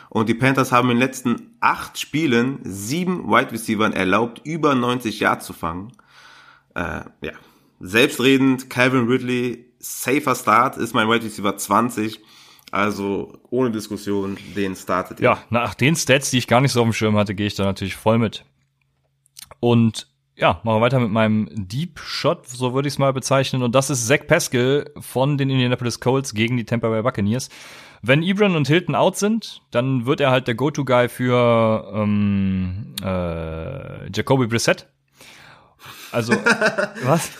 Und 0.10 0.28
die 0.28 0.34
Panthers 0.34 0.74
haben 0.74 0.90
in 0.90 0.98
den 0.98 1.02
letzten 1.02 1.56
acht 1.62 1.98
Spielen 1.98 2.60
sieben 2.66 3.30
Wide 3.30 3.54
Receivern 3.54 3.94
erlaubt, 3.94 4.42
über 4.44 4.76
90 4.76 5.22
Yards 5.22 5.46
zu 5.46 5.54
fangen. 5.54 5.94
Äh, 6.76 7.04
ja, 7.22 7.32
selbstredend, 7.80 8.70
Calvin 8.70 9.08
Ridley, 9.08 9.66
safer 9.80 10.36
Start, 10.36 10.76
ist 10.76 10.94
mein 10.94 11.08
Wide 11.08 11.24
Receiver 11.24 11.56
20. 11.56 12.20
Also 12.72 13.34
ohne 13.50 13.70
Diskussion, 13.70 14.38
den 14.56 14.76
startet 14.76 15.20
ihr. 15.20 15.26
Ja, 15.26 15.44
nach 15.50 15.74
den 15.74 15.96
Stats, 15.96 16.32
die 16.32 16.38
ich 16.38 16.48
gar 16.48 16.62
nicht 16.62 16.72
so 16.72 16.80
auf 16.80 16.88
dem 16.88 16.94
Schirm 16.94 17.18
hatte, 17.18 17.36
gehe 17.36 17.48
ich 17.48 17.56
da 17.56 17.66
natürlich 17.66 17.96
voll 17.96 18.18
mit. 18.18 18.46
Und 19.60 20.08
ja, 20.36 20.62
machen 20.64 20.78
wir 20.78 20.82
weiter 20.82 21.00
mit 21.00 21.12
meinem 21.12 21.50
Deep 21.52 22.00
Shot, 22.00 22.48
so 22.48 22.74
würde 22.74 22.88
ich 22.88 22.96
es 22.96 22.98
mal 22.98 23.12
bezeichnen. 23.12 23.62
Und 23.62 23.76
das 23.76 23.90
ist 23.90 24.08
Zach 24.08 24.26
Pascal 24.26 24.90
von 25.00 25.38
den 25.38 25.50
Indianapolis 25.50 26.00
Colts 26.00 26.34
gegen 26.34 26.56
die 26.56 26.64
Tampa 26.64 26.88
Bay 26.88 27.02
Buccaneers. 27.04 27.50
Wenn 28.02 28.24
Ebron 28.24 28.56
und 28.56 28.68
Hilton 28.68 28.96
out 28.96 29.18
sind, 29.18 29.62
dann 29.70 30.06
wird 30.06 30.22
er 30.22 30.32
halt 30.32 30.48
der 30.48 30.56
Go-To-Guy 30.56 31.10
für 31.10 31.92
ähm, 31.94 32.96
äh, 33.04 34.10
Jacoby 34.12 34.48
Brissett. 34.48 34.88
Also, 36.12 36.34
was? 37.04 37.32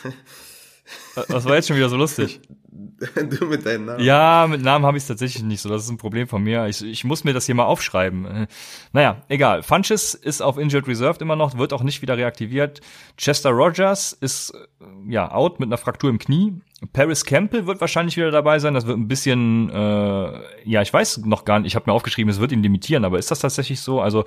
Was 1.28 1.46
war 1.46 1.56
jetzt 1.56 1.68
schon 1.68 1.78
wieder 1.78 1.90
so 1.90 1.98
lustig? 1.98 2.42
du 3.16 3.46
mit 3.46 3.66
deinen 3.66 3.86
Namen. 3.86 4.04
Ja, 4.04 4.48
mit 4.50 4.62
Namen 4.62 4.86
habe 4.86 4.98
ich 4.98 5.04
es 5.04 5.08
tatsächlich 5.08 5.44
nicht 5.44 5.62
so. 5.62 5.70
Das 5.70 5.84
ist 5.84 5.90
ein 5.90 5.98
Problem 5.98 6.28
von 6.28 6.44
mir. 6.44 6.68
Ich, 6.68 6.84
ich 6.84 7.04
muss 7.04 7.24
mir 7.24 7.34
das 7.34 7.46
hier 7.46 7.56
mal 7.56 7.66
aufschreiben. 7.66 8.26
Äh, 8.26 8.48
Naja, 8.94 9.24
egal. 9.28 9.64
Funches 9.64 10.14
ist 10.14 10.42
auf 10.42 10.58
Injured 10.58 10.88
Reserved 10.88 11.22
immer 11.22 11.36
noch, 11.36 11.58
wird 11.58 11.74
auch 11.74 11.84
nicht 11.84 12.02
wieder 12.02 12.18
reaktiviert. 12.18 12.82
Chester 13.18 13.52
Rogers 13.52 14.14
ist 14.14 14.52
äh, 14.52 15.12
ja 15.12 15.32
out 15.32 15.60
mit 15.60 15.68
einer 15.68 15.78
Fraktur 15.78 16.10
im 16.10 16.20
Knie. 16.20 16.54
Paris 16.94 17.26
Campbell 17.26 17.68
wird 17.68 17.80
wahrscheinlich 17.80 18.18
wieder 18.18 18.32
dabei 18.32 18.58
sein. 18.58 18.74
Das 18.74 18.88
wird 18.88 18.98
ein 18.98 19.08
bisschen, 19.08 19.70
äh, 19.70 20.40
ja, 20.66 20.82
ich 20.82 20.92
weiß 20.92 21.20
noch 21.26 21.46
gar 21.46 21.60
nicht. 21.60 21.68
Ich 21.68 21.76
habe 21.76 21.90
mir 21.90 21.94
aufgeschrieben, 21.94 22.32
es 22.32 22.40
wird 22.40 22.52
ihn 22.52 22.64
limitieren, 22.64 23.06
aber 23.06 23.20
ist 23.20 23.30
das 23.30 23.40
tatsächlich 23.40 23.82
so? 23.82 24.02
Also 24.02 24.26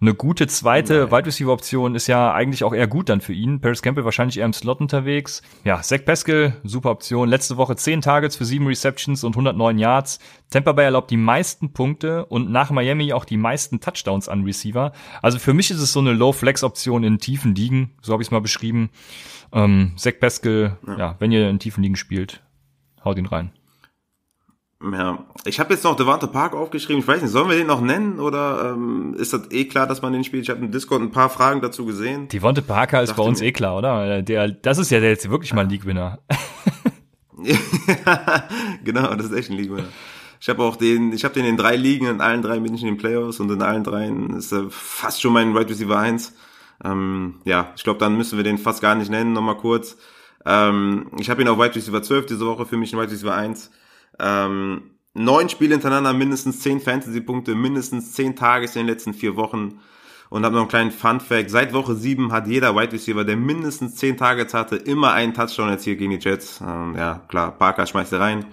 eine 0.00 0.12
gute 0.12 0.46
zweite 0.46 1.10
Wide 1.10 1.26
Receiver 1.26 1.52
Option 1.52 1.94
ist 1.94 2.06
ja 2.06 2.34
eigentlich 2.34 2.64
auch 2.64 2.74
eher 2.74 2.86
gut 2.86 3.08
dann 3.08 3.22
für 3.22 3.32
ihn. 3.32 3.60
Paris 3.60 3.80
Campbell 3.80 4.04
wahrscheinlich 4.04 4.38
eher 4.38 4.44
im 4.44 4.52
Slot 4.52 4.80
unterwegs. 4.80 5.40
Ja, 5.64 5.80
Zach 5.80 6.04
Pascal, 6.04 6.56
super 6.64 6.90
Option. 6.90 7.30
Letzte 7.30 7.56
Woche 7.56 7.76
10 7.76 8.02
Targets 8.02 8.36
für 8.36 8.44
7 8.44 8.66
Receptions 8.66 9.24
und 9.24 9.32
109 9.32 9.78
Yards. 9.78 10.18
Tampa 10.50 10.72
Bay 10.72 10.84
erlaubt 10.84 11.10
die 11.10 11.16
meisten 11.16 11.72
Punkte 11.72 12.26
und 12.26 12.50
nach 12.50 12.70
Miami 12.70 13.12
auch 13.12 13.24
die 13.24 13.36
meisten 13.36 13.80
Touchdowns 13.80 14.28
an 14.28 14.44
Receiver. 14.44 14.92
Also 15.22 15.38
für 15.38 15.54
mich 15.54 15.70
ist 15.70 15.80
es 15.80 15.92
so 15.92 16.00
eine 16.00 16.12
Low-Flex-Option 16.12 17.02
in 17.04 17.18
tiefen 17.18 17.54
Ligen, 17.54 17.92
so 18.00 18.12
habe 18.12 18.22
ich 18.22 18.28
es 18.28 18.32
mal 18.32 18.40
beschrieben. 18.40 18.90
Ähm, 19.52 19.92
Zach 19.96 20.14
Pascal, 20.20 20.78
ja. 20.86 20.98
ja, 20.98 21.16
wenn 21.18 21.32
ihr 21.32 21.48
in 21.48 21.58
tiefen 21.58 21.82
Ligen 21.82 21.96
spielt, 21.96 22.42
haut 23.04 23.18
ihn 23.18 23.26
rein. 23.26 23.50
Ja, 24.92 25.24
ich 25.46 25.58
habe 25.58 25.72
jetzt 25.72 25.84
noch 25.84 25.96
Devante 25.96 26.28
Park 26.28 26.54
aufgeschrieben. 26.54 27.00
Ich 27.00 27.08
weiß 27.08 27.22
nicht, 27.22 27.30
sollen 27.30 27.48
wir 27.48 27.56
den 27.56 27.66
noch 27.66 27.80
nennen 27.80 28.20
oder 28.20 28.72
ähm, 28.72 29.14
ist 29.18 29.32
das 29.32 29.50
eh 29.50 29.64
klar, 29.64 29.86
dass 29.86 30.02
man 30.02 30.12
den 30.12 30.22
spielt? 30.22 30.44
Ich 30.44 30.50
habe 30.50 30.60
im 30.60 30.70
Discord 30.70 31.00
ein 31.00 31.10
paar 31.10 31.30
Fragen 31.30 31.62
dazu 31.62 31.86
gesehen. 31.86 32.28
Devante 32.28 32.60
Parker 32.60 33.02
ist 33.02 33.16
bei 33.16 33.22
uns 33.22 33.40
eh 33.40 33.52
klar, 33.52 33.78
oder? 33.78 34.22
Der, 34.22 34.48
das 34.48 34.76
ist 34.78 34.90
ja 34.90 35.00
der 35.00 35.10
jetzt 35.10 35.28
wirklich 35.30 35.54
mal 35.54 35.62
ein 35.62 35.70
League-Winner. 35.70 36.18
genau, 38.84 39.14
das 39.14 39.26
ist 39.26 39.32
echt 39.32 39.50
ein 39.50 39.56
League-Winner. 39.56 39.88
Ich 40.40 40.48
habe 40.48 40.62
auch 40.62 40.76
den, 40.76 41.12
ich 41.12 41.24
habe 41.24 41.34
den 41.34 41.44
in 41.44 41.56
drei 41.56 41.76
Ligen, 41.76 42.06
in 42.06 42.20
allen 42.20 42.42
drei 42.42 42.60
bin 42.60 42.74
ich 42.74 42.82
in 42.82 42.88
den 42.88 42.98
Playoffs 42.98 43.40
und 43.40 43.50
in 43.50 43.62
allen 43.62 43.84
dreien 43.84 44.30
ist 44.36 44.52
er 44.52 44.70
fast 44.70 45.22
schon 45.22 45.32
mein 45.32 45.56
Right 45.56 45.68
Receiver 45.68 45.98
1. 45.98 46.34
Ähm, 46.84 47.36
ja, 47.44 47.72
ich 47.76 47.84
glaube, 47.84 47.98
dann 47.98 48.16
müssen 48.16 48.36
wir 48.36 48.44
den 48.44 48.58
fast 48.58 48.82
gar 48.82 48.94
nicht 48.94 49.10
nennen, 49.10 49.32
nochmal 49.32 49.56
kurz. 49.56 49.96
Ähm, 50.44 51.10
ich 51.18 51.30
habe 51.30 51.42
ihn 51.42 51.48
auf 51.48 51.58
Wide 51.58 51.74
Receiver 51.74 52.02
12 52.02 52.26
diese 52.26 52.46
Woche, 52.46 52.66
für 52.66 52.76
mich 52.76 52.92
ein 52.92 53.00
Wide 53.00 53.10
Receiver 53.10 53.34
1. 53.34 53.70
Ähm, 54.20 54.82
neun 55.14 55.48
Spiele 55.48 55.74
hintereinander, 55.74 56.12
mindestens 56.12 56.60
zehn 56.60 56.80
Fantasy-Punkte, 56.80 57.54
mindestens 57.54 58.12
zehn 58.12 58.36
Tages 58.36 58.76
in 58.76 58.82
den 58.82 58.88
letzten 58.88 59.14
vier 59.14 59.36
Wochen. 59.36 59.80
Und 60.28 60.44
habe 60.44 60.56
noch 60.56 60.62
einen 60.62 60.68
kleinen 60.68 60.90
Fun-Fact. 60.90 61.50
Seit 61.50 61.72
Woche 61.72 61.94
sieben 61.94 62.32
hat 62.32 62.48
jeder 62.48 62.74
Wide 62.74 62.92
Receiver, 62.92 63.24
der 63.24 63.36
mindestens 63.36 63.94
zehn 63.94 64.16
Targets 64.16 64.54
hatte, 64.54 64.74
immer 64.74 65.12
einen 65.12 65.34
Touchdown 65.34 65.68
erzielt 65.68 66.00
gegen 66.00 66.10
die 66.10 66.18
Jets. 66.18 66.60
Ähm, 66.60 66.96
ja, 66.96 67.22
klar, 67.28 67.52
Parker 67.52 67.86
schmeißt 67.86 68.12
er 68.12 68.20
rein. 68.20 68.46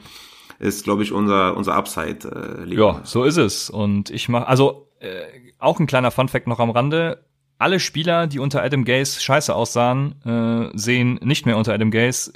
Ist, 0.63 0.83
glaube 0.83 1.03
ich, 1.03 1.11
unser, 1.11 1.57
unser 1.57 1.75
Upside. 1.75 2.65
Äh, 2.65 2.73
ja, 2.73 3.01
so 3.03 3.23
ist 3.23 3.37
es. 3.37 3.69
Und 3.69 4.09
ich 4.09 4.29
mache, 4.29 4.47
also 4.47 4.87
äh, 4.99 5.25
auch 5.59 5.79
ein 5.79 5.87
kleiner 5.87 6.11
Fun-Fact 6.11 6.47
noch 6.47 6.59
am 6.59 6.69
Rande 6.69 7.25
alle 7.63 7.79
Spieler, 7.79 8.27
die 8.27 8.39
unter 8.39 8.61
Adam 8.61 8.83
Gaze 8.83 9.21
scheiße 9.21 9.55
aussahen, 9.55 10.15
äh, 10.25 10.77
sehen 10.77 11.19
nicht 11.23 11.45
mehr 11.45 11.57
unter 11.57 11.73
Adam 11.73 11.91
Gaze 11.91 12.33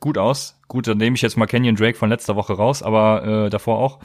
gut 0.00 0.18
aus. 0.18 0.60
Gut, 0.68 0.86
dann 0.86 0.98
nehme 0.98 1.16
ich 1.16 1.22
jetzt 1.22 1.36
mal 1.36 1.46
Kenyon 1.46 1.76
Drake 1.76 1.96
von 1.96 2.10
letzter 2.10 2.36
Woche 2.36 2.52
raus, 2.52 2.82
aber 2.82 3.46
äh, 3.46 3.50
davor 3.50 3.78
auch. 3.78 4.00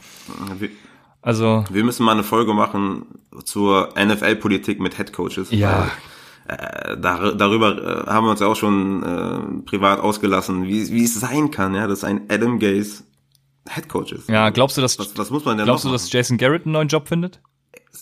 also 1.20 1.64
wir 1.68 1.84
müssen 1.84 2.04
mal 2.04 2.12
eine 2.12 2.22
Folge 2.22 2.54
machen 2.54 3.06
zur 3.44 3.90
NFL-Politik 4.02 4.80
mit 4.80 4.96
Head 4.96 5.12
Coaches. 5.12 5.50
Ja. 5.50 5.90
Äh, 6.48 6.96
dar 6.98 7.34
darüber 7.34 8.06
äh, 8.06 8.10
haben 8.10 8.26
wir 8.26 8.30
uns 8.30 8.40
ja 8.40 8.46
auch 8.46 8.56
schon 8.56 9.02
äh, 9.02 9.62
privat 9.66 10.00
ausgelassen, 10.00 10.64
wie, 10.64 10.90
wie 10.90 11.04
es 11.04 11.20
sein 11.20 11.50
kann, 11.50 11.74
ja, 11.74 11.86
dass 11.86 12.02
ein 12.02 12.22
Adam 12.30 12.58
Gaze 12.58 13.04
Head 13.68 13.88
Coach 13.88 14.12
ist. 14.12 14.28
Ja, 14.28 14.50
glaubst 14.50 14.76
du, 14.76 14.80
dass 14.80 14.98
was, 14.98 15.16
was 15.16 15.30
muss 15.30 15.44
man 15.44 15.56
denn 15.56 15.66
glaubst 15.66 15.84
du, 15.84 15.90
dass 15.90 16.10
Jason 16.12 16.36
Garrett 16.36 16.64
einen 16.64 16.72
neuen 16.72 16.88
Job 16.88 17.08
findet? 17.08 17.40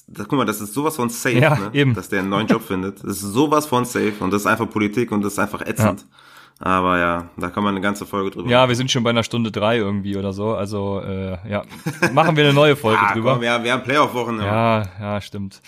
Da, 0.06 0.24
guck 0.24 0.38
mal, 0.38 0.44
das 0.44 0.60
ist 0.60 0.74
sowas 0.74 0.96
von 0.96 1.08
safe, 1.10 1.38
ja, 1.38 1.56
ne? 1.56 1.70
eben. 1.72 1.94
dass 1.94 2.08
der 2.08 2.20
einen 2.20 2.28
neuen 2.28 2.46
Job 2.46 2.62
findet. 2.66 3.02
Das 3.04 3.22
ist 3.22 3.32
sowas 3.32 3.66
von 3.66 3.84
safe 3.84 4.14
und 4.20 4.32
das 4.32 4.42
ist 4.42 4.46
einfach 4.46 4.68
Politik 4.68 5.12
und 5.12 5.22
das 5.22 5.34
ist 5.34 5.38
einfach 5.38 5.60
ätzend. 5.62 6.00
Ja. 6.00 6.06
Aber 6.62 6.98
ja, 6.98 7.30
da 7.38 7.48
kann 7.48 7.64
man 7.64 7.74
eine 7.74 7.80
ganze 7.80 8.04
Folge 8.04 8.30
drüber 8.30 8.50
Ja, 8.50 8.68
wir 8.68 8.76
sind 8.76 8.90
schon 8.90 9.02
bei 9.02 9.10
einer 9.10 9.22
Stunde 9.22 9.50
drei 9.50 9.78
irgendwie 9.78 10.16
oder 10.16 10.34
so. 10.34 10.54
Also 10.54 11.00
äh, 11.00 11.38
ja, 11.48 11.64
machen 12.12 12.36
wir 12.36 12.44
eine 12.44 12.52
neue 12.52 12.76
Folge 12.76 13.00
ja, 13.02 13.12
drüber. 13.14 13.34
Komm, 13.34 13.42
ja, 13.42 13.64
wir 13.64 13.72
haben 13.72 13.82
Playoff-Wochen. 13.82 14.38
Ja. 14.40 14.82
ja, 14.82 14.88
ja, 15.00 15.20
stimmt. 15.22 15.62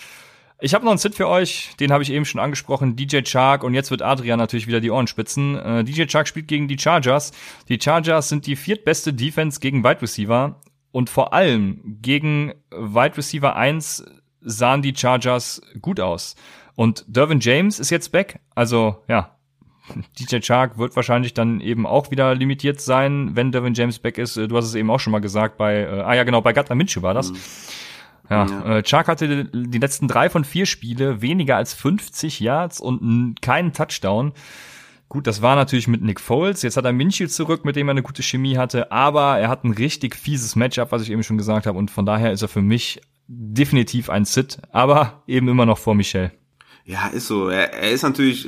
Ich 0.63 0.73
habe 0.73 0.85
noch 0.85 0.93
einen 0.93 0.97
Sit 0.97 1.13
für 1.13 1.27
euch, 1.27 1.71
den 1.81 1.91
habe 1.91 2.03
ich 2.03 2.09
eben 2.09 2.23
schon 2.23 2.39
angesprochen, 2.39 2.95
DJ 2.95 3.19
Chark 3.23 3.65
und 3.65 3.73
jetzt 3.73 3.91
wird 3.91 4.01
Adrian 4.01 4.39
natürlich 4.39 4.65
wieder 4.65 4.79
die 4.79 4.91
Ohren 4.91 5.07
spitzen. 5.07 5.57
Äh, 5.57 5.83
DJ 5.83 6.05
Chark 6.05 6.25
spielt 6.25 6.47
gegen 6.47 6.69
die 6.69 6.79
Chargers. 6.79 7.33
Die 7.67 7.77
Chargers 7.77 8.29
sind 8.29 8.47
die 8.47 8.55
viertbeste 8.55 9.11
Defense 9.11 9.59
gegen 9.59 9.83
Wide 9.83 10.01
Receiver 10.01 10.61
und 10.93 11.09
vor 11.09 11.33
allem 11.33 11.97
gegen 12.01 12.53
Wide 12.71 13.17
Receiver 13.17 13.57
1 13.57 14.05
sahen 14.39 14.81
die 14.81 14.95
Chargers 14.95 15.61
gut 15.81 15.99
aus. 15.99 16.37
Und 16.75 17.03
Dervin 17.09 17.41
James 17.41 17.77
ist 17.77 17.89
jetzt 17.89 18.13
back, 18.13 18.39
also 18.55 19.03
ja, 19.09 19.35
DJ 20.17 20.39
Chark 20.39 20.77
wird 20.77 20.95
wahrscheinlich 20.95 21.33
dann 21.33 21.59
eben 21.59 21.85
auch 21.85 22.09
wieder 22.09 22.35
limitiert 22.35 22.79
sein, 22.79 23.31
wenn 23.35 23.51
Dervin 23.51 23.73
James 23.73 23.99
back 23.99 24.17
ist. 24.17 24.37
Du 24.37 24.55
hast 24.55 24.63
es 24.63 24.75
eben 24.75 24.89
auch 24.89 25.01
schon 25.01 25.11
mal 25.11 25.19
gesagt 25.19 25.57
bei, 25.57 25.81
äh, 25.81 26.03
ah 26.05 26.13
ja 26.13 26.23
genau, 26.23 26.39
bei 26.39 26.53
Gardner 26.53 26.77
Minshew 26.77 27.01
war 27.01 27.13
das. 27.13 27.33
Mhm. 27.33 27.37
Ja, 28.33 28.45
ja. 28.45 28.77
Äh, 28.77 28.83
Chark 28.83 29.07
hatte 29.07 29.45
die 29.45 29.77
letzten 29.77 30.07
drei 30.07 30.29
von 30.29 30.43
vier 30.43 30.65
Spiele 30.65 31.21
weniger 31.21 31.55
als 31.55 31.73
50 31.73 32.39
Yards 32.39 32.79
und 32.79 33.37
keinen 33.41 33.73
Touchdown. 33.73 34.33
Gut, 35.09 35.27
das 35.27 35.41
war 35.43 35.55
natürlich 35.55 35.87
mit 35.87 36.01
Nick 36.01 36.19
Foles. 36.19 36.63
Jetzt 36.63 36.75
hat 36.75 36.85
er 36.85 36.93
Minshew 36.93 37.27
zurück, 37.27 37.65
mit 37.65 37.75
dem 37.75 37.87
er 37.87 37.91
eine 37.91 38.01
gute 38.01 38.23
Chemie 38.23 38.57
hatte, 38.57 38.91
aber 38.91 39.37
er 39.37 39.47
hat 39.49 39.63
ein 39.63 39.73
richtig 39.73 40.15
fieses 40.15 40.55
Matchup, 40.55 40.91
was 40.91 41.03
ich 41.03 41.11
eben 41.11 41.23
schon 41.23 41.37
gesagt 41.37 41.67
habe, 41.67 41.77
und 41.77 41.91
von 41.91 42.05
daher 42.05 42.31
ist 42.31 42.41
er 42.41 42.47
für 42.47 42.63
mich 42.63 42.99
definitiv 43.27 44.09
ein 44.09 44.25
Sit, 44.25 44.57
aber 44.71 45.23
eben 45.27 45.47
immer 45.47 45.65
noch 45.65 45.77
vor 45.77 45.93
Michel. 45.93 46.31
Ja, 46.85 47.07
ist 47.07 47.27
so. 47.27 47.47
Er, 47.47 47.73
er 47.73 47.91
ist 47.91 48.03
natürlich 48.03 48.47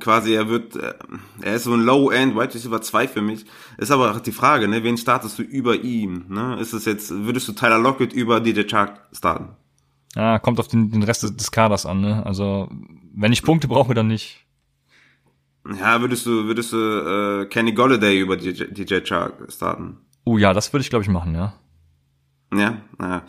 quasi, 0.00 0.34
er 0.34 0.48
wird, 0.48 0.76
er 0.76 1.54
ist 1.54 1.64
so 1.64 1.74
ein 1.74 1.82
Low-End 1.82 2.34
Wide 2.34 2.54
Receiver 2.54 2.80
2 2.80 3.06
für 3.06 3.22
mich. 3.22 3.44
Ist 3.76 3.92
aber 3.92 4.10
auch 4.10 4.20
die 4.20 4.32
Frage, 4.32 4.66
ne, 4.66 4.82
wen 4.82 4.96
startest 4.96 5.38
du 5.38 5.42
über 5.42 5.76
ihm? 5.76 6.24
Ne? 6.28 6.58
Ist 6.60 6.72
es 6.72 6.84
jetzt, 6.86 7.10
würdest 7.10 7.46
du 7.46 7.52
Tyler 7.52 7.78
Lockett 7.78 8.12
über 8.12 8.40
DJ 8.40 8.62
Chark 8.62 9.00
starten? 9.12 9.50
Ja, 10.16 10.40
kommt 10.40 10.58
auf 10.58 10.66
den, 10.66 10.90
den 10.90 11.04
Rest 11.04 11.22
des 11.22 11.50
Kaders 11.52 11.86
an, 11.86 12.00
ne? 12.00 12.26
Also, 12.26 12.68
wenn 13.14 13.32
ich 13.32 13.44
Punkte 13.44 13.68
brauche, 13.68 13.94
dann 13.94 14.08
nicht. 14.08 14.44
Ja, 15.78 16.00
würdest 16.00 16.26
du, 16.26 16.46
würdest 16.46 16.72
du 16.72 16.76
äh, 16.76 17.46
Kenny 17.46 17.72
Golladay 17.72 18.18
über 18.18 18.36
DJ, 18.36 18.64
DJ 18.64 19.00
Chark 19.04 19.52
starten? 19.52 19.98
Oh 20.24 20.38
ja, 20.38 20.52
das 20.52 20.72
würde 20.72 20.80
ich, 20.80 20.90
glaube 20.90 21.04
ich, 21.04 21.10
machen, 21.10 21.34
ja. 21.34 21.54
Ja, 22.52 22.78
ja. 23.00 23.22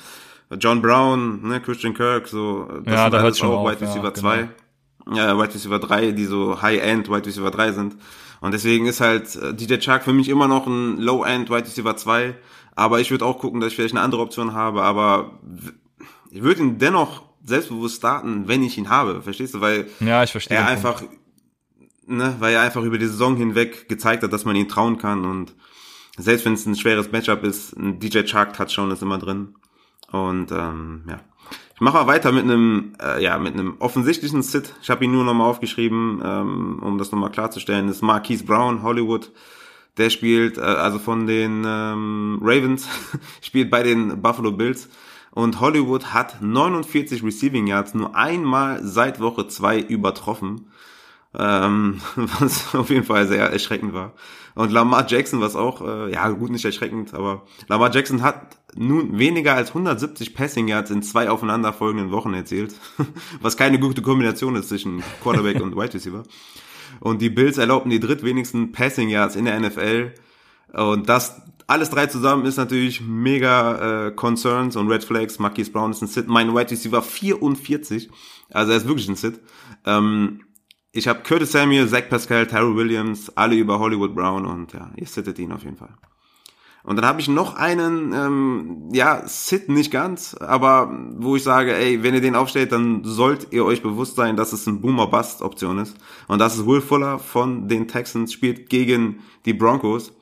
John 0.57 0.81
Brown, 0.81 1.47
ne, 1.47 1.61
Christian 1.61 1.93
Kirk, 1.93 2.27
so, 2.27 2.67
das 2.83 2.93
ja, 2.93 3.03
sind 3.03 3.13
da 3.13 3.17
alles 3.19 3.37
schon 3.37 3.51
auch 3.51 3.69
Wide 3.69 3.81
Receiver 3.81 4.13
2. 4.13 4.37
Genau. 4.37 5.17
Ja, 5.17 5.37
Wide 5.37 5.53
Receiver 5.53 5.79
3, 5.79 6.11
die 6.11 6.25
so 6.25 6.61
High-End 6.61 7.09
Wide 7.09 7.25
Receiver 7.25 7.51
3 7.51 7.71
sind. 7.71 7.95
Und 8.41 8.53
deswegen 8.53 8.85
ist 8.85 9.01
halt 9.01 9.35
äh, 9.35 9.53
DJ 9.53 9.77
Chark 9.77 10.03
für 10.03 10.13
mich 10.13 10.29
immer 10.29 10.47
noch 10.47 10.65
ein 10.65 10.97
Low-End 10.97 11.49
Wide 11.49 11.65
Receiver 11.65 11.95
2. 11.95 12.35
Aber 12.75 12.99
ich 12.99 13.11
würde 13.11 13.25
auch 13.25 13.39
gucken, 13.39 13.59
dass 13.59 13.71
ich 13.71 13.75
vielleicht 13.75 13.93
eine 13.93 14.01
andere 14.01 14.21
Option 14.21 14.53
habe. 14.53 14.83
Aber 14.83 15.39
ich 16.31 16.41
würde 16.41 16.61
ihn 16.61 16.77
dennoch 16.77 17.23
selbstbewusst 17.43 17.97
starten, 17.97 18.47
wenn 18.47 18.63
ich 18.63 18.77
ihn 18.77 18.89
habe. 18.89 19.21
Verstehst 19.21 19.55
du? 19.55 19.61
Weil 19.61 19.87
ja, 19.99 20.23
ich 20.23 20.31
verstehe 20.31 20.57
er 20.57 20.67
einfach, 20.67 21.03
ne, 22.05 22.35
weil 22.39 22.53
er 22.53 22.61
einfach 22.61 22.83
über 22.83 22.97
die 22.97 23.07
Saison 23.07 23.35
hinweg 23.35 23.89
gezeigt 23.89 24.23
hat, 24.23 24.31
dass 24.31 24.45
man 24.45 24.55
ihn 24.55 24.69
trauen 24.69 24.97
kann. 24.97 25.25
Und 25.25 25.53
selbst 26.17 26.45
wenn 26.45 26.53
es 26.53 26.65
ein 26.65 26.75
schweres 26.75 27.11
Matchup 27.11 27.43
ist, 27.43 27.75
ein 27.75 27.99
DJ 27.99 28.23
Chark 28.23 28.53
Touchdown 28.53 28.91
ist 28.91 29.01
immer 29.01 29.17
drin. 29.17 29.55
Und 30.11 30.51
ähm, 30.51 31.03
ja, 31.07 31.19
ich 31.79 31.81
mache 31.81 31.93
mal 31.95 32.07
weiter 32.07 32.33
mit 32.33 32.43
einem, 32.43 32.91
äh, 33.01 33.23
ja, 33.23 33.37
mit 33.37 33.53
einem 33.53 33.77
offensichtlichen 33.79 34.41
Sit. 34.41 34.75
Ich 34.81 34.89
habe 34.89 35.05
ihn 35.05 35.13
nur 35.13 35.23
nochmal 35.23 35.47
aufgeschrieben, 35.47 36.21
ähm, 36.21 36.79
um 36.81 36.97
das 36.97 37.13
nochmal 37.13 37.31
klarzustellen. 37.31 37.87
Das 37.87 37.95
ist 37.95 38.01
Marquise 38.01 38.43
Brown, 38.43 38.83
Hollywood. 38.83 39.31
Der 39.97 40.09
spielt, 40.09 40.57
äh, 40.57 40.61
also 40.61 40.99
von 40.99 41.25
den 41.25 41.63
ähm, 41.65 42.39
Ravens, 42.41 42.85
spielt 43.41 43.69
bei 43.69 43.81
den 43.81 44.21
Buffalo 44.21 44.51
Bills. 44.51 44.89
Und 45.31 45.61
Hollywood 45.61 46.07
hat 46.13 46.41
49 46.41 47.23
Receiving 47.23 47.67
Yards 47.67 47.93
nur 47.93 48.13
einmal 48.13 48.83
seit 48.83 49.21
Woche 49.21 49.47
zwei 49.47 49.79
übertroffen. 49.79 50.71
Ähm, 51.33 52.01
was 52.15 52.75
auf 52.75 52.89
jeden 52.89 53.05
Fall 53.05 53.25
sehr 53.29 53.49
erschreckend 53.49 53.93
war. 53.93 54.15
Und 54.53 54.73
Lamar 54.73 55.05
Jackson, 55.07 55.39
was 55.39 55.55
auch, 55.55 55.81
äh, 55.81 56.11
ja 56.11 56.27
gut, 56.27 56.49
nicht 56.49 56.65
erschreckend, 56.65 57.13
aber 57.13 57.43
Lamar 57.69 57.93
Jackson 57.93 58.21
hat 58.21 58.58
nun 58.75 59.17
weniger 59.17 59.55
als 59.55 59.69
170 59.69 60.33
Passing 60.33 60.67
Yards 60.67 60.91
in 60.91 61.01
zwei 61.01 61.29
aufeinanderfolgenden 61.29 62.11
Wochen 62.11 62.33
erzielt, 62.33 62.75
was 63.41 63.57
keine 63.57 63.79
gute 63.79 64.01
Kombination 64.01 64.55
ist 64.55 64.69
zwischen 64.69 65.03
Quarterback 65.21 65.61
und 65.61 65.75
Wide 65.75 65.93
Receiver. 65.93 66.23
Und 66.99 67.21
die 67.21 67.29
Bills 67.29 67.57
erlaubten 67.57 67.89
die 67.89 67.99
drittwenigsten 67.99 68.71
Passing 68.71 69.09
Yards 69.09 69.35
in 69.35 69.45
der 69.45 69.59
NFL. 69.59 70.13
Und 70.73 71.09
das 71.09 71.41
alles 71.67 71.91
drei 71.91 72.07
zusammen 72.07 72.45
ist 72.45 72.57
natürlich 72.57 72.99
mega 73.01 74.07
äh, 74.07 74.11
Concerns 74.11 74.75
und 74.75 74.87
Red 74.87 75.03
Flags. 75.03 75.37
Marquise 75.37 75.71
Brown 75.71 75.91
ist 75.91 76.01
ein 76.01 76.07
Sit. 76.07 76.27
Mein 76.27 76.55
Wide 76.55 76.71
Receiver 76.71 77.01
44. 77.01 78.09
Also 78.49 78.71
er 78.71 78.77
ist 78.77 78.87
wirklich 78.87 79.07
ein 79.07 79.15
Sit. 79.15 79.39
Ähm, 79.85 80.41
ich 80.91 81.07
habe 81.07 81.21
Curtis 81.21 81.51
Samuel, 81.51 81.87
Zach 81.87 82.09
Pascal, 82.09 82.47
Tyrell 82.47 82.75
Williams, 82.75 83.29
alle 83.37 83.55
über 83.55 83.77
Hollywood 83.77 84.15
Brown 84.15 84.47
und 84.47 84.73
ja, 84.73 84.91
ihr 84.95 85.05
sittet 85.05 85.37
ihn 85.37 85.51
auf 85.51 85.63
jeden 85.63 85.77
Fall. 85.77 85.95
Und 86.83 86.95
dann 86.95 87.05
habe 87.05 87.19
ich 87.19 87.27
noch 87.27 87.55
einen, 87.55 88.13
ähm, 88.13 88.89
ja, 88.93 89.21
Sit 89.27 89.69
nicht 89.69 89.91
ganz, 89.91 90.33
aber 90.33 90.91
wo 91.17 91.35
ich 91.35 91.43
sage, 91.43 91.75
ey, 91.75 92.03
wenn 92.03 92.13
ihr 92.13 92.21
den 92.21 92.35
aufstellt, 92.35 92.71
dann 92.71 93.03
sollt 93.03 93.47
ihr 93.51 93.65
euch 93.65 93.83
bewusst 93.83 94.15
sein, 94.15 94.37
dass 94.37 94.53
es 94.53 94.65
ein 94.65 94.81
Boomer-Bust-Option 94.81 95.77
ist. 95.79 95.97
Und 96.27 96.39
das 96.39 96.55
ist 96.55 96.65
Will 96.65 96.81
Fuller 96.81 97.19
von 97.19 97.67
den 97.67 97.87
Texans, 97.87 98.31
spielt 98.31 98.69
gegen 98.69 99.21
die 99.45 99.53
Broncos. 99.53 100.13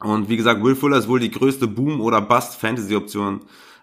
Und 0.00 0.28
wie 0.28 0.36
gesagt, 0.36 0.62
Will 0.64 0.74
Fuller 0.74 0.98
ist 0.98 1.08
wohl 1.08 1.20
die 1.20 1.30
größte 1.30 1.68
Boom- 1.68 2.00
oder 2.00 2.20
Bust-Fantasy-Option 2.20 3.40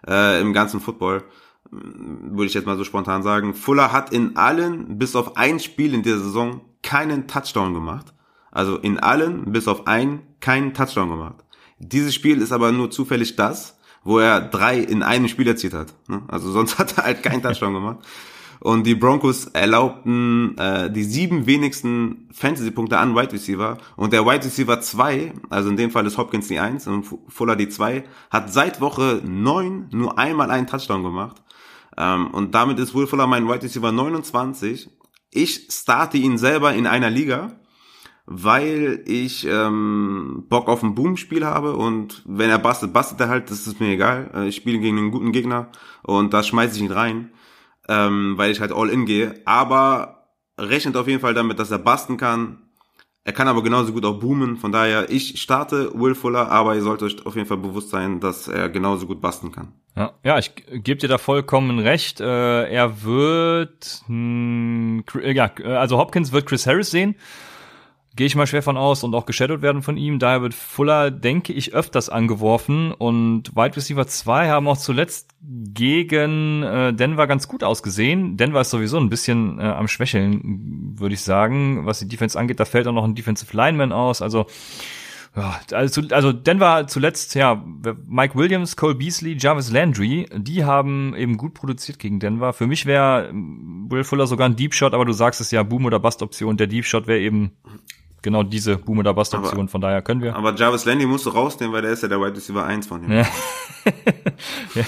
äh, 0.08 0.42
im 0.42 0.52
ganzen 0.52 0.82
Football. 0.82 1.24
Würde 1.70 2.46
ich 2.46 2.54
jetzt 2.54 2.66
mal 2.66 2.78
so 2.78 2.84
spontan 2.84 3.24
sagen. 3.24 3.54
Fuller 3.54 3.92
hat 3.92 4.12
in 4.12 4.36
allen, 4.36 4.98
bis 4.98 5.16
auf 5.16 5.38
ein 5.38 5.60
Spiel 5.60 5.94
in 5.94 6.04
der 6.04 6.18
Saison, 6.18 6.62
keinen 6.82 7.28
Touchdown 7.28 7.74
gemacht. 7.74 8.14
Also 8.52 8.78
in 8.78 9.00
allen, 9.00 9.52
bis 9.52 9.68
auf 9.68 9.88
ein, 9.88 10.22
keinen 10.40 10.74
Touchdown 10.74 11.10
gemacht. 11.10 11.44
Dieses 11.80 12.16
Spiel 12.16 12.42
ist 12.42 12.52
aber 12.52 12.72
nur 12.72 12.92
zufällig 12.92 13.36
das, 13.36 13.78
wo 14.04 14.20
er 14.20 14.42
drei 14.42 14.80
in 14.80 15.04
einem 15.04 15.28
Spiel 15.28 15.48
erzielt 15.48 15.74
hat. 15.74 15.94
Ne? 16.08 16.24
Also 16.28 16.52
sonst 16.52 16.78
hat 16.80 16.98
er 16.98 17.04
halt 17.04 17.24
keinen 17.24 17.42
Touchdown 17.42 17.74
gemacht. 17.74 18.00
Und 18.60 18.88
die 18.88 18.96
Broncos 18.96 19.46
erlaubten 19.46 20.58
äh, 20.58 20.92
die 20.92 21.04
sieben 21.04 21.46
wenigsten 21.46 22.28
Fantasy-Punkte 22.32 22.98
an 22.98 23.16
Wide 23.16 23.32
Receiver. 23.32 23.78
Und 23.96 24.14
der 24.14 24.26
Wide 24.26 24.46
Receiver 24.46 24.82
2, 24.82 25.34
also 25.50 25.70
in 25.70 25.78
dem 25.78 25.92
Fall 25.92 26.06
ist 26.08 26.18
Hopkins 26.18 26.48
die 26.48 26.58
1 26.58 26.88
und 26.88 27.06
Fuller 27.28 27.56
die 27.56 27.70
2, 27.70 28.04
hat 28.32 28.52
seit 28.52 28.82
Woche 28.82 29.22
9 29.24 29.90
nur 29.92 30.18
einmal 30.18 30.50
einen 30.50 30.66
Touchdown 30.66 31.04
gemacht. 31.04 31.44
Ähm, 31.98 32.28
und 32.32 32.56
damit 32.56 32.80
ist 32.80 32.96
Will 32.96 33.08
Fuller 33.08 33.28
mein 33.28 33.48
Wide 33.48 33.62
Receiver 33.64 33.92
29. 33.92 34.90
Ich 35.30 35.68
starte 35.70 36.18
ihn 36.18 36.38
selber 36.38 36.74
in 36.74 36.88
einer 36.88 37.12
Liga 37.12 37.57
weil 38.30 39.04
ich 39.06 39.48
ähm, 39.48 40.44
Bock 40.50 40.68
auf 40.68 40.84
ein 40.84 40.96
Boom-Spiel 40.96 41.46
habe 41.46 41.78
und 41.78 42.24
wenn 42.26 42.50
er 42.50 42.60
bastet, 42.60 42.92
bastet 42.92 43.22
er 43.22 43.30
halt, 43.30 43.50
das 43.50 43.66
ist 43.66 43.80
mir 43.80 43.88
egal. 43.88 44.30
Äh, 44.36 44.48
ich 44.50 44.58
spiele 44.58 44.80
gegen 44.80 44.98
einen 44.98 45.12
guten 45.12 45.32
Gegner 45.32 45.70
und 46.04 46.34
da 46.34 46.44
schmeiße 46.44 46.76
ich 46.76 46.84
ihn 46.84 46.92
rein, 46.92 47.32
ähm, 47.88 48.34
weil 48.38 48.52
ich 48.52 48.60
halt 48.60 48.74
all 48.74 48.90
in 48.90 49.06
gehe. 49.06 49.34
Aber 49.46 50.28
rechnet 50.60 50.98
auf 50.98 51.08
jeden 51.08 51.22
Fall 51.22 51.34
damit, 51.34 51.58
dass 51.58 51.72
er 51.72 51.80
basten 51.80 52.18
kann. 52.18 52.64
Er 53.24 53.32
kann 53.32 53.48
aber 53.48 53.64
genauso 53.64 53.94
gut 53.94 54.04
auch 54.04 54.20
boomen. 54.20 54.58
Von 54.58 54.74
daher, 54.74 55.10
ich 55.10 55.42
starte 55.42 55.94
Will 55.94 56.16
Fuller, 56.16 56.52
aber 56.52 56.76
ihr 56.76 56.82
sollt 56.82 57.04
euch 57.04 57.26
auf 57.26 57.36
jeden 57.36 57.48
Fall 57.48 57.58
bewusst 57.58 57.92
sein, 57.92 58.20
dass 58.20 58.50
er 58.50 58.68
genauso 58.68 59.08
gut 59.08 59.22
basten 59.22 59.54
kann. 59.54 59.72
Ja, 59.96 60.12
ja 60.24 60.38
ich 60.38 60.54
gebe 60.56 60.98
dir 60.98 61.08
da 61.08 61.18
vollkommen 61.18 61.80
recht. 61.80 62.20
Äh, 62.20 62.70
er 62.70 63.04
wird, 63.04 64.02
mh, 64.08 65.04
ja, 65.24 65.50
also 65.64 65.98
Hopkins 65.98 66.34
wird 66.34 66.46
Chris 66.46 66.68
Harris 66.68 66.92
sehen 66.92 67.16
gehe 68.18 68.28
ich 68.28 68.36
mal 68.36 68.48
schwer 68.48 68.64
von 68.64 68.76
aus 68.76 69.04
und 69.04 69.16
auch 69.16 69.26
geshadowed 69.26 69.62
werden 69.62 69.82
von 69.82 69.96
ihm. 69.96 70.20
Daher 70.20 70.42
wird 70.42 70.54
Fuller, 70.54 71.12
denke 71.12 71.54
ich, 71.54 71.74
öfters 71.74 72.10
angeworfen 72.10 72.92
und 72.92 73.56
Wide 73.56 73.78
Receiver 73.78 74.06
2 74.06 74.50
haben 74.50 74.68
auch 74.68 74.78
zuletzt 74.78 75.30
gegen 75.42 76.64
äh, 76.64 76.94
Denver 76.94 77.28
ganz 77.28 77.48
gut 77.48 77.64
ausgesehen. 77.64 78.36
Denver 78.36 78.62
ist 78.62 78.72
sowieso 78.72 78.98
ein 78.98 79.10
bisschen 79.10 79.60
äh, 79.60 79.64
am 79.64 79.88
Schwächeln, 79.88 80.96
würde 80.98 81.14
ich 81.14 81.22
sagen, 81.22 81.86
was 81.86 82.00
die 82.00 82.08
Defense 82.08 82.38
angeht. 82.38 82.60
Da 82.60 82.66
fällt 82.66 82.88
auch 82.88 82.94
noch 82.94 83.06
ein 83.06 83.16
Defensive 83.16 83.56
Lineman 83.56 83.94
aus. 83.94 84.22
Also 84.22 84.48
ja, 85.38 85.60
also, 85.72 86.02
also 86.10 86.34
Denver 86.34 86.88
zuletzt, 86.88 87.36
ja, 87.36 87.64
Mike 88.08 88.36
Williams, 88.36 88.76
Cole 88.76 88.96
Beasley, 88.96 89.38
Jarvis 89.40 89.70
Landry, 89.70 90.28
die 90.36 90.66
haben 90.66 91.16
eben 91.16 91.38
gut 91.38 91.54
produziert 91.54 92.00
gegen 92.00 92.20
Denver. 92.20 92.54
Für 92.54 92.66
mich 92.66 92.88
wäre 92.88 93.30
Will 93.34 94.04
Fuller 94.04 94.26
sogar 94.26 94.50
ein 94.50 94.56
Deep 94.56 94.74
Shot, 94.74 94.96
aber 94.96 95.06
du 95.06 95.14
sagst 95.14 95.40
es 95.40 95.52
ja, 95.52 95.62
Boom- 95.62 95.86
oder 95.86 96.00
Bust-Option. 96.00 96.58
Der 96.58 96.66
Deep 96.66 96.86
Shot 96.86 97.06
wäre 97.06 97.20
eben 97.20 97.52
genau 98.28 98.44
diese 98.44 98.78
Boom- 98.78 99.00
oder 99.00 99.14
Bust-Option, 99.14 99.70
von 99.70 99.80
daher 99.80 100.02
können 100.02 100.22
wir. 100.22 100.36
Aber 100.36 100.54
Jarvis 100.54 100.84
Landy 100.84 101.06
musst 101.06 101.26
du 101.26 101.30
rausnehmen, 101.30 101.74
weil 101.74 101.82
der 101.82 101.92
ist 101.92 102.04
ja 102.04 102.10
der 102.10 102.20
Wide 102.20 102.36
Receiver 102.36 102.66
1 102.66 102.86
von 102.86 103.04
ihm. 103.06 103.12
Ja, 103.14 103.28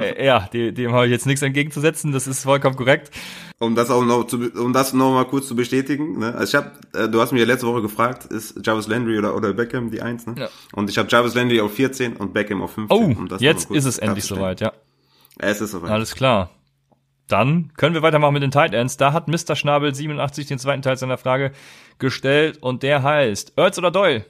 ja. 0.00 0.22
ja 0.22 0.40
dem, 0.52 0.74
dem 0.74 0.92
habe 0.92 1.06
ich 1.06 1.12
jetzt 1.12 1.24
nichts 1.26 1.40
entgegenzusetzen, 1.42 2.10
das 2.10 2.26
ist 2.26 2.42
vollkommen 2.42 2.74
korrekt. 2.74 3.12
Um 3.60 3.76
das 3.76 3.90
auch 3.90 4.04
noch 4.04 4.24
zu, 4.24 4.50
um 4.56 4.72
das 4.72 4.92
noch 4.92 5.12
mal 5.12 5.24
kurz 5.24 5.46
zu 5.46 5.54
bestätigen, 5.54 6.18
ne? 6.18 6.34
Also 6.34 6.58
ich 6.58 6.64
habe, 6.64 6.72
äh, 6.98 7.08
du 7.08 7.20
hast 7.20 7.30
mich 7.30 7.40
ja 7.40 7.46
letzte 7.46 7.68
Woche 7.68 7.82
gefragt, 7.82 8.24
ist 8.24 8.66
Jarvis 8.66 8.88
Landry 8.88 9.18
oder, 9.18 9.36
oder 9.36 9.52
Beckham 9.52 9.92
die 9.92 10.02
1, 10.02 10.26
ne? 10.26 10.34
Ja. 10.36 10.48
Und 10.72 10.90
ich 10.90 10.98
habe 10.98 11.08
Jarvis 11.08 11.34
Landry 11.34 11.60
auf 11.60 11.72
14 11.72 12.16
und 12.16 12.34
Beckham 12.34 12.60
auf 12.60 12.72
15. 12.72 12.98
Oh, 12.98 13.04
um 13.04 13.28
jetzt 13.38 13.70
ist 13.70 13.84
es 13.84 13.98
endlich 13.98 14.24
soweit, 14.24 14.60
ja. 14.60 14.72
Es 15.38 15.60
ist 15.60 15.70
soweit. 15.70 15.90
Alles 15.90 16.16
klar. 16.16 16.50
Dann 17.28 17.72
können 17.76 17.94
wir 17.94 18.02
weitermachen 18.02 18.34
mit 18.34 18.42
den 18.42 18.50
Tight 18.50 18.74
Ends. 18.74 18.96
Da 18.96 19.12
hat 19.12 19.28
Mr. 19.28 19.56
Schnabel 19.56 19.94
87 19.94 20.46
den 20.46 20.58
zweiten 20.58 20.82
Teil 20.82 20.96
seiner 20.96 21.18
Frage 21.18 21.52
gestellt 21.98 22.58
und 22.62 22.82
der 22.82 23.02
heißt 23.02 23.54
Ertz 23.56 23.78
oder 23.78 23.90
Doyle? 23.90 24.26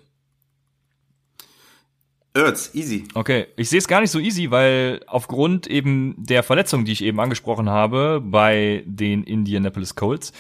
Ertz, 2.35 2.75
easy. 2.75 3.05
Okay, 3.15 3.47
ich 3.57 3.69
sehe 3.69 3.79
es 3.79 3.87
gar 3.87 4.01
nicht 4.01 4.11
so 4.11 4.19
easy, 4.19 4.51
weil 4.51 5.01
aufgrund 5.07 5.69
eben 5.69 6.17
der 6.19 6.43
Verletzung, 6.43 6.85
die 6.85 6.93
ich 6.93 7.05
eben 7.05 7.21
angesprochen 7.21 7.71
habe 7.71 8.21
bei 8.21 8.83
den 8.87 9.23
Indianapolis 9.23 9.95
Colts 9.95 10.33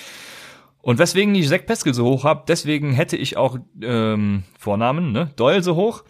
und 0.83 0.99
weswegen 0.99 1.35
ich 1.35 1.49
Zach 1.49 1.65
Peskel 1.65 1.95
so 1.95 2.05
hoch 2.05 2.25
habe, 2.25 2.45
deswegen 2.49 2.93
hätte 2.93 3.17
ich 3.17 3.37
auch 3.37 3.59
ähm, 3.81 4.43
Vornamen, 4.59 5.13
ne? 5.13 5.31
Doyle 5.37 5.63
so 5.63 5.77
hoch. 5.77 6.03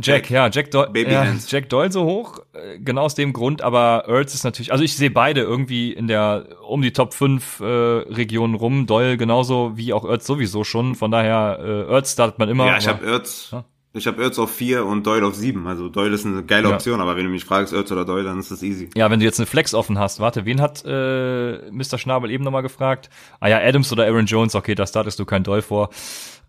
Jack, 0.00 0.30
ja, 0.30 0.48
Jack, 0.50 0.70
Do 0.70 0.86
ja, 0.94 1.26
Jack 1.46 1.68
Doyle 1.68 1.92
so 1.92 2.04
hoch, 2.04 2.38
äh, 2.54 2.78
genau 2.78 3.02
aus 3.02 3.14
dem 3.14 3.32
Grund, 3.32 3.60
aber 3.60 4.04
Ertz 4.08 4.32
ist 4.32 4.42
natürlich, 4.42 4.72
also 4.72 4.82
ich 4.82 4.96
sehe 4.96 5.10
beide 5.10 5.42
irgendwie 5.42 5.92
in 5.92 6.08
der 6.08 6.46
um 6.66 6.80
die 6.80 6.92
Top 6.92 7.12
5 7.12 7.60
äh, 7.60 7.64
Regionen 7.64 8.54
rum, 8.54 8.86
Doyle 8.86 9.18
genauso 9.18 9.76
wie 9.76 9.92
auch 9.92 10.08
Ertz 10.08 10.26
sowieso 10.26 10.64
schon, 10.64 10.94
von 10.94 11.10
daher 11.10 11.58
äh, 11.60 11.92
Ertz 11.92 12.12
startet 12.12 12.38
man 12.38 12.48
immer. 12.48 12.66
Ja, 12.66 12.78
ich 12.78 12.88
habe 12.88 13.04
Ertz, 13.04 13.50
ja? 13.52 13.64
ich 13.92 14.06
habe 14.06 14.22
Ertz 14.22 14.38
auf 14.38 14.50
4 14.50 14.86
und 14.86 15.06
Doyle 15.06 15.26
auf 15.26 15.34
7, 15.34 15.66
also 15.66 15.90
Doyle 15.90 16.14
ist 16.14 16.24
eine 16.24 16.42
geile 16.42 16.70
Option, 16.70 16.96
ja. 16.96 17.02
aber 17.02 17.16
wenn 17.18 17.24
du 17.24 17.30
mich 17.30 17.44
fragst, 17.44 17.74
Ertz 17.74 17.92
oder 17.92 18.06
Doyle, 18.06 18.24
dann 18.24 18.38
ist 18.38 18.50
das 18.50 18.62
easy. 18.62 18.88
Ja, 18.96 19.10
wenn 19.10 19.20
du 19.20 19.26
jetzt 19.26 19.40
eine 19.40 19.46
Flex 19.46 19.74
offen 19.74 19.98
hast, 19.98 20.20
warte, 20.20 20.46
wen 20.46 20.62
hat 20.62 20.82
äh, 20.86 21.70
Mr. 21.70 21.98
Schnabel 21.98 22.30
eben 22.30 22.44
nochmal 22.44 22.62
gefragt? 22.62 23.10
Ah 23.40 23.48
ja, 23.48 23.58
Adams 23.58 23.92
oder 23.92 24.06
Aaron 24.06 24.24
Jones, 24.24 24.54
okay, 24.54 24.74
da 24.74 24.86
startest 24.86 25.18
du 25.18 25.26
kein 25.26 25.42
Doyle 25.42 25.60
vor. 25.60 25.90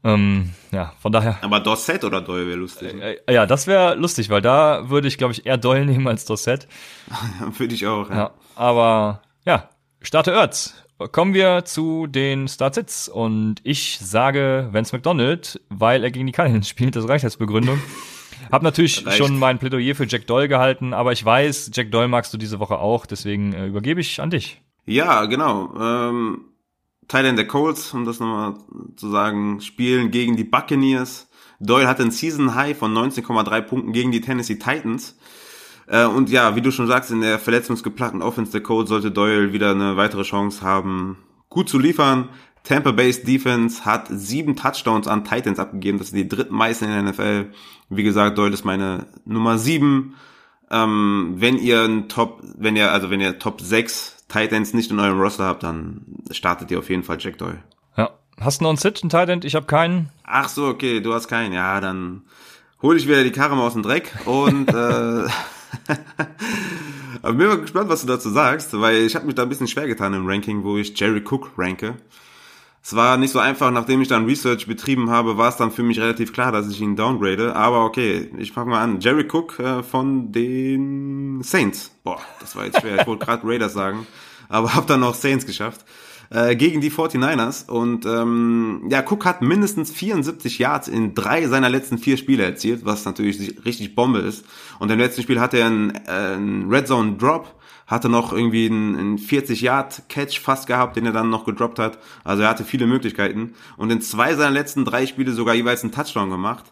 Ähm, 0.04 0.52
ja, 0.72 0.94
von 1.00 1.12
daher. 1.12 1.38
Aber 1.42 1.60
Dorset 1.62 2.04
oder 2.04 2.22
Doyle 2.22 2.48
wäre 2.48 2.58
lustig. 2.58 2.94
Äh, 3.02 3.20
äh, 3.26 3.34
ja, 3.34 3.46
das 3.46 3.68
wäre 3.68 3.96
lustig, 3.96 4.30
weil 4.30 4.42
da 4.42 4.90
würde 4.90 5.08
ich, 5.08 5.18
glaube 5.18 5.34
ich, 5.34 5.46
eher 5.46 5.58
Doyle 5.58 5.86
nehmen 5.86 6.08
als 6.08 6.26
Dorset. 6.26 6.68
würde 7.58 7.74
ich 7.74 7.88
auch, 7.88 8.10
ja. 8.10 8.16
ja. 8.16 8.32
Aber 8.56 9.22
ja, 9.46 9.70
starte 10.02 10.32
Erz. 10.32 10.76
Kommen 11.12 11.34
wir 11.34 11.66
zu 11.66 12.08
den 12.08 12.48
Startsits 12.48 13.10
und 13.10 13.56
ich 13.64 14.00
sage 14.00 14.70
Vance 14.72 14.96
McDonald, 14.96 15.60
weil 15.70 16.04
er 16.04 16.12
gegen 16.12 16.28
die 16.28 16.32
Cardinals 16.32 16.70
spielt, 16.70 16.96
das 16.96 17.08
reicht 17.08 17.26
als 17.26 17.38
Begründung. 17.38 17.82
Hab 18.52 18.62
natürlich 18.62 19.06
schon 19.18 19.40
mein 19.40 19.58
Plädoyer 19.58 19.96
für 19.96 20.06
Jack 20.06 20.28
Doyle 20.28 20.48
gehalten, 20.48 20.94
aber 20.94 21.12
ich 21.12 21.24
weiß, 21.24 21.72
Jack 21.74 21.92
Doyle 21.92 22.08
magst 22.08 22.34
du 22.34 22.38
diese 22.38 22.60
Woche 22.60 22.78
auch, 22.78 23.06
deswegen 23.06 23.54
äh, 23.54 23.68
übergebe 23.68 24.02
ich 24.02 24.22
an 24.22 24.30
dich. 24.30 24.62
Ja, 24.86 25.26
genau. 25.26 25.74
Ähm, 25.80 26.42
Thailand 27.08 27.38
der 27.38 27.48
Colts, 27.48 27.94
um 27.94 28.06
das 28.06 28.20
nochmal 28.20 28.56
zu 28.96 29.10
sagen, 29.10 29.62
spielen 29.62 30.12
gegen 30.12 30.36
die 30.36 30.44
Buccaneers. 30.44 31.30
Doyle 31.60 31.88
hat 31.88 32.00
ein 32.00 32.12
Season 32.12 32.56
High 32.56 32.78
von 32.78 32.94
19,3 32.94 33.62
Punkten 33.62 33.94
gegen 33.94 34.12
die 34.12 34.22
Tennessee 34.22 34.56
Titans. 34.56 35.18
Äh, 35.88 36.06
und 36.06 36.30
ja, 36.30 36.56
wie 36.56 36.62
du 36.62 36.72
schon 36.72 36.88
sagst, 36.88 37.12
in 37.12 37.22
der 37.22 37.40
verletzungsgeplagten 37.40 38.22
Offense 38.22 38.52
der 38.52 38.62
Colts 38.62 38.90
sollte 38.90 39.12
Doyle 39.12 39.54
wieder 39.54 39.72
eine 39.72 39.98
weitere 39.98 40.24
Chance 40.24 40.62
haben, 40.62 41.18
gut 41.50 41.70
zu 41.70 41.80
liefern. 41.80 42.30
Tampa 42.64 42.92
Bay's 42.92 43.24
Defense 43.24 43.84
hat 43.84 44.08
sieben 44.10 44.56
Touchdowns 44.56 45.08
an 45.08 45.26
Titans 45.26 45.60
abgegeben. 45.60 45.98
Das 45.98 46.10
sind 46.10 46.18
die 46.18 46.28
drittmeisten 46.30 46.88
in 46.88 46.94
der 46.94 47.12
NFL. 47.12 47.52
Wie 47.90 48.04
gesagt, 48.04 48.38
Doyle 48.38 48.54
ist 48.54 48.64
meine 48.64 49.08
Nummer 49.26 49.58
sieben. 49.58 50.16
Ähm, 50.72 51.34
wenn 51.36 51.58
ihr 51.58 51.84
ein 51.84 52.08
Top, 52.08 52.42
wenn 52.58 52.78
ihr, 52.78 52.92
also 52.92 53.10
wenn 53.10 53.20
ihr 53.20 53.38
Top 53.38 53.60
6 53.60 54.23
Titans 54.34 54.74
nicht 54.74 54.90
in 54.90 55.00
eurem 55.00 55.20
Roster 55.20 55.46
habt, 55.46 55.64
dann 55.64 56.02
startet 56.32 56.72
ihr 56.72 56.80
auf 56.80 56.90
jeden 56.90 57.04
Fall 57.04 57.18
Jack 57.20 57.38
Doyle. 57.38 57.64
Ja. 57.96 58.10
Hast 58.40 58.60
du 58.60 58.64
noch 58.64 58.72
einen 58.72 58.78
Sit, 58.78 59.04
einen 59.04 59.10
Titan? 59.10 59.42
Ich 59.44 59.54
habe 59.56 59.68
keinen. 59.68 60.10
Ach 60.24 60.50
so, 60.50 60.66
okay, 60.66 61.02
du 61.02 61.14
hast 61.14 61.28
keinen. 61.28 61.54
Ja, 61.54 61.80
dann 61.80 62.24
hole 62.82 62.98
ich 62.98 63.08
wieder 63.08 63.24
die 63.24 63.32
Karre 63.32 63.56
mal 63.56 63.68
aus 63.68 63.74
dem 63.74 63.84
Dreck 63.84 64.12
und 64.26 64.70
äh, 64.70 64.74
aber 67.22 67.34
bin 67.34 67.48
mal 67.48 67.62
gespannt, 67.62 67.90
was 67.90 68.02
du 68.02 68.08
dazu 68.08 68.30
sagst, 68.30 68.80
weil 68.80 69.04
ich 69.04 69.16
habe 69.16 69.28
mich 69.28 69.36
da 69.36 69.44
ein 69.44 69.50
bisschen 69.50 69.68
schwer 69.68 69.88
getan 69.88 70.14
im 70.14 70.28
Ranking, 70.28 70.64
wo 70.64 70.78
ich 70.78 71.00
Jerry 71.00 71.24
Cook 71.24 71.52
ranke 71.58 71.96
es 72.84 72.96
war 72.96 73.16
nicht 73.16 73.32
so 73.32 73.40
einfach, 73.40 73.72
nachdem 73.72 74.02
ich 74.02 74.10
dann 74.10 74.26
Research 74.26 74.68
betrieben 74.68 75.10
habe, 75.10 75.38
war 75.38 75.48
es 75.48 75.56
dann 75.56 75.72
für 75.72 75.84
mich 75.84 76.02
relativ 76.02 76.34
klar, 76.34 76.52
dass 76.52 76.70
ich 76.70 76.82
ihn 76.82 76.98
downgrade. 76.98 77.56
Aber 77.56 77.86
okay, 77.86 78.30
ich 78.38 78.52
fange 78.52 78.72
mal 78.72 78.82
an. 78.82 79.00
Jerry 79.00 79.26
Cook 79.32 79.58
äh, 79.60 79.84
von 79.84 80.34
den 80.34 81.42
Saints. 81.44 81.92
Boah, 82.04 82.20
das 82.42 82.58
war 82.58 82.66
jetzt 82.66 82.82
schwer. 82.82 83.00
Ich 83.00 83.08
wollte 83.08 83.26
gerade 83.26 83.48
Raiders 83.48 83.72
sagen, 83.72 84.06
aber 84.50 84.74
habe 84.74 84.86
dann 84.86 85.00
noch 85.00 85.16
Saints 85.16 85.46
geschafft. 85.46 85.86
Äh, 86.30 86.58
gegen 86.58 86.82
die 86.82 86.92
49ers. 86.92 87.70
Und 87.70 88.06
ähm, 88.06 88.88
ja, 88.90 89.02
Cook 89.02 89.24
hat 89.24 89.42
mindestens 89.42 89.92
74 89.92 90.60
Yards 90.60 90.90
in 90.90 91.14
drei 91.16 91.48
seiner 91.48 91.70
letzten 91.70 91.98
vier 91.98 92.18
Spiele 92.18 92.44
erzielt, 92.44 92.84
was 92.84 93.06
natürlich 93.06 93.64
richtig 93.64 93.96
Bombe 93.96 94.20
ist. 94.20 94.44
Und 94.80 94.92
im 94.92 95.00
letzten 95.00 95.22
Spiel 95.22 95.40
hatte 95.40 95.58
er 95.58 95.68
einen, 95.68 95.92
äh, 95.92 96.10
einen 96.10 96.70
Red 96.70 96.88
Zone 96.88 97.14
Drop 97.14 97.56
hatte 97.88 98.10
noch 98.10 98.34
irgendwie 98.34 98.66
einen, 98.68 98.96
einen 98.98 99.18
40-Yard-Catch 99.18 100.40
fast 100.40 100.68
gehabt, 100.68 100.96
den 100.96 101.06
er 101.06 101.12
dann 101.12 101.30
noch 101.30 101.46
gedroppt 101.46 101.80
hat. 101.80 102.00
Also 102.24 102.44
er 102.44 102.50
hatte 102.50 102.64
viele 102.64 102.88
Möglichkeiten. 102.88 103.54
Und 103.78 103.92
in 103.92 104.02
zwei 104.02 104.36
seiner 104.36 104.52
letzten 104.52 104.86
drei 104.86 105.06
Spiele 105.06 105.32
sogar 105.32 105.56
jeweils 105.56 105.84
einen 105.84 105.92
Touchdown 105.92 106.30
gemacht. 106.30 106.72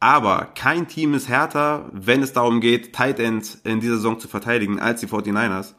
Aber 0.00 0.48
kein 0.56 0.88
Team 0.88 1.14
ist 1.14 1.28
härter, 1.28 1.88
wenn 1.92 2.22
es 2.22 2.32
darum 2.32 2.60
geht, 2.60 2.92
Tight 2.92 3.20
End 3.20 3.58
in 3.64 3.80
dieser 3.80 3.96
Saison 3.96 4.18
zu 4.18 4.26
verteidigen, 4.26 4.80
als 4.80 5.00
die 5.00 5.06
49ers. 5.06 5.74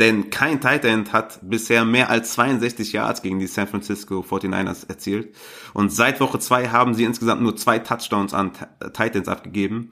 Denn 0.00 0.30
kein 0.30 0.60
Tight 0.60 0.84
End 0.84 1.12
hat 1.12 1.38
bisher 1.42 1.84
mehr 1.84 2.10
als 2.10 2.32
62 2.32 2.92
Yards 2.92 3.22
gegen 3.22 3.38
die 3.38 3.46
San 3.46 3.68
Francisco 3.68 4.24
49ers 4.28 4.88
erzielt. 4.88 5.36
Und 5.72 5.92
seit 5.92 6.20
Woche 6.20 6.40
2 6.40 6.70
haben 6.70 6.94
sie 6.94 7.04
insgesamt 7.04 7.42
nur 7.42 7.54
zwei 7.54 7.78
Touchdowns 7.78 8.34
an 8.34 8.50
Tight 8.92 9.14
Ends 9.14 9.28
abgegeben. 9.28 9.90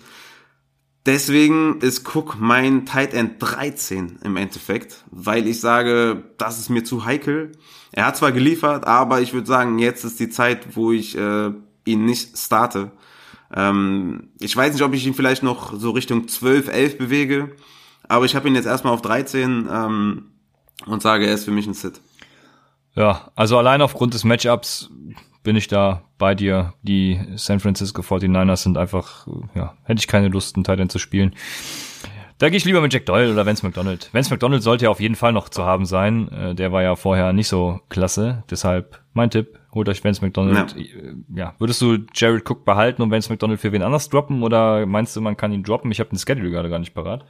Deswegen 1.04 1.80
ist 1.80 2.06
Cook 2.14 2.36
mein 2.38 2.86
Tight 2.86 3.12
End 3.12 3.34
13 3.40 4.20
im 4.22 4.36
Endeffekt, 4.36 5.04
weil 5.10 5.48
ich 5.48 5.60
sage, 5.60 6.22
das 6.38 6.60
ist 6.60 6.70
mir 6.70 6.84
zu 6.84 7.04
heikel. 7.04 7.52
Er 7.90 8.06
hat 8.06 8.16
zwar 8.16 8.30
geliefert, 8.30 8.86
aber 8.86 9.20
ich 9.20 9.32
würde 9.32 9.48
sagen, 9.48 9.80
jetzt 9.80 10.04
ist 10.04 10.20
die 10.20 10.28
Zeit, 10.28 10.76
wo 10.76 10.92
ich 10.92 11.18
äh, 11.18 11.50
ihn 11.84 12.04
nicht 12.04 12.38
starte. 12.38 12.92
Ähm, 13.52 14.28
ich 14.38 14.56
weiß 14.56 14.72
nicht, 14.72 14.82
ob 14.82 14.94
ich 14.94 15.04
ihn 15.04 15.14
vielleicht 15.14 15.42
noch 15.42 15.74
so 15.74 15.90
Richtung 15.90 16.28
12, 16.28 16.68
11 16.68 16.98
bewege. 16.98 17.56
Aber 18.08 18.24
ich 18.24 18.36
habe 18.36 18.46
ihn 18.48 18.54
jetzt 18.54 18.66
erstmal 18.66 18.94
auf 18.94 19.02
13 19.02 19.68
ähm, 19.70 20.32
und 20.86 21.02
sage, 21.02 21.26
er 21.26 21.34
ist 21.34 21.44
für 21.44 21.50
mich 21.50 21.66
ein 21.66 21.74
Sit. 21.74 22.00
Ja, 22.94 23.30
also 23.34 23.58
allein 23.58 23.82
aufgrund 23.82 24.14
des 24.14 24.22
Matchups 24.22 24.90
bin 25.42 25.56
ich 25.56 25.68
da 25.68 26.02
bei 26.18 26.34
dir. 26.34 26.74
Die 26.82 27.20
San 27.36 27.60
Francisco 27.60 28.02
49ers 28.02 28.62
sind 28.62 28.78
einfach, 28.78 29.26
ja, 29.54 29.74
hätte 29.84 30.00
ich 30.00 30.08
keine 30.08 30.28
Lust, 30.28 30.56
einen 30.56 30.64
Titan 30.64 30.88
zu 30.88 30.98
spielen. 30.98 31.34
Da 32.38 32.48
gehe 32.48 32.56
ich 32.56 32.64
lieber 32.64 32.80
mit 32.80 32.92
Jack 32.92 33.06
Doyle 33.06 33.32
oder 33.32 33.46
Vance 33.46 33.64
McDonald. 33.64 34.10
Vance 34.12 34.30
McDonald 34.30 34.64
sollte 34.64 34.86
ja 34.86 34.90
auf 34.90 34.98
jeden 34.98 35.14
Fall 35.14 35.32
noch 35.32 35.48
zu 35.48 35.64
haben 35.64 35.86
sein. 35.86 36.28
Äh, 36.32 36.54
der 36.56 36.72
war 36.72 36.82
ja 36.82 36.96
vorher 36.96 37.32
nicht 37.32 37.46
so 37.46 37.80
klasse. 37.88 38.42
Deshalb 38.50 39.00
mein 39.12 39.30
Tipp, 39.30 39.60
holt 39.72 39.88
euch 39.88 40.02
Vance 40.02 40.24
McDonald. 40.24 40.74
Ja. 40.76 40.84
ja. 41.34 41.54
würdest 41.58 41.80
du 41.80 41.98
Jared 42.14 42.48
Cook 42.50 42.64
behalten 42.64 43.00
und 43.00 43.12
Vance 43.12 43.30
McDonald 43.30 43.60
für 43.60 43.70
wen 43.70 43.82
anders 43.82 44.08
droppen 44.08 44.42
oder 44.42 44.86
meinst 44.86 45.14
du, 45.14 45.20
man 45.20 45.36
kann 45.36 45.52
ihn 45.52 45.62
droppen? 45.62 45.92
Ich 45.92 46.00
habe 46.00 46.10
den 46.10 46.18
Schedule 46.18 46.50
gerade 46.50 46.68
gar 46.68 46.80
nicht 46.80 46.94
parat. 46.94 47.24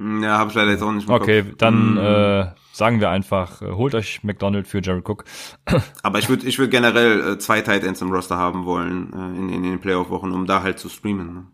Ja, 0.00 0.38
habe 0.38 0.50
ich 0.50 0.56
leider 0.56 0.72
jetzt 0.72 0.82
auch 0.82 0.92
nicht 0.92 1.06
mehr 1.06 1.16
Okay, 1.16 1.42
Kopf. 1.42 1.54
dann 1.58 1.94
mm. 1.94 1.98
äh, 1.98 2.46
sagen 2.76 3.00
wir 3.00 3.08
einfach, 3.10 3.62
äh, 3.62 3.72
holt 3.72 3.94
euch 3.94 4.22
McDonald 4.22 4.68
für 4.68 4.82
Jared 4.82 5.08
Cook. 5.08 5.24
Aber 6.02 6.18
ich 6.18 6.28
würde 6.28 6.46
ich 6.46 6.58
würd 6.58 6.70
generell 6.70 7.32
äh, 7.32 7.38
zwei 7.38 7.62
Tight 7.62 7.84
Ends 7.84 8.02
im 8.02 8.12
Roster 8.12 8.36
haben 8.36 8.66
wollen 8.66 9.12
äh, 9.12 9.38
in, 9.38 9.48
in 9.48 9.62
den 9.62 9.80
Playoff-Wochen, 9.80 10.30
um 10.32 10.46
da 10.46 10.62
halt 10.62 10.78
zu 10.78 10.88
streamen. 10.88 11.34
Ne? 11.34 11.46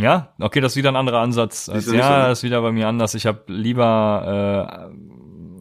Ja, 0.00 0.34
okay, 0.40 0.60
das 0.60 0.72
ist 0.72 0.76
wieder 0.76 0.90
ein 0.90 0.96
anderer 0.96 1.20
Ansatz. 1.20 1.68
Als, 1.68 1.86
ja, 1.86 1.92
so. 1.92 1.98
das 2.28 2.38
ist 2.38 2.42
wieder 2.44 2.62
bei 2.62 2.72
mir 2.72 2.88
anders. 2.88 3.14
Ich 3.14 3.26
habe 3.26 3.42
lieber 3.48 4.90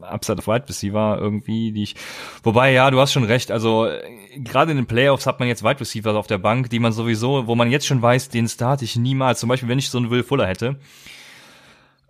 äh, 0.02 0.06
Upside 0.06 0.40
of 0.40 0.48
Wide 0.48 0.70
Receiver 0.70 1.18
irgendwie, 1.20 1.72
die 1.72 1.84
ich. 1.84 1.95
Wobei, 2.44 2.72
ja, 2.72 2.90
du 2.91 2.99
hast 2.99 3.14
schon 3.14 3.24
recht. 3.24 3.52
Also 3.52 3.90
gerade 4.38 4.72
in 4.72 4.78
den 4.78 4.86
Playoffs 4.86 5.26
hat 5.26 5.40
man 5.40 5.48
jetzt 5.48 5.64
Wide 5.64 5.80
Receiver 5.80 6.15
auf 6.15 6.28
der 6.28 6.40
Bank, 6.40 6.70
die 6.70 6.80
man 6.80 6.91
sowieso, 6.91 7.48
wo 7.48 7.56
man 7.56 7.72
jetzt 7.72 7.86
schon 7.88 8.02
weiß, 8.02 8.30
den 8.30 8.48
starte 8.48 8.86
ich 8.86 8.95
niemals. 8.95 9.40
Zum 9.40 9.49
Beispiel, 9.49 9.70
wenn 9.70 9.80
ich 9.80 9.90
so 9.90 9.98
einen 9.98 10.10
Will 10.10 10.24
Fuller 10.24 10.48
hätte 10.48 10.78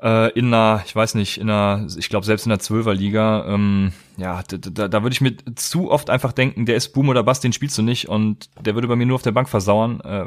äh, 0.03 0.38
in 0.38 0.47
einer, 0.47 0.84
ich 0.85 0.93
weiß 0.93 1.15
nicht, 1.15 1.39
in 1.39 1.49
einer, 1.49 1.88
ich 1.97 2.09
glaube 2.09 2.25
selbst 2.25 2.45
in 2.45 2.49
der 2.49 2.59
Zwölferliga, 2.59 3.45
ähm, 3.47 3.93
ja, 4.17 4.43
da, 4.43 4.57
da, 4.57 4.88
da 4.89 5.03
würde 5.03 5.13
ich 5.13 5.21
mir 5.21 5.35
zu 5.55 5.89
oft 5.89 6.09
einfach 6.09 6.34
denken, 6.34 6.65
der 6.65 6.75
ist 6.75 6.89
Boom 6.89 7.09
oder 7.09 7.23
Bass, 7.23 7.39
den 7.39 7.53
spielst 7.53 7.77
du 7.77 7.81
nicht 7.81 8.09
und 8.09 8.49
der 8.59 8.75
würde 8.75 8.89
bei 8.89 8.97
mir 8.97 9.05
nur 9.05 9.15
auf 9.15 9.21
der 9.21 9.31
Bank 9.31 9.47
versauern, 9.47 10.01
äh, 10.01 10.25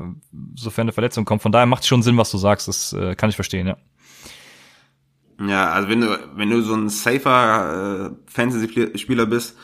sofern 0.54 0.84
eine 0.84 0.92
Verletzung 0.92 1.26
kommt. 1.26 1.42
Von 1.42 1.52
daher 1.52 1.66
macht 1.66 1.82
es 1.82 1.88
schon 1.88 2.02
Sinn, 2.02 2.16
was 2.16 2.30
du 2.30 2.38
sagst, 2.38 2.68
das 2.68 2.94
äh, 2.94 3.14
kann 3.14 3.28
ich 3.28 3.36
verstehen, 3.36 3.66
ja. 3.66 3.76
Ja, 5.46 5.70
also 5.70 5.90
wenn 5.90 6.00
du, 6.00 6.18
wenn 6.34 6.48
du 6.48 6.62
so 6.62 6.74
ein 6.74 6.88
safer 6.88 8.10
äh, 8.10 8.30
Fantasy-Spieler 8.30 9.26
bist, 9.26 9.56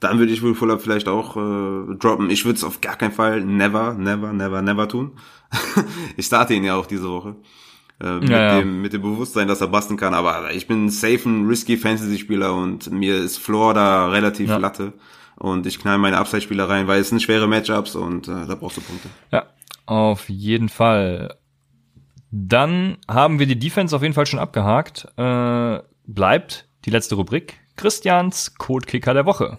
dann 0.00 0.18
würde 0.18 0.32
ich 0.32 0.42
wohl 0.42 0.56
Fuller 0.56 0.80
vielleicht 0.80 1.06
auch 1.06 1.36
äh, 1.36 1.94
droppen. 1.94 2.30
Ich 2.30 2.44
würde 2.44 2.56
es 2.56 2.64
auf 2.64 2.80
gar 2.80 2.96
keinen 2.96 3.12
Fall 3.12 3.42
never, 3.42 3.94
never, 3.94 4.32
never, 4.32 4.62
never 4.62 4.88
tun. 4.88 5.12
ich 6.16 6.26
starte 6.26 6.54
ihn 6.54 6.64
ja 6.64 6.74
auch 6.74 6.86
diese 6.86 7.08
Woche. 7.08 7.36
Äh, 8.02 8.20
mit, 8.20 8.28
ja, 8.28 8.40
ja. 8.40 8.58
Dem, 8.58 8.82
mit 8.82 8.92
dem 8.92 9.02
Bewusstsein, 9.02 9.48
dass 9.48 9.60
er 9.60 9.68
basten 9.68 9.96
kann. 9.96 10.14
Aber 10.14 10.52
ich 10.52 10.66
bin 10.66 10.88
safe 10.88 11.28
ein 11.28 11.46
risky 11.46 11.76
Fantasy-Spieler 11.76 12.54
und 12.54 12.90
mir 12.90 13.16
ist 13.16 13.38
Floor 13.38 13.74
da 13.74 14.08
relativ 14.08 14.48
ja. 14.48 14.56
latte. 14.56 14.92
Und 15.36 15.66
ich 15.66 15.78
knall 15.78 15.98
meine 15.98 16.18
Upside-Spieler 16.18 16.68
rein, 16.68 16.86
weil 16.86 17.00
es 17.00 17.08
sind 17.08 17.22
schwere 17.22 17.46
Matchups 17.46 17.96
und 17.96 18.28
äh, 18.28 18.46
da 18.46 18.54
brauchst 18.54 18.76
du 18.76 18.82
Punkte. 18.82 19.08
Ja, 19.32 19.46
auf 19.86 20.28
jeden 20.28 20.68
Fall. 20.68 21.36
Dann 22.30 22.98
haben 23.08 23.38
wir 23.38 23.46
die 23.46 23.58
Defense 23.58 23.96
auf 23.96 24.02
jeden 24.02 24.14
Fall 24.14 24.26
schon 24.26 24.38
abgehakt. 24.38 25.08
Äh, 25.16 25.80
bleibt 26.06 26.68
die 26.84 26.90
letzte 26.90 27.14
Rubrik. 27.14 27.58
Christians 27.76 28.54
Codekicker 28.56 29.14
der 29.14 29.26
Woche. 29.26 29.58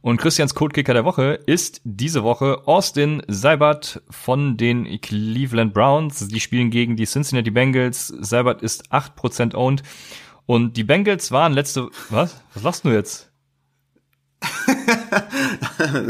Und 0.00 0.18
Christians 0.18 0.54
Codekicker 0.54 0.94
der 0.94 1.04
Woche 1.04 1.40
ist 1.46 1.80
diese 1.84 2.22
Woche 2.22 2.62
Austin 2.66 3.22
Seibert 3.26 4.00
von 4.08 4.56
den 4.56 5.00
Cleveland 5.00 5.74
Browns. 5.74 6.28
Die 6.28 6.40
spielen 6.40 6.70
gegen 6.70 6.96
die 6.96 7.06
Cincinnati 7.06 7.50
Bengals. 7.50 8.06
Seibert 8.06 8.62
ist 8.62 8.92
8% 8.92 9.54
owned. 9.54 9.82
Und 10.46 10.76
die 10.76 10.84
Bengals 10.84 11.32
waren 11.32 11.52
letzte, 11.52 11.90
was? 12.10 12.40
Was 12.54 12.62
lachst 12.62 12.84
du 12.84 12.90
jetzt? 12.90 13.30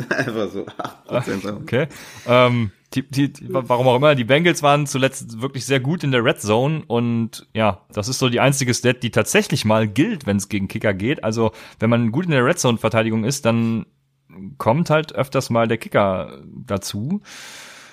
Einfach 0.09 0.51
so 0.51 0.66
8% 1.09 1.48
owned. 1.48 1.62
Okay. 1.62 1.89
Ähm, 2.27 2.70
die, 2.94 3.09
die, 3.09 3.32
warum 3.48 3.86
auch 3.86 3.97
immer, 3.97 4.15
die 4.15 4.24
Bengals 4.24 4.62
waren 4.62 4.86
zuletzt 4.86 5.43
wirklich 5.43 5.66
sehr 5.66 5.81
gut 5.81 6.05
in 6.05 6.10
der 6.10 6.24
Red 6.24 6.40
Zone 6.40 6.82
und 6.86 7.47
ja, 7.52 7.82
das 7.93 8.09
ist 8.09 8.19
so 8.19 8.28
die 8.28 8.40
einzige 8.40 8.73
Stat, 8.73 9.02
die 9.02 9.10
tatsächlich 9.10 9.65
mal 9.65 9.86
gilt, 9.86 10.27
wenn 10.27 10.39
es 10.39 10.48
gegen 10.48 10.69
Kicker 10.69 10.94
geht. 10.94 11.23
Also, 11.23 11.52
wenn 11.78 11.90
man 11.90 12.12
gut 12.12 12.24
in 12.24 12.31
der 12.31 12.44
Red 12.44 12.59
Zone 12.59 12.78
Verteidigung 12.78 13.24
ist, 13.24 13.44
dann 13.44 13.86
kommt 14.56 14.90
halt 14.90 15.15
öfters 15.15 15.51
mal 15.51 15.69
der 15.69 15.78
Kicker 15.78 16.40
dazu. 16.47 17.20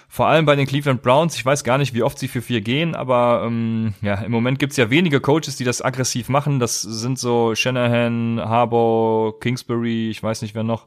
Vor 0.08 0.28
allem 0.28 0.46
bei 0.46 0.56
den 0.56 0.66
Cleveland 0.66 1.02
Browns. 1.02 1.36
Ich 1.36 1.46
weiß 1.46 1.66
gar 1.66 1.78
nicht, 1.78 1.94
wie 1.94 2.04
oft 2.04 2.18
sie 2.18 2.30
für 2.30 2.42
vier 2.42 2.62
gehen, 2.62 2.96
aber 2.96 3.44
ähm, 3.46 3.96
ja, 4.02 4.16
im 4.16 4.32
Moment 4.32 4.60
gibt's 4.60 4.78
ja 4.78 4.90
wenige 4.90 5.20
Coaches, 5.20 5.58
die 5.58 5.66
das 5.66 5.82
aggressiv 5.82 6.30
machen. 6.30 6.60
Das 6.60 6.82
sind 6.82 7.20
so 7.20 7.54
Shanahan, 7.54 8.40
Harbaugh, 8.40 9.34
Kingsbury, 9.42 10.10
ich 10.10 10.24
weiß 10.24 10.42
nicht 10.42 10.56
wer 10.56 10.64
noch. 10.64 10.86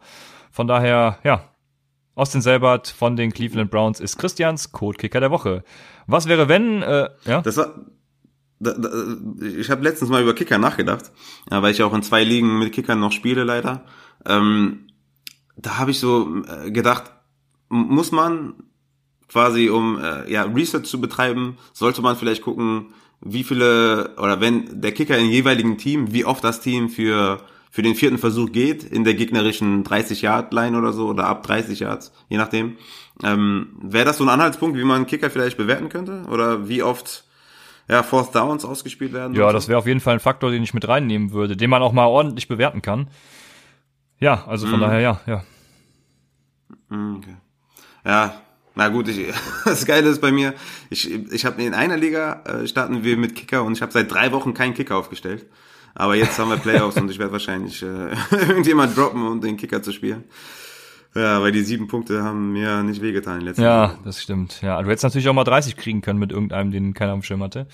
Von 0.51 0.67
daher, 0.67 1.19
ja, 1.25 1.45
Austin 2.19 2.43
Selbert 2.43 2.89
von 2.89 3.15
den 3.15 3.33
Cleveland 3.33 3.71
Browns 3.71 4.01
ist 4.01 4.19
Christians 4.19 4.73
Codekicker 4.73 5.21
der 5.21 5.31
Woche. 5.31 5.63
Was 6.07 6.27
wäre, 6.27 6.49
wenn, 6.49 6.83
äh, 6.83 7.09
ja? 7.25 7.43
Das 7.43 7.57
war, 7.57 7.87
da, 8.59 8.73
da, 8.73 8.89
ich 9.41 9.71
habe 9.71 9.85
letztens 9.85 10.11
mal 10.11 10.23
über 10.23 10.35
Kicker 10.35 10.59
nachgedacht, 10.59 11.13
ja, 11.49 11.63
weil 11.63 11.71
ich 11.71 11.83
auch 11.83 11.95
in 11.95 12.03
zwei 12.03 12.25
Ligen 12.25 12.59
mit 12.59 12.73
Kickern 12.73 12.99
noch 12.99 13.13
spiele, 13.13 13.45
leider. 13.45 13.85
Ähm, 14.27 14.89
da 15.57 15.79
habe 15.79 15.93
ich 15.93 16.01
so 16.01 16.43
äh, 16.45 16.73
gedacht, 16.73 17.13
muss 17.69 18.11
man 18.11 18.55
quasi, 19.29 19.69
um 19.69 20.01
äh, 20.01 20.31
ja, 20.31 20.43
Research 20.43 20.87
zu 20.87 21.01
betreiben, 21.01 21.57
sollte 21.73 22.03
man 22.03 22.17
vielleicht 22.17 22.43
gucken, 22.43 22.95
wie 23.21 23.45
viele, 23.45 24.17
oder 24.17 24.41
wenn 24.41 24.81
der 24.81 24.93
Kicker 24.93 25.17
im 25.19 25.29
jeweiligen 25.29 25.79
Team, 25.79 26.13
wie 26.13 26.25
oft 26.25 26.43
das 26.43 26.61
Team 26.61 26.89
für 26.89 27.41
für 27.79 27.83
den 27.83 27.95
vierten 27.95 28.19
Versuch 28.19 28.51
geht, 28.51 28.83
in 28.83 29.05
der 29.05 29.15
gegnerischen 29.15 29.85
30-Yard-Line 29.85 30.77
oder 30.77 30.93
so, 30.93 31.07
oder 31.07 31.27
ab 31.27 31.45
30 31.45 31.79
Yards, 31.79 32.13
je 32.29 32.37
nachdem. 32.37 32.77
Ähm, 33.23 33.69
Wäre 33.81 34.05
das 34.05 34.17
so 34.19 34.25
ein 34.25 34.29
Anhaltspunkt, 34.29 34.77
wie 34.77 34.83
man 34.83 35.07
Kicker 35.07 35.31
vielleicht 35.31 35.57
bewerten 35.57 35.89
könnte? 35.89 36.25
Oder 36.29 36.69
wie 36.69 36.83
oft 36.83 37.23
ja, 37.89 38.03
Fourth 38.03 38.35
Downs 38.35 38.65
ausgespielt 38.65 39.13
werden? 39.13 39.37
Ja, 39.37 39.53
das 39.53 39.69
wäre 39.69 39.79
auf 39.79 39.87
jeden 39.87 40.01
Fall 40.01 40.15
ein 40.15 40.19
Faktor, 40.19 40.51
den 40.51 40.65
ich 40.65 40.75
mit 40.75 40.89
reinnehmen 40.89 41.31
würde, 41.31 41.57
den 41.57 41.71
man 41.71 41.81
auch 41.81 41.93
mal 41.93 42.07
ordentlich 42.07 42.49
bewerten 42.49 42.83
kann. 42.83 43.07
Ja, 44.19 44.45
also 44.49 44.67
von 44.67 44.81
mm. 44.81 44.83
daher 44.83 44.99
ja, 44.99 45.21
ja. 45.27 45.45
Mm, 46.89 47.19
okay. 47.19 47.37
Ja, 48.05 48.41
na 48.75 48.89
gut, 48.89 49.07
ich, 49.07 49.33
das 49.65 49.87
Geile 49.87 50.09
ist 50.09 50.21
bei 50.21 50.33
mir, 50.33 50.53
ich, 50.91 51.09
ich 51.31 51.45
habe 51.45 51.63
in 51.63 51.75
einer 51.75 51.97
Liga 51.97 52.43
äh, 52.45 52.67
starten 52.67 53.05
wir 53.05 53.17
mit 53.17 53.37
Kicker 53.37 53.63
und 53.63 53.75
ich 53.75 53.83
habe 53.83 53.93
seit 53.93 54.11
drei 54.11 54.33
Wochen 54.33 54.53
keinen 54.53 54.75
Kicker 54.75 54.97
aufgestellt. 54.97 55.47
Aber 55.95 56.15
jetzt 56.15 56.39
haben 56.39 56.51
wir 56.51 56.57
Playoffs 56.59 56.97
und 56.97 57.11
ich 57.11 57.19
werde 57.19 57.33
wahrscheinlich 57.33 57.83
äh, 57.83 57.87
irgendjemand 58.31 58.97
droppen, 58.97 59.27
um 59.27 59.41
den 59.41 59.57
Kicker 59.57 59.83
zu 59.83 59.93
spielen. 59.93 60.25
Ja, 61.15 61.41
weil 61.41 61.53
die 61.53 61.63
sieben 61.63 61.89
Punkte 61.89 62.23
haben 62.23 62.53
mir 62.53 62.83
nicht 62.83 63.01
wehgetan 63.01 63.41
letzten 63.41 63.63
Ja, 63.63 63.89
Mal. 63.89 63.99
das 64.05 64.23
stimmt. 64.23 64.61
Ja, 64.63 64.81
du 64.83 64.89
hättest 64.89 65.05
natürlich 65.05 65.29
auch 65.29 65.33
mal 65.35 65.45
30 65.45 65.77
kriegen 65.77 66.03
können 66.03 66.19
mit 66.19 66.31
irgendeinem, 66.31 66.71
den 66.71 66.95
keiner 66.95 67.13
am 67.13 67.23
Schirm 67.23 67.43
hatte. 67.43 67.67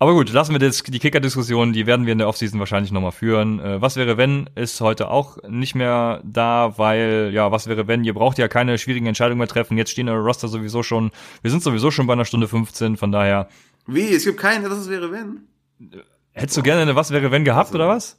Aber 0.00 0.14
gut, 0.14 0.32
lassen 0.32 0.50
wir 0.52 0.58
das, 0.58 0.82
die 0.82 0.98
Kicker-Diskussion, 0.98 1.72
die 1.72 1.86
werden 1.86 2.06
wir 2.06 2.12
in 2.12 2.18
der 2.18 2.26
Offseason 2.28 2.58
wahrscheinlich 2.58 2.90
nochmal 2.90 3.12
führen. 3.12 3.60
Äh, 3.60 3.80
was 3.80 3.94
wäre, 3.96 4.16
wenn, 4.16 4.50
ist 4.56 4.80
heute 4.80 5.08
auch 5.08 5.38
nicht 5.48 5.76
mehr 5.76 6.20
da, 6.24 6.74
weil, 6.76 7.30
ja, 7.32 7.52
was 7.52 7.68
wäre, 7.68 7.86
wenn, 7.86 8.02
ihr 8.02 8.12
braucht 8.14 8.36
ja 8.38 8.48
keine 8.48 8.78
schwierigen 8.78 9.06
Entscheidungen 9.06 9.38
mehr 9.38 9.46
treffen. 9.46 9.78
Jetzt 9.78 9.92
stehen 9.92 10.08
eure 10.08 10.24
Roster 10.24 10.48
sowieso 10.48 10.82
schon, 10.82 11.12
wir 11.42 11.52
sind 11.52 11.62
sowieso 11.62 11.92
schon 11.92 12.08
bei 12.08 12.14
einer 12.14 12.24
Stunde 12.24 12.48
15, 12.48 12.96
von 12.96 13.12
daher. 13.12 13.48
Wie? 13.86 14.08
Es 14.12 14.24
gibt 14.24 14.38
keine, 14.38 14.68
das 14.68 14.90
wäre, 14.90 15.12
wenn? 15.12 15.42
Hättest 16.32 16.56
du 16.56 16.62
gerne 16.62 16.82
eine 16.82 16.96
Was 16.96 17.10
wäre 17.10 17.30
wenn 17.30 17.44
gehabt, 17.44 17.68
also, 17.68 17.78
oder 17.78 17.88
was? 17.88 18.18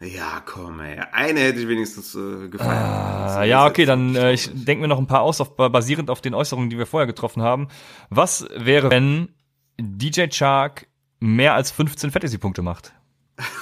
Ja, 0.00 0.42
komm, 0.44 0.80
ey. 0.80 1.00
Eine 1.12 1.40
hätte 1.40 1.60
ich 1.60 1.68
wenigstens 1.68 2.14
äh, 2.14 2.48
gefallen. 2.48 2.70
Ah, 2.70 3.44
ja, 3.44 3.66
okay, 3.66 3.86
dann 3.86 4.14
äh, 4.14 4.32
ich 4.32 4.50
denke 4.52 4.82
mir 4.82 4.88
noch 4.88 4.98
ein 4.98 5.06
paar 5.06 5.22
aus, 5.22 5.40
auf, 5.40 5.56
basierend 5.56 6.10
auf 6.10 6.20
den 6.20 6.34
Äußerungen, 6.34 6.68
die 6.68 6.76
wir 6.76 6.86
vorher 6.86 7.06
getroffen 7.06 7.42
haben. 7.42 7.68
Was 8.10 8.46
wäre, 8.54 8.90
wenn 8.90 9.30
DJ 9.78 10.26
Chark 10.28 10.86
mehr 11.18 11.54
als 11.54 11.70
15 11.70 12.10
Fantasy-Punkte 12.10 12.60
macht? 12.60 12.92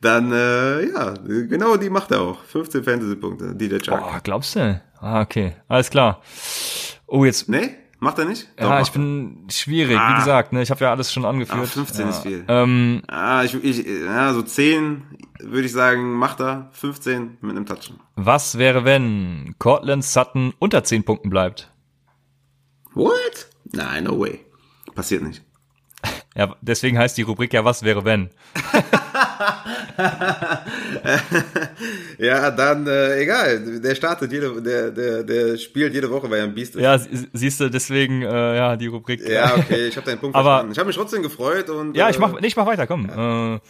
dann, 0.00 0.32
äh, 0.32 0.88
ja, 0.90 1.14
genau 1.26 1.76
die 1.76 1.90
macht 1.90 2.10
er 2.10 2.22
auch. 2.22 2.42
15 2.44 2.84
Fantasy-Punkte, 2.84 3.54
DJ 3.54 3.78
Chark. 3.78 4.02
Oh, 4.02 4.18
glaubst 4.22 4.56
du? 4.56 4.80
Ah, 4.98 5.20
okay, 5.20 5.56
alles 5.68 5.90
klar. 5.90 6.22
Oh, 7.06 7.24
jetzt. 7.24 7.48
Nee? 7.50 7.76
Macht 8.00 8.18
er 8.18 8.24
nicht? 8.24 8.48
Doch, 8.56 8.70
ja, 8.70 8.80
ich 8.80 8.92
bin 8.92 9.46
schwierig, 9.50 9.98
ah. 9.98 10.10
wie 10.10 10.18
gesagt, 10.20 10.54
ne, 10.54 10.62
ich 10.62 10.70
habe 10.70 10.82
ja 10.82 10.90
alles 10.90 11.12
schon 11.12 11.26
angeführt. 11.26 11.60
Ah, 11.60 11.66
15 11.66 12.00
ja. 12.00 12.10
ist 12.10 12.22
viel. 12.22 12.44
Ähm, 12.48 13.02
ah, 13.08 13.44
ich, 13.44 13.54
ich, 13.62 13.86
ja, 13.86 14.32
so 14.32 14.40
10 14.40 15.02
würde 15.38 15.66
ich 15.66 15.72
sagen, 15.72 16.14
macht 16.14 16.40
er. 16.40 16.70
15 16.72 17.36
mit 17.42 17.56
einem 17.56 17.66
Touch. 17.66 17.92
Was 18.16 18.56
wäre, 18.56 18.86
wenn 18.86 19.54
Cortland 19.58 20.02
Sutton 20.02 20.54
unter 20.58 20.82
10 20.82 21.04
Punkten 21.04 21.28
bleibt? 21.28 21.70
What? 22.94 23.50
Nein, 23.72 24.04
no 24.04 24.18
way. 24.18 24.40
Passiert 24.94 25.22
nicht. 25.22 25.42
Ja, 26.36 26.54
deswegen 26.60 26.96
heißt 26.96 27.18
die 27.18 27.22
Rubrik 27.22 27.52
ja, 27.52 27.64
was 27.64 27.82
wäre, 27.82 28.04
wenn? 28.04 28.30
ja, 32.18 32.50
dann 32.50 32.86
äh, 32.86 33.22
egal. 33.22 33.80
Der 33.80 33.94
startet 33.94 34.30
jede, 34.32 34.60
der, 34.60 34.90
der, 34.90 35.22
der 35.22 35.56
spielt 35.56 35.94
jede 35.94 36.10
Woche, 36.10 36.30
weil 36.30 36.40
er 36.40 36.44
ein 36.44 36.54
Biest 36.54 36.76
ist. 36.76 36.82
Ja, 36.82 37.00
siehst 37.32 37.60
du, 37.60 37.70
deswegen 37.70 38.20
äh, 38.22 38.56
ja 38.56 38.76
die 38.76 38.88
Rubrik. 38.88 39.26
Ja, 39.26 39.54
okay, 39.56 39.88
ich 39.88 39.96
habe 39.96 40.06
deinen 40.06 40.18
Punkt 40.18 40.36
Aber, 40.36 40.50
verstanden. 40.50 40.72
Ich 40.72 40.78
habe 40.78 40.88
mich 40.88 40.96
trotzdem 40.96 41.22
gefreut 41.22 41.70
und. 41.70 41.96
Ja, 41.96 42.10
ich 42.10 42.18
mach, 42.18 42.34
äh, 42.34 42.46
ich 42.46 42.56
mach 42.56 42.66
weiter, 42.66 42.86
komm. 42.86 43.08
Ja. 43.08 43.54
Äh, 43.56 43.60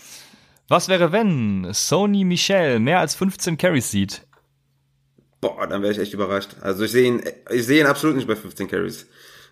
was 0.68 0.88
wäre, 0.88 1.12
wenn 1.12 1.68
Sony 1.72 2.24
Michel 2.24 2.78
mehr 2.78 3.00
als 3.00 3.14
15 3.14 3.58
Carries 3.58 3.90
sieht? 3.90 4.22
Boah, 5.40 5.66
dann 5.66 5.82
wäre 5.82 5.92
ich 5.92 5.98
echt 5.98 6.14
überrascht. 6.14 6.50
Also 6.60 6.84
ich 6.84 6.92
sehe 6.92 7.06
ihn, 7.06 7.22
ich 7.50 7.66
sehe 7.66 7.80
ihn 7.80 7.86
absolut 7.86 8.16
nicht 8.16 8.28
bei 8.28 8.36
15 8.36 8.68
Carries. 8.68 9.06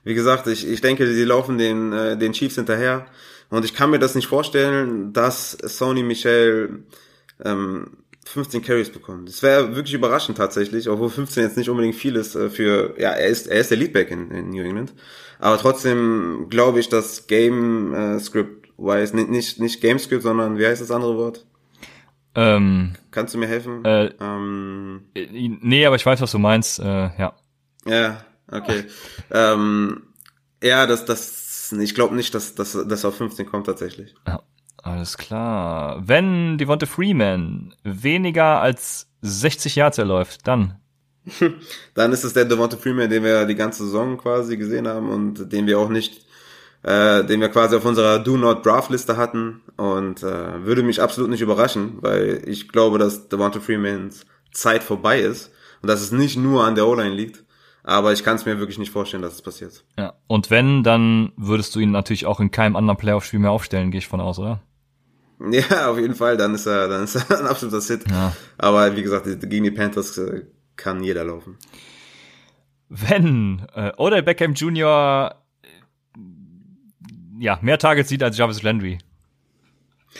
Wie 0.04 0.14
gesagt, 0.14 0.46
ich, 0.46 0.68
ich 0.68 0.80
denke, 0.80 1.12
sie 1.12 1.24
laufen 1.24 1.58
den, 1.58 1.92
äh, 1.92 2.16
den 2.16 2.32
Chiefs 2.32 2.54
hinterher. 2.54 3.06
Und 3.50 3.64
ich 3.64 3.74
kann 3.74 3.90
mir 3.90 3.98
das 3.98 4.14
nicht 4.14 4.26
vorstellen, 4.26 5.12
dass 5.12 5.52
Sony 5.52 6.02
Michel 6.02 6.84
ähm, 7.44 7.98
15 8.26 8.62
Carries 8.62 8.90
bekommt. 8.90 9.28
Das 9.28 9.42
wäre 9.42 9.74
wirklich 9.74 9.94
überraschend 9.94 10.36
tatsächlich, 10.36 10.88
obwohl 10.88 11.08
15 11.08 11.42
jetzt 11.42 11.56
nicht 11.56 11.70
unbedingt 11.70 11.94
viel 11.94 12.16
ist 12.16 12.34
äh, 12.34 12.50
für, 12.50 12.94
ja, 12.98 13.10
er 13.10 13.28
ist, 13.28 13.46
er 13.46 13.60
ist 13.60 13.70
der 13.70 13.78
Leadback 13.78 14.10
in, 14.10 14.30
in 14.30 14.50
New 14.50 14.62
England. 14.62 14.92
Aber 15.38 15.56
trotzdem 15.56 16.46
glaube 16.50 16.80
ich, 16.80 16.88
dass 16.88 17.26
Game 17.26 17.94
äh, 17.94 18.20
Script 18.20 18.68
wise, 18.76 19.16
nicht, 19.16 19.30
nicht, 19.30 19.60
nicht 19.60 19.80
Game 19.80 19.98
Script, 19.98 20.22
sondern 20.22 20.58
wie 20.58 20.66
heißt 20.66 20.82
das 20.82 20.90
andere 20.90 21.16
Wort? 21.16 21.46
Ähm, 22.34 22.92
Kannst 23.10 23.34
du 23.34 23.38
mir 23.38 23.46
helfen? 23.46 23.84
Äh, 23.84 24.12
ähm, 24.20 25.06
äh, 25.14 25.26
nee, 25.60 25.86
aber 25.86 25.96
ich 25.96 26.04
weiß, 26.04 26.20
was 26.20 26.32
du 26.32 26.38
meinst, 26.38 26.78
äh, 26.80 27.10
ja. 27.18 27.32
Ja, 27.86 28.24
okay. 28.50 28.84
ähm, 29.30 30.02
ja, 30.62 30.86
dass, 30.86 31.04
dass 31.04 31.37
ich 31.72 31.94
glaube 31.94 32.14
nicht, 32.14 32.34
dass 32.34 32.54
dass 32.54 32.72
dass 32.72 33.04
er 33.04 33.08
auf 33.08 33.16
15 33.16 33.46
kommt 33.46 33.66
tatsächlich. 33.66 34.14
Ja, 34.26 34.42
alles 34.82 35.18
klar. 35.18 36.02
Wenn 36.06 36.58
Devonta 36.58 36.86
Freeman 36.86 37.74
weniger 37.82 38.60
als 38.60 39.08
60 39.22 39.76
Yards 39.76 39.98
erläuft, 39.98 40.46
dann 40.46 40.78
dann 41.94 42.12
ist 42.12 42.24
es 42.24 42.32
der 42.32 42.44
Devonta 42.44 42.76
Freeman, 42.76 43.10
den 43.10 43.24
wir 43.24 43.44
die 43.44 43.54
ganze 43.54 43.84
Saison 43.84 44.18
quasi 44.18 44.56
gesehen 44.56 44.88
haben 44.88 45.08
und 45.10 45.52
den 45.52 45.66
wir 45.66 45.78
auch 45.78 45.88
nicht, 45.88 46.24
äh, 46.82 47.24
den 47.24 47.40
wir 47.40 47.48
quasi 47.48 47.76
auf 47.76 47.84
unserer 47.84 48.18
Do 48.18 48.36
Not 48.36 48.64
Draft 48.64 48.90
Liste 48.90 49.16
hatten 49.16 49.62
und 49.76 50.22
äh, 50.22 50.64
würde 50.64 50.82
mich 50.82 51.02
absolut 51.02 51.30
nicht 51.30 51.40
überraschen, 51.40 51.98
weil 52.00 52.42
ich 52.46 52.68
glaube, 52.68 52.98
dass 52.98 53.28
Devonta 53.28 53.60
Freemans 53.60 54.26
Zeit 54.52 54.82
vorbei 54.82 55.20
ist 55.20 55.50
und 55.82 55.88
dass 55.88 56.00
es 56.00 56.12
nicht 56.12 56.36
nur 56.36 56.64
an 56.64 56.74
der 56.74 56.86
O-Line 56.86 57.14
liegt, 57.14 57.44
aber 57.88 58.12
ich 58.12 58.22
kann 58.22 58.36
es 58.36 58.44
mir 58.44 58.58
wirklich 58.58 58.76
nicht 58.76 58.92
vorstellen, 58.92 59.22
dass 59.22 59.32
es 59.32 59.40
passiert. 59.40 59.82
Ja. 59.96 60.12
Und 60.26 60.50
wenn, 60.50 60.82
dann 60.82 61.32
würdest 61.38 61.74
du 61.74 61.80
ihn 61.80 61.90
natürlich 61.90 62.26
auch 62.26 62.38
in 62.38 62.50
keinem 62.50 62.76
anderen 62.76 62.98
Playoff-Spiel 62.98 63.40
mehr 63.40 63.50
aufstellen, 63.50 63.90
gehe 63.90 64.00
ich 64.00 64.06
von 64.06 64.20
aus, 64.20 64.38
oder? 64.38 64.60
Ja, 65.50 65.88
auf 65.88 65.98
jeden 65.98 66.14
Fall. 66.14 66.36
Dann 66.36 66.54
ist 66.54 66.66
er, 66.66 66.88
dann 66.88 67.04
ist 67.04 67.14
er 67.14 67.30
ein 67.38 67.46
absoluter 67.46 67.80
Sit. 67.80 68.10
Ja. 68.10 68.36
Aber 68.58 68.94
wie 68.94 69.02
gesagt, 69.02 69.24
gegen 69.48 69.64
die 69.64 69.70
Panthers 69.70 70.18
äh, 70.18 70.42
kann 70.76 71.02
jeder 71.02 71.24
laufen. 71.24 71.56
Wenn 72.90 73.66
äh, 73.72 73.92
Odell 73.96 74.22
Beckham 74.22 74.52
Jr. 74.52 75.34
Äh, 75.62 75.68
ja 77.38 77.58
mehr 77.62 77.78
Targets 77.78 78.10
sieht 78.10 78.22
als 78.22 78.36
Jarvis 78.36 78.62
Landry. 78.62 78.98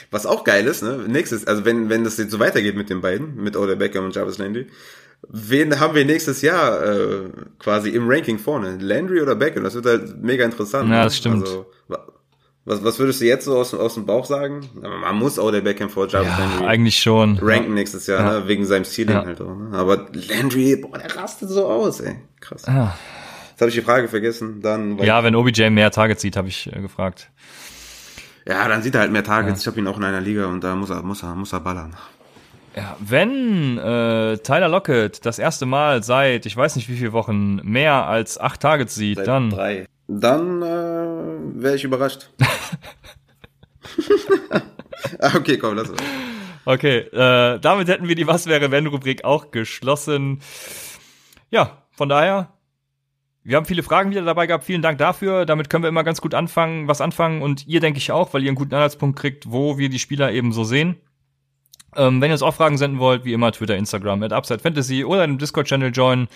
Was 0.09 0.25
auch 0.25 0.43
geil 0.43 0.65
ist, 0.65 0.81
ne? 0.81 1.05
Nächstes, 1.07 1.45
also 1.45 1.65
wenn 1.65 1.89
wenn 1.89 2.03
das 2.03 2.17
jetzt 2.17 2.31
so 2.31 2.39
weitergeht 2.39 2.75
mit 2.75 2.89
den 2.89 3.01
beiden, 3.01 3.35
mit 3.35 3.55
Odell 3.57 3.75
Beckham 3.75 4.05
und 4.05 4.15
Jarvis 4.15 4.37
Landry, 4.37 4.67
wen 5.27 5.79
haben 5.79 5.95
wir 5.95 6.05
nächstes 6.05 6.41
Jahr 6.41 6.83
äh, 6.83 7.29
quasi 7.59 7.89
im 7.89 8.09
Ranking 8.09 8.39
vorne? 8.39 8.77
Landry 8.79 9.21
oder 9.21 9.35
Beckham? 9.35 9.63
Das 9.63 9.75
wird 9.75 9.85
halt 9.85 10.21
mega 10.21 10.45
interessant. 10.45 10.89
Ja, 10.89 11.03
das 11.03 11.17
stimmt. 11.17 11.43
Also, 11.43 11.65
was, 12.65 12.83
was 12.83 12.99
würdest 12.99 13.21
du 13.21 13.25
jetzt 13.25 13.45
so 13.45 13.57
aus, 13.57 13.73
aus 13.73 13.95
dem 13.95 14.05
Bauch 14.05 14.25
sagen? 14.25 14.69
Man 14.75 15.15
muss 15.15 15.39
auch 15.39 15.51
der 15.51 15.61
Beckham 15.61 15.89
vor 15.89 16.07
Jarvis 16.07 16.29
ja, 16.29 16.37
Landry 16.37 16.65
eigentlich 16.67 16.99
schon. 16.99 17.37
ranken 17.39 17.69
ja. 17.69 17.75
nächstes 17.75 18.05
Jahr, 18.05 18.19
ja. 18.19 18.39
ne? 18.39 18.47
wegen 18.47 18.65
seinem 18.65 18.85
Ceiling 18.85 19.15
ja. 19.15 19.25
halt 19.25 19.41
auch. 19.41 19.55
Ne? 19.55 19.69
Aber 19.75 20.07
Landry, 20.11 20.75
boah, 20.75 20.97
der 20.97 21.15
rastet 21.15 21.49
so 21.49 21.65
aus, 21.65 21.99
ey. 22.01 22.17
Krass. 22.39 22.65
Ja. 22.67 22.95
Jetzt 23.49 23.61
habe 23.61 23.69
ich 23.69 23.75
die 23.75 23.81
Frage 23.81 24.07
vergessen. 24.07 24.61
Dann, 24.61 24.97
ja, 24.99 25.23
wenn 25.23 25.35
OBJ 25.35 25.69
mehr 25.69 25.91
Targets 25.91 26.21
sieht, 26.21 26.37
habe 26.37 26.47
ich 26.47 26.71
äh, 26.71 26.79
gefragt. 26.79 27.31
Ja, 28.47 28.67
dann 28.67 28.81
sieht 28.81 28.95
er 28.95 29.01
halt 29.01 29.11
mehr 29.11 29.23
Targets. 29.23 29.61
Ich 29.61 29.67
habe 29.67 29.79
ihn 29.79 29.87
auch 29.87 29.97
in 29.97 30.03
einer 30.03 30.21
Liga 30.21 30.45
und 30.45 30.63
da 30.63 30.75
muss 30.75 30.89
er, 30.89 31.01
muss 31.01 31.23
er, 31.23 31.35
muss 31.35 31.53
er 31.53 31.59
ballern. 31.59 31.95
Ja, 32.79 32.95
wenn 33.01 33.77
äh, 33.77 34.37
Tyler 34.37 34.69
Lockett 34.69 35.25
das 35.25 35.37
erste 35.37 35.65
Mal 35.65 36.01
seit, 36.01 36.45
ich 36.45 36.55
weiß 36.55 36.77
nicht 36.77 36.87
wie 36.87 36.95
viele 36.95 37.11
Wochen, 37.11 37.57
mehr 37.57 38.07
als 38.07 38.39
acht 38.39 38.61
Targets 38.61 38.95
sieht, 38.95 39.17
seit 39.17 39.27
dann. 39.27 39.49
Drei. 39.49 39.85
Dann 40.07 40.61
äh, 40.61 41.61
wäre 41.61 41.75
ich 41.75 41.83
überrascht. 41.83 42.29
Ah, 45.21 45.31
okay, 45.35 45.57
komm, 45.57 45.75
lass 45.75 45.89
uns. 45.89 46.01
Okay, 46.65 46.99
äh, 46.99 47.59
damit 47.59 47.87
hätten 47.87 48.07
wir 48.07 48.15
die 48.15 48.27
Was 48.27 48.47
wäre 48.47 48.69
wenn 48.69 48.85
Rubrik 48.85 49.23
auch 49.23 49.51
geschlossen. 49.51 50.41
Ja, 51.49 51.83
von 51.91 52.09
daher, 52.09 52.53
wir 53.43 53.57
haben 53.57 53.65
viele 53.65 53.81
Fragen 53.83 54.11
wieder 54.11 54.23
dabei 54.23 54.45
gehabt. 54.45 54.65
Vielen 54.65 54.81
Dank 54.81 54.97
dafür. 54.97 55.45
Damit 55.45 55.69
können 55.69 55.83
wir 55.83 55.89
immer 55.89 56.03
ganz 56.03 56.21
gut 56.21 56.33
anfangen, 56.35 56.87
was 56.87 57.01
anfangen 57.01 57.41
und 57.41 57.65
ihr 57.67 57.79
denke 57.79 57.97
ich 57.97 58.11
auch, 58.11 58.33
weil 58.33 58.43
ihr 58.43 58.49
einen 58.49 58.57
guten 58.57 58.75
Anhaltspunkt 58.75 59.17
kriegt, 59.17 59.51
wo 59.51 59.77
wir 59.77 59.89
die 59.89 59.99
Spieler 59.99 60.31
eben 60.31 60.51
so 60.53 60.63
sehen. 60.63 60.97
Ähm, 61.95 62.21
wenn 62.21 62.29
ihr 62.29 62.33
uns 62.33 62.43
auch 62.43 62.53
Fragen 62.53 62.77
senden 62.77 62.99
wollt, 62.99 63.25
wie 63.25 63.33
immer 63.33 63.51
Twitter, 63.51 63.75
Instagram, 63.75 64.21
at 64.23 64.33
Upside 64.33 64.59
Fantasy 64.59 65.03
oder 65.03 65.23
in 65.23 65.31
dem 65.31 65.37
Discord-Channel 65.39 65.91
joinen. 65.91 66.27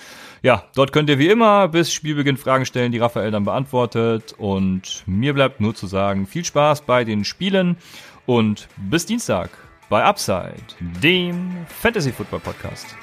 Ja, 0.41 0.63
dort 0.75 0.91
könnt 0.91 1.09
ihr 1.09 1.19
wie 1.19 1.27
immer 1.27 1.67
bis 1.67 1.93
Spielbeginn 1.93 2.37
Fragen 2.37 2.65
stellen, 2.65 2.91
die 2.91 2.97
Raphael 2.97 3.31
dann 3.31 3.45
beantwortet. 3.45 4.33
Und 4.37 5.03
mir 5.05 5.33
bleibt 5.33 5.61
nur 5.61 5.75
zu 5.75 5.87
sagen, 5.87 6.25
viel 6.25 6.43
Spaß 6.43 6.81
bei 6.81 7.03
den 7.03 7.23
Spielen 7.23 7.77
und 8.25 8.67
bis 8.77 9.05
Dienstag 9.05 9.49
bei 9.89 10.03
Upside, 10.03 10.63
dem 10.79 11.65
Fantasy 11.67 12.11
Football 12.11 12.39
Podcast. 12.39 12.95